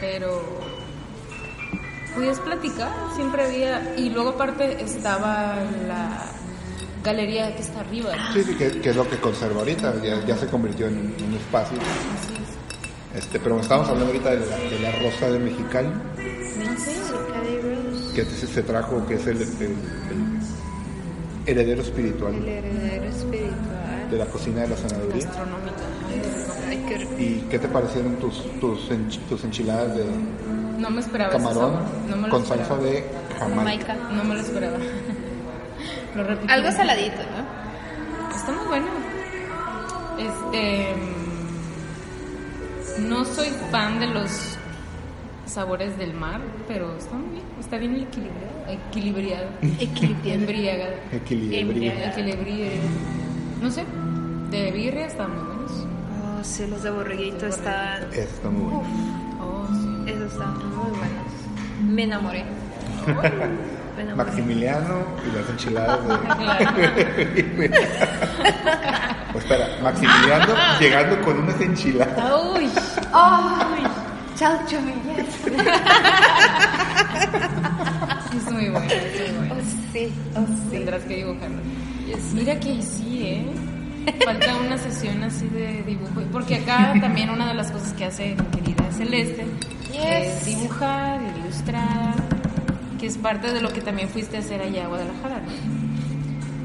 Pero. 0.00 0.40
podías 2.14 2.38
platicar, 2.40 2.90
siempre 3.16 3.44
había, 3.44 3.94
y 3.96 4.10
luego 4.10 4.30
aparte 4.30 4.82
estaba 4.82 5.56
la 5.88 6.26
galería 7.04 7.54
que 7.56 7.62
está 7.62 7.80
arriba. 7.80 8.14
¿no? 8.14 8.32
Sí, 8.34 8.42
sí, 8.44 8.54
que, 8.54 8.80
que 8.80 8.90
es 8.90 8.96
lo 8.96 9.08
que 9.08 9.16
conserva 9.18 9.60
ahorita, 9.60 9.94
ya, 10.02 10.24
ya 10.24 10.36
se 10.36 10.46
convirtió 10.46 10.86
en 10.86 10.98
un 10.98 11.34
espacio. 11.40 11.76
Así 11.78 12.34
es. 13.14 13.22
Este, 13.24 13.40
pero 13.40 13.58
estamos 13.58 13.88
hablando 13.88 14.12
ahorita 14.12 14.30
de 14.30 14.46
la, 14.46 14.56
de 14.56 14.78
la 14.80 14.92
Rosa 14.92 15.28
de 15.30 15.38
Mexicali, 15.40 15.88
No 15.88 16.78
sé, 16.78 16.94
que 18.14 18.24
se, 18.24 18.46
se 18.46 18.62
trajo, 18.62 19.04
que 19.06 19.14
es 19.14 19.26
el, 19.26 19.40
el- 19.42 19.50
el 20.10 20.27
heredero 21.50 21.82
espiritual 21.82 22.34
El 22.34 22.48
heredero 22.48 23.04
espiritual. 23.04 24.10
de 24.10 24.16
la 24.18 24.26
cocina 24.26 24.60
de 24.62 24.68
la 24.68 24.76
sanaduría. 24.76 25.24
gastronómica. 25.24 25.76
Ay, 26.68 26.84
qué 26.88 26.96
rico. 26.98 27.12
¿Y 27.18 27.44
qué 27.50 27.58
te 27.58 27.68
parecieron 27.68 28.16
tus, 28.16 28.42
tus, 28.60 28.90
ench- 28.90 29.18
tus 29.28 29.44
enchiladas 29.44 29.96
de 29.96 30.04
No 30.78 30.90
me 30.90 31.00
esperaba 31.00 31.32
camarón 31.32 31.74
no 32.08 32.16
me 32.16 32.22
lo 32.28 32.30
con 32.32 32.42
esperaba. 32.42 32.68
salsa 32.68 32.82
de 32.84 33.04
jamaica? 33.38 33.94
No 34.12 34.24
me 34.24 34.34
lo 34.34 34.40
esperaba. 34.40 34.76
lo 36.14 36.24
repito. 36.24 36.52
Algo 36.52 36.70
saladito, 36.72 37.16
¿no? 37.16 38.36
Está 38.36 38.52
muy 38.52 38.66
bueno. 38.66 38.86
Este. 40.18 40.94
mm, 42.98 43.08
No 43.08 43.24
soy 43.24 43.48
fan 43.70 44.00
de 44.00 44.06
los 44.08 44.57
sabores 45.48 45.96
del 45.98 46.12
mar, 46.14 46.40
pero 46.66 46.96
está 46.96 47.14
muy 47.14 47.30
bien. 47.30 47.44
Está 47.58 47.78
bien 47.78 47.96
equilibrado. 47.96 48.68
Equilibrado. 48.68 49.48
Equilibrado. 49.62 50.34
Embriagado. 50.34 50.94
Equilibrio. 51.12 51.60
Embriagado. 51.60 52.10
Equilibrado. 52.10 52.70
No 53.62 53.70
sé. 53.70 53.84
De 54.50 54.70
birria 54.70 55.06
están 55.06 55.34
muy 55.34 55.44
buenos. 55.44 55.70
Oh, 55.70 56.44
sí, 56.44 56.66
los 56.68 56.82
de 56.82 56.90
borreguito. 56.90 57.46
Eso 57.46 57.56
está 57.56 58.00
muy 58.50 58.62
bueno. 58.62 58.82
Oh, 59.40 59.66
sí. 59.72 59.88
Esos 60.12 60.32
estaban 60.32 60.58
muy 60.76 60.90
buenos. 60.90 61.32
Me 61.82 62.02
enamoré. 62.04 62.44
Me 63.96 64.02
enamoré. 64.02 64.24
Maximiliano 64.24 64.96
y 65.26 65.30
las 65.36 65.48
enchiladas 65.50 66.06
de... 66.06 66.14
O 69.34 69.38
espera, 69.38 69.68
Maximiliano 69.82 70.54
llegando 70.80 71.20
con 71.22 71.38
unas 71.40 71.60
enchiladas. 71.60 72.32
Uy, 72.54 72.70
¡Ay! 73.12 73.86
¡Chao, 74.38 74.56
chomillas! 74.68 75.26
es 78.36 78.52
muy 78.52 78.68
bueno. 78.68 78.86
Es 78.92 79.32
muy 79.32 79.48
Oh, 79.48 79.48
bueno. 79.48 79.54
sí, 79.92 80.12
oh, 80.36 80.46
sí. 80.46 80.70
Tendrás 80.70 81.02
que 81.04 81.16
dibujarlo. 81.16 81.58
Mira 82.34 82.58
que 82.60 82.80
sí, 82.82 83.22
¿eh? 83.24 83.46
Falta 84.24 84.56
una 84.56 84.78
sesión 84.78 85.22
así 85.22 85.46
de 85.48 85.82
dibujo. 85.82 86.22
Porque 86.32 86.56
acá 86.56 86.94
también 87.00 87.30
una 87.30 87.48
de 87.48 87.54
las 87.54 87.70
cosas 87.70 87.92
que 87.94 88.04
hace 88.04 88.34
mi 88.36 88.60
querida 88.60 88.90
Celeste 88.92 89.44
es 89.92 90.44
dibujar, 90.46 91.20
ilustrar, 91.42 92.14
que 92.98 93.06
es 93.06 93.18
parte 93.18 93.52
de 93.52 93.60
lo 93.60 93.70
que 93.72 93.80
también 93.80 94.08
fuiste 94.08 94.36
a 94.36 94.40
hacer 94.40 94.62
allá 94.62 94.84
a 94.84 94.88
Guadalajara. 94.88 95.40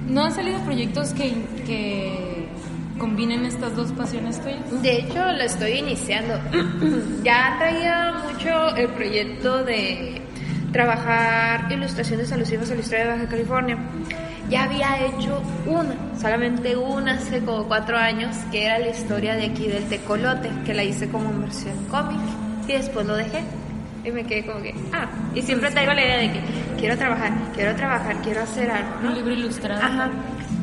¿No, 0.08 0.14
¿No 0.14 0.24
han 0.26 0.34
salido 0.34 0.60
proyectos 0.60 1.14
que, 1.14 1.34
que 1.66 2.43
combinen 2.98 3.46
estas 3.46 3.76
dos 3.76 3.92
pasiones 3.92 4.42
tuyas? 4.42 4.82
De 4.82 5.00
hecho, 5.00 5.32
lo 5.32 5.44
estoy 5.44 5.72
iniciando. 5.74 6.40
ya 7.24 7.56
traía 7.60 8.14
mucho 8.28 8.76
el 8.76 8.90
proyecto 8.90 9.64
de 9.64 10.22
trabajar 10.72 11.72
ilustraciones 11.72 12.32
alusivas 12.32 12.72
a 12.72 12.76
la 12.76 12.82
historia 12.82 13.06
de 13.06 13.12
Baja 13.12 13.28
California. 13.28 13.78
Ya 14.50 14.64
había 14.64 15.06
hecho 15.06 15.42
una, 15.66 15.96
solamente 16.20 16.76
una 16.76 17.14
hace 17.14 17.40
como 17.40 17.66
cuatro 17.68 17.98
años, 17.98 18.36
que 18.52 18.66
era 18.66 18.80
la 18.80 18.90
historia 18.90 19.36
de 19.36 19.46
aquí 19.46 19.68
del 19.68 19.86
Tecolote, 19.86 20.52
que 20.66 20.74
la 20.74 20.84
hice 20.84 21.10
como 21.10 21.32
versión 21.40 21.86
cómic. 21.86 22.20
Y 22.68 22.74
después 22.74 23.06
lo 23.06 23.16
dejé. 23.16 23.44
Y 24.04 24.12
me 24.12 24.26
quedé 24.26 24.46
como 24.46 24.62
que, 24.62 24.76
ah, 24.92 25.08
y 25.34 25.42
siempre 25.42 25.72
traigo 25.72 25.94
la 25.94 26.04
idea 26.04 26.18
de 26.18 26.32
que 26.34 26.42
quiero 26.78 26.98
trabajar, 26.98 27.32
quiero 27.56 27.74
trabajar, 27.76 28.18
quiero 28.22 28.42
hacer 28.42 28.70
algo. 28.70 28.90
¿no? 29.02 29.10
Un 29.10 29.16
libro 29.16 29.32
ilustrado. 29.32 29.82
Ajá. 29.82 30.12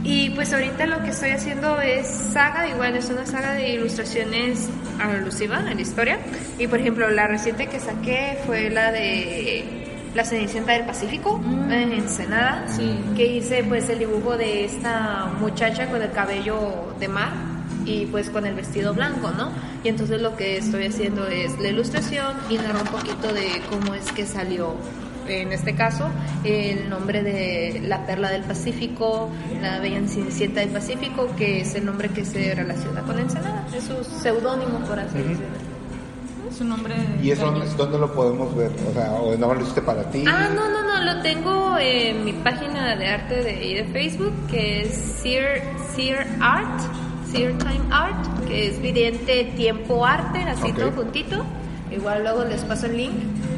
Y 0.02 0.30
pues 0.30 0.52
ahorita 0.52 0.86
lo 0.86 1.02
que 1.02 1.10
estoy 1.10 1.30
haciendo 1.30 1.80
es 1.80 2.06
saga, 2.06 2.68
igual 2.68 2.96
es 2.96 3.10
una 3.10 3.26
saga 3.26 3.52
de 3.52 3.70
ilustraciones 3.70 4.68
alusiva 4.98 5.58
a 5.58 5.74
la 5.74 5.80
historia. 5.80 6.18
Y 6.58 6.66
por 6.66 6.80
ejemplo, 6.80 7.10
la 7.10 7.26
reciente 7.26 7.66
que 7.66 7.78
saqué 7.80 8.38
fue 8.46 8.70
la 8.70 8.92
de 8.92 9.64
La 10.14 10.24
Cenicienta 10.24 10.72
del 10.72 10.84
Pacífico, 10.86 11.38
Mm. 11.38 11.70
en 11.70 11.92
Ensenada. 11.92 12.64
Sí. 12.68 12.98
Que 13.16 13.26
hice 13.26 13.62
pues 13.64 13.88
el 13.90 13.98
dibujo 14.00 14.36
de 14.36 14.64
esta 14.64 15.26
muchacha 15.38 15.86
con 15.86 16.00
el 16.02 16.10
cabello 16.12 16.94
de 16.98 17.06
mar 17.08 17.32
y 17.84 18.06
pues 18.06 18.28
con 18.30 18.44
el 18.46 18.54
vestido 18.54 18.92
blanco, 18.94 19.30
¿no? 19.30 19.50
Y 19.84 19.88
entonces 19.88 20.20
lo 20.20 20.36
que 20.36 20.56
estoy 20.58 20.86
haciendo 20.86 21.26
es 21.28 21.58
la 21.60 21.68
ilustración 21.68 22.34
y 22.50 22.56
narro 22.56 22.80
un 22.80 22.88
poquito 22.88 23.32
de 23.32 23.62
cómo 23.70 23.94
es 23.94 24.10
que 24.12 24.26
salió 24.26 24.74
en 25.28 25.52
este 25.52 25.74
caso, 25.74 26.08
el 26.44 26.88
nombre 26.88 27.22
de 27.22 27.82
la 27.84 28.06
perla 28.06 28.30
del 28.30 28.42
Pacífico, 28.42 29.28
la 29.60 29.78
bella 29.80 30.00
cenicienta 30.06 30.60
del 30.60 30.70
Pacífico, 30.70 31.28
que 31.36 31.60
es 31.60 31.74
el 31.74 31.84
nombre 31.84 32.08
que 32.08 32.24
se 32.24 32.54
relaciona 32.54 33.02
con 33.02 33.18
Ensenada, 33.18 33.66
es 33.74 33.84
su 33.84 34.04
seudónimo, 34.04 34.78
por 34.80 34.98
así 34.98 35.18
decirlo. 35.18 35.70
Es 36.50 36.60
un 36.60 36.70
nombre. 36.70 36.94
¿Y 37.22 37.30
eso 37.30 37.52
dónde 37.76 37.98
lo 37.98 38.12
podemos 38.12 38.54
ver? 38.56 38.72
O 38.88 38.92
sea, 38.92 39.12
o 39.12 39.36
no 39.36 39.54
lo 39.54 39.60
hiciste 39.60 39.82
para 39.82 40.02
ti. 40.10 40.24
Ah, 40.26 40.48
no, 40.52 40.68
no, 40.68 40.82
no, 40.82 41.14
lo 41.14 41.22
tengo 41.22 41.78
en 41.78 42.24
mi 42.24 42.32
página 42.32 42.96
de 42.96 43.06
arte 43.06 43.36
de, 43.36 43.82
de 43.82 43.88
Facebook, 43.92 44.32
que 44.50 44.82
es 44.82 44.94
Sear, 44.94 45.60
Sear 45.94 46.26
Art, 46.40 46.80
Sear 47.30 47.56
Time 47.58 47.84
Art, 47.90 48.46
que 48.48 48.68
es 48.68 48.82
Vidente 48.82 49.44
Tiempo 49.56 50.04
Arte, 50.04 50.40
así 50.42 50.72
todo 50.72 50.90
juntito. 50.90 51.44
Igual 51.90 52.22
luego 52.22 52.44
les 52.44 52.62
paso 52.62 52.86
el 52.86 52.96
link. 52.96 53.14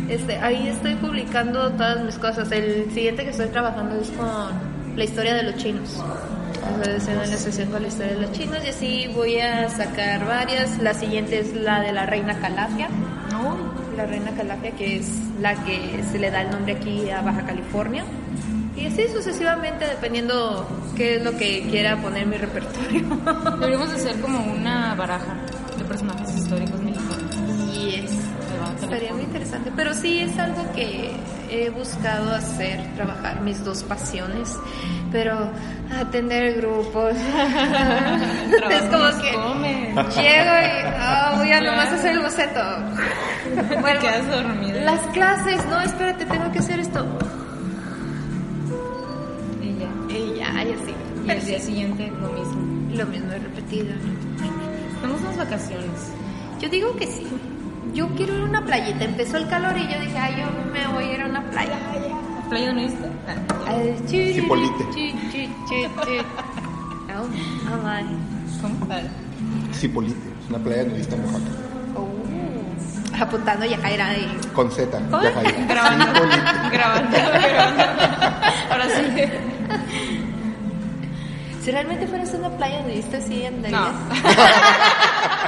Este, 0.08 0.36
ahí 0.36 0.68
estoy 0.68 0.94
publicando 0.96 1.70
todas 1.72 2.04
mis 2.04 2.18
cosas. 2.18 2.50
El 2.52 2.90
siguiente 2.92 3.24
que 3.24 3.30
estoy 3.30 3.48
trabajando 3.48 4.00
es 4.00 4.10
con 4.10 4.96
la 4.96 5.04
historia 5.04 5.34
de 5.34 5.44
los 5.44 5.56
chinos. 5.56 6.02
Estoy 6.76 6.94
haciendo 6.94 7.24
una 7.24 7.36
sesión 7.36 7.70
con 7.70 7.82
la 7.82 7.88
historia 7.88 8.14
de 8.14 8.20
los 8.20 8.32
chinos 8.32 8.58
y 8.64 8.68
así 8.68 9.10
voy 9.14 9.38
a 9.38 9.68
sacar 9.68 10.26
varias. 10.26 10.78
La 10.80 10.94
siguiente 10.94 11.40
es 11.40 11.54
la 11.54 11.80
de 11.80 11.92
la 11.92 12.06
reina 12.06 12.38
Calafia 12.38 12.88
No, 13.30 13.56
la 13.96 14.06
reina 14.06 14.30
Calafia, 14.32 14.70
que 14.72 14.96
es 14.96 15.08
la 15.40 15.54
que 15.64 16.02
se 16.10 16.18
le 16.18 16.30
da 16.30 16.42
el 16.42 16.50
nombre 16.50 16.74
aquí 16.74 17.10
a 17.10 17.20
Baja 17.20 17.44
California. 17.44 18.04
Y 18.76 18.86
así 18.86 19.06
sucesivamente, 19.08 19.86
dependiendo 19.86 20.66
qué 20.96 21.16
es 21.16 21.22
lo 21.22 21.36
que 21.36 21.66
quiera 21.70 22.00
poner 22.00 22.22
en 22.22 22.30
mi 22.30 22.36
repertorio. 22.36 23.02
deberíamos 23.58 23.92
hacer 23.92 24.20
como 24.20 24.40
una 24.52 24.94
baraja 24.94 25.36
de 25.76 25.84
personajes 25.84 26.36
históricos 26.36 26.80
mexicanos. 26.80 27.76
y 27.76 27.94
es, 27.96 28.10
de 28.10 28.16
Baja 28.16 28.21
estaría 28.92 29.14
muy 29.14 29.22
interesante. 29.22 29.72
Pero 29.74 29.94
sí 29.94 30.20
es 30.20 30.38
algo 30.38 30.70
que 30.74 31.10
he 31.50 31.70
buscado 31.70 32.34
hacer, 32.34 32.80
trabajar 32.94 33.40
mis 33.40 33.64
dos 33.64 33.82
pasiones. 33.82 34.56
Pero 35.10 35.50
atender 35.98 36.54
grupos. 36.58 37.12
es 38.70 38.82
como 38.90 39.08
que 39.20 39.32
llego 40.20 40.54
y 40.54 40.84
oh, 41.00 41.36
voy 41.38 41.52
a 41.52 41.60
nomás 41.60 41.92
hacer 41.92 42.12
el 42.12 42.20
boceto. 42.20 42.60
Bueno, 43.82 44.00
quedas 44.00 44.24
las 44.84 45.00
clases, 45.08 45.66
no, 45.66 45.80
espérate, 45.80 46.24
tengo 46.24 46.50
que 46.52 46.60
hacer 46.60 46.80
esto. 46.80 47.04
Y 49.60 49.78
ya. 49.78 50.16
Y 50.16 50.38
ya, 50.38 50.64
y 50.64 50.72
así. 50.72 50.94
Y 51.26 51.30
al 51.30 51.44
día 51.44 51.60
siguiente 51.60 52.10
lo 52.20 52.28
mismo. 52.28 52.96
Lo 52.96 53.06
mismo 53.06 53.32
he 53.32 53.38
repetido. 53.38 53.94
Tenemos 55.00 55.20
unas 55.20 55.36
vacaciones. 55.36 56.12
Yo 56.60 56.68
digo 56.68 56.96
que 56.96 57.06
sí. 57.06 57.26
Yo 57.94 58.08
quiero 58.16 58.34
ir 58.36 58.40
a 58.42 58.44
una 58.44 58.64
playita. 58.64 59.04
Empezó 59.04 59.36
el 59.36 59.48
calor 59.48 59.76
y 59.76 59.82
yo 59.82 60.00
dije, 60.00 60.18
ay, 60.18 60.36
yo 60.40 60.46
me 60.72 60.86
voy 60.94 61.04
a 61.04 61.12
ir 61.12 61.20
a 61.22 61.26
una 61.26 61.42
playa. 61.50 61.78
¿Playa 62.48 62.72
no 62.72 62.80
viste? 62.80 63.06
Ah, 63.66 63.74
Cipolite. 64.06 64.84
Oh, 67.14 67.22
oh. 67.22 67.86
Ah, 67.86 69.02
Cipolite, 69.74 70.18
es 70.42 70.48
una 70.50 70.58
playa 70.58 70.84
nudista 70.84 71.16
en 71.16 71.24
Oaxaca. 71.24 71.50
Oh. 71.96 73.22
Apuntando 73.22 73.66
ya 73.66 73.78
caerá 73.78 74.14
y... 74.16 74.38
Con 74.54 74.70
Z, 74.70 74.98
¿Cómo? 75.10 75.22
ya 75.22 75.32
caí. 75.34 75.66
Grabando. 75.68 76.06
Grabando, 76.70 76.70
grabando. 76.72 77.16
Ahora 78.70 78.88
sí. 78.88 79.22
Si 81.62 81.70
realmente 81.70 82.08
fueras 82.08 82.34
una 82.34 82.50
playa 82.50 82.82
nudista, 82.82 83.20
sí 83.20 83.46
andarías. 83.46 83.80
No. 83.80 83.88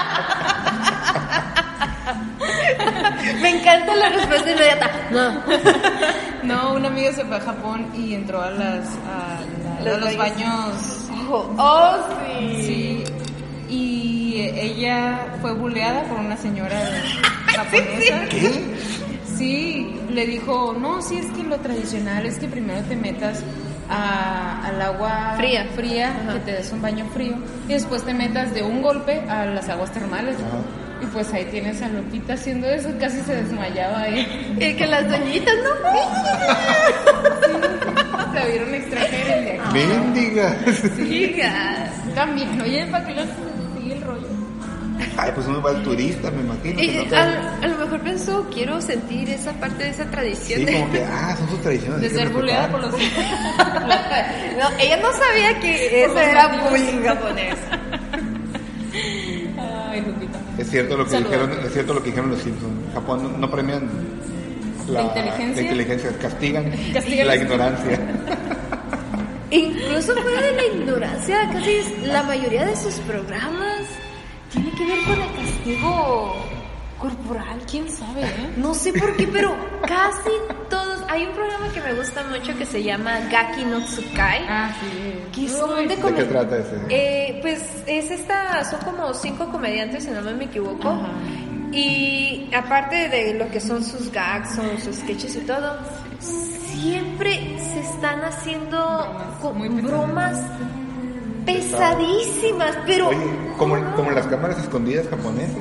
Me 3.44 3.60
encanta 3.60 3.94
la 3.94 4.08
respuesta 4.10 4.50
inmediata. 4.50 4.90
No. 5.10 5.42
No, 6.44 6.74
una 6.74 6.88
amiga 6.88 7.10
se 7.12 7.24
fue 7.24 7.36
a 7.36 7.40
Japón 7.40 7.86
y 7.94 8.12
entró 8.12 8.42
a 8.42 8.50
las 8.50 8.84
a, 9.08 9.40
la- 9.82 9.94
a 9.94 9.98
Los 9.98 10.16
baños. 10.18 11.06
Oh, 11.30 11.54
oh, 11.56 11.96
sí. 12.26 12.62
Sí. 12.66 13.04
Y 13.70 14.40
ella 14.54 15.26
fue 15.40 15.54
buleada 15.54 16.02
por 16.02 16.18
una 16.20 16.36
señora 16.36 16.78
japonesa. 17.46 18.24
¿Qué? 18.28 18.74
Sí, 19.38 19.98
le 20.10 20.26
dijo, 20.26 20.76
no, 20.78 21.00
sí 21.00 21.16
es 21.16 21.26
que 21.32 21.42
lo 21.44 21.56
tradicional 21.60 22.26
es 22.26 22.38
que 22.38 22.46
primero 22.46 22.82
te 22.82 22.94
metas 22.96 23.42
a- 23.88 24.66
al 24.66 24.82
agua 24.82 25.34
Fría. 25.38 25.66
fría 25.74 26.10
Ajá. 26.10 26.34
que 26.34 26.40
te 26.40 26.52
des 26.52 26.70
un 26.72 26.82
baño 26.82 27.06
frío, 27.14 27.36
y 27.68 27.72
después 27.72 28.02
te 28.04 28.12
metas 28.12 28.52
de 28.52 28.62
un 28.62 28.82
golpe 28.82 29.20
a 29.30 29.46
las 29.46 29.66
aguas 29.70 29.90
termales. 29.92 30.36
Ajá. 30.36 30.58
Y 31.02 31.06
pues 31.06 31.32
ahí 31.32 31.44
tienes 31.50 31.82
a 31.82 31.88
Lupita 31.88 32.34
haciendo 32.34 32.68
eso, 32.68 32.88
casi 33.00 33.20
se 33.22 33.34
desmayaba 33.36 34.00
ahí. 34.02 34.56
Y 34.58 34.74
que 34.74 34.86
las 34.86 35.08
doñitas, 35.08 35.54
no. 35.64 35.70
Se 38.34 38.50
vieron 38.50 38.74
extranjeros 38.74 39.44
de 39.44 39.60
aquí. 39.60 39.78
Mendiga. 39.86 40.56
Digas. 40.96 41.90
También, 42.14 42.60
oye, 42.60 42.86
¿para 42.86 43.04
qué 43.06 43.14
les 43.14 43.26
sigue 43.78 43.94
el 43.94 44.02
rollo? 44.02 44.26
Ay, 45.16 45.30
pues 45.34 45.46
uno 45.46 45.60
va 45.62 45.70
al 45.70 45.82
turista, 45.82 46.30
me 46.30 46.40
imagino. 46.42 46.80
Y, 46.82 46.88
que 46.88 46.94
no 46.98 47.02
a, 47.04 47.08
te- 47.08 47.64
a 47.66 47.68
lo 47.68 47.78
mejor 47.78 48.00
pensó, 48.00 48.48
quiero 48.52 48.80
sentir 48.80 49.28
esa 49.30 49.52
parte 49.54 49.84
de 49.84 49.90
esa 49.90 50.04
tradición. 50.06 50.60
Sí, 50.60 50.64
de- 50.66 50.72
como 50.80 50.90
que, 50.92 51.04
ah, 51.04 51.36
son 51.38 51.48
sus 51.50 51.60
tradiciones. 51.62 52.00
De 52.00 52.10
ser 52.10 52.28
buleada 52.30 52.68
por 52.70 52.80
los 52.80 52.90
no, 52.92 52.98
ella 54.78 54.96
no 54.98 55.12
sabía 55.12 55.60
que 55.60 56.04
eso 56.04 56.14
los 56.14 56.22
era 56.22 56.48
bullying 56.68 57.02
japonés. 57.04 57.54
Cierto 60.74 60.96
lo 60.96 61.04
que 61.04 61.10
Saludos. 61.12 61.30
dijeron, 61.30 61.64
es 61.66 61.72
cierto 61.72 61.94
lo 61.94 62.02
que 62.02 62.08
dijeron 62.10 62.30
los 62.32 62.40
Simpsons. 62.40 62.92
Japón 62.94 63.22
no, 63.22 63.38
no 63.38 63.48
premian 63.48 63.88
la, 64.88 65.02
¿La 65.02 65.02
inteligencia? 65.06 65.54
la 65.54 65.62
inteligencia, 65.62 66.18
castigan, 66.18 66.72
Castigan 66.92 67.26
la 67.28 67.36
ignorancia. 67.36 68.00
Incluso 69.52 70.14
fuera 70.16 70.40
de 70.42 70.52
la 70.52 70.64
ignorancia, 70.66 71.48
casi 71.52 71.80
la 72.06 72.24
mayoría 72.24 72.64
de 72.66 72.74
sus 72.74 72.94
programas 73.06 73.82
tiene 74.52 74.72
que 74.72 74.84
ver 74.84 74.98
con 75.04 75.20
el 75.20 75.32
castigo 75.36 76.34
corporal. 76.98 77.60
¿Quién 77.70 77.88
sabe, 77.88 78.22
eh? 78.24 78.50
No 78.56 78.74
sé 78.74 78.92
por 78.94 79.16
qué, 79.16 79.28
pero 79.28 79.54
casi 79.86 80.30
todos. 80.68 80.93
Hay 81.14 81.26
un 81.26 81.32
programa 81.32 81.68
que 81.72 81.80
me 81.80 81.94
gusta 81.94 82.24
mucho 82.24 82.58
que 82.58 82.66
se 82.66 82.82
llama 82.82 83.12
Gaki 83.30 83.64
no 83.66 83.80
Tsukai. 83.84 84.44
Ah, 84.48 84.74
sí. 84.80 85.40
Que 85.42 85.48
son 85.48 85.86
de 85.86 85.94
¿De 85.96 86.12
qué 86.12 86.24
trata 86.24 86.56
ese? 86.58 86.76
Eh, 86.88 87.38
pues 87.40 87.62
es 87.86 88.10
esta, 88.10 88.64
son 88.64 88.80
como 88.80 89.14
cinco 89.14 89.48
comediantes, 89.52 90.02
si 90.04 90.10
no 90.10 90.20
me 90.22 90.44
equivoco. 90.46 90.88
Ajá. 90.88 91.10
Y 91.70 92.50
aparte 92.52 93.08
de 93.08 93.34
lo 93.34 93.48
que 93.50 93.60
son 93.60 93.84
sus 93.84 94.10
gags 94.10 94.58
o 94.58 94.80
sus 94.80 94.96
sketches 94.96 95.36
y 95.36 95.40
todo, 95.40 95.76
siempre 96.18 97.58
se 97.58 97.80
están 97.80 98.20
haciendo 98.24 98.76
Bromas, 99.40 99.54
muy 99.56 99.68
bromas 99.82 100.40
pesadísimas, 101.46 102.76
pero 102.86 103.08
Oye, 103.08 103.18
como, 103.58 103.76
como 103.94 104.10
las 104.10 104.26
cámaras 104.26 104.58
escondidas 104.58 105.06
japonesas, 105.08 105.56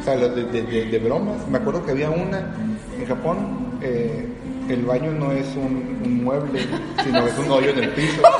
o 0.00 0.04
sea, 0.04 0.14
las 0.16 0.34
de, 0.34 0.44
de- 0.44 0.62
de- 0.62 0.84
de 0.86 0.98
bromas. 0.98 1.36
Me 1.48 1.58
acuerdo 1.58 1.84
que 1.84 1.90
había 1.92 2.10
una 2.10 2.54
en 2.98 3.06
Japón, 3.06 3.78
eh, 3.82 4.26
el 4.68 4.84
baño 4.84 5.12
no 5.12 5.32
es 5.32 5.46
un, 5.56 6.00
un 6.04 6.24
mueble, 6.24 6.60
sino 7.04 7.26
es 7.26 7.38
un 7.38 7.50
hoyo 7.50 7.70
en 7.70 7.78
el 7.84 7.90
piso. 7.90 8.22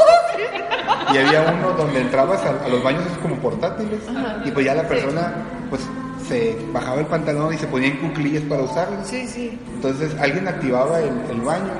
Y 1.14 1.18
había 1.18 1.42
uno 1.56 1.70
donde 1.72 2.00
entrabas 2.00 2.42
a, 2.44 2.64
a 2.64 2.68
los 2.68 2.82
baños 2.82 3.04
como 3.22 3.36
portátiles 3.36 4.00
y 4.44 4.50
pues 4.50 4.66
ya 4.66 4.74
la 4.74 4.82
persona 4.88 5.34
pues 5.70 5.82
se 6.28 6.58
bajaba 6.72 6.98
el 7.00 7.06
pantalón 7.06 7.54
y 7.54 7.58
se 7.58 7.66
ponía 7.68 7.88
en 7.88 7.98
cuclillas 7.98 8.42
para 8.42 8.62
usarlo. 8.62 8.96
sí, 9.04 9.24
sí. 9.28 9.56
Entonces 9.76 10.14
alguien 10.20 10.48
activaba 10.48 10.98
el, 11.00 11.12
el 11.30 11.40
baño 11.42 11.70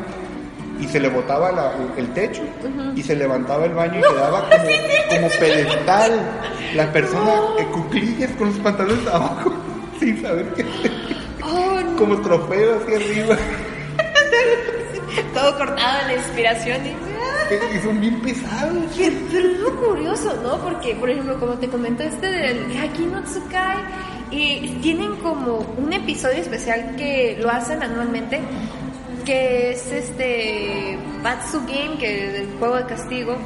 y 0.80 0.86
se 0.86 1.00
le 1.00 1.08
botaba 1.08 1.50
la- 1.50 1.72
el 1.96 2.06
techo 2.14 2.42
y 2.94 3.02
se 3.02 3.16
levantaba 3.16 3.64
el 3.64 3.74
baño 3.74 3.98
y 3.98 4.02
quedaba 4.14 4.42
como, 4.48 4.64
como 5.10 5.28
pedestal 5.40 6.12
la 6.76 6.92
persona 6.92 7.32
en 7.58 7.66
cuclillas 7.72 8.30
con 8.38 8.46
los 8.48 8.58
pantalones 8.60 9.06
abajo 9.08 9.52
sin 9.98 10.22
saber 10.22 10.46
qué 10.54 10.62
hacer, 10.62 10.92
Oh, 11.42 11.80
no. 11.84 11.96
como 11.96 12.16
trofeo 12.22 12.76
hacia 12.76 12.96
arriba 12.96 13.36
todo 15.34 15.58
cortado 15.58 16.00
en 16.02 16.06
la 16.08 16.14
inspiración 16.14 16.78
y... 16.86 17.76
y 17.76 17.80
son 17.80 18.00
bien 18.00 18.20
pesados 18.20 18.72
Pero, 18.96 19.16
pero 19.30 19.48
es 19.48 19.60
lo 19.60 19.76
curioso, 19.76 20.38
¿no? 20.42 20.58
Porque, 20.58 20.94
por 20.94 21.10
ejemplo, 21.10 21.38
como 21.38 21.54
te 21.54 21.68
comento, 21.68 22.02
este 22.02 22.26
del 22.26 22.76
Haki 22.76 23.06
no 23.06 23.22
Tsukai, 23.22 23.78
y 24.30 24.78
tienen 24.82 25.16
como 25.16 25.58
un 25.76 25.92
episodio 25.92 26.38
especial 26.38 26.96
que 26.96 27.38
lo 27.40 27.50
hacen 27.50 27.82
anualmente, 27.82 28.40
que 29.24 29.70
es 29.70 29.90
este 29.92 30.98
Batsu 31.22 31.60
Game, 31.60 31.98
que 31.98 32.28
es 32.28 32.40
el 32.40 32.58
juego 32.58 32.76
de 32.76 32.86
castigo, 32.86 33.36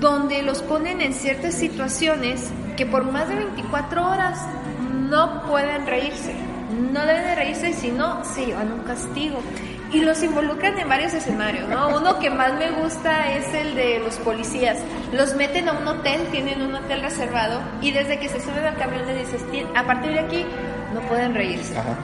donde 0.00 0.42
los 0.42 0.62
ponen 0.62 1.00
en 1.00 1.12
ciertas 1.12 1.54
situaciones 1.54 2.50
que 2.76 2.86
por 2.86 3.10
más 3.10 3.28
de 3.28 3.36
24 3.36 4.10
horas 4.10 4.38
no 5.08 5.42
pueden 5.46 5.86
reírse. 5.86 6.34
No 6.92 7.06
deben 7.06 7.24
de 7.24 7.34
reírse, 7.34 7.72
si 7.72 7.90
no, 7.90 8.24
se 8.24 8.46
llevan 8.46 8.72
un 8.72 8.80
castigo. 8.80 9.38
Y 9.92 10.00
los 10.00 10.22
involucran 10.22 10.78
en 10.78 10.88
varios 10.88 11.14
escenarios, 11.14 11.68
¿no? 11.68 11.96
Uno 11.96 12.18
que 12.18 12.28
más 12.28 12.52
me 12.54 12.70
gusta 12.72 13.32
es 13.34 13.54
el 13.54 13.74
de 13.76 14.00
los 14.00 14.14
policías. 14.16 14.78
Los 15.12 15.34
meten 15.36 15.68
a 15.68 15.72
un 15.72 15.86
hotel, 15.86 16.20
tienen 16.32 16.60
un 16.60 16.74
hotel 16.74 17.02
reservado, 17.02 17.60
y 17.80 17.92
desde 17.92 18.18
que 18.18 18.28
se 18.28 18.40
suben 18.40 18.64
al 18.64 18.76
camión 18.76 19.06
le 19.06 19.14
dices, 19.18 19.40
"Tien- 19.52 19.68
a 19.76 19.84
partir 19.84 20.12
de 20.12 20.20
aquí 20.20 20.44
no 20.92 21.00
pueden 21.02 21.34
reírse. 21.34 21.78
Ajá. 21.78 21.96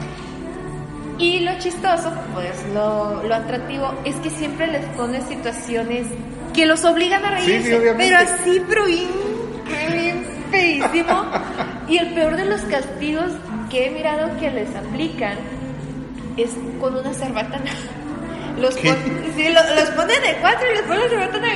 Y 1.18 1.40
lo 1.40 1.52
chistoso, 1.58 2.12
pues 2.34 2.64
lo, 2.72 3.22
lo 3.24 3.34
atractivo, 3.34 3.92
es 4.04 4.14
que 4.16 4.30
siempre 4.30 4.66
les 4.68 4.84
pone 4.96 5.20
situaciones 5.22 6.06
que 6.54 6.66
los 6.66 6.84
obligan 6.84 7.24
a 7.24 7.38
Sí, 7.40 7.44
sí, 7.46 7.50
reírse, 7.52 7.76
obviamente. 7.78 8.04
pero 8.04 8.18
así, 8.18 8.62
pero 8.68 8.84
bien, 8.86 9.08
bien 9.92 10.26
feísimo. 10.50 11.24
Y 11.88 11.98
el 11.98 12.14
peor 12.14 12.36
de 12.36 12.44
los 12.46 12.60
castigos 12.62 13.26
que 13.70 13.86
he 13.86 13.90
mirado 13.90 14.30
que 14.38 14.50
les 14.50 14.74
aplican 14.74 15.36
es 16.36 16.50
con 16.80 16.96
una 16.96 17.12
cerbatana. 17.14 17.70
Los, 18.58 18.74
pon- 18.76 18.96
sí, 19.34 19.48
lo- 19.48 19.74
los 19.74 19.90
ponen 19.90 20.22
de 20.22 20.36
cuatro 20.40 20.70
y 20.70 20.74
les 20.74 20.82
ponen 20.82 21.00
la 21.04 21.08
cerbatana 21.08 21.48
y 21.48 21.54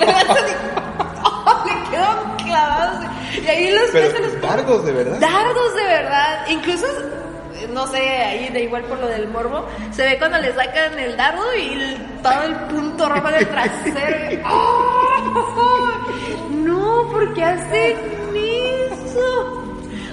le 0.00 0.06
lanzan 0.06 0.36
y 1.64 1.68
le 1.68 1.84
quedan 1.90 2.36
clavados. 2.44 3.04
Y 3.42 3.46
ahí 3.46 3.70
los 3.70 3.90
pero 3.92 4.08
ves 4.08 4.16
a 4.16 4.20
los 4.20 4.40
dardos 4.40 4.84
de 4.84 4.92
verdad 4.92 5.20
Dardos 5.20 5.74
de 5.76 5.84
verdad. 5.84 6.46
Incluso, 6.48 6.86
no 7.72 7.86
sé, 7.86 7.98
ahí 7.98 8.48
da 8.52 8.58
igual 8.58 8.82
por 8.84 8.98
lo 8.98 9.06
del 9.06 9.28
morbo, 9.28 9.64
se 9.92 10.04
ve 10.04 10.18
cuando 10.18 10.38
le 10.38 10.52
sacan 10.54 10.98
el 10.98 11.16
dardo 11.16 11.42
y 11.54 11.72
el- 11.72 11.98
todo 12.22 12.42
el 12.42 12.54
punto 12.66 13.08
rojo 13.08 13.28
del 13.30 13.48
trasero. 13.48 14.32
y- 14.32 14.40
¡Oh! 14.44 15.90
No, 16.50 17.08
porque 17.12 17.42
hacen 17.44 17.96
eso? 17.96 18.23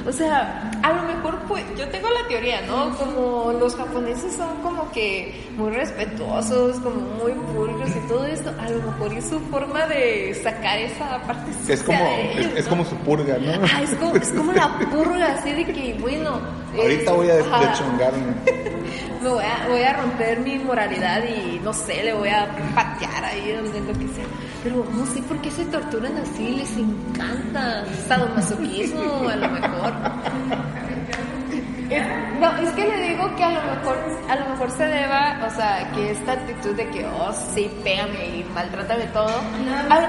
O 0.08 0.12
sea, 0.12 0.72
a 0.82 0.94
lo 0.94 1.04
mejor 1.04 1.38
pues, 1.48 1.64
yo 1.78 1.88
tengo 1.90 2.08
la 2.10 2.28
teoría, 2.28 2.62
¿no? 2.62 2.96
Como 2.98 3.54
los 3.60 3.76
japoneses 3.76 4.34
son 4.36 4.58
como 4.64 4.92
que 4.92 5.46
muy 5.58 5.70
respetuosos, 5.72 6.80
como 6.80 6.96
muy 7.24 7.34
pulcros 7.34 7.90
y 7.92 8.08
todo 8.08 8.26
esto, 8.26 8.52
a 8.60 8.70
lo 8.70 8.82
mejor 8.82 9.14
es 9.14 9.30
su 9.30 9.40
forma 9.42 9.86
de 9.86 10.34
sacar 10.44 10.80
esa 10.80 11.20
parte 11.22 11.52
es 11.72 11.84
como 11.84 12.00
de 12.00 12.32
es, 12.32 12.38
ellos, 12.40 12.52
es 12.58 12.64
¿no? 12.66 12.70
como 12.72 12.86
su 12.86 12.96
purga 12.98 13.38
no 13.38 13.52
Ah, 13.74 13.82
es 13.84 13.92
como, 13.92 14.16
es 14.16 14.30
como 14.30 14.52
la 14.54 14.80
purga, 14.92 15.34
así 15.38 15.52
de 15.54 15.66
que, 15.66 15.94
bueno. 16.00 16.40
ahorita 16.78 17.12
voy 17.12 17.30
a 17.30 17.36
des- 17.36 17.46
ajá, 17.48 17.68
deschongarme 17.70 18.34
me 19.22 19.30
voy 19.30 19.44
a, 19.44 19.68
voy 19.70 19.84
a 19.84 19.94
romper 19.94 20.40
mi 20.40 20.58
moralidad 20.58 21.22
y 21.26 21.60
no 21.64 21.74
sé, 21.74 22.04
le 22.04 22.14
voy 22.14 22.30
a 22.30 22.48
patear 23.02 23.26
ahí 23.26 23.52
donde 23.52 23.80
lo 23.82 23.94
que 24.00 24.08
sea. 24.14 24.26
Pero 24.64 24.86
no 24.94 25.06
sé 25.08 25.22
por 25.24 25.38
qué 25.42 25.52
se 25.52 25.66
torturan 25.66 26.14
así, 26.18 26.56
les 26.56 26.78
encanta. 26.78 27.84
Sadomasoquismo, 28.08 29.30
a 29.30 29.36
lo 29.36 29.50
mejor. 29.50 29.94
No, 32.40 32.58
es 32.58 32.70
que 32.72 32.88
le 32.88 33.10
digo 33.10 33.36
que 33.36 33.44
a 33.44 33.50
lo 33.50 33.62
mejor, 33.76 33.98
a 34.30 34.36
lo 34.36 34.50
mejor 34.50 34.72
se 34.72 34.86
deba, 34.86 35.40
o 35.46 35.50
sea, 35.56 35.92
que 35.94 36.12
esta 36.12 36.32
actitud 36.34 36.76
de 36.76 36.88
que, 36.90 37.06
oh, 37.06 37.34
sí, 37.54 37.70
pégame 37.84 38.26
y 38.40 38.46
maltrátame 38.54 39.06
todo. 39.08 39.30
a- 39.90 40.08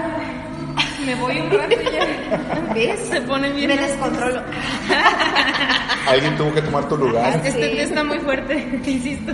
Me 1.04 1.14
voy 1.16 1.40
un 1.40 1.50
rato 1.50 1.74
y 1.74 1.84
ya. 1.92 2.72
¿Ves? 2.74 3.00
Se 3.08 3.20
pone 3.22 3.50
bien. 3.52 3.68
Me 3.68 3.76
descontrolo. 3.76 4.40
alguien 6.08 6.36
tuvo 6.36 6.52
que 6.54 6.62
tomar 6.62 6.88
tu 6.88 6.96
lugar 6.96 7.34
Este 7.36 7.50
Sí. 7.52 7.58
té 7.58 7.82
está 7.82 8.04
muy 8.04 8.18
fuerte, 8.20 8.54
insisto. 8.86 9.32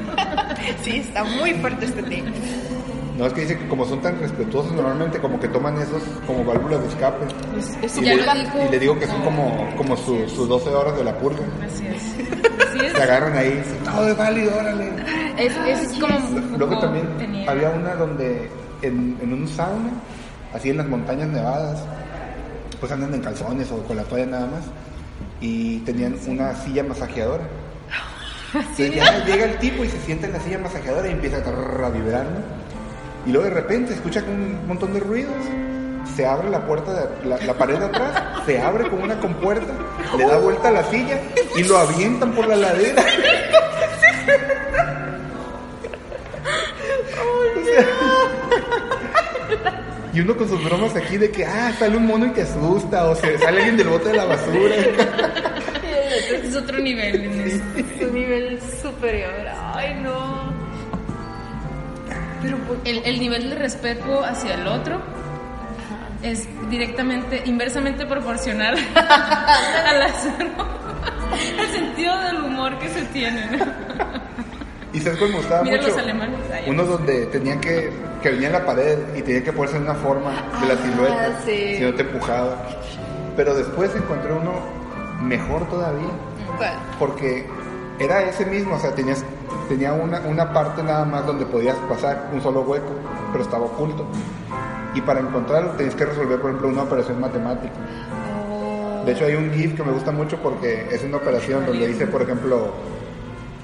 Sí, 0.83 0.97
está 0.99 1.25
muy 1.25 1.53
fuerte 1.55 1.85
este 1.85 2.03
tema. 2.03 2.31
No 3.19 3.27
es 3.27 3.33
que 3.35 3.41
dice 3.43 3.59
que 3.59 3.69
como 3.69 3.85
son 3.85 4.01
tan 4.01 4.19
respetuosos 4.21 4.73
normalmente 4.73 5.19
como 5.19 5.39
que 5.41 5.49
toman 5.49 5.77
esos 5.79 6.03
como 6.27 6.45
válvulas 6.45 6.81
de 6.83 6.89
escape 6.89 7.27
Pues 7.53 7.77
eso 7.83 8.01
y, 8.01 8.05
ya 8.05 8.15
le, 8.15 8.25
lo 8.25 8.35
dijo. 8.35 8.59
y 8.67 8.71
le 8.71 8.79
digo 8.79 8.99
que 8.99 9.07
son 9.07 9.21
como 9.23 9.69
como 9.77 9.97
su- 9.97 10.29
sus 10.29 10.49
12 10.49 10.71
horas 10.71 10.97
de 10.97 11.05
la 11.05 11.19
purga 11.19 11.41
Así 11.67 11.87
es. 11.87 12.93
Se 12.97 13.03
agarran 13.03 13.37
ahí 13.37 13.61
todo 13.85 14.09
es 14.09 14.17
válido 14.17 14.57
órale 14.57 14.91
Es, 15.37 15.53
es 15.67 15.99
como. 15.99 16.17
Luego 16.57 16.69
como 16.69 16.81
también 16.81 17.07
tenía- 17.19 17.51
había 17.51 17.71
una 17.71 17.95
donde 17.97 18.49
en, 18.83 19.19
en 19.21 19.33
un 19.33 19.49
sauna, 19.49 19.91
así 20.55 20.71
en 20.71 20.77
las 20.79 20.87
montañas 20.87 21.29
nevadas, 21.29 21.81
pues 22.79 22.93
andan 22.93 23.13
en 23.15 23.21
calzones 23.21 23.71
o 23.73 23.83
con 23.85 23.97
la 23.97 24.05
toalla 24.05 24.27
nada 24.27 24.47
más, 24.47 24.65
y 25.41 25.79
tenían 25.81 26.17
una 26.29 26.55
silla 26.55 26.85
masajeadora. 26.85 27.43
Entonces 28.55 28.95
ya 28.95 29.25
llega 29.25 29.45
el 29.47 29.57
tipo 29.59 29.85
y 29.85 29.89
se 29.89 29.99
sienta 30.03 30.27
en 30.27 30.33
la 30.35 30.41
silla 30.41 30.59
masajeadora 30.59 31.09
y 31.09 31.13
empieza 31.13 31.39
a, 31.39 31.87
a 31.87 31.91
vibrar, 31.91 32.25
¿no? 32.25 32.58
Y 33.29 33.31
luego 33.31 33.47
de 33.47 33.55
repente 33.55 33.93
escucha 33.93 34.25
un 34.27 34.67
montón 34.67 34.95
de 34.95 35.01
ruidos, 35.01 35.35
se 36.17 36.25
abre 36.25 36.49
la 36.49 36.65
puerta, 36.67 36.95
de, 36.95 37.29
la, 37.29 37.37
la 37.37 37.53
pared 37.53 37.79
de 37.79 37.85
atrás, 37.85 38.43
se 38.47 38.59
abre 38.59 38.89
como 38.89 39.05
una 39.05 39.21
compuerta, 39.21 39.75
le 40.17 40.25
da 40.25 40.39
vuelta 40.39 40.69
a 40.69 40.71
la 40.73 40.85
silla 40.85 41.21
y 41.55 41.63
lo 41.63 41.77
avientan 41.77 42.33
por 42.33 42.49
la 42.49 42.57
ladera. 42.57 43.05
Y 50.15 50.21
uno 50.21 50.35
con 50.35 50.49
sus 50.49 50.65
bromas 50.65 50.97
aquí 50.97 51.19
de 51.19 51.31
que, 51.31 51.45
ah, 51.45 51.71
sale 51.79 51.99
un 51.99 52.07
mono 52.07 52.27
y 52.27 52.31
te 52.31 52.43
asusta, 52.43 53.11
o 53.11 53.15
se 53.15 53.39
sale 53.39 53.59
alguien 53.59 53.77
del 53.77 53.89
bote 53.89 54.09
de 54.09 54.17
la 54.17 54.25
basura. 54.25 54.75
Su 56.51 56.59
otro 56.59 56.79
nivel. 56.79 57.61
Es 57.77 58.03
un 58.03 58.15
nivel 58.15 58.59
superior. 58.83 59.35
Pero 62.43 62.59
El, 62.85 62.99
el 63.05 63.21
nivel 63.21 63.51
de 63.51 63.57
respeto 63.57 64.25
hacia 64.25 64.55
el 64.55 64.67
otro 64.67 65.01
es 66.23 66.49
directamente, 66.71 67.43
inversamente 67.47 68.05
proporcional 68.07 68.77
a 68.95 69.93
las, 69.99 70.27
al 70.27 71.71
sentido 71.73 72.19
del 72.21 72.43
humor 72.43 72.79
que 72.79 72.89
se 72.89 73.03
tiene. 73.07 73.47
¿no? 73.57 73.65
Y 74.93 75.01
sabes 75.01 75.21
me 75.21 75.37
gustaba 75.37 75.63
Mira 75.63 75.77
mucho. 75.77 75.89
los 75.89 75.99
alemanes. 75.99 76.39
Ay, 76.53 76.71
Unos 76.71 76.89
donde 76.89 77.27
tenían 77.27 77.61
que, 77.61 77.91
que 78.23 78.31
venía 78.31 78.47
en 78.49 78.53
la 78.55 78.65
pared 78.67 78.99
y 79.17 79.23
tenía 79.23 79.45
que 79.45 79.53
ponerse 79.53 79.77
en 79.77 79.83
una 79.83 79.95
forma 79.95 80.31
de 80.61 80.67
la 80.67 80.75
Ah, 80.75 80.83
silueta, 80.83 81.41
sí. 81.45 81.77
si 81.77 81.83
no 81.83 81.95
te 81.95 82.03
empujaba. 82.03 82.57
Pero 83.37 83.55
después 83.55 83.95
encontré 83.95 84.33
uno 84.33 84.53
mejor 85.23 85.69
todavía, 85.69 86.09
¿Cuál? 86.57 86.73
porque 86.99 87.47
era 87.99 88.23
ese 88.23 88.47
mismo, 88.47 88.77
o 88.77 88.79
sea, 88.79 88.95
tenías, 88.95 89.25
tenía 89.69 89.93
una, 89.93 90.21
una 90.21 90.53
parte 90.53 90.83
nada 90.83 91.05
más 91.05 91.27
donde 91.27 91.47
podías 91.47 91.77
pasar 91.89 92.31
un 92.33 92.41
solo 92.41 92.63
hueco, 92.63 92.93
pero 93.33 93.45
estaba 93.45 93.65
oculto. 93.65 94.07
Y 94.95 95.01
para 95.01 95.21
encontrarlo 95.21 95.71
tenías 95.73 95.95
que 95.95 96.07
resolver, 96.07 96.41
por 96.41 96.51
ejemplo, 96.51 96.69
una 96.69 96.83
operación 96.83 97.21
matemática. 97.21 97.75
De 99.05 99.13
hecho, 99.13 99.25
hay 99.25 99.35
un 99.35 99.53
GIF 99.53 99.75
que 99.75 99.83
me 99.83 99.93
gusta 99.93 100.13
mucho 100.13 100.39
porque 100.43 100.87
es 100.91 101.03
una 101.03 101.17
operación 101.17 101.65
donde 101.67 101.87
dice, 101.87 102.07
por 102.07 102.23
ejemplo, 102.23 102.73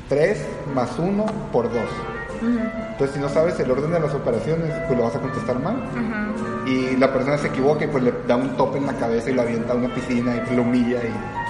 3 0.08 0.46
más 0.74 0.98
1 0.98 1.26
por 1.52 1.72
2. 1.72 1.80
Entonces, 2.42 3.14
si 3.14 3.20
no 3.20 3.28
sabes 3.28 3.58
el 3.60 3.70
orden 3.70 3.90
de 3.90 4.00
las 4.00 4.14
operaciones, 4.14 4.72
pues 4.86 4.98
lo 4.98 5.04
vas 5.04 5.16
a 5.16 5.20
contestar 5.20 5.58
mal. 5.60 5.76
Y 6.66 6.96
la 6.96 7.12
persona 7.12 7.38
se 7.38 7.48
equivoca 7.48 7.84
y 7.84 7.88
pues 7.88 8.04
le 8.04 8.12
da 8.26 8.36
un 8.36 8.56
tope 8.56 8.78
en 8.78 8.86
la 8.86 8.94
cabeza 8.94 9.30
y 9.30 9.34
lo 9.34 9.42
avienta 9.42 9.72
a 9.72 9.76
una 9.76 9.94
piscina 9.94 10.34
y 10.50 10.54
lo 10.54 10.62
humilla 10.62 11.00
y 11.02 11.43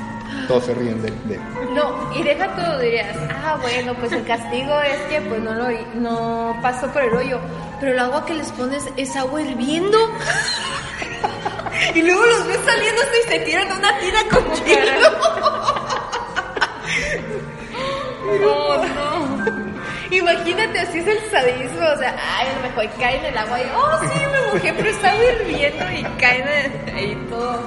todos 0.48 0.64
se 0.66 0.74
ríen 0.74 1.00
de, 1.02 1.10
de- 1.10 1.40
No, 1.74 2.10
y 2.14 2.22
deja 2.22 2.48
todo, 2.54 2.78
dirías, 2.80 3.16
ah, 3.44 3.56
bueno, 3.60 3.94
pues 3.94 4.12
el 4.12 4.24
castigo 4.24 4.80
es 4.82 4.96
que 5.10 5.20
pues 5.22 5.40
no 5.42 5.54
lo 5.54 5.68
no 5.94 6.58
pasó 6.62 6.86
por 6.88 7.02
el 7.02 7.14
hoyo, 7.14 7.38
pero 7.80 7.92
el 7.92 7.98
agua 7.98 8.24
que 8.26 8.34
les 8.34 8.50
pones 8.52 8.84
es 8.96 9.16
agua 9.16 9.40
hirviendo. 9.42 9.98
y 11.94 12.02
luego 12.02 12.24
los 12.24 12.46
ves 12.46 12.60
saliendo 12.64 13.00
y 13.24 13.28
se 13.30 13.38
tiran 13.40 13.70
a 13.72 13.74
una 13.78 13.98
tina 13.98 14.18
con 14.30 14.44
No, 18.40 18.84
no. 18.84 19.44
Imagínate, 20.10 20.78
así 20.78 20.98
es 20.98 21.06
el 21.08 21.30
sadismo, 21.30 21.80
o 21.94 21.98
sea, 21.98 22.14
ay, 22.38 22.48
a 22.48 22.54
lo 22.56 22.60
mejor 22.68 22.86
cae 23.00 23.16
en 23.18 23.24
el 23.24 23.36
agua 23.38 23.58
y, 23.60 23.64
oh, 23.74 23.98
sí, 24.00 24.20
me 24.30 24.52
mojé, 24.52 24.72
pero 24.74 24.88
está 24.90 25.12
hirviendo 25.16 25.84
y 25.92 26.02
caen 26.20 26.46
en- 26.48 26.94
ahí 26.96 27.26
todo. 27.28 27.60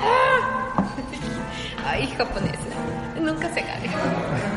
Ah. 0.00 0.61
Japoneses, 2.16 2.58
nunca 3.20 3.48
se 3.54 3.62
caen. 3.62 3.90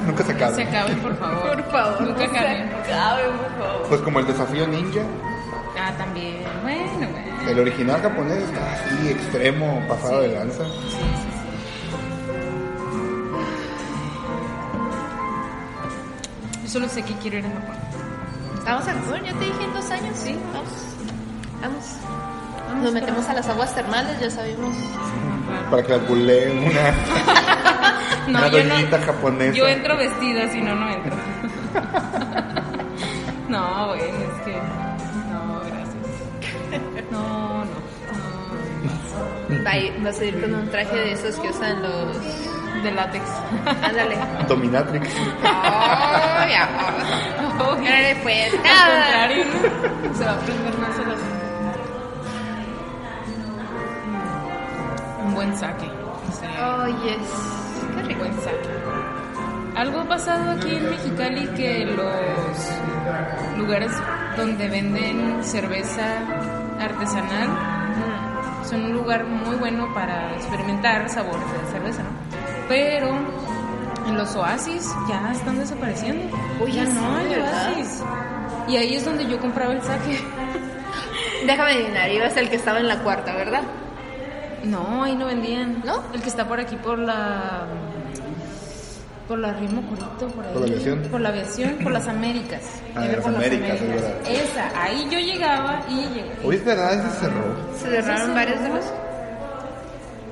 Nunca 0.06 0.24
se 0.24 0.32
acaba. 0.32 0.56
Se 0.56 0.64
acaben, 0.64 1.00
por 1.00 1.18
favor. 1.18 1.52
Por 1.64 1.72
favor, 1.72 2.02
Nunca 2.02 2.24
acaben. 2.26 2.70
se 2.86 2.94
acaben, 2.94 3.32
por 3.38 3.66
favor. 3.66 3.86
Pues 3.90 4.02
como 4.02 4.20
el 4.20 4.28
desafío 4.28 4.68
ninja, 4.68 5.02
Ah, 5.78 5.92
también. 5.98 6.38
Bueno, 6.64 6.90
bueno. 6.98 7.50
el 7.52 7.60
original 7.60 8.02
japonés 8.02 8.38
está 8.44 8.74
así, 8.74 9.10
extremo, 9.10 9.82
pasado 9.90 10.22
de 10.22 10.30
lanza. 10.30 10.64
Sí, 10.64 10.72
sí, 10.90 10.98
sí. 10.98 11.30
Yo 16.64 16.70
solo 16.70 16.90
sé 16.90 17.04
que 17.04 17.14
quiero 17.16 17.38
ir 17.40 17.46
a 17.46 17.50
Japón. 17.50 17.76
Vamos 18.66 18.88
a 18.88 18.94
Japón, 18.94 19.22
ya 19.24 19.34
te 19.34 19.46
dije 19.46 19.64
en 19.64 19.74
dos 19.74 19.92
años, 19.92 20.16
sí, 20.18 20.36
vamos. 20.54 20.70
Vamos. 21.62 21.86
Vamos, 22.68 22.84
Nos 22.84 22.94
metemos 22.94 23.28
a 23.28 23.34
las 23.34 23.48
aguas 23.48 23.76
termales, 23.76 24.20
ya 24.20 24.30
sabemos. 24.30 24.76
Para 25.70 25.84
que 25.84 25.94
albuleen 25.94 26.58
una, 26.60 26.70
No, 28.28 28.40
una 28.40 28.48
yo 28.50 28.64
no- 28.64 28.74
doñita 28.76 29.00
japonesa. 29.02 29.54
Yo 29.56 29.68
entro 29.68 29.98
vestida, 29.98 30.48
si 30.50 30.62
no, 30.62 30.76
no 30.76 30.90
entro. 30.90 31.16
No, 33.48 33.88
bueno, 33.90 34.04
es 34.04 34.42
que. 34.44 34.54
No, 35.32 35.62
gracias. 35.62 37.12
No, 37.12 37.64
no. 37.64 37.66
no. 39.50 39.70
A, 39.70 40.04
vas 40.04 40.20
a 40.20 40.26
ir 40.26 40.42
con 40.42 40.56
un 40.56 40.68
traje 40.70 40.96
de 40.96 41.12
esos 41.14 41.36
que 41.38 41.50
usan 41.50 41.82
los. 41.84 42.18
De 42.84 42.92
látex. 42.92 43.24
Ándale. 43.84 44.18
Dominatrix. 44.50 45.08
Ay, 45.44 46.54
amor. 46.56 47.72
Ándale, 47.78 48.16
pues. 48.24 48.54
Al 48.56 48.64
nada. 48.64 49.02
contrario, 49.06 49.46
¿no? 49.46 50.16
Se 50.18 50.26
va 50.26 50.32
a 50.32 50.38
prender 50.40 50.78
más 50.80 50.96
el 51.00 51.12
asunto. 51.12 51.36
Un 55.26 55.34
buen 55.36 55.56
saque. 55.58 55.86
Sí, 55.86 56.46
Oh, 56.60 56.88
yes. 57.04 57.55
Algo 59.76 60.00
ha 60.00 60.08
pasado 60.08 60.52
aquí 60.52 60.76
en 60.76 60.90
Mexicali 60.90 61.48
que 61.48 61.86
los 61.86 63.58
lugares 63.58 63.92
donde 64.38 64.70
venden 64.70 65.44
cerveza 65.44 66.20
artesanal 66.80 67.50
son 68.64 68.86
un 68.86 68.94
lugar 68.94 69.26
muy 69.26 69.56
bueno 69.58 69.94
para 69.94 70.34
experimentar 70.34 71.10
sabores 71.10 71.46
de 71.52 71.72
cerveza, 71.72 72.04
¿no? 72.04 72.10
Pero 72.68 73.16
en 74.08 74.18
los 74.18 74.36
oasis 74.36 74.94
ya 75.08 75.32
están 75.32 75.60
desapareciendo. 75.60 76.36
Oye, 76.62 76.74
ya 76.74 76.86
no 76.86 77.16
hay 77.18 77.36
oasis. 77.36 78.04
Y 78.68 78.78
ahí 78.78 78.96
es 78.96 79.06
donde 79.06 79.28
yo 79.28 79.40
compraba 79.40 79.74
el 79.74 79.82
saque. 79.82 80.20
Déjame 81.46 81.72
adivinar, 81.72 82.10
ibas 82.12 82.36
el 82.38 82.50
que 82.50 82.56
estaba 82.56 82.80
en 82.80 82.88
la 82.88 83.00
cuarta, 83.04 83.36
¿verdad? 83.36 83.62
No, 84.64 85.04
ahí 85.04 85.16
no 85.16 85.28
vendían. 85.28 85.82
¿No? 85.86 86.02
El 86.14 86.22
que 86.22 86.30
está 86.30 86.48
por 86.48 86.60
aquí 86.60 86.76
por 86.76 86.98
la. 86.98 87.68
Por 89.28 89.40
la 89.40 89.54
Ritmo 89.54 89.82
Corito, 89.90 90.28
por 90.36 90.46
ahí. 90.46 90.54
¿Por 90.54 90.62
la 90.62 90.68
aviación? 90.68 91.00
Por 91.12 91.22
la 91.22 91.30
aviación, 91.30 91.76
por 91.84 91.92
las 91.92 92.08
Américas. 92.08 92.62
Ah, 92.96 93.06
las 93.06 93.16
por 93.18 93.36
Américas, 93.36 93.82
es. 93.82 94.42
Esa, 94.50 94.70
ahí 94.84 95.08
yo 95.12 95.20
llegaba 95.20 95.82
y 95.90 95.96
llegué. 95.96 96.32
Hoy 96.44 96.56
es 96.58 96.66
verdad, 96.66 96.94
ese 96.94 97.20
cerró. 97.20 97.44
Se 97.78 97.90
cerraron 97.90 98.34
varios 98.36 98.62
de 98.62 98.70
los. 98.70 98.86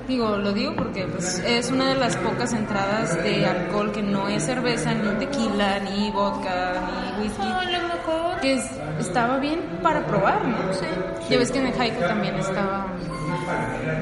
Digo, 0.06 0.36
lo 0.36 0.52
digo 0.52 0.76
porque 0.76 1.06
pues, 1.06 1.38
es 1.46 1.70
una 1.70 1.88
de 1.88 1.94
las 1.94 2.14
pocas 2.18 2.52
entradas 2.52 3.20
de 3.24 3.46
alcohol 3.46 3.90
que 3.90 4.02
no 4.02 4.28
es 4.28 4.42
cerveza, 4.44 4.92
ni 4.92 5.08
tequila, 5.24 5.80
ni 5.80 6.10
vodka, 6.10 6.74
ni 7.16 7.22
whisky. 7.24 7.42
mejor. 7.42 8.40
Que 8.42 8.52
es- 8.54 8.70
estaba 9.00 9.38
bien 9.38 9.60
para 9.82 10.06
probar, 10.06 10.44
¿no? 10.44 10.72
Sí. 10.74 10.84
Ya 11.30 11.38
ves 11.38 11.50
que 11.50 11.58
en 11.58 11.66
el 11.68 11.80
Haiku 11.80 12.00
también 12.02 12.34
estaba 12.36 12.86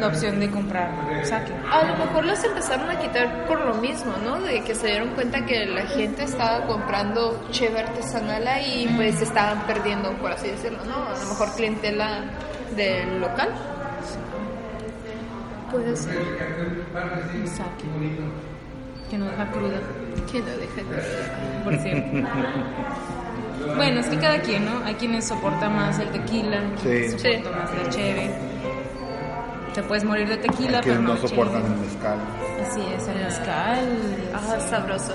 la 0.01 0.06
opción 0.06 0.40
de 0.40 0.51
comprar 0.51 0.90
saque. 1.24 1.52
A 1.70 1.85
lo 1.85 1.97
mejor 2.05 2.24
los 2.24 2.43
empezaron 2.44 2.90
a 2.90 2.98
quitar 2.98 3.47
por 3.47 3.60
lo 3.60 3.74
mismo, 3.74 4.12
¿no? 4.24 4.40
De 4.40 4.62
que 4.62 4.74
se 4.74 4.86
dieron 4.89 5.09
cuenta 5.10 5.44
que 5.44 5.66
la 5.66 5.82
gente 5.86 6.24
estaba 6.24 6.66
comprando 6.66 7.47
cheve 7.51 7.81
artesanal 7.81 8.44
y 8.66 8.89
pues 8.97 9.20
estaban 9.23 9.60
perdiendo, 9.66 10.12
por 10.19 10.32
así 10.32 10.48
decirlo, 10.48 10.78
¿no? 10.85 10.94
A 11.09 11.12
lo 11.19 11.28
mejor 11.28 11.48
clientela 11.56 12.24
del 12.77 13.20
local. 13.20 13.51
Puede 15.70 15.97
ser. 15.97 16.16
Un 16.19 17.48
saque. 17.48 17.85
Que 19.10 19.19
no 19.19 19.27
deja 19.27 19.47
cruda. 19.51 19.78
Que 20.31 20.40
no 20.40 20.47
dejen 20.47 20.89
de 20.90 21.02
por 21.64 21.77
cierto. 21.78 22.28
Bueno, 23.77 24.01
es 24.01 24.06
que 24.09 24.19
cada 24.19 24.40
quien, 24.40 24.64
¿no? 24.64 24.85
Hay 24.85 24.94
quienes 24.94 25.28
soportan 25.28 25.74
más 25.77 25.98
el 25.98 26.09
tequila, 26.10 26.60
Sí. 26.82 27.10
soportan 27.10 27.19
Sí. 27.20 27.48
más 27.59 27.74
la 27.85 27.90
cheve. 27.90 28.31
Te 29.74 29.82
puedes 29.82 30.04
morir 30.04 30.28
de 30.28 30.36
tequila, 30.36 30.80
que 30.80 30.90
pero 30.90 31.00
no 31.02 31.14
no 31.14 31.16
soportan 31.16 31.62
el 31.64 31.78
mezcal. 31.78 32.18
Así 32.68 32.82
es, 32.94 33.08
el 33.08 33.24
mezcal. 33.24 33.88
Ah, 34.34 34.60
sabroso. 34.68 35.14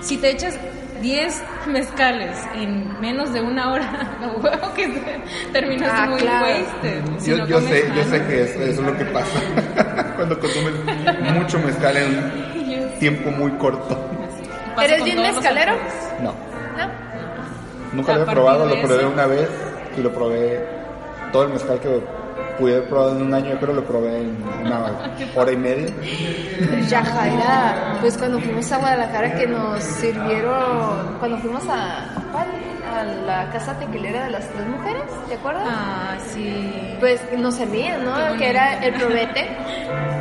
Si 0.00 0.16
te 0.16 0.30
echas 0.30 0.58
10 1.02 1.42
mezcales 1.66 2.38
en 2.54 2.98
menos 3.00 3.32
de 3.34 3.42
una 3.42 3.72
hora, 3.72 4.16
a 4.22 4.26
huevo 4.40 4.72
que 4.74 4.88
te- 4.88 5.20
terminas 5.52 5.90
Ah, 5.92 6.06
muy 6.06 6.20
claro. 6.20 6.46
wasted. 6.46 7.02
Si 7.18 7.30
Yo, 7.30 7.36
no 7.38 7.46
yo 7.46 7.60
sé, 7.60 7.84
yo 7.94 8.04
sé 8.04 8.22
que 8.26 8.42
eso, 8.44 8.60
eso 8.60 8.70
es 8.70 8.78
lo 8.78 8.96
que 8.96 9.04
pasa 9.06 9.38
cuando 10.16 10.38
consumes 10.40 10.72
mucho 11.34 11.58
mezcal 11.58 11.96
en 11.98 12.18
un 12.18 12.98
tiempo 12.98 13.30
muy 13.30 13.50
corto. 13.52 13.98
¿Eres 14.82 15.04
bien 15.04 15.20
mezcalero? 15.20 15.74
No, 16.22 16.32
¿No? 16.78 16.90
nunca 17.92 18.14
lo 18.16 18.22
he 18.22 18.26
probado, 18.26 18.66
lo 18.66 18.80
probé 18.80 18.96
eso- 19.00 19.10
una 19.10 19.26
vez 19.26 19.48
y 19.98 20.00
lo 20.00 20.12
probé 20.14 20.66
todo 21.30 21.42
el 21.44 21.50
mezcal 21.50 21.78
que 21.80 22.00
pude 22.58 22.76
haber 22.76 22.88
probado 22.88 23.16
en 23.16 23.22
un 23.22 23.34
año, 23.34 23.50
yo 23.50 23.58
creo 23.58 23.70
que 23.70 23.80
lo 23.80 23.84
probé 23.84 24.20
en 24.20 24.36
una 24.64 24.86
hora 25.34 25.52
y 25.52 25.56
media. 25.56 25.92
Ya, 26.88 27.04
Jaira, 27.04 27.98
pues 28.00 28.16
cuando 28.16 28.40
fuimos 28.40 28.70
a 28.72 28.78
Guadalajara 28.78 29.34
que 29.34 29.46
nos 29.46 29.82
sirvieron, 29.82 31.16
cuando 31.18 31.38
fuimos 31.38 31.62
a, 31.68 32.04
a 32.04 33.04
la 33.26 33.50
casa 33.50 33.78
tequilera 33.78 34.24
de 34.24 34.30
las 34.30 34.48
tres 34.48 34.66
mujeres, 34.66 35.02
¿te 35.28 35.34
acuerdas? 35.34 35.64
Ah, 35.66 36.16
sí. 36.18 36.96
Pues 37.00 37.20
nos 37.36 37.54
servían, 37.54 38.04
¿no? 38.04 38.36
Que 38.38 38.50
era 38.50 38.84
el 38.84 38.94
probete. 38.94 39.48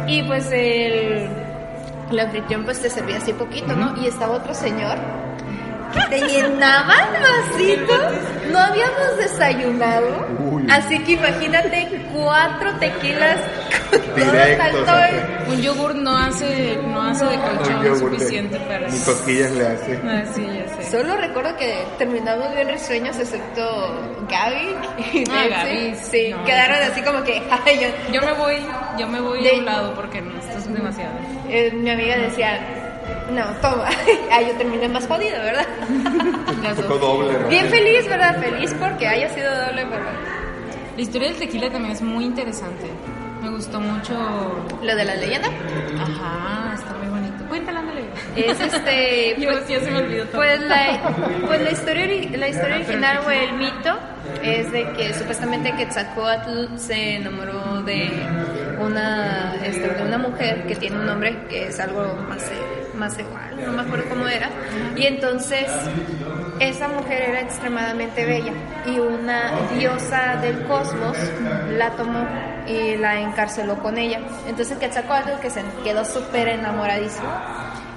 Y 0.08 0.24
pues 0.24 0.52
el, 0.52 1.28
el 2.12 2.20
anfitrión 2.20 2.64
pues 2.64 2.82
te 2.82 2.90
servía 2.90 3.18
así 3.18 3.34
poquito, 3.34 3.76
¿no? 3.76 3.96
Y 4.02 4.08
estaba 4.08 4.36
otro 4.36 4.54
señor 4.54 4.98
te 6.10 6.20
llenaba 6.28 6.94
el 6.96 7.22
vasito. 7.22 7.94
No 8.52 8.60
habíamos 8.60 9.18
desayunado. 9.18 10.28
Uy. 10.40 10.68
Así 10.70 11.00
que 11.00 11.14
imagínate 11.14 11.88
cuatro 12.14 12.74
tequilas 12.80 13.38
con 13.90 14.02
todo 14.02 14.32
Directos, 14.32 14.86
sea. 14.86 15.44
Un 15.50 15.62
yogur 15.62 15.96
no 15.96 16.18
hace, 16.18 16.78
no 16.88 17.02
hace 17.02 17.26
de 17.26 17.38
colchón 17.38 17.84
yogur 17.84 18.12
de- 18.12 18.18
suficiente 18.20 18.60
para... 18.62 18.88
Ni 18.88 19.00
cosquillas 19.00 19.52
le 19.52 19.68
hace. 19.68 20.00
Ah, 20.06 20.24
sí, 20.34 20.46
ya 20.46 20.76
sé. 20.84 20.92
Solo 20.92 21.16
recuerdo 21.18 21.56
que 21.58 21.84
terminamos 21.98 22.54
bien 22.56 22.70
risueños, 22.70 23.18
excepto 23.18 24.16
Gaby 24.30 24.76
y 25.14 25.24
Ah. 25.32 25.48
Gaby, 25.50 25.96
Sí, 25.96 26.30
no. 26.32 26.44
quedaron 26.46 26.78
así 26.92 27.02
como 27.02 27.24
que, 27.24 27.42
ay, 27.66 27.80
yo- 27.80 28.14
Yo 28.14 28.22
me 28.22 28.34
voy, 28.34 28.56
yo 28.98 29.08
me 29.08 29.20
voy 29.22 29.44
De- 29.44 29.52
a 29.52 29.54
un 29.56 29.66
lado 29.66 29.94
porque 29.96 30.22
no, 30.22 30.38
esto 30.40 30.58
es 30.58 30.74
demasiado. 30.74 31.14
eh, 31.50 31.72
mi 31.74 31.90
amiga 31.90 32.18
decía, 32.18 32.60
no, 33.32 33.46
toma. 33.62 33.88
Ay, 34.32 34.48
yo 34.48 34.54
terminé 34.58 34.88
más 34.90 35.08
jodida, 35.08 35.40
¿verdad? 35.44 35.66
Tocó 36.76 36.98
doble, 36.98 37.40
¿no? 37.40 37.48
Bien 37.48 37.66
feliz, 37.68 38.08
¿verdad? 38.08 38.38
Feliz 38.40 38.74
porque 38.80 39.08
haya 39.08 39.30
sido 39.30 39.50
doble, 39.54 39.86
pero 39.90 40.04
La 40.96 41.02
historia 41.02 41.30
del 41.30 41.38
tequila 41.38 41.70
también 41.70 41.94
es 41.94 42.02
muy 42.02 42.26
interesante. 42.26 42.86
Me 43.42 43.50
gustó 43.50 43.80
mucho. 43.80 44.14
lo 44.82 44.96
de 44.96 45.04
la 45.04 45.16
leyenda 45.16 45.50
Ajá, 46.00 46.74
está 46.76 46.94
muy 46.94 47.08
bonito. 47.10 47.44
Cuéntala, 47.50 47.80
ándale. 47.80 48.04
es 48.38 48.60
este... 48.60 49.36
Yo 49.40 49.52
pues- 49.52 49.66
sí, 49.68 49.74
ya 49.74 49.80
se 49.82 49.92
me 49.92 49.98
olvidó 50.00 50.24
todo. 50.26 50.38
Pues 50.38 50.62
la, 50.62 51.00
pues 51.48 51.62
la 51.62 51.72
historia, 51.72 52.06
ori- 52.06 52.38
la 52.38 52.48
historia 52.48 52.76
Ah, 52.76 52.78
original 52.78 53.20
o 53.26 53.32
el 53.32 53.54
mito 53.54 54.00
es 54.42 54.72
de 54.72 54.90
que 54.94 55.14
supuestamente 55.14 55.74
Quetzalcóatl 55.76 56.78
se 56.78 57.16
enamoró 57.18 57.82
de 57.84 58.10
una, 58.80 59.56
este, 59.64 59.90
de 59.90 60.04
una 60.04 60.18
mujer 60.18 60.66
que 60.66 60.76
tiene 60.78 60.96
un 60.98 61.06
nombre 61.06 61.38
que 61.50 61.68
es 61.68 61.80
algo 61.82 62.16
más, 62.30 62.42
eh, 62.44 62.56
más 62.96 63.18
igual, 63.18 63.66
no 63.66 63.72
me 63.74 63.82
acuerdo 63.82 64.10
cómo 64.10 64.28
era. 64.28 64.50
Y 64.96 65.06
entonces 65.06 65.68
esa 66.60 66.88
mujer 66.88 67.30
era 67.30 67.42
extremadamente 67.42 68.26
bella 68.26 68.54
y 68.86 69.00
una 69.00 69.52
diosa 69.78 70.38
del 70.42 70.66
cosmos 70.66 71.18
la 71.72 71.92
tomó 71.92 72.26
y 72.68 72.96
la 72.98 73.20
encarceló 73.20 73.82
con 73.82 73.98
ella. 73.98 74.20
Entonces 74.48 74.78
Quetzalcóatl, 74.78 75.40
que 75.42 75.50
se 75.50 75.64
quedó 75.84 76.06
súper 76.06 76.50
enamoradísimo, 76.50 77.30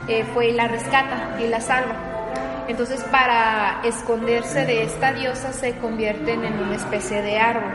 eh, 0.09 0.25
fue 0.33 0.49
y 0.49 0.53
la 0.53 0.69
rescata 0.69 1.37
y 1.41 1.49
la 1.49 1.61
salva. 1.61 2.16
Entonces, 2.69 3.03
para 3.05 3.81
esconderse 3.85 4.67
de 4.67 4.83
esta 4.83 5.13
diosa, 5.13 5.53
se 5.53 5.77
convierten 5.77 6.45
en 6.45 6.59
una 6.59 6.77
especie 6.77 7.23
de 7.23 7.39
árbol. 7.39 7.73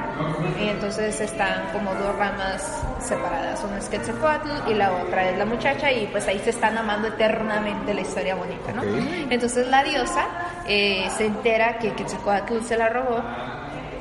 Y 0.59 0.69
entonces 0.69 1.19
están 1.21 1.71
como 1.71 1.93
dos 1.95 2.15
ramas 2.17 2.83
separadas. 2.99 3.63
Una 3.63 3.77
es 3.77 3.89
Quetzalcóatl 3.89 4.69
y 4.69 4.73
la 4.73 4.91
otra 4.91 5.29
es 5.29 5.37
la 5.37 5.45
muchacha, 5.45 5.91
y 5.91 6.07
pues 6.07 6.27
ahí 6.27 6.39
se 6.39 6.49
están 6.51 6.77
amando 6.77 7.07
eternamente 7.07 7.93
la 7.93 8.01
historia 8.01 8.35
bonita, 8.35 8.73
¿no? 8.73 8.83
Entonces, 9.29 9.67
la 9.67 9.83
diosa 9.83 10.25
eh, 10.67 11.07
se 11.17 11.25
entera 11.25 11.77
que 11.77 11.93
Quetzalcóatl 11.93 12.61
se 12.61 12.77
la 12.77 12.89
robó 12.89 13.23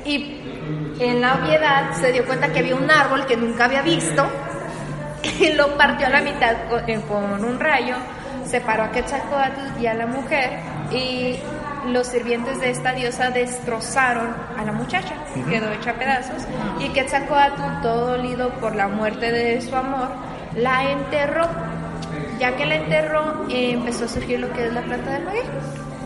y 0.05 0.41
en 0.99 1.21
la 1.21 1.35
obviedad 1.35 1.93
se 1.93 2.11
dio 2.11 2.25
cuenta 2.25 2.51
que 2.51 2.59
había 2.59 2.75
un 2.75 2.89
árbol 2.89 3.25
que 3.25 3.37
nunca 3.37 3.65
había 3.65 3.81
visto 3.81 4.25
y 5.39 5.53
lo 5.53 5.77
partió 5.77 6.07
a 6.07 6.09
la 6.09 6.21
mitad 6.21 6.55
con, 6.69 6.89
eh, 6.89 6.99
con 7.07 7.43
un 7.43 7.59
rayo, 7.59 7.95
separó 8.45 8.83
a 8.83 8.91
Quetzalcóatl 8.91 9.79
y 9.79 9.87
a 9.87 9.93
la 9.93 10.07
mujer 10.07 10.59
y 10.93 11.37
los 11.91 12.07
sirvientes 12.07 12.59
de 12.59 12.69
esta 12.69 12.91
diosa 12.93 13.31
destrozaron 13.31 14.29
a 14.57 14.63
la 14.63 14.71
muchacha, 14.71 15.15
quedó 15.49 15.71
hecha 15.71 15.91
a 15.91 15.93
pedazos 15.95 16.43
y 16.79 16.89
Quetzalcóatl, 16.89 17.81
todo 17.81 18.07
dolido 18.17 18.49
por 18.59 18.75
la 18.75 18.87
muerte 18.87 19.31
de 19.31 19.61
su 19.61 19.75
amor, 19.75 20.09
la 20.55 20.91
enterró. 20.91 21.47
Ya 22.39 22.55
que 22.55 22.65
la 22.65 22.75
enterró, 22.75 23.45
eh, 23.49 23.71
empezó 23.73 24.05
a 24.05 24.07
surgir 24.07 24.39
lo 24.39 24.51
que 24.53 24.65
es 24.67 24.73
la 24.73 24.81
planta 24.81 25.11
del 25.11 25.25
maguey 25.25 25.43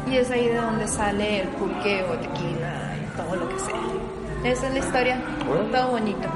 y 0.08 0.18
es 0.18 0.30
ahí 0.32 0.48
de 0.50 0.56
donde 0.56 0.88
sale 0.88 1.42
el 1.42 1.48
pulque 1.50 2.04
o 2.04 2.14
tequila 2.14 2.94
y 2.98 3.18
todo 3.18 3.36
lo 3.38 3.50
que 3.50 3.60
sea. 3.60 3.76
Esa 4.44 4.68
es 4.68 4.74
la 4.74 4.80
historia, 4.80 5.22
todo 5.72 5.88
bonito. 5.92 6.28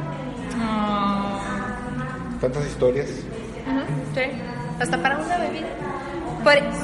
Ah, 0.59 1.39
Tantas 2.41 2.65
historias. 2.65 3.07
Sí, 3.09 4.21
hasta 4.79 4.97
para 4.97 5.17
una 5.17 5.37
bebida. 5.37 5.67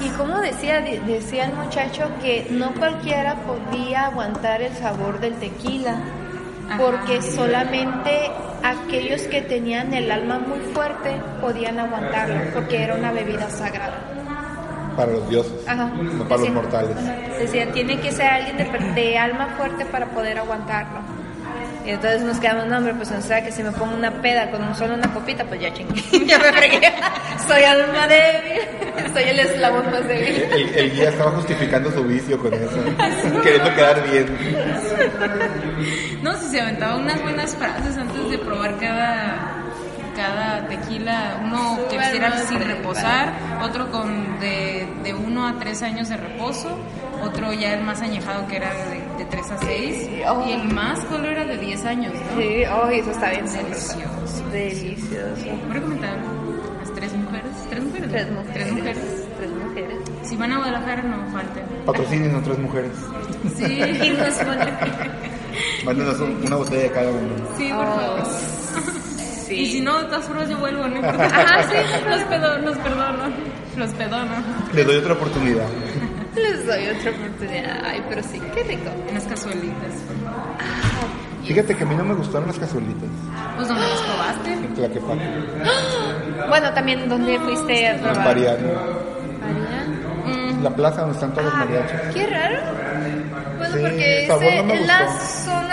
Y 0.01 0.09
como 0.09 0.39
decía, 0.41 0.81
de- 0.81 0.99
decía 1.01 1.45
el 1.45 1.53
muchacho 1.53 2.09
que 2.21 2.45
no 2.51 2.73
cualquiera 2.73 3.35
podía 3.35 4.07
aguantar 4.07 4.61
el 4.61 4.73
sabor 4.75 5.19
del 5.19 5.33
tequila, 5.35 5.95
Ajá. 6.69 6.77
porque 6.77 7.21
solamente 7.21 8.29
aquellos 8.63 9.21
que 9.23 9.41
tenían 9.41 9.93
el 9.93 10.11
alma 10.11 10.39
muy 10.39 10.59
fuerte 10.73 11.15
podían 11.41 11.79
aguantarlo, 11.79 12.35
porque 12.53 12.83
era 12.83 12.95
una 12.95 13.11
bebida 13.11 13.49
sagrada. 13.49 14.01
Para 14.97 15.11
los 15.13 15.29
dioses. 15.29 15.67
Ajá. 15.67 15.85
No 15.87 16.23
para 16.23 16.37
los 16.37 16.41
Decía- 16.41 16.51
mortales. 16.53 16.97
ajá. 16.97 17.37
Decía, 17.39 17.71
tiene 17.71 17.99
que 17.99 18.11
ser 18.11 18.27
alguien 18.27 18.57
de, 18.57 19.01
de 19.01 19.17
alma 19.17 19.47
fuerte 19.57 19.85
para 19.85 20.05
poder 20.07 20.37
aguantarlo. 20.39 20.99
Y 21.85 21.91
entonces 21.91 22.23
nos 22.23 22.39
quedamos, 22.39 22.65
no, 22.65 22.77
hombre, 22.77 22.95
pues 22.95 23.11
o 23.11 23.21
sea 23.21 23.43
que 23.43 23.51
si 23.51 23.61
me 23.61 23.71
pongo 23.71 23.95
una 23.95 24.11
peda 24.21 24.49
con 24.49 24.75
solo 24.75 24.95
una 24.95 25.13
copita, 25.13 25.45
pues 25.45 25.61
ya 25.61 25.71
chingue, 25.71 26.01
ya 26.25 26.39
me 26.39 26.51
fregué. 26.51 26.93
Soy 27.47 27.63
alma 27.63 28.07
débil, 28.07 29.13
soy 29.13 29.23
el 29.23 29.39
eslabón 29.39 29.91
más 29.91 30.07
débil. 30.07 30.43
El, 30.51 30.75
el 30.75 30.91
guía 30.91 31.09
estaba 31.09 31.31
justificando 31.31 31.91
su 31.91 32.03
vicio 32.03 32.39
con 32.39 32.53
eso. 32.53 32.83
Queriendo 33.43 33.75
quedar 33.75 34.03
bien. 34.09 34.25
No, 36.23 36.35
si 36.37 36.47
se 36.47 36.59
aventaba 36.59 36.95
unas 36.95 37.21
buenas 37.21 37.55
frases 37.55 37.95
antes 37.97 38.31
de 38.31 38.37
probar 38.39 38.77
cada 38.79 39.64
cada 40.15 40.67
tequila, 40.67 41.39
uno 41.43 41.77
que 41.89 41.97
mal 41.97 42.33
sin 42.47 42.59
reposar, 42.59 43.33
otro 43.63 43.91
con 43.91 44.39
de, 44.39 44.87
de 45.03 45.13
uno 45.13 45.47
a 45.47 45.53
tres 45.59 45.81
años 45.83 46.09
de 46.09 46.17
reposo, 46.17 46.77
otro 47.23 47.53
ya 47.53 47.73
el 47.73 47.83
más 47.83 48.01
añejado 48.01 48.47
que 48.47 48.57
era 48.57 48.71
de, 48.73 49.23
de 49.23 49.25
tres 49.29 49.49
a 49.51 49.57
seis, 49.59 50.09
Oh. 50.27 50.43
y 50.47 50.53
el 50.53 50.63
más 50.73 50.99
color 51.01 51.25
era 51.27 51.45
de 51.45 51.57
10 51.57 51.85
años, 51.85 52.13
¿no? 52.13 52.41
Sí, 52.41 52.63
oh, 52.65 52.87
eso 52.89 53.11
está 53.11 53.29
bien 53.29 53.45
Delicioso. 53.45 54.49
Delicioso. 54.51 55.45
Voy 55.67 55.77
a 55.77 55.81
comentar 55.81 56.17
las 56.79 56.93
tres 56.95 57.13
mujeres, 57.13 57.51
tres 57.69 57.83
mujeres, 57.83 58.09
Tres 58.11 58.31
mujeres. 58.31 58.53
tres 58.53 58.71
mujeres. 58.73 59.03
Tres 59.37 59.51
mujeres. 59.51 59.97
Si 60.23 60.35
van 60.35 60.51
a 60.53 60.57
Guadalajara 60.57 61.01
no 61.03 61.31
falten. 61.31 61.63
Patrocinen 61.85 62.35
otras 62.35 62.57
mujeres. 62.57 62.91
Sí, 63.55 63.63
Y 63.65 64.09
nos 64.09 64.33
Mándenos 65.85 66.19
un- 66.19 66.43
una 66.47 66.55
botella 66.55 66.81
de 66.83 66.91
cada 66.91 67.09
uno. 67.11 67.35
sí, 67.57 67.69
por 67.71 67.85
Oh, 67.85 67.95
favor. 67.95 68.23
Sí. 69.45 69.55
Y 69.55 69.65
si 69.73 69.81
no, 69.81 69.99
de 69.99 70.05
todas 70.05 70.25
formas 70.25 70.49
yo 70.49 70.57
vuelvo, 70.57 70.87
no 70.87 70.95
importa. 70.95 71.25
Ajá, 71.25 71.63
sí. 71.63 71.75
Los, 72.09 72.23
pedo, 72.23 72.57
los 72.59 72.77
perdono, 72.77 73.23
los 73.77 73.89
perdono. 73.91 74.31
Les 74.73 74.85
doy 74.87 74.95
otra 74.97 75.13
oportunidad. 75.13 75.65
Les 76.35 76.65
doy 76.65 76.87
otra 76.87 77.11
oportunidad. 77.11 77.81
Ay, 77.85 78.03
pero 78.09 78.23
sí, 78.23 78.41
qué 78.53 78.63
rico. 78.63 78.89
Unas 79.09 79.23
cazuelitas. 79.25 79.93
Fíjate 81.45 81.75
que 81.75 81.83
a 81.83 81.85
mí 81.85 81.95
no 81.95 82.03
me 82.05 82.15
gustaron 82.15 82.47
las 82.47 82.57
cazuelitas. 82.57 83.09
Pues 83.55 83.67
donde 83.67 83.83
las 83.87 84.01
probaste. 84.01 84.53
En 84.53 84.73
Tlaquepaque. 84.73 85.29
Bueno, 86.49 86.73
también, 86.73 87.07
¿dónde 87.07 87.39
fuiste 87.39 87.87
a 87.87 87.95
En 87.95 88.01
probar? 88.01 88.37
La 90.63 90.69
plaza 90.71 91.01
donde 91.01 91.13
están 91.15 91.31
todos 91.33 91.45
los 91.45 91.53
Ah, 91.53 91.65
mariachis. 91.65 91.99
qué 92.15 92.25
raro. 92.27 92.57
Bueno, 93.59 93.75
Sí, 93.75 93.81
porque 93.81 94.21
el 94.23 94.27
sabor 94.27 94.43
es, 94.45 94.65
no 94.65 94.73
la 94.87 95.07
zona 95.19 95.64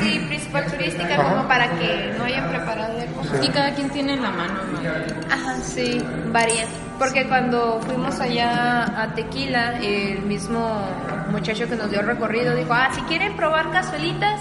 sí 0.00 0.18
principal 0.28 0.66
turística 0.66 1.14
Ajá. 1.14 1.22
como 1.22 1.48
para 1.48 1.68
que 1.78 2.14
no 2.18 2.24
hayan 2.24 2.48
preparado 2.48 2.96
de 2.98 3.06
cosas. 3.06 3.44
Y 3.44 3.48
cada 3.50 3.74
quien 3.74 3.90
tiene 3.90 4.14
en 4.14 4.22
la 4.22 4.30
mano, 4.30 4.54
¿no? 4.72 5.34
Ajá, 5.34 5.54
sí, 5.62 6.02
varía. 6.32 6.64
Porque 6.98 7.26
cuando 7.28 7.80
fuimos 7.86 8.18
allá 8.20 8.84
a 9.02 9.14
Tequila, 9.14 9.78
el 9.80 10.20
mismo 10.22 10.84
muchacho 11.30 11.66
que 11.68 11.76
nos 11.76 11.90
dio 11.90 12.00
el 12.00 12.06
recorrido 12.06 12.54
dijo, 12.54 12.72
ah, 12.74 12.88
si 12.92 13.00
quieren 13.02 13.36
probar 13.36 13.70
cazuelitas, 13.70 14.38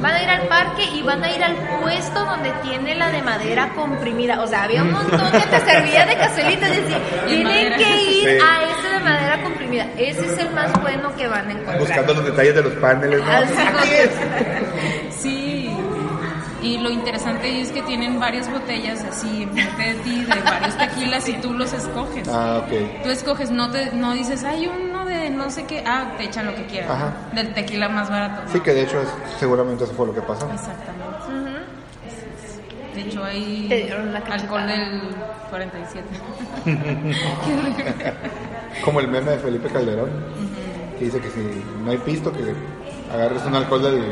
van 0.00 0.14
a 0.14 0.22
ir 0.22 0.28
al 0.30 0.46
parque 0.48 0.84
y 0.94 1.02
van 1.02 1.22
a 1.24 1.30
ir 1.30 1.42
al 1.42 1.54
puesto 1.82 2.24
donde 2.24 2.50
tiene 2.62 2.94
la 2.94 3.10
de 3.10 3.22
madera 3.22 3.70
comprimida. 3.74 4.40
O 4.40 4.46
sea, 4.46 4.62
había 4.64 4.82
un 4.82 4.92
montón 4.92 5.20
que 5.32 5.38
te 5.40 5.60
servía 5.72 6.06
de 6.06 6.16
cazuelitas. 6.16 6.68
Y 6.70 6.80
decía, 6.80 6.98
tienen 7.26 7.72
que 7.76 8.02
ir 8.02 8.28
Sí. 8.28 8.38
a 8.44 8.62
ese 8.70 8.88
de 8.94 9.00
madera 9.00 9.42
comprimida. 9.42 9.86
Ese 9.96 10.26
es 10.26 10.38
el 10.38 10.50
más 10.52 10.72
bueno 10.80 11.14
que 11.16 11.26
van 11.26 11.48
a 11.48 11.52
encontrar. 11.52 11.78
Buscando 11.80 12.14
los 12.14 12.24
detalles 12.24 12.54
de 12.54 12.62
los 12.62 12.72
paneles. 12.74 13.20
¿no? 13.20 13.30
Así 13.32 13.94
es. 13.94 14.10
Y 16.62 16.76
lo 16.78 16.90
interesante 16.90 17.60
es 17.60 17.72
que 17.72 17.80
tienen 17.82 18.20
varias 18.20 18.50
botellas 18.52 19.02
así 19.04 19.42
enfrente 19.44 19.82
de 19.82 19.94
ti 20.02 20.24
de 20.24 20.40
varios 20.42 20.76
tequilas 20.76 21.28
y 21.28 21.32
tú 21.34 21.54
los 21.54 21.72
escoges. 21.72 22.28
Ah, 22.28 22.62
ok. 22.64 23.02
Tú 23.02 23.08
escoges, 23.10 23.50
no 23.50 23.70
te 23.70 23.90
no 23.92 24.12
dices, 24.12 24.44
hay 24.44 24.66
uno 24.66 25.04
de 25.06 25.30
no 25.30 25.50
sé 25.50 25.64
qué, 25.64 25.82
ah, 25.86 26.12
te 26.18 26.24
echan 26.24 26.46
lo 26.46 26.54
que 26.54 26.66
quieras. 26.66 26.90
Ajá. 26.90 27.12
Del 27.34 27.54
tequila 27.54 27.88
más 27.88 28.10
barato. 28.10 28.42
¿no? 28.44 28.52
Sí, 28.52 28.60
que 28.60 28.74
de 28.74 28.82
hecho 28.82 29.00
es- 29.00 29.08
seguramente 29.38 29.84
eso 29.84 29.94
fue 29.94 30.06
lo 30.06 30.14
que 30.14 30.20
pasó. 30.20 30.46
Exactamente. 30.52 31.00
De 32.94 33.00
hecho, 33.02 33.24
hay 33.24 33.88
alcohol 34.30 34.66
del 34.66 35.00
47. 35.48 36.06
Como 38.84 39.00
el 39.00 39.08
meme 39.08 39.30
de 39.32 39.38
Felipe 39.38 39.68
Calderón, 39.68 40.10
que 40.98 41.04
dice 41.06 41.20
que 41.20 41.30
si 41.30 41.64
no 41.84 41.90
hay 41.90 41.98
pisto, 41.98 42.32
que 42.32 42.54
agarres 43.12 43.44
un 43.46 43.54
alcohol 43.54 43.82
del 43.82 44.02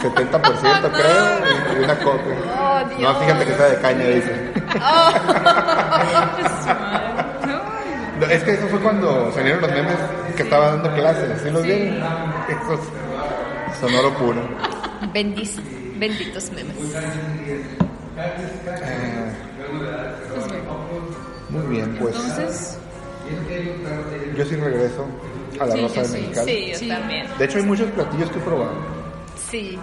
70%, 0.00 0.40
creo, 0.92 1.80
y 1.80 1.84
una 1.84 1.96
coca. 1.98 2.22
Oh, 2.58 2.80
no, 3.00 3.14
fíjate 3.20 3.44
que 3.44 3.50
está 3.52 3.68
de 3.68 3.76
caña, 3.80 4.04
dice. 4.06 4.32
No, 8.18 8.26
Es 8.26 8.42
que 8.44 8.52
eso 8.52 8.66
fue 8.68 8.80
cuando 8.80 9.30
salieron 9.32 9.60
los 9.60 9.70
memes 9.70 9.96
que 10.36 10.42
estaba 10.42 10.68
dando 10.68 10.90
clases. 10.94 11.38
¿Sí 11.42 11.50
los 11.50 11.62
vieron? 11.62 12.02
Esos 12.48 12.80
sonoro 13.78 14.10
puro. 14.14 14.40
Bendic- 15.12 15.60
benditos 15.98 16.50
memes. 16.52 16.74
Eh, 18.82 19.32
bueno, 20.34 20.54
muy 21.50 21.66
bien, 21.76 21.94
pues 22.00 22.16
entonces, 22.16 22.78
yo 24.34 24.44
sí 24.46 24.56
regreso 24.56 25.06
a 25.60 25.66
la 25.66 25.72
Sí, 25.74 25.82
Rosa 25.82 26.00
de 26.00 26.06
sí. 26.08 26.12
Mexicali. 26.14 26.52
Sí, 26.52 26.70
yo 26.72 26.78
Sí. 26.78 26.88
también. 26.88 27.26
De 27.38 27.44
hecho, 27.44 27.58
hay 27.58 27.64
muchos 27.64 27.90
platillos 27.90 28.30
que 28.30 28.38
he 28.38 28.42
probado. 28.42 28.95
Sí. 29.50 29.78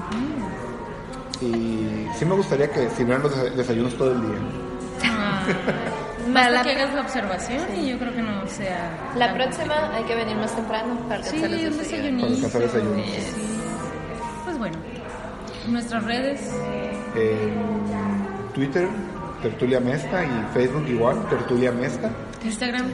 Y 1.41 2.07
sí 2.17 2.25
me 2.25 2.35
gustaría 2.35 2.69
que 2.71 2.89
sirvieran 2.91 3.23
los 3.23 3.35
des- 3.41 3.55
desayunos 3.57 3.93
todo 3.97 4.11
el 4.11 4.21
día. 4.21 4.37
ah, 5.05 5.43
Para 6.33 6.33
basta 6.33 6.51
la, 6.51 6.63
que 6.63 6.71
hagas 6.71 6.93
la 6.95 7.01
observación 7.01 7.61
y 7.77 7.89
yo 7.89 7.99
creo 7.99 8.13
que 8.13 8.21
no 8.21 8.47
sea... 8.47 8.91
la 9.17 9.33
próxima 9.33 9.93
hay 9.93 10.03
que 10.03 10.15
venir 10.15 10.35
más 10.37 10.55
temprano 10.55 10.95
para 11.09 11.23
Sí, 11.23 11.35
alcanzar 11.43 11.49
los 11.61 11.71
un 11.71 11.77
desayunos. 11.79 12.21
Para 12.21 12.29
desayunito. 12.29 12.35
alcanzar 12.35 12.61
desayuno. 12.61 13.03
Sí. 13.03 13.43
Pues 14.45 14.57
bueno, 14.59 14.77
nuestras 15.67 16.03
redes, 16.05 16.51
Twitter, 18.53 18.87
Tertulia 19.41 19.79
Mesta, 19.79 20.23
y 20.23 20.45
Facebook 20.53 20.85
igual, 20.87 21.27
Tertulia 21.29 21.71
Mesta. 21.71 22.09
Instagram. 22.43 22.85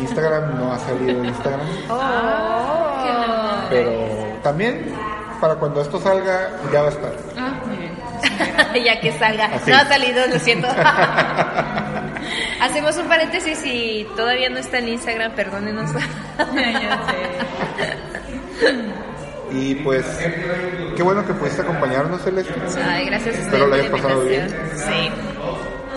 Instagram 0.00 0.58
no 0.58 0.72
ha 0.72 0.78
salido 0.78 1.24
Instagram, 1.24 1.60
Oh. 1.90 3.02
Qué 3.02 3.12
la- 3.12 3.66
pero 3.70 3.90
también 4.42 4.92
para 5.40 5.54
cuando 5.56 5.80
esto 5.80 6.00
salga 6.00 6.50
ya 6.72 6.82
va 6.82 6.88
a 6.88 6.90
estar. 6.90 7.12
Ah, 7.36 7.60
muy 7.66 7.76
bien. 7.76 8.84
ya 8.84 9.00
que 9.00 9.12
salga. 9.12 9.46
Así. 9.46 9.70
No 9.70 9.76
ha 9.76 9.84
salido, 9.86 10.26
lo 10.26 10.38
siento. 10.38 10.68
Hacemos 12.60 12.96
un 12.98 13.08
paréntesis 13.08 13.64
y 13.64 14.06
todavía 14.16 14.50
no 14.50 14.58
está 14.58 14.78
en 14.78 14.88
Instagram, 14.88 15.32
perdónenos. 15.32 15.92
ya 15.92 17.02
sé. 17.06 17.20
Y 19.52 19.74
pues, 19.76 20.04
qué 20.96 21.02
bueno 21.02 21.26
que 21.26 21.34
pudiste 21.34 21.62
acompañarnos, 21.62 22.22
Celeste. 22.22 22.54
Ay, 22.84 23.06
gracias 23.06 23.36
a 23.36 23.40
Espero 23.40 23.66
lo 23.66 23.74
hayas 23.74 23.88
pasado 23.88 24.22
invitación. 24.22 24.70
Sí. 24.76 25.10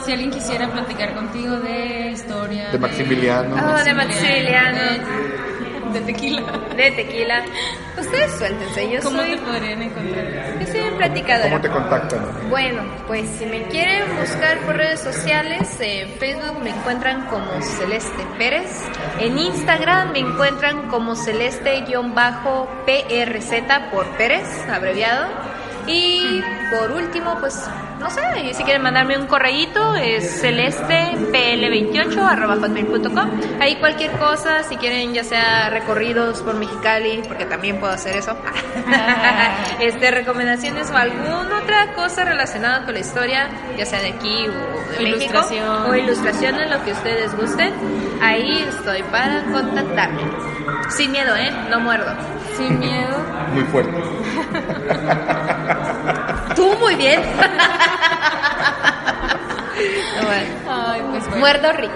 Si 0.06 0.12
alguien 0.12 0.32
quisiera 0.32 0.70
platicar 0.70 1.14
contigo 1.14 1.58
de 1.58 2.12
historia. 2.12 2.72
De 2.72 2.80
Maximiliano. 2.80 3.56
Oh, 3.56 3.84
de 3.84 3.94
Maximiliano. 3.94 4.80
De, 4.80 5.53
de 5.94 6.02
tequila. 6.02 6.42
De 6.76 6.92
tequila. 6.92 7.44
Ustedes 7.98 8.32
suéltense, 8.38 8.90
yo 8.92 9.00
¿Cómo 9.02 9.20
soy, 9.20 9.32
te 9.32 9.38
podrían 9.38 9.82
encontrar? 9.84 10.60
yo 10.60 10.68
soy 10.68 10.82
un 10.82 10.98
platicadora. 10.98 11.50
¿Cómo 11.50 11.62
te 11.62 11.70
contactan? 11.70 12.26
Bueno, 12.50 12.82
pues 13.08 13.30
si 13.38 13.46
me 13.46 13.64
quieren 13.68 14.04
buscar 14.20 14.58
por 14.66 14.76
redes 14.78 15.00
sociales, 15.00 15.70
en 15.80 16.10
Facebook 16.14 16.60
me 16.64 16.72
encuentran 16.72 17.28
como 17.28 17.62
Celeste 17.62 18.26
Pérez, 18.38 18.82
en 19.20 19.38
Instagram 19.38 20.12
me 20.14 20.20
encuentran 20.20 20.88
como 20.90 21.16
Celeste-PRZ 21.16 23.90
por 23.92 24.06
Pérez, 24.18 24.48
abreviado. 24.70 25.28
Y 25.86 26.42
por 26.72 26.92
último, 26.94 27.36
pues 27.42 27.62
no 28.04 28.10
sé, 28.10 28.22
y 28.50 28.54
si 28.54 28.64
quieren 28.66 28.82
mandarme 28.82 29.18
un 29.18 29.28
correíto 29.28 29.96
es 29.96 30.44
celestepl28 30.44 32.18
Ahí 33.62 33.78
cualquier 33.78 34.12
cosa, 34.12 34.64
si 34.64 34.76
quieren 34.76 35.14
ya 35.14 35.24
sea 35.24 35.70
recorridos 35.70 36.42
por 36.42 36.56
Mexicali, 36.56 37.22
porque 37.26 37.46
también 37.46 37.80
puedo 37.80 37.94
hacer 37.94 38.18
eso. 38.18 38.36
este 39.80 40.12
recomendaciones 40.12 40.92
o 40.92 40.98
alguna 40.98 41.60
otra 41.62 41.94
cosa 41.94 42.26
relacionada 42.26 42.84
con 42.84 42.94
la 42.94 43.00
historia, 43.00 43.50
ya 43.78 43.86
sea 43.86 44.02
de 44.02 44.10
aquí 44.10 44.48
o 44.48 44.52
de 44.98 45.04
Ilustración. 45.04 45.66
México, 45.66 45.90
o 45.90 45.96
ilustraciones, 45.96 46.70
lo 46.70 46.84
que 46.84 46.92
ustedes 46.92 47.34
gusten. 47.38 47.74
Ahí 48.22 48.66
estoy 48.68 49.02
para 49.04 49.46
contactarme. 49.46 50.24
Sin 50.90 51.14
miedo, 51.14 51.34
¿eh? 51.38 51.54
No 51.70 51.80
muerdo. 51.80 52.14
Sin 52.58 52.80
miedo. 52.80 53.18
Muy 53.54 53.64
fuerte. 53.64 53.94
Tú 56.64 56.74
muy 56.80 56.96
bien. 56.96 57.22
Bueno, 60.24 60.54
Ay, 60.70 61.02
pues 61.12 61.24
bueno. 61.26 61.40
Muerdo 61.40 61.74
rico. 61.74 61.94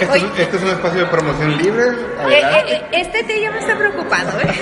Este, 0.00 0.16
es, 0.16 0.24
este 0.38 0.56
es 0.56 0.62
un 0.62 0.68
espacio 0.70 1.00
de 1.00 1.06
promoción 1.06 1.58
libre. 1.58 1.84
Eh, 1.90 2.40
eh, 2.40 2.64
eh, 2.68 2.82
este 2.92 3.22
té 3.24 3.42
ya 3.42 3.50
me 3.50 3.58
está 3.58 3.76
preocupando, 3.76 4.32
¿eh? 4.40 4.54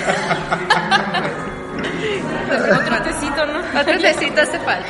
Otro 2.81 3.01
tecito, 3.03 3.45
¿no? 3.45 3.59
Otro 3.79 3.99
tecito 3.99 4.41
hace 4.41 4.59
falta. 4.59 4.89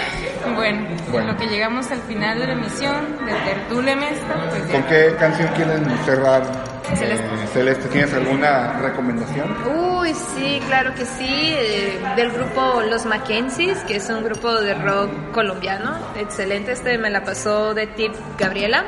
Bueno, 0.55 0.87
Bueno. 1.09 1.19
en 1.19 1.27
lo 1.27 1.37
que 1.37 1.45
llegamos 1.47 1.89
al 1.91 2.01
final 2.01 2.39
de 2.39 2.47
la 2.47 2.53
emisión 2.53 3.25
de 3.25 3.33
Tertulia 3.33 3.95
Mesta, 3.95 4.33
pues 4.49 4.63
¿Con 4.71 4.83
qué 4.83 5.15
canción 5.19 5.49
quieren 5.49 5.85
cerrar? 6.03 6.72
Celeste. 6.95 7.25
Eh, 7.25 7.47
Celeste, 7.53 7.87
¿tienes 7.89 8.13
alguna 8.13 8.73
recomendación? 8.79 9.55
Uy, 9.99 10.13
sí, 10.13 10.61
claro 10.67 10.93
que 10.95 11.05
sí. 11.05 11.25
eh, 11.27 11.99
del 12.15 12.31
grupo 12.31 12.81
Los 12.89 13.05
Mackenzies, 13.05 13.79
que 13.79 13.97
es 13.97 14.09
un 14.09 14.23
grupo 14.23 14.53
de 14.53 14.73
rock 14.75 15.09
colombiano. 15.31 15.95
Excelente, 16.17 16.73
este 16.73 16.97
me 16.97 17.09
la 17.09 17.23
pasó 17.23 17.73
de 17.73 17.87
tip 17.87 18.13
Gabriela. 18.37 18.85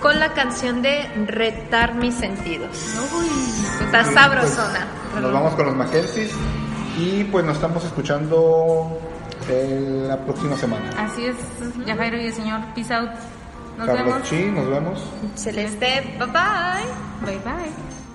Con 0.00 0.20
la 0.20 0.34
canción 0.34 0.82
de 0.82 1.10
Retar 1.26 1.94
mis 1.94 2.14
sentidos. 2.14 2.68
Está 3.82 4.04
sabrosona. 4.04 4.86
Nos 5.20 5.32
vamos 5.32 5.54
con 5.54 5.66
los 5.66 5.74
Mackenzies 5.74 6.32
y 6.98 7.24
pues 7.24 7.44
nos 7.44 7.56
estamos 7.56 7.82
escuchando 7.84 8.98
eh, 9.48 10.04
la 10.06 10.18
próxima 10.18 10.56
semana. 10.56 10.90
Así 10.98 11.24
es, 11.26 11.36
ya 11.86 11.96
Jairo 11.96 12.18
y 12.18 12.26
el 12.26 12.32
señor, 12.34 12.60
peace 12.74 12.92
out. 12.94 13.10
Nos 13.76 13.86
Carlos 13.86 14.04
vemos. 14.06 14.28
Chi, 14.28 14.44
nos 14.46 14.68
vemos. 14.68 15.04
Celeste, 15.34 16.16
bye 16.18 16.26
bye. 16.26 17.26
Bye 17.26 17.38
bye. 17.44 18.05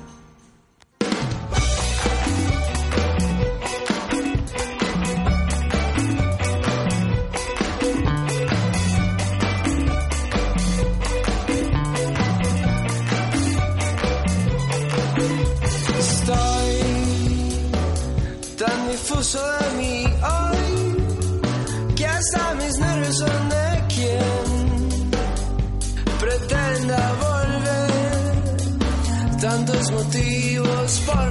Tantos 30.01 30.15
motivos 30.15 30.99
por 31.05 31.30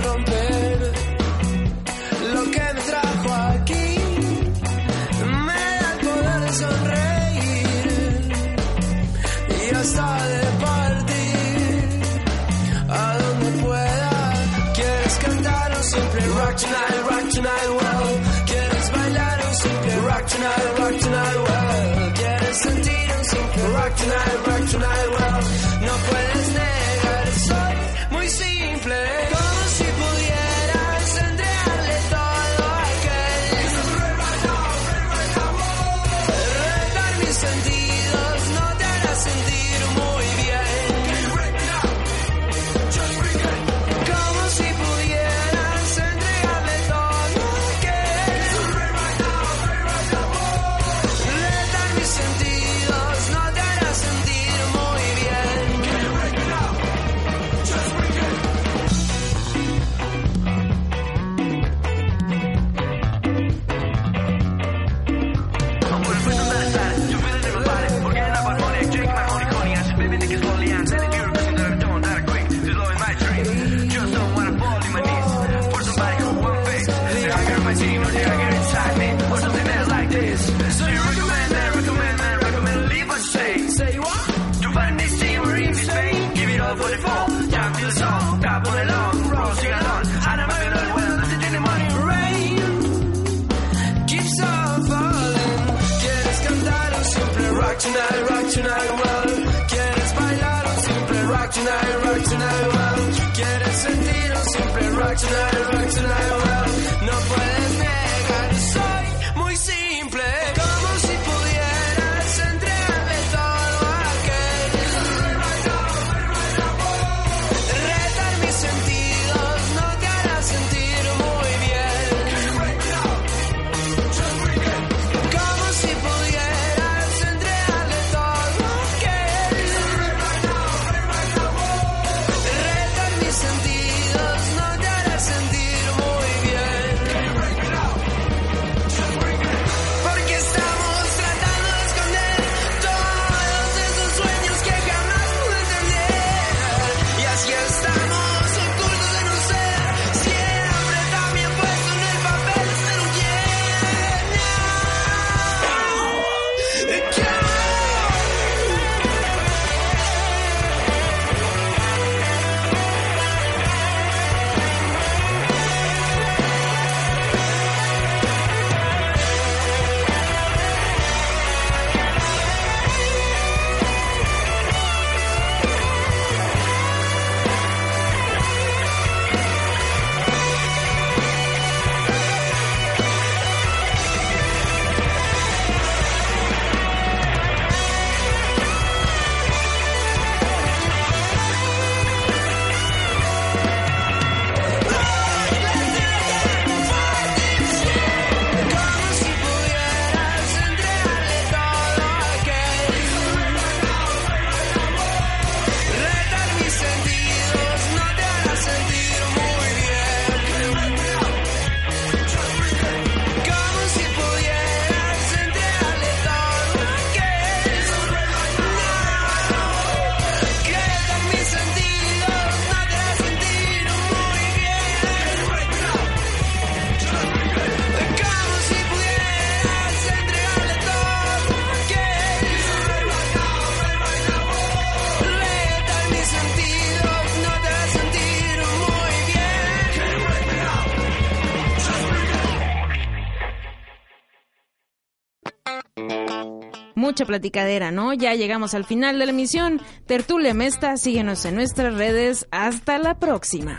platicadera, 247.26 247.90
¿no? 247.90 248.12
Ya 248.12 248.34
llegamos 248.34 248.74
al 248.74 248.84
final 248.84 249.18
de 249.18 249.26
la 249.26 249.32
emisión. 249.32 249.80
Tertulia 250.06 250.54
Mesta, 250.54 250.96
síguenos 250.96 251.44
en 251.44 251.54
nuestras 251.54 251.94
redes. 251.94 252.46
Hasta 252.50 252.98
la 252.98 253.18
próxima. 253.18 253.78